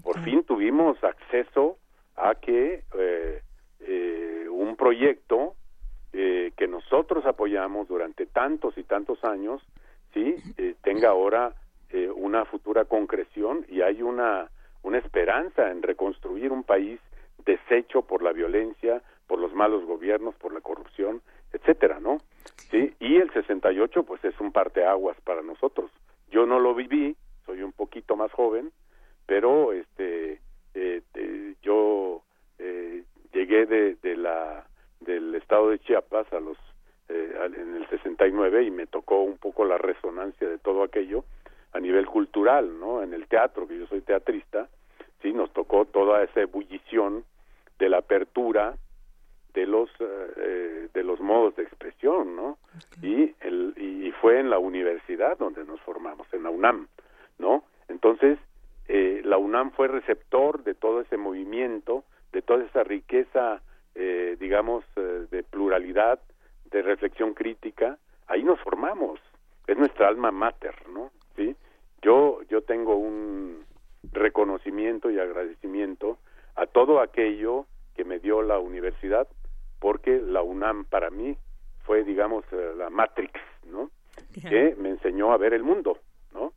por 0.02 0.22
fin 0.24 0.44
tuvimos 0.44 1.02
acceso 1.04 1.76
a 2.16 2.34
que 2.34 2.84
eh, 2.98 3.42
eh, 3.80 4.46
un 4.50 4.76
proyecto 4.76 5.54
eh, 6.12 6.52
que 6.56 6.68
nosotros 6.68 7.24
apoyamos 7.26 7.88
durante 7.88 8.26
tantos 8.26 8.76
y 8.76 8.84
tantos 8.84 9.22
años 9.24 9.62
sí 10.12 10.36
eh, 10.56 10.74
tenga 10.82 11.10
ahora 11.10 11.54
eh, 11.90 12.08
una 12.08 12.44
futura 12.44 12.84
concreción 12.84 13.64
y 13.68 13.82
hay 13.82 14.02
una 14.02 14.50
una 14.82 14.98
esperanza 14.98 15.70
en 15.70 15.82
reconstruir 15.82 16.50
un 16.52 16.64
país 16.64 17.00
deshecho 17.44 18.02
por 18.02 18.22
la 18.22 18.32
violencia, 18.32 19.02
por 19.26 19.38
los 19.38 19.54
malos 19.54 19.84
gobiernos, 19.84 20.34
por 20.36 20.52
la 20.52 20.60
corrupción, 20.60 21.22
etcétera, 21.52 22.00
¿no? 22.00 22.18
Sí, 22.70 22.94
y 23.00 23.16
el 23.16 23.30
68 23.32 24.02
pues 24.04 24.24
es 24.24 24.38
un 24.40 24.52
parteaguas 24.52 25.20
para 25.22 25.42
nosotros. 25.42 25.90
Yo 26.30 26.46
no 26.46 26.58
lo 26.58 26.74
viví, 26.74 27.16
soy 27.46 27.62
un 27.62 27.72
poquito 27.72 28.16
más 28.16 28.32
joven, 28.32 28.72
pero 29.26 29.72
este 29.72 30.40
eh, 30.74 31.02
yo 31.62 32.22
eh, 32.58 33.04
llegué 33.32 33.66
de, 33.66 33.94
de 33.96 34.16
la 34.16 34.66
del 35.00 35.34
estado 35.34 35.70
de 35.70 35.78
Chiapas 35.80 36.32
a 36.32 36.40
los 36.40 36.56
eh, 37.08 37.34
en 37.56 37.76
el 37.76 37.88
69 37.88 38.64
y 38.64 38.70
me 38.70 38.86
tocó 38.86 39.22
un 39.22 39.38
poco 39.38 39.64
la 39.64 39.78
resonancia 39.78 40.48
de 40.48 40.58
todo 40.58 40.82
aquello 40.82 41.24
a 41.72 41.80
nivel 41.80 42.06
cultural, 42.06 42.78
¿no? 42.78 43.02
En 43.02 43.14
el 43.14 43.26
teatro, 43.26 43.66
que 43.66 43.78
yo 43.78 43.86
soy 43.86 44.02
teatrista, 44.02 44.68
sí, 45.22 45.32
nos 45.32 45.52
tocó 45.52 45.84
toda 45.86 46.22
esa 46.22 46.40
ebullición 46.40 47.24
de 47.78 47.88
la 47.88 47.98
apertura 47.98 48.74
de 49.54 49.66
los 49.66 49.90
eh, 50.00 50.88
de 50.92 51.02
los 51.02 51.20
modos 51.20 51.56
de 51.56 51.62
expresión, 51.62 52.36
¿no? 52.36 52.58
Y 53.02 53.34
el 53.40 53.74
y 53.76 54.10
fue 54.20 54.40
en 54.40 54.50
la 54.50 54.58
universidad 54.58 55.38
donde 55.38 55.64
nos 55.64 55.80
formamos, 55.80 56.26
en 56.32 56.42
la 56.42 56.50
UNAM, 56.50 56.88
¿no? 57.38 57.64
Entonces 57.88 58.38
eh, 58.88 59.22
la 59.24 59.38
UNAM 59.38 59.70
fue 59.72 59.88
receptor 59.88 60.64
de 60.64 60.74
todo 60.74 61.00
ese 61.00 61.16
movimiento, 61.16 62.04
de 62.32 62.42
toda 62.42 62.64
esa 62.64 62.82
riqueza, 62.82 63.62
eh, 63.94 64.36
digamos, 64.38 64.84
eh, 64.96 65.26
de 65.30 65.42
pluralidad 65.42 66.20
de 66.72 66.82
reflexión 66.82 67.34
crítica, 67.34 67.98
ahí 68.26 68.42
nos 68.42 68.58
formamos, 68.60 69.20
es 69.66 69.76
nuestra 69.76 70.08
alma 70.08 70.30
mater, 70.32 70.74
¿no? 70.88 71.10
¿Sí? 71.36 71.54
Yo, 72.00 72.40
yo 72.48 72.62
tengo 72.62 72.96
un 72.96 73.64
reconocimiento 74.10 75.10
y 75.10 75.18
agradecimiento 75.18 76.18
a 76.56 76.66
todo 76.66 77.00
aquello 77.00 77.66
que 77.94 78.04
me 78.04 78.18
dio 78.18 78.42
la 78.42 78.58
universidad, 78.58 79.28
porque 79.78 80.20
la 80.20 80.42
UNAM 80.42 80.84
para 80.86 81.10
mí 81.10 81.36
fue, 81.84 82.04
digamos, 82.04 82.44
eh, 82.52 82.72
la 82.76 82.90
Matrix, 82.90 83.38
¿no? 83.66 83.90
Que 84.48 84.74
me 84.78 84.90
enseñó 84.90 85.32
a 85.32 85.36
ver 85.36 85.52
el 85.52 85.62
mundo, 85.62 85.98
¿no? 86.32 86.52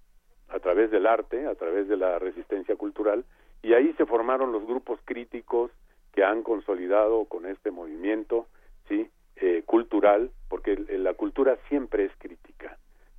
A 0.49 0.59
través 0.59 0.91
del 0.91 1.05
arte, 1.05 1.45
a 1.45 1.55
través 1.55 1.87
de 1.87 1.97
la 1.97 2.19
resistencia 2.19 2.75
cultural, 2.75 3.25
y 3.61 3.73
ahí 3.73 3.93
se 3.97 4.05
formaron 4.05 4.51
los 4.51 4.65
grupos 4.65 4.99
críticos 5.03 5.71
que 6.13 6.23
han 6.23 6.43
consolidado 6.43 7.25
con 7.25 7.45
este 7.45 7.71
movimiento, 7.71 8.47
¿sí? 8.87 9.09
Eh, 9.37 9.63
cultural, 9.65 10.31
porque 10.47 10.77
la 10.97 11.13
cultura 11.13 11.57
siempre 11.67 12.05
es 12.05 12.11
crítica. 12.19 12.77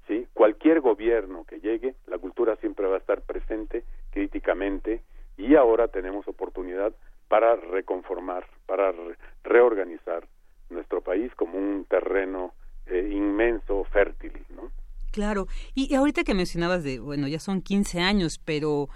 ¿sí? 0.08 0.26
Cualquier 0.32 0.80
gobierno 0.80 1.44
que 1.44 1.60
llegue, 1.60 1.94
la 2.06 2.16
cultura 2.16 2.56
siempre 2.56 2.86
va 2.86 2.94
a 2.94 3.00
estar 3.00 3.20
presente 3.20 3.84
críticamente 4.12 5.02
y 5.36 5.56
ahora 5.56 5.88
tenemos 5.88 6.26
oportunidad 6.26 6.94
para 7.28 7.56
reconformar, 7.56 8.46
para 8.64 8.94
reorganizar 9.44 10.26
nuestro 10.70 11.02
país 11.02 11.34
como 11.34 11.58
un 11.58 11.84
terreno 11.84 12.54
eh, 12.86 13.10
inmenso, 13.12 13.84
fértil, 13.84 14.32
¿no? 14.54 14.70
Claro, 15.12 15.48
y 15.74 15.94
ahorita 15.94 16.24
que 16.24 16.34
mencionabas 16.34 16.82
de, 16.82 16.98
bueno, 16.98 17.28
ya 17.28 17.40
son 17.40 17.60
15 17.60 18.00
años, 18.00 18.40
pero 18.42 18.88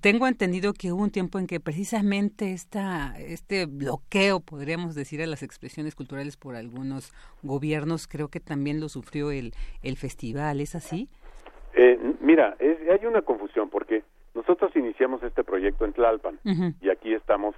tengo 0.00 0.26
entendido 0.26 0.72
que 0.72 0.92
hubo 0.92 1.02
un 1.02 1.10
tiempo 1.10 1.38
en 1.38 1.46
que 1.46 1.60
precisamente 1.60 2.52
esta, 2.52 3.14
este 3.18 3.66
bloqueo, 3.66 4.40
podríamos 4.40 4.94
decir, 4.94 5.22
a 5.22 5.26
las 5.26 5.42
expresiones 5.42 5.94
culturales 5.94 6.36
por 6.36 6.56
algunos 6.56 7.12
gobiernos, 7.42 8.08
creo 8.08 8.28
que 8.28 8.40
también 8.40 8.80
lo 8.80 8.88
sufrió 8.88 9.30
el, 9.30 9.52
el 9.82 9.96
festival, 9.96 10.60
¿es 10.60 10.74
así? 10.74 11.08
Eh, 11.74 11.98
mira, 12.20 12.56
hay 12.60 13.06
una 13.06 13.20
confusión 13.20 13.68
porque 13.68 14.02
nosotros 14.34 14.74
iniciamos 14.76 15.22
este 15.22 15.44
proyecto 15.44 15.84
en 15.84 15.92
Tlalpan 15.92 16.40
y 16.80 16.88
aquí 16.88 17.12
estamos, 17.12 17.54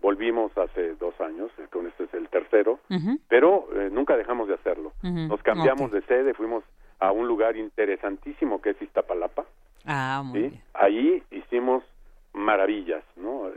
volvimos 0.00 0.56
hace 0.56 0.94
dos 0.94 1.20
años, 1.20 1.50
con 1.70 1.86
este 1.86 2.04
es 2.04 2.14
el 2.14 2.28
tercero, 2.28 2.80
pero 3.28 3.68
eh, 3.74 3.90
nunca 3.92 4.16
dejamos 4.16 4.48
de 4.48 4.54
hacerlo. 4.54 4.92
Nos 5.02 5.42
cambiamos 5.42 5.92
de 5.92 6.00
sede, 6.02 6.32
fuimos 6.32 6.64
a 6.98 7.12
un 7.12 7.28
lugar 7.28 7.56
interesantísimo 7.56 8.62
que 8.62 8.70
es 8.70 8.82
Iztapalapa, 8.82 9.44
Ah, 9.84 10.22
muy 10.24 10.60
Ahí 10.74 11.22
hicimos 11.30 11.82
maravillas, 12.32 13.02
¿no? 13.16 13.50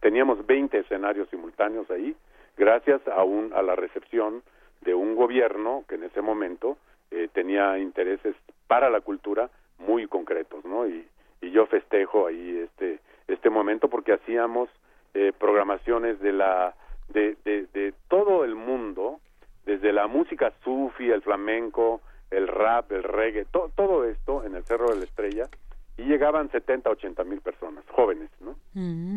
teníamos 0.00 0.44
20 0.46 0.78
escenarios 0.78 1.28
simultáneos 1.30 1.90
ahí, 1.90 2.14
gracias 2.56 3.00
a, 3.08 3.22
un, 3.22 3.52
a 3.54 3.62
la 3.62 3.74
recepción 3.74 4.42
de 4.82 4.94
un 4.94 5.14
gobierno 5.14 5.84
que 5.88 5.94
en 5.94 6.04
ese 6.04 6.20
momento 6.20 6.76
eh, 7.10 7.28
tenía 7.32 7.78
intereses 7.78 8.34
para 8.66 8.90
la 8.90 9.00
cultura 9.00 9.48
muy 9.78 10.06
concretos, 10.06 10.64
¿no? 10.64 10.86
Y, 10.86 11.06
y 11.40 11.50
yo 11.50 11.66
festejo 11.66 12.26
ahí 12.26 12.58
este 12.58 13.00
este 13.28 13.50
momento 13.50 13.88
porque 13.88 14.12
hacíamos 14.12 14.68
eh, 15.14 15.32
programaciones 15.38 16.20
de 16.20 16.32
la 16.32 16.74
de, 17.08 17.36
de, 17.44 17.66
de 17.72 17.94
todo 18.08 18.44
el 18.44 18.54
mundo, 18.54 19.20
desde 19.66 19.92
la 19.92 20.06
música 20.06 20.52
sufi, 20.64 21.10
el 21.10 21.22
flamenco, 21.22 22.00
el 22.32 22.48
rap, 22.48 22.90
el 22.92 23.02
reggae, 23.02 23.46
todo 23.46 24.04
esto 24.04 24.44
en 24.44 24.54
el 24.54 24.64
Cerro 24.64 24.88
de 24.88 24.96
la 24.96 25.04
Estrella 25.04 25.48
y 25.96 26.04
llegaban 26.04 26.50
70, 26.50 26.90
80 26.90 27.24
mil 27.24 27.40
personas, 27.40 27.84
jóvenes, 27.90 28.30
¿no? 28.40 28.56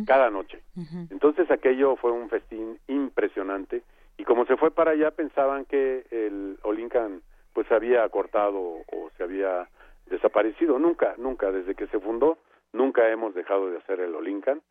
Cada 0.06 0.30
noche. 0.30 0.62
Entonces 1.10 1.50
aquello 1.50 1.96
fue 1.96 2.12
un 2.12 2.30
festín 2.30 2.78
impresionante 2.88 3.82
y 4.18 4.24
como 4.24 4.46
se 4.46 4.58
fue 4.58 4.72
para 4.72 4.92
allá 4.92 5.12
pensaban 5.12 5.66
que 5.66 6.06
el 6.12 6.58
Olincan 6.64 7.22
pues 7.54 7.68
se 7.68 7.74
había 7.74 8.08
cortado 8.10 8.60
o 8.60 9.10
se 9.18 9.24
había 9.24 9.70
desaparecido. 10.08 10.78
Nunca, 10.78 11.16
nunca, 11.18 11.52
desde 11.52 11.76
que 11.76 11.88
se 11.88 12.00
fundó, 12.00 12.38
nunca 12.74 13.10
hemos 13.10 13.34
dejado 13.34 13.72
de 13.72 13.78
hacer 13.78 14.02
el 14.02 14.14
Olincan. 14.14 14.62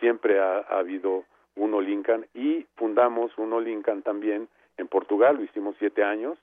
Siempre 0.00 0.40
ha, 0.40 0.60
habido 0.60 1.24
un 1.56 1.74
Olincan 1.74 2.26
y 2.34 2.66
fundamos 2.76 3.36
un 3.36 3.52
Olincan 3.52 4.02
también 4.02 4.48
en 4.78 4.88
Portugal, 4.88 5.36
lo 5.36 5.42
hicimos 5.42 5.76
siete 5.78 6.02
años, 6.02 6.38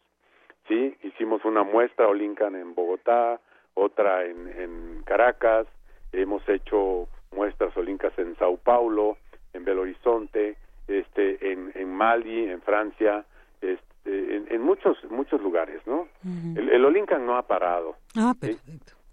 sí, 0.68 0.95
hicimos 1.03 1.44
una 1.45 1.64
muestra 1.64 2.07
Olincan 2.07 2.56
en 2.56 2.76
Bogotá, 2.76 3.39
otra 3.73 4.26
en, 4.26 4.48
en 4.48 5.03
Caracas, 5.03 5.68
hemos 6.11 6.48
hecho 6.49 7.07
muestras 7.31 7.76
Olincas 7.77 8.18
en 8.18 8.35
Sao 8.38 8.57
Paulo, 8.57 9.18
en 9.53 9.65
Belo 9.65 9.81
Horizonte, 9.81 10.57
este, 10.88 11.52
en, 11.52 11.72
en 11.76 11.94
Mali, 11.94 12.49
en 12.49 12.61
Francia, 12.61 13.26
este, 13.61 14.35
en, 14.35 14.48
en 14.49 14.61
muchos 14.61 14.98
muchos 15.10 15.41
lugares, 15.41 15.81
¿no? 15.85 16.07
el, 16.56 16.69
el 16.69 16.85
Olincan 16.85 17.26
no 17.26 17.38
ha 17.38 17.44
parado. 17.44 17.95
Ah, 18.15 18.34
¿sí? 18.41 18.57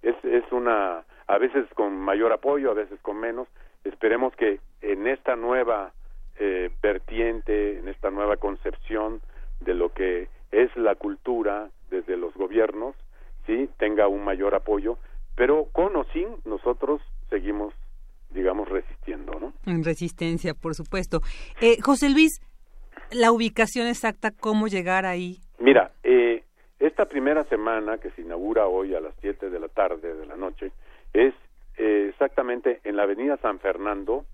Es, 0.03 0.17
es 0.25 0.45
una, 0.53 1.05
a 1.27 1.39
veces 1.39 1.67
con 1.75 1.97
mayor 1.97 2.33
apoyo, 2.33 2.71
a 2.71 2.75
veces 2.75 2.99
con 3.01 3.19
menos. 3.19 3.49
Esperemos 3.85 4.35
que 4.37 4.61
en 4.81 5.07
esta 5.07 5.37
nueva 5.37 5.93
eh, 6.39 6.71
vertiente, 6.83 7.79
en 7.79 7.89
esta 7.89 8.11
nueva 8.11 8.37
concepción 8.37 9.21
de 9.61 9.75
lo 9.75 9.93
que 9.93 10.29
es 10.63 10.75
la 10.77 10.95
cultura 10.95 11.71
desde 11.91 12.17
los 12.17 12.35
gobiernos, 12.35 12.95
sí, 13.47 13.69
tenga 13.79 14.09
un 14.09 14.25
mayor 14.25 14.55
apoyo, 14.55 14.99
pero 15.37 15.67
con 15.73 15.97
o 15.97 16.05
sin 16.13 16.29
nosotros 16.45 17.01
seguimos, 17.29 17.75
digamos, 18.31 18.69
resistiendo, 18.69 19.33
¿no? 19.41 19.53
En 19.67 19.85
resistencia, 19.85 20.55
por 20.55 20.75
supuesto. 20.75 21.21
Eh, 21.61 21.79
José 21.83 22.11
Luis, 22.11 22.41
la 23.11 23.33
ubicación 23.33 23.87
exacta, 23.87 24.31
cómo 24.31 24.69
llegar 24.69 25.07
ahí. 25.07 25.39
Mira, 25.59 25.93
eh, 26.03 26.45
esta 26.79 27.07
primera 27.07 27.45
semana 27.45 27.99
que 27.99 28.11
se 28.11 28.23
inaugura 28.23 28.67
hoy 28.67 28.95
a 28.95 29.01
las 29.01 29.15
7 29.21 29.51
de 29.51 29.61
la 29.61 29.69
tarde 29.69 30.15
de 30.15 30.27
la 30.27 30.37
noche 30.37 30.71
es 31.13 31.35
eh, 31.77 32.09
exactamente 32.11 32.81
en 32.85 32.97
la 32.97 33.05
Avenida 33.05 33.37
San 33.39 33.59
Fernando, 33.59 34.25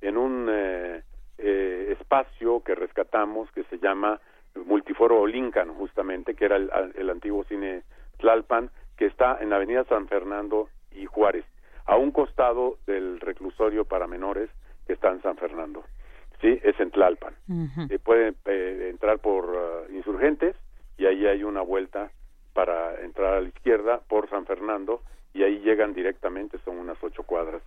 en 0.00 0.16
un 0.16 0.48
eh, 0.50 1.02
eh, 1.38 1.96
espacio 1.98 2.62
que 2.62 2.74
rescatamos 2.74 3.50
que 3.52 3.64
se 3.64 3.78
llama 3.78 4.20
Multiforo 4.66 5.20
Olincan, 5.20 5.74
justamente, 5.74 6.34
que 6.34 6.44
era 6.44 6.56
el, 6.56 6.70
el 6.96 7.10
antiguo 7.10 7.44
cine 7.44 7.82
Tlalpan, 8.18 8.70
que 8.96 9.06
está 9.06 9.38
en 9.40 9.50
la 9.50 9.56
Avenida 9.56 9.84
San 9.84 10.08
Fernando 10.08 10.68
y 10.92 11.06
Juárez, 11.06 11.44
a 11.86 11.96
un 11.96 12.12
costado 12.12 12.78
del 12.86 13.20
reclusorio 13.20 13.84
para 13.84 14.06
menores 14.06 14.48
que 14.86 14.92
está 14.92 15.10
en 15.10 15.22
San 15.22 15.36
Fernando. 15.36 15.84
Sí, 16.40 16.58
es 16.62 16.78
en 16.78 16.90
Tlalpan. 16.90 17.34
Eh, 17.90 17.98
pueden 17.98 18.36
eh, 18.44 18.88
entrar 18.90 19.18
por 19.18 19.46
uh, 19.46 19.92
Insurgentes 19.94 20.56
y 20.98 21.06
ahí 21.06 21.26
hay 21.26 21.42
una 21.42 21.62
vuelta 21.62 22.10
para 22.52 23.00
entrar 23.02 23.34
a 23.34 23.40
la 23.40 23.48
izquierda 23.48 24.00
por 24.08 24.28
San 24.28 24.44
Fernando 24.46 25.00
y 25.32 25.42
ahí 25.42 25.60
llegan 25.60 25.94
directamente, 25.94 26.58
son 26.64 26.78
unas 26.78 27.02
ocho 27.02 27.22
cuadras. 27.24 27.62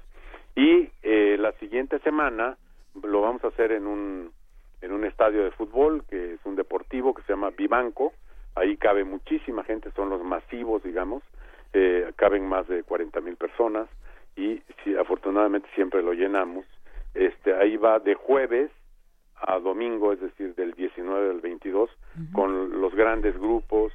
Y 0.56 0.90
eh, 1.04 1.38
la 1.40 1.52
siguiente 1.54 2.00
semana 2.00 2.58
lo 3.04 3.22
vamos 3.22 3.44
a 3.44 3.48
hacer 3.48 3.72
en 3.72 3.88
un 3.88 4.32
en 4.82 4.92
un 4.92 5.06
estadio 5.06 5.44
de 5.44 5.52
fútbol 5.52 6.04
que 6.10 6.34
es 6.34 6.40
un 6.46 6.56
deportivo 6.56 7.14
que 7.14 7.24
se 7.24 7.34
llama 7.34 7.52
Vivanco. 7.52 8.14
Ahí 8.56 8.78
cabe 8.78 9.04
muchísima 9.04 9.64
gente, 9.64 9.92
son 9.92 10.10
los 10.10 10.24
masivos, 10.24 10.84
digamos. 10.84 11.24
Eh, 11.74 12.12
caben 12.16 12.48
más 12.48 12.68
de 12.68 12.84
40 12.84 13.22
mil 13.22 13.36
personas 13.36 13.88
y 14.36 14.62
si, 14.84 14.96
afortunadamente 14.96 15.68
siempre 15.76 16.02
lo 16.02 16.14
llenamos. 16.14 16.66
Este, 17.14 17.54
ahí 17.54 17.78
va 17.78 18.00
de 18.00 18.16
jueves 18.16 18.72
a 19.40 19.60
domingo, 19.60 20.14
es 20.14 20.22
decir, 20.22 20.56
del 20.56 20.74
19 20.74 21.30
al 21.30 21.42
22, 21.42 21.90
con 22.34 22.82
los 22.82 22.94
grandes 22.96 23.38
grupos, 23.38 23.94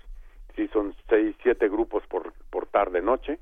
sí 0.54 0.68
son 0.72 0.94
seis, 1.08 1.34
siete 1.42 1.68
grupos 1.68 2.04
por, 2.06 2.32
por 2.50 2.66
tarde 2.66 3.02
noche, 3.02 3.38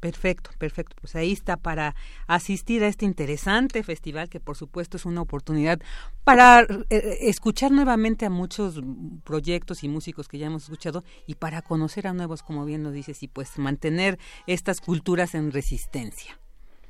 Perfecto, 0.00 0.50
perfecto. 0.58 0.94
Pues 1.00 1.16
ahí 1.16 1.32
está 1.32 1.56
para 1.56 1.94
asistir 2.28 2.84
a 2.84 2.86
este 2.86 3.04
interesante 3.04 3.82
festival 3.82 4.28
que 4.28 4.38
por 4.40 4.56
supuesto 4.56 4.96
es 4.96 5.06
una 5.06 5.22
oportunidad 5.22 5.80
para 6.22 6.60
eh, 6.60 7.18
escuchar 7.22 7.72
nuevamente 7.72 8.26
a 8.26 8.30
muchos 8.30 8.80
proyectos 9.24 9.82
y 9.82 9.88
músicos 9.88 10.28
que 10.28 10.38
ya 10.38 10.46
hemos 10.46 10.64
escuchado 10.64 11.02
y 11.26 11.34
para 11.34 11.62
conocer 11.62 12.06
a 12.06 12.12
nuevos, 12.12 12.42
como 12.42 12.64
bien 12.64 12.82
nos 12.82 12.92
dices, 12.92 13.22
y 13.22 13.28
pues 13.28 13.58
mantener 13.58 14.18
estas 14.46 14.80
culturas 14.80 15.34
en 15.34 15.50
resistencia. 15.50 16.38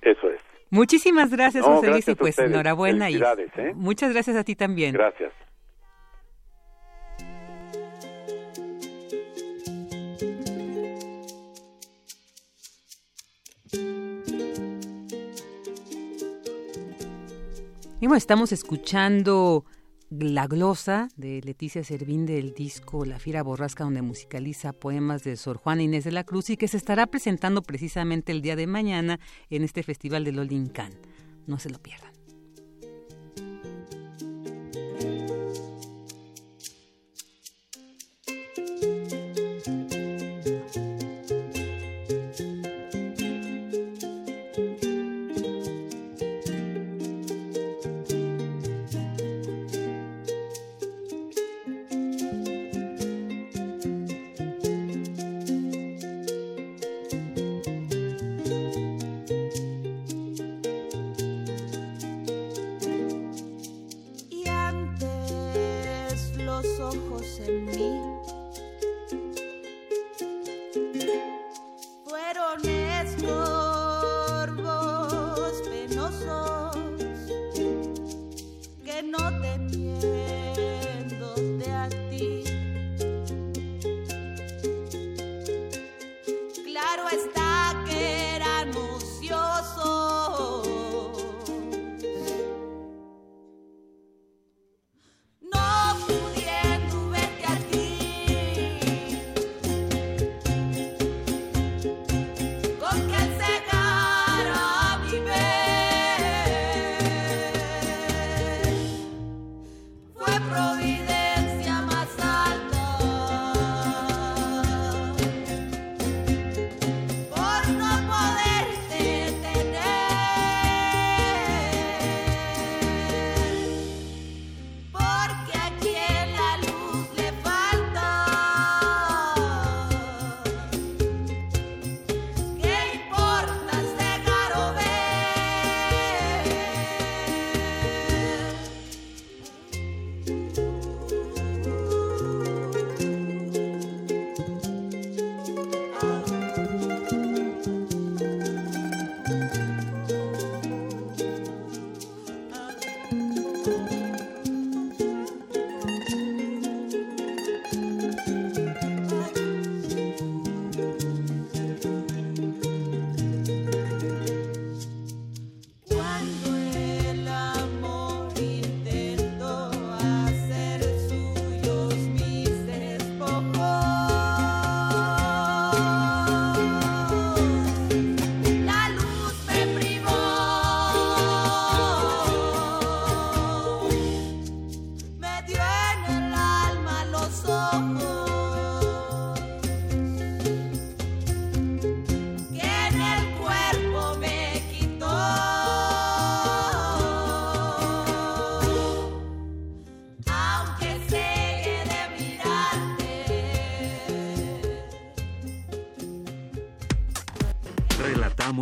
Eso 0.03 0.29
es. 0.29 0.43
Muchísimas 0.71 1.31
gracias, 1.31 1.67
No, 1.67 1.77
José 1.77 1.91
Luis, 1.91 2.09
y 2.09 2.15
pues 2.17 2.39
enhorabuena. 2.39 3.09
Y 3.09 3.17
¿eh? 3.17 3.73
muchas 3.75 4.13
gracias 4.13 4.37
a 4.37 4.45
ti 4.45 4.57
también. 4.57 4.93
Gracias. 4.93 5.33
Bueno, 18.07 18.19
estamos 18.19 18.53
escuchando 18.53 19.65
La 20.11 20.47
glosa 20.47 21.09
de 21.17 21.41
Leticia 21.41 21.83
Servín 21.83 22.25
del 22.25 22.55
disco 22.55 23.05
La 23.05 23.19
Fiera 23.19 23.43
Borrasca, 23.43 23.83
donde 23.83 24.01
musicaliza 24.01 24.73
poemas 24.73 25.25
de 25.25 25.35
Sor 25.35 25.57
Juana 25.57 25.83
Inés 25.83 26.05
de 26.05 26.13
la 26.13 26.23
Cruz 26.23 26.51
y 26.51 26.57
que 26.57 26.69
se 26.69 26.77
estará 26.77 27.09
presentando 27.09 27.63
precisamente 27.63 28.31
el 28.31 28.43
día 28.43 28.55
de 28.55 28.69
mañana 28.69 29.19
en 29.51 29.65
este 29.65 29.83
festival 29.83 30.23
de 30.23 30.31
Lolincan. 30.31 30.93
No 31.49 31.59
se 31.59 31.69
lo 31.69 31.81
pierdan. 31.81 32.16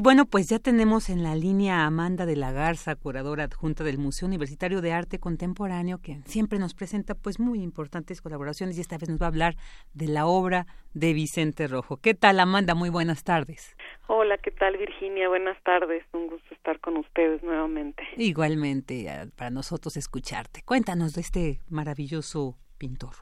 Y 0.00 0.02
bueno, 0.02 0.24
pues 0.24 0.48
ya 0.48 0.58
tenemos 0.58 1.10
en 1.10 1.22
la 1.22 1.34
línea 1.34 1.82
a 1.82 1.86
Amanda 1.88 2.24
de 2.24 2.34
la 2.34 2.52
Garza, 2.52 2.96
curadora 2.96 3.44
adjunta 3.44 3.84
del 3.84 3.98
Museo 3.98 4.26
Universitario 4.26 4.80
de 4.80 4.94
Arte 4.94 5.18
Contemporáneo, 5.18 5.98
que 5.98 6.22
siempre 6.24 6.58
nos 6.58 6.72
presenta 6.72 7.14
pues 7.14 7.38
muy 7.38 7.60
importantes 7.62 8.22
colaboraciones 8.22 8.78
y 8.78 8.80
esta 8.80 8.96
vez 8.96 9.10
nos 9.10 9.20
va 9.20 9.26
a 9.26 9.28
hablar 9.28 9.56
de 9.92 10.08
la 10.08 10.24
obra 10.24 10.64
de 10.94 11.12
Vicente 11.12 11.66
Rojo. 11.66 11.98
¿Qué 11.98 12.14
tal, 12.14 12.40
Amanda? 12.40 12.74
Muy 12.74 12.88
buenas 12.88 13.24
tardes. 13.24 13.76
Hola, 14.06 14.38
¿qué 14.38 14.52
tal, 14.52 14.78
Virginia? 14.78 15.28
Buenas 15.28 15.62
tardes. 15.64 16.02
Un 16.14 16.28
gusto 16.28 16.54
estar 16.54 16.80
con 16.80 16.96
ustedes 16.96 17.42
nuevamente. 17.42 18.02
Igualmente, 18.16 19.06
para 19.36 19.50
nosotros 19.50 19.98
escucharte. 19.98 20.62
Cuéntanos 20.64 21.12
de 21.12 21.20
este 21.20 21.60
maravilloso 21.68 22.56
pintor. 22.78 23.16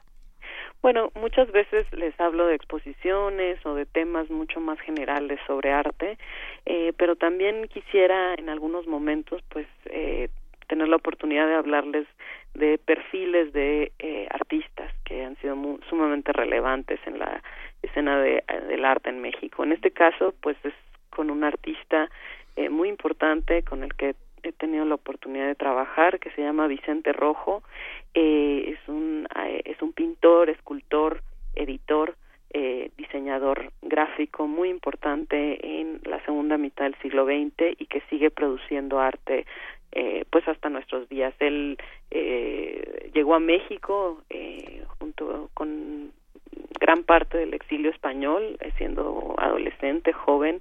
Bueno, 0.81 1.11
muchas 1.15 1.51
veces 1.51 1.85
les 1.91 2.17
hablo 2.21 2.47
de 2.47 2.55
exposiciones 2.55 3.63
o 3.65 3.75
de 3.75 3.85
temas 3.85 4.29
mucho 4.29 4.61
más 4.61 4.79
generales 4.79 5.37
sobre 5.45 5.73
arte, 5.73 6.17
eh, 6.65 6.93
pero 6.95 7.17
también 7.17 7.67
quisiera 7.67 8.33
en 8.35 8.47
algunos 8.47 8.87
momentos, 8.87 9.41
pues, 9.49 9.67
eh, 9.85 10.29
tener 10.67 10.87
la 10.87 10.95
oportunidad 10.95 11.47
de 11.47 11.55
hablarles 11.55 12.07
de 12.53 12.77
perfiles 12.77 13.51
de 13.51 13.91
eh, 13.99 14.27
artistas 14.31 14.93
que 15.03 15.25
han 15.25 15.35
sido 15.37 15.57
sumamente 15.89 16.31
relevantes 16.31 16.99
en 17.05 17.19
la 17.19 17.41
escena 17.81 18.17
de, 18.21 18.43
del 18.69 18.85
arte 18.85 19.09
en 19.09 19.19
México. 19.21 19.63
En 19.63 19.73
este 19.73 19.91
caso, 19.91 20.33
pues, 20.41 20.55
es 20.63 20.73
con 21.09 21.29
un 21.29 21.43
artista 21.43 22.09
muy 22.69 22.89
importante 22.89 23.63
con 23.63 23.83
el 23.83 23.93
que 23.93 24.15
he 24.43 24.51
tenido 24.51 24.85
la 24.85 24.95
oportunidad 24.95 25.47
de 25.47 25.55
trabajar 25.55 26.19
que 26.19 26.29
se 26.31 26.41
llama 26.41 26.67
Vicente 26.67 27.13
Rojo 27.13 27.63
eh, 28.13 28.75
es 28.75 28.89
un 28.89 29.27
eh, 29.35 29.61
es 29.65 29.81
un 29.81 29.93
pintor 29.93 30.49
escultor 30.49 31.21
editor 31.55 32.15
eh, 32.51 32.89
diseñador 32.97 33.71
gráfico 33.81 34.47
muy 34.47 34.69
importante 34.69 35.79
en 35.79 36.01
la 36.05 36.23
segunda 36.25 36.57
mitad 36.57 36.85
del 36.85 36.95
siglo 37.01 37.25
XX 37.25 37.79
y 37.79 37.85
que 37.85 38.01
sigue 38.09 38.31
produciendo 38.31 38.99
arte 38.99 39.45
eh, 39.91 40.25
pues 40.29 40.47
hasta 40.47 40.69
nuestros 40.69 41.09
días 41.09 41.33
él 41.39 41.77
eh, 42.11 43.09
llegó 43.13 43.35
a 43.35 43.39
México 43.39 44.21
eh, 44.29 44.83
junto 44.99 45.49
con 45.53 46.11
gran 46.79 47.03
parte 47.03 47.37
del 47.37 47.53
exilio 47.53 47.91
español, 47.91 48.57
eh, 48.61 48.71
siendo 48.77 49.35
adolescente, 49.37 50.13
joven, 50.13 50.59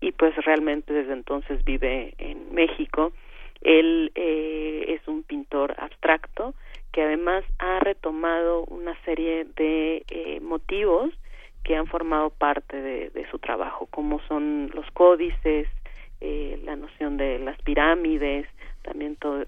y 0.00 0.12
pues 0.12 0.34
realmente 0.44 0.92
desde 0.92 1.12
entonces 1.12 1.64
vive 1.64 2.14
en 2.18 2.54
México. 2.54 3.12
Él 3.62 4.10
es 4.14 5.06
un 5.06 5.22
pintor 5.22 5.74
abstracto 5.78 6.54
que 6.92 7.02
además 7.02 7.44
ha 7.58 7.80
retomado 7.80 8.64
una 8.64 8.96
serie 9.04 9.46
de 9.56 10.04
eh, 10.08 10.40
motivos 10.40 11.12
que 11.64 11.76
han 11.76 11.86
formado 11.86 12.30
parte 12.30 12.80
de, 12.80 13.26
su 13.30 13.38
trabajo, 13.38 13.86
como 13.86 14.20
son 14.26 14.70
los 14.74 14.90
códices, 14.92 15.68
eh, 16.20 16.58
la 16.64 16.76
noción 16.76 17.16
de 17.16 17.38
las 17.38 17.60
pirámides, 17.62 18.46
también 18.82 19.16
todo, 19.16 19.44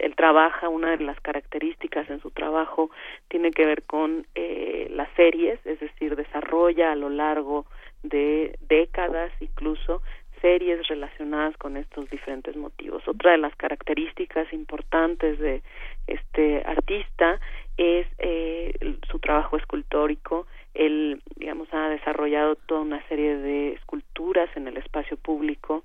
él 0.00 0.16
trabaja, 0.16 0.68
una 0.68 0.90
de 0.96 1.04
las 1.04 1.20
características 1.20 2.10
en 2.10 2.20
su 2.20 2.30
trabajo 2.30 2.90
tiene 3.28 3.52
que 3.52 3.64
ver 3.64 3.84
con 3.84 4.26
eh, 4.34 4.88
las 4.90 5.08
series, 5.14 5.64
es 5.64 5.78
decir, 5.78 6.16
desarrolla 6.16 6.92
a 6.92 6.96
lo 6.96 7.08
largo 7.08 7.64
de 8.02 8.58
décadas 8.68 9.30
incluso 9.40 10.02
series 10.40 10.86
relacionadas 10.88 11.56
con 11.56 11.76
estos 11.76 12.10
diferentes 12.10 12.56
motivos. 12.56 13.06
Otra 13.06 13.30
de 13.30 13.38
las 13.38 13.54
características 13.54 14.52
importantes 14.52 15.38
de 15.38 15.62
este 16.06 16.62
artista 16.66 17.40
es 17.76 18.06
eh, 18.18 18.98
su 19.10 19.18
trabajo 19.18 19.56
escultórico. 19.56 20.46
Él, 20.74 21.22
digamos, 21.36 21.68
ha 21.72 21.88
desarrollado 21.88 22.56
toda 22.56 22.80
una 22.80 23.06
serie 23.08 23.36
de 23.36 23.72
esculturas 23.72 24.48
en 24.56 24.68
el 24.68 24.76
espacio 24.76 25.16
público 25.16 25.84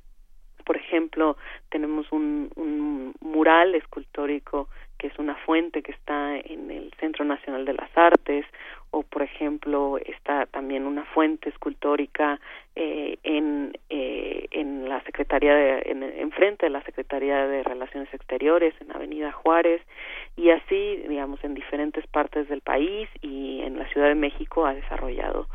por 0.68 0.76
ejemplo, 0.76 1.38
tenemos 1.70 2.12
un, 2.12 2.52
un 2.58 3.16
mural 3.22 3.74
escultórico 3.74 4.68
que 4.98 5.08
es 5.08 5.18
una 5.18 5.36
fuente 5.36 5.82
que 5.82 5.94
está 5.94 6.38
en 6.38 6.70
el 6.72 6.92
Centro 7.00 7.24
Nacional 7.24 7.64
de 7.64 7.74
las 7.74 7.90
Artes, 7.96 8.46
o 8.92 9.04
por 9.04 9.22
ejemplo 9.22 9.98
está 9.98 10.46
también 10.46 10.86
una 10.86 11.06
fuente 11.06 11.48
escultórica 11.48 12.42
eh, 12.76 13.18
en 13.24 13.78
eh, 13.90 14.48
en 14.52 14.90
la 14.90 15.02
Secretaría 15.04 15.56
de 15.56 15.84
en, 15.86 16.04
en 16.04 16.32
frente 16.32 16.66
de 16.66 16.70
la 16.70 16.84
Secretaría 16.84 17.48
de 17.48 17.64
Relaciones 17.64 18.14
Exteriores 18.14 18.74
en 18.82 18.92
Avenida 18.92 19.32
Juárez 19.32 19.82
y 20.36 20.50
así 20.50 21.04
digamos 21.08 21.42
en 21.46 21.54
diferentes 21.54 22.06
partes 22.08 22.50
del 22.50 22.62
país 22.62 23.08
y 23.22 23.62
en 23.62 23.78
la 23.78 23.88
Ciudad 23.90 24.08
de 24.08 24.16
México 24.16 24.66
ha 24.66 24.74
desarrollado 24.74 25.48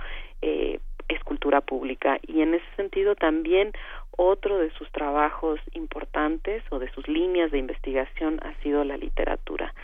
eh, 0.42 0.80
escultura 1.14 1.60
pública 1.60 2.18
y 2.26 2.42
en 2.42 2.54
ese 2.54 2.66
sentido 2.76 3.14
también 3.14 3.72
otro 4.16 4.58
de 4.58 4.70
sus 4.72 4.90
trabajos 4.92 5.60
importantes 5.72 6.62
o 6.70 6.78
de 6.78 6.90
sus 6.90 7.08
líneas 7.08 7.50
de 7.50 7.58
investigación 7.58 8.40
ha 8.42 8.54
sido 8.62 8.84
la 8.84 8.96
literatura. 8.96 9.74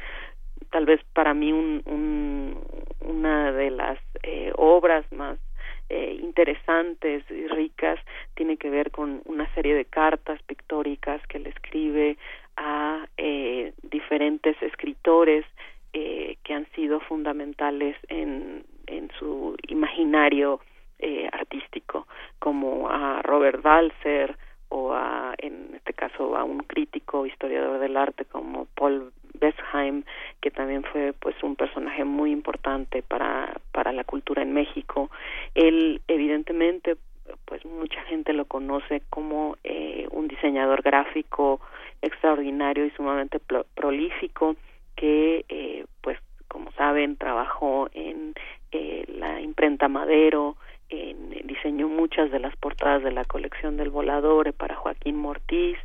Tal 0.71 0.85
vez 0.85 1.01
para 1.15 1.35
mí 1.35 1.53
un, 1.53 1.83
un, 1.87 2.59
una 3.01 3.53
de 3.53 3.71
las 3.71 3.99
eh, 4.23 4.53
obras 4.57 5.11
más 5.13 5.39
eh, 5.91 6.19
interesantes 6.21 7.25
y 7.31 7.47
ricas 7.47 7.99
tiene 8.35 8.59
que 8.59 8.69
ver 8.69 8.91
con 8.91 9.23
una 9.25 9.53
serie 9.55 9.75
de 9.75 9.87
cartas 9.87 10.39
pictóricas 10.43 11.27
que 11.29 11.39
le 11.39 11.49
escribe 11.49 12.19
a 12.59 13.07
eh, 13.17 13.73
diferentes 13.83 14.61
escritores 14.61 15.47
eh, 15.95 16.37
que 16.45 16.53
han 16.53 16.67
sido 16.73 17.01
fundamentales 17.01 17.97
en, 18.09 18.67
en 18.87 19.11
su 19.19 19.57
imaginario 19.69 20.61
eh, 20.99 21.29
artístico, 21.33 22.07
como 22.39 22.89
a 22.89 23.23
Robert 23.23 23.63
Balser 23.63 24.37
o 24.69 24.93
a, 24.93 25.35
en 25.39 25.75
este 25.75 25.95
caso, 25.95 26.37
a 26.37 26.45
un 26.45 26.59
crítico 26.61 27.27
historiador 27.27 27.79
del 27.79 27.97
arte 27.97 28.25
como 28.25 28.67
Paul 28.75 29.13
Besheim, 29.35 30.05
que 30.41 30.51
también 30.51 30.83
fue 30.85 31.15
pues 31.19 31.35
un 31.43 31.57
personaje 31.57 32.05
muy 32.05 32.31
importante 32.33 33.03
para, 33.03 33.55
para 33.73 33.93
la 33.93 34.05
cultura 34.05 34.43
en 34.43 34.53
México. 34.53 35.11
Él, 35.55 36.03
evidentemente, 36.09 36.97
pues 37.45 37.65
mucha 37.65 38.03
gente 38.03 38.33
lo 38.33 38.47
conoce 38.47 39.03
como 39.11 39.57
eh, 39.65 40.07
un 40.11 40.29
diseñador 40.29 40.83
gráfico 40.83 41.61
extraordinario 42.03 42.87
y 42.87 42.91
sumamente 42.91 43.41
prolífico 43.75 44.57
que 44.97 45.45
eh, 45.49 45.85
pues 46.01 46.19
como 46.49 46.73
saben 46.73 47.17
trabajó 47.17 47.89
en 47.93 48.35
eh, 48.73 49.05
la 49.09 49.41
imprenta 49.41 49.89
Madero 49.89 50.57
diseñó 51.59 51.89
muchas 51.89 52.31
de 52.31 52.39
las 52.39 52.55
portadas 52.57 53.03
de 53.03 53.11
la 53.11 53.25
colección 53.25 53.77
del 53.77 53.91
volador 53.91 54.53
para 54.53 54.77
Joaquín 54.77 55.17
Mortiz 55.17 55.77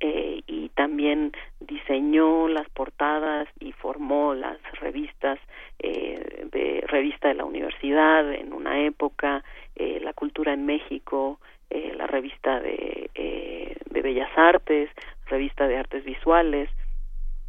eh, 0.00 0.40
y 0.46 0.68
también 0.70 1.32
diseñó 1.60 2.48
las 2.48 2.68
portadas 2.70 3.48
y 3.60 3.72
formó 3.72 4.34
las 4.34 4.58
revistas 4.80 5.38
eh, 5.78 6.46
de 6.50 6.84
revista 6.88 7.28
de 7.28 7.34
la 7.34 7.44
universidad 7.44 8.32
en 8.32 8.52
una 8.52 8.80
época 8.84 9.44
eh, 9.76 10.00
la 10.02 10.12
cultura 10.12 10.54
en 10.54 10.66
México 10.66 11.38
eh, 11.70 11.94
la 11.96 12.06
revista 12.06 12.60
de, 12.60 13.10
eh, 13.14 13.76
de 13.90 14.02
bellas 14.02 14.30
artes 14.36 14.90
revista 15.26 15.68
de 15.68 15.76
artes 15.76 16.04
visuales 16.04 16.68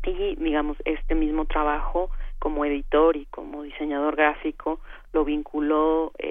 y 0.05 0.35
digamos 0.35 0.77
este 0.85 1.15
mismo 1.15 1.45
trabajo 1.45 2.11
como 2.43 2.65
editor 2.65 3.15
y 3.15 3.25
como 3.27 3.63
diseñador 3.63 4.17
gráfico 4.17 4.81
lo 5.13 5.23
vinculó 5.23 6.11
eh, 6.17 6.22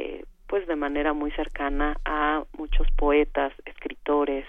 pues 0.52 0.66
de 0.66 0.76
manera 0.76 1.14
muy 1.14 1.30
cercana 1.30 1.96
a 2.04 2.44
muchos 2.58 2.86
poetas, 2.98 3.54
escritores 3.64 4.44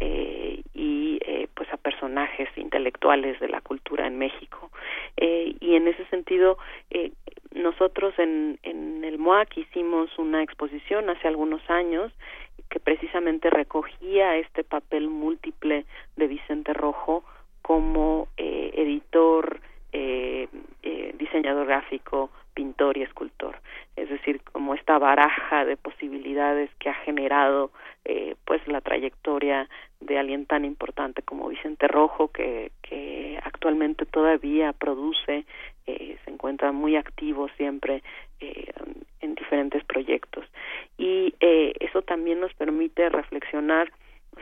eh, 0.00 0.64
y 0.74 1.20
eh, 1.24 1.46
pues 1.54 1.72
a 1.72 1.76
personajes 1.76 2.48
intelectuales 2.56 3.38
de 3.38 3.46
la 3.46 3.60
cultura 3.60 4.08
en 4.08 4.18
México. 4.18 4.72
Eh, 5.16 5.54
y 5.60 5.76
en 5.76 5.86
ese 5.86 6.04
sentido, 6.06 6.58
eh, 6.90 7.12
nosotros 7.52 8.18
en, 8.18 8.58
en 8.64 9.04
el 9.04 9.18
MOAC 9.18 9.56
hicimos 9.56 10.10
una 10.18 10.42
exposición 10.42 11.08
hace 11.08 11.28
algunos 11.28 11.62
años 11.70 12.10
que 12.68 12.80
precisamente 12.80 13.48
recogía 13.48 14.34
este 14.34 14.64
papel 14.64 15.08
múltiple 15.08 15.84
de 16.16 16.26
Vicente 16.26 16.72
Rojo 16.72 17.22
como 17.62 18.26
editor, 18.36 19.60
diseñador 21.16 21.66
gráfico, 21.68 22.30
pintor 22.54 22.98
y 22.98 23.02
escultor. 23.02 23.33
Baraja 24.98 25.64
de 25.64 25.76
posibilidades 25.76 26.70
que 26.78 26.90
ha 26.90 26.94
generado 26.94 27.70
eh, 28.04 28.36
pues 28.44 28.66
la 28.68 28.80
trayectoria 28.80 29.68
de 30.00 30.18
alguien 30.18 30.46
tan 30.46 30.64
importante 30.64 31.22
como 31.22 31.48
Vicente 31.48 31.88
Rojo, 31.88 32.28
que, 32.28 32.72
que 32.82 33.38
actualmente 33.42 34.04
todavía 34.06 34.72
produce, 34.72 35.44
se 35.86 36.30
encuentra 36.30 36.72
muy 36.72 36.96
activo 36.96 37.48
siempre 37.56 38.02
en 39.20 39.34
diferentes 39.34 39.84
proyectos. 39.84 40.44
Y 40.98 41.34
eso 41.40 42.02
también 42.02 42.40
nos 42.40 42.52
permite 42.54 43.08
reflexionar 43.08 43.90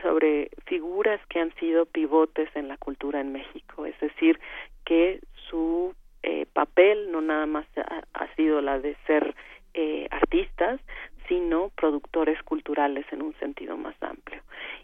sobre 0.01 0.49
figuras 0.65 1.19
que 1.27 1.39
han 1.39 1.53
sido 1.55 1.85
pivotes 1.85 2.49
en 2.55 2.67
la 2.67 2.77
cultura 2.77 3.21
en 3.21 3.31
México, 3.31 3.85
es 3.85 3.99
decir, 3.99 4.39
que 4.85 5.19
su 5.49 5.93
eh, 6.23 6.45
papel 6.53 7.11
no 7.11 7.21
nada 7.21 7.45
más 7.45 7.65
ha, 7.77 8.35
sido 8.35 8.61
la 8.61 8.79
de 8.79 8.95
ser 9.05 9.35
eh, 9.73 10.07
artistas, 10.11 10.79
sino 11.27 11.69
productores 11.75 12.41
culturales 12.43 13.05
en 13.11 13.21
un 13.21 13.33
sentido 13.35 13.77
más 13.77 13.95
amplio. 14.01 14.41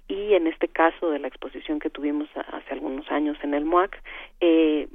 Y 0.08 0.34
en 0.34 0.48
este 0.48 0.68
caso 0.68 1.12
de 1.12 1.20
la 1.20 1.28
exposición 1.28 1.80
que 1.80 1.90
tuvimos 1.90 2.30
hace 2.36 2.74
algunos 2.74 3.10
años 3.12 3.38
en 3.44 3.54
el 3.54 3.66
MUAC, 3.66 4.02
eh, 4.40 4.88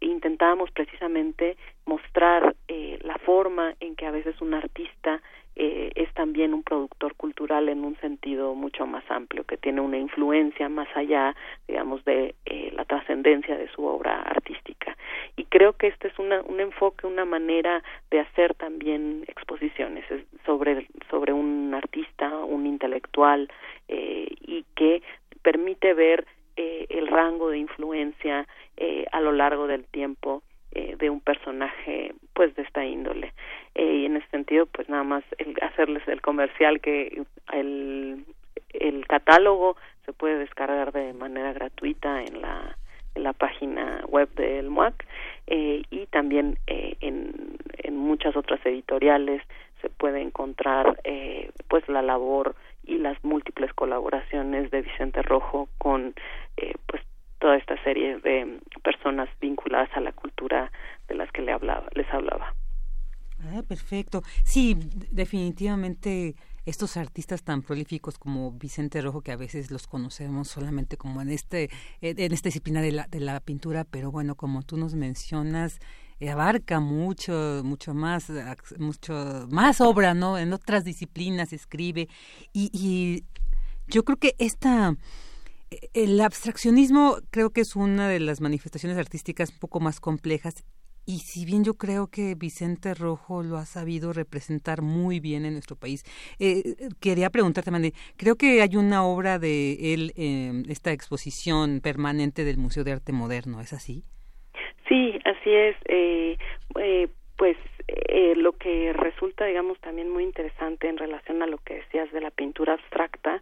intentábamos 0.00 0.70
precisamente 0.70 1.56
mostrar 1.84 2.56
eh, 2.68 2.98
la 3.02 3.18
forma 3.18 3.74
en 3.80 3.96
que 3.96 4.06
a 4.06 4.10
veces 4.10 4.40
un 4.40 4.54
artista 4.54 5.20
eh, 5.60 5.90
es 5.96 6.14
también 6.14 6.54
un 6.54 6.62
productor 6.62 7.16
cultural 7.16 7.68
en 7.68 7.82
un 7.82 7.96
sentido 7.96 8.54
mucho 8.54 8.86
más 8.86 9.02
amplio, 9.10 9.42
que 9.42 9.56
tiene 9.56 9.80
una 9.80 9.98
influencia 9.98 10.68
más 10.68 10.86
allá, 10.94 11.34
digamos, 11.66 12.04
de 12.04 12.36
eh, 12.46 12.70
la 12.76 12.84
trascendencia 12.84 13.56
de 13.58 13.66
su 13.70 13.84
obra 13.84 14.22
artística. 14.22 14.96
Y 15.34 15.46
creo 15.46 15.72
que 15.72 15.88
este 15.88 16.06
es 16.06 16.18
una, 16.20 16.42
un 16.42 16.60
enfoque, 16.60 17.08
una 17.08 17.24
manera 17.24 17.82
de 18.08 18.20
hacer 18.20 18.54
también 18.54 19.24
exposiciones 19.26 20.04
sobre, 20.46 20.86
sobre 21.10 21.32
un 21.32 21.74
artista, 21.74 22.28
un 22.38 22.64
intelectual, 22.64 23.50
eh, 23.88 24.28
y 24.40 24.64
que 24.76 25.02
permite 25.42 25.92
ver 25.92 26.24
el 26.56 27.06
rango 27.06 27.50
de 27.50 27.58
influencia 27.58 28.44
a 29.12 29.20
lo 29.20 29.30
largo 29.30 29.68
del 29.68 29.84
tiempo 29.84 30.42
de 30.72 31.08
un 31.08 31.20
personaje 31.20 32.12
pues 32.34 32.52
de 32.56 32.62
esta 32.62 32.84
índole 32.84 33.32
y 33.78 34.06
en 34.06 34.16
ese 34.16 34.28
sentido 34.28 34.66
pues 34.66 34.88
nada 34.88 35.04
más 35.04 35.24
el 35.38 35.56
hacerles 35.62 36.06
el 36.08 36.20
comercial 36.20 36.80
que 36.80 37.22
el, 37.52 38.24
el 38.70 39.06
catálogo 39.06 39.76
se 40.04 40.12
puede 40.12 40.38
descargar 40.38 40.92
de 40.92 41.12
manera 41.14 41.52
gratuita 41.52 42.22
en 42.22 42.42
la 42.42 42.76
en 43.14 43.22
la 43.22 43.32
página 43.32 44.04
web 44.08 44.28
del 44.34 44.68
MUAC 44.68 45.06
eh, 45.46 45.82
y 45.90 46.06
también 46.06 46.58
eh, 46.66 46.96
en, 47.00 47.56
en 47.78 47.96
muchas 47.96 48.36
otras 48.36 48.64
editoriales 48.66 49.42
se 49.80 49.88
puede 49.88 50.20
encontrar 50.20 51.00
eh, 51.04 51.50
pues 51.68 51.88
la 51.88 52.02
labor 52.02 52.54
y 52.84 52.98
las 52.98 53.22
múltiples 53.24 53.72
colaboraciones 53.74 54.70
de 54.70 54.82
Vicente 54.82 55.22
Rojo 55.22 55.68
con 55.78 56.14
eh, 56.56 56.74
pues 56.86 57.02
toda 57.38 57.56
esta 57.56 57.82
serie 57.82 58.18
de 58.18 58.58
personas 58.82 59.28
vinculadas 59.40 59.90
a 59.94 60.00
la 60.00 60.12
cultura 60.12 60.70
de 61.08 61.14
las 61.14 61.30
que 61.32 61.42
le 61.42 61.52
hablaba, 61.52 61.86
les 61.94 62.08
hablaba. 62.12 62.54
Ah, 63.44 63.62
perfecto. 63.66 64.22
Sí, 64.44 64.76
definitivamente 65.12 66.34
estos 66.68 66.98
artistas 66.98 67.42
tan 67.42 67.62
prolíficos 67.62 68.18
como 68.18 68.52
Vicente 68.52 69.00
Rojo, 69.00 69.22
que 69.22 69.32
a 69.32 69.36
veces 69.36 69.70
los 69.70 69.86
conocemos 69.86 70.48
solamente 70.48 70.96
como 70.98 71.22
en 71.22 71.30
este 71.30 71.70
en 72.02 72.32
esta 72.32 72.48
disciplina 72.48 72.82
de 72.82 72.92
la, 72.92 73.06
de 73.08 73.20
la 73.20 73.40
pintura, 73.40 73.84
pero 73.84 74.10
bueno, 74.10 74.34
como 74.34 74.62
tú 74.62 74.76
nos 74.76 74.94
mencionas, 74.94 75.78
eh, 76.20 76.28
abarca 76.28 76.78
mucho, 76.80 77.62
mucho 77.64 77.94
más, 77.94 78.30
mucho 78.78 79.46
más 79.50 79.80
obra, 79.80 80.12
¿no? 80.12 80.36
En 80.36 80.52
otras 80.52 80.84
disciplinas 80.84 81.54
escribe 81.54 82.08
y, 82.52 82.70
y 82.74 83.24
yo 83.86 84.04
creo 84.04 84.18
que 84.18 84.34
esta 84.38 84.94
eh, 85.70 85.88
el 85.94 86.20
abstraccionismo 86.20 87.18
creo 87.30 87.50
que 87.50 87.62
es 87.62 87.76
una 87.76 88.08
de 88.08 88.20
las 88.20 88.42
manifestaciones 88.42 88.98
artísticas 88.98 89.50
un 89.50 89.58
poco 89.58 89.80
más 89.80 90.00
complejas 90.00 90.64
y 91.08 91.20
si 91.20 91.46
bien 91.46 91.64
yo 91.64 91.72
creo 91.72 92.08
que 92.08 92.34
Vicente 92.34 92.92
Rojo 92.92 93.42
lo 93.42 93.56
ha 93.56 93.64
sabido 93.64 94.12
representar 94.12 94.82
muy 94.82 95.20
bien 95.20 95.46
en 95.46 95.54
nuestro 95.54 95.74
país, 95.74 96.04
eh, 96.38 96.76
quería 97.00 97.30
preguntarte, 97.30 97.70
Mandy, 97.70 97.92
creo 98.18 98.36
que 98.36 98.60
hay 98.60 98.76
una 98.76 99.02
obra 99.06 99.38
de 99.38 99.94
él 99.94 100.12
en 100.16 100.64
esta 100.68 100.92
exposición 100.92 101.80
permanente 101.80 102.44
del 102.44 102.58
Museo 102.58 102.84
de 102.84 102.92
Arte 102.92 103.12
Moderno, 103.12 103.62
¿es 103.62 103.72
así? 103.72 104.04
Sí, 104.86 105.18
así 105.24 105.50
es. 105.50 105.76
Eh, 105.86 106.36
eh, 106.78 107.08
pues 107.38 107.56
eh, 107.88 108.34
lo 108.36 108.52
que 108.52 108.92
resulta, 108.92 109.46
digamos, 109.46 109.78
también 109.80 110.10
muy 110.10 110.24
interesante 110.24 110.88
en 110.88 110.98
relación 110.98 111.42
a 111.42 111.46
lo 111.46 111.56
que 111.56 111.76
decías 111.76 112.12
de 112.12 112.20
la 112.20 112.30
pintura 112.30 112.74
abstracta 112.74 113.40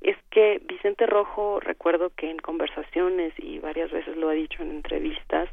es 0.00 0.16
que 0.30 0.60
Vicente 0.64 1.06
Rojo, 1.06 1.60
recuerdo 1.60 2.10
que 2.10 2.30
en 2.30 2.38
conversaciones 2.38 3.32
y 3.38 3.58
varias 3.58 3.90
veces 3.90 4.16
lo 4.16 4.28
ha 4.28 4.34
dicho 4.34 4.62
en 4.62 4.70
entrevistas, 4.70 5.48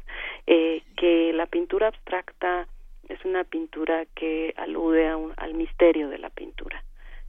eh, 0.46 0.82
que 1.04 1.34
la 1.34 1.44
pintura 1.44 1.88
abstracta 1.88 2.66
es 3.10 3.22
una 3.26 3.44
pintura 3.44 4.06
que 4.14 4.54
alude 4.56 5.06
a 5.06 5.18
al 5.36 5.52
misterio 5.52 6.08
de 6.08 6.16
la 6.16 6.30
pintura, 6.30 6.82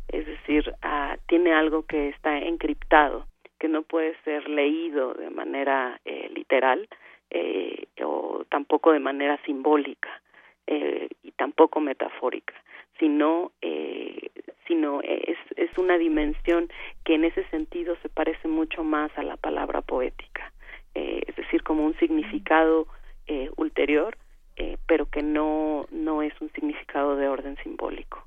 es 0.08 0.26
decir, 0.26 0.74
tiene 1.28 1.52
algo 1.52 1.84
que 1.84 2.08
está 2.08 2.38
encriptado, 2.38 3.28
que 3.60 3.68
no 3.68 3.82
puede 3.82 4.16
ser 4.24 4.48
leído 4.48 5.14
de 5.16 5.30
manera 5.30 6.00
eh, 6.06 6.32
literal 6.34 6.88
eh, 7.32 7.88
o 8.02 8.46
tampoco 8.48 8.94
de 8.94 9.02
manera 9.02 9.38
simbólica 9.46 10.22
eh, 10.68 11.10
y 11.22 11.32
tampoco 11.32 11.82
metafórica, 11.82 12.54
sino 12.98 13.52
eh, 13.62 14.30
sino 14.68 15.02
es, 15.02 15.38
es 15.58 15.78
una 15.78 15.98
dimensión 15.98 16.70
que 17.04 17.16
en 17.16 17.26
ese 17.26 17.44
sentido 17.50 17.98
se 18.02 18.08
parece 18.08 18.48
mucho 18.48 18.86
más 18.86 19.12
a 19.18 19.24
la 19.24 19.36
palabra 19.36 19.82
poética, 19.82 20.54
eh, 20.94 21.24
es 21.28 21.36
decir, 21.36 21.62
como 21.64 21.86
un 21.86 21.98
significado 22.00 22.88
eh, 23.28 23.50
ulterior, 23.58 24.18
eh, 24.56 24.78
pero 24.88 25.08
que 25.08 25.22
no, 25.22 25.86
no 25.92 26.22
es 26.22 26.34
un 26.42 26.52
significado 26.52 27.16
de 27.16 27.28
orden 27.28 27.58
simbólico. 27.64 28.26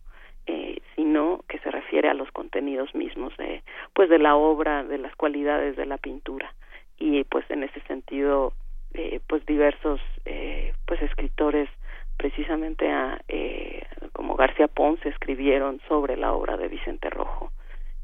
Eh, 0.50 0.80
sino 0.96 1.44
que 1.46 1.58
se 1.58 1.70
refiere 1.70 2.08
a 2.08 2.14
los 2.14 2.30
contenidos 2.32 2.94
mismos 2.94 3.36
de 3.36 3.62
pues 3.92 4.08
de 4.08 4.18
la 4.18 4.34
obra 4.34 4.82
de 4.82 4.96
las 4.96 5.14
cualidades 5.14 5.76
de 5.76 5.84
la 5.84 5.98
pintura 5.98 6.54
y 6.98 7.24
pues 7.24 7.44
en 7.50 7.64
ese 7.64 7.80
sentido 7.82 8.54
eh, 8.94 9.20
pues 9.26 9.44
diversos 9.44 10.00
eh, 10.24 10.72
pues 10.86 11.02
escritores 11.02 11.68
precisamente 12.16 12.90
a, 12.90 13.20
eh, 13.28 13.82
como 14.14 14.36
García 14.36 14.68
Ponce 14.68 15.10
escribieron 15.10 15.82
sobre 15.86 16.16
la 16.16 16.32
obra 16.32 16.56
de 16.56 16.68
Vicente 16.68 17.10
Rojo 17.10 17.52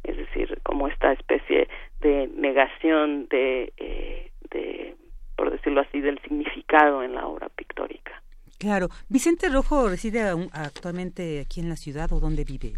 es 0.02 0.18
decir 0.18 0.60
como 0.62 0.88
esta 0.88 1.12
especie 1.12 1.66
de 2.00 2.28
negación 2.36 3.26
de, 3.28 3.72
eh, 3.78 4.30
de 4.50 4.94
por 5.36 5.50
decirlo 5.50 5.80
así 5.80 6.00
del 6.00 6.20
significado 6.20 7.02
en 7.02 7.14
la 7.14 7.26
obra 7.26 7.48
pictórica 7.48 8.22
Claro. 8.58 8.88
¿Vicente 9.08 9.48
Rojo 9.48 9.88
reside 9.88 10.22
actualmente 10.52 11.40
aquí 11.40 11.60
en 11.60 11.68
la 11.68 11.76
ciudad 11.76 12.10
o 12.12 12.20
dónde 12.20 12.44
vive? 12.44 12.72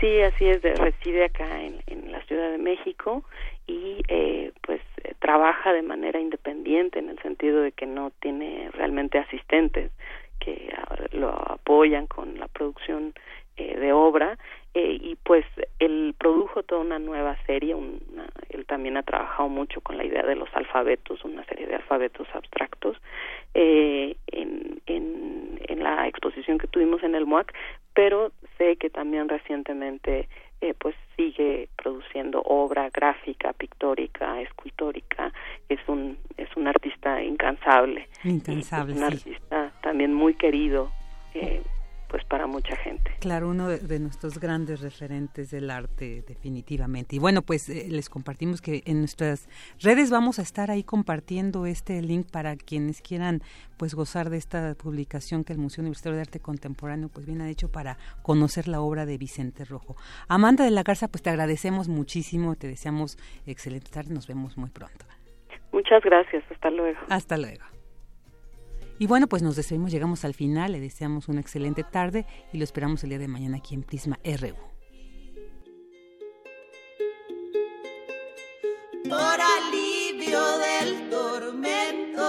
Sí, 0.00 0.20
así 0.20 0.48
es, 0.48 0.60
reside 0.62 1.26
acá 1.26 1.62
en, 1.62 1.80
en, 1.86 2.10
la 2.10 2.20
Ciudad 2.24 2.50
de 2.50 2.58
México 2.58 3.22
y 3.68 4.02
eh, 4.08 4.50
pues 4.62 4.80
eh, 5.04 5.14
trabaja 5.20 5.72
de 5.72 5.82
manera 5.82 6.18
independiente 6.18 6.98
en 6.98 7.08
el 7.08 7.20
sentido 7.20 7.60
de 7.62 7.70
que 7.70 7.86
no 7.86 8.10
tiene 8.20 8.68
realmente 8.72 9.18
asistentes 9.18 9.92
que 10.40 10.74
lo 11.12 11.28
apoyan 11.28 12.08
con 12.08 12.36
la 12.40 12.48
producción 12.48 13.14
eh, 13.56 13.78
de 13.78 13.92
obra 13.92 14.38
eh, 14.74 14.98
y 15.00 15.16
pues 15.16 15.44
él 15.78 16.14
produjo 16.18 16.62
toda 16.62 16.80
una 16.80 16.98
nueva 16.98 17.36
serie, 17.46 17.74
una, 17.74 18.26
él 18.48 18.64
también 18.66 18.96
ha 18.96 19.02
trabajado 19.02 19.48
mucho 19.48 19.80
con 19.82 19.98
la 19.98 20.04
idea 20.04 20.22
de 20.22 20.36
los 20.36 20.48
alfabetos, 20.54 21.24
una 21.24 21.44
serie 21.44 21.66
de 21.66 21.74
alfabetos 21.74 22.26
abstractos 22.34 22.96
eh, 23.54 24.16
en, 24.28 24.80
en, 24.86 25.60
en 25.68 25.82
la 25.82 26.08
exposición 26.08 26.58
que 26.58 26.68
tuvimos 26.68 27.02
en 27.02 27.14
el 27.14 27.26
MOAC, 27.26 27.52
pero 27.92 28.32
sé 28.56 28.76
que 28.76 28.88
también 28.88 29.28
recientemente 29.28 30.28
eh, 30.62 30.74
pues 30.78 30.94
sigue 31.16 31.68
produciendo 31.76 32.40
obra 32.42 32.88
gráfica, 32.90 33.52
pictórica, 33.52 34.40
escultórica, 34.40 35.32
es 35.68 35.80
un 35.88 36.16
es 36.36 36.48
un 36.56 36.68
artista 36.68 37.22
incansable, 37.22 38.08
incansable, 38.22 38.92
y, 38.92 38.96
un 38.96 39.10
sí. 39.10 39.16
artista 39.16 39.72
también 39.82 40.14
muy 40.14 40.34
querido. 40.34 40.90
Eh, 41.34 41.62
pues 42.12 42.24
para 42.26 42.46
mucha 42.46 42.76
gente. 42.76 43.10
Claro, 43.20 43.48
uno 43.48 43.68
de, 43.68 43.78
de, 43.78 43.98
nuestros 43.98 44.38
grandes 44.38 44.82
referentes 44.82 45.50
del 45.50 45.70
arte, 45.70 46.22
definitivamente. 46.28 47.16
Y 47.16 47.18
bueno, 47.18 47.40
pues 47.40 47.70
eh, 47.70 47.86
les 47.88 48.10
compartimos 48.10 48.60
que 48.60 48.82
en 48.84 48.98
nuestras 48.98 49.48
redes 49.80 50.10
vamos 50.10 50.38
a 50.38 50.42
estar 50.42 50.70
ahí 50.70 50.84
compartiendo 50.84 51.64
este 51.64 52.02
link 52.02 52.30
para 52.30 52.54
quienes 52.56 53.00
quieran 53.00 53.40
pues 53.78 53.94
gozar 53.94 54.28
de 54.28 54.36
esta 54.36 54.74
publicación 54.74 55.42
que 55.42 55.54
el 55.54 55.58
Museo 55.58 55.80
Universitario 55.80 56.16
de 56.16 56.20
Arte 56.20 56.38
Contemporáneo 56.38 57.08
pues 57.08 57.24
bien 57.24 57.40
ha 57.40 57.48
hecho 57.48 57.72
para 57.72 57.96
conocer 58.20 58.68
la 58.68 58.82
obra 58.82 59.06
de 59.06 59.16
Vicente 59.16 59.64
Rojo. 59.64 59.96
Amanda 60.28 60.64
de 60.64 60.70
la 60.70 60.82
Garza, 60.82 61.08
pues 61.08 61.22
te 61.22 61.30
agradecemos 61.30 61.88
muchísimo, 61.88 62.56
te 62.56 62.68
deseamos 62.68 63.16
excelente 63.46 63.90
tarde, 63.90 64.12
nos 64.12 64.28
vemos 64.28 64.58
muy 64.58 64.68
pronto. 64.68 65.06
Muchas 65.72 66.02
gracias, 66.02 66.44
hasta 66.50 66.68
luego. 66.68 67.00
Hasta 67.08 67.38
luego. 67.38 67.71
Y 69.02 69.06
bueno, 69.08 69.26
pues 69.26 69.42
nos 69.42 69.56
despedimos, 69.56 69.90
llegamos 69.90 70.24
al 70.24 70.32
final, 70.32 70.70
le 70.70 70.78
deseamos 70.78 71.26
una 71.26 71.40
excelente 71.40 71.82
tarde 71.82 72.24
y 72.52 72.58
lo 72.58 72.62
esperamos 72.62 73.02
el 73.02 73.08
día 73.08 73.18
de 73.18 73.26
mañana 73.26 73.56
aquí 73.56 73.74
en 73.74 73.82
Prisma 73.82 74.16
RU. 74.22 74.54
Por 79.08 79.40
alivio 79.40 80.58
del 80.58 81.10
tormento, 81.10 82.22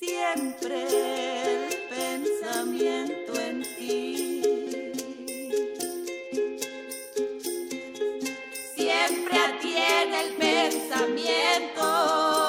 siempre 0.00 1.44
el 1.44 1.68
pensamiento 1.88 3.40
en 3.40 3.62
ti. 3.62 4.42
Siempre 8.74 9.38
atiene 9.38 10.20
el 10.20 10.34
pensamiento. 10.34 12.41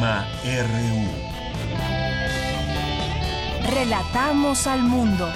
RU. 0.00 1.08
Relatamos 3.68 4.68
al 4.68 4.82
mundo. 4.82 5.28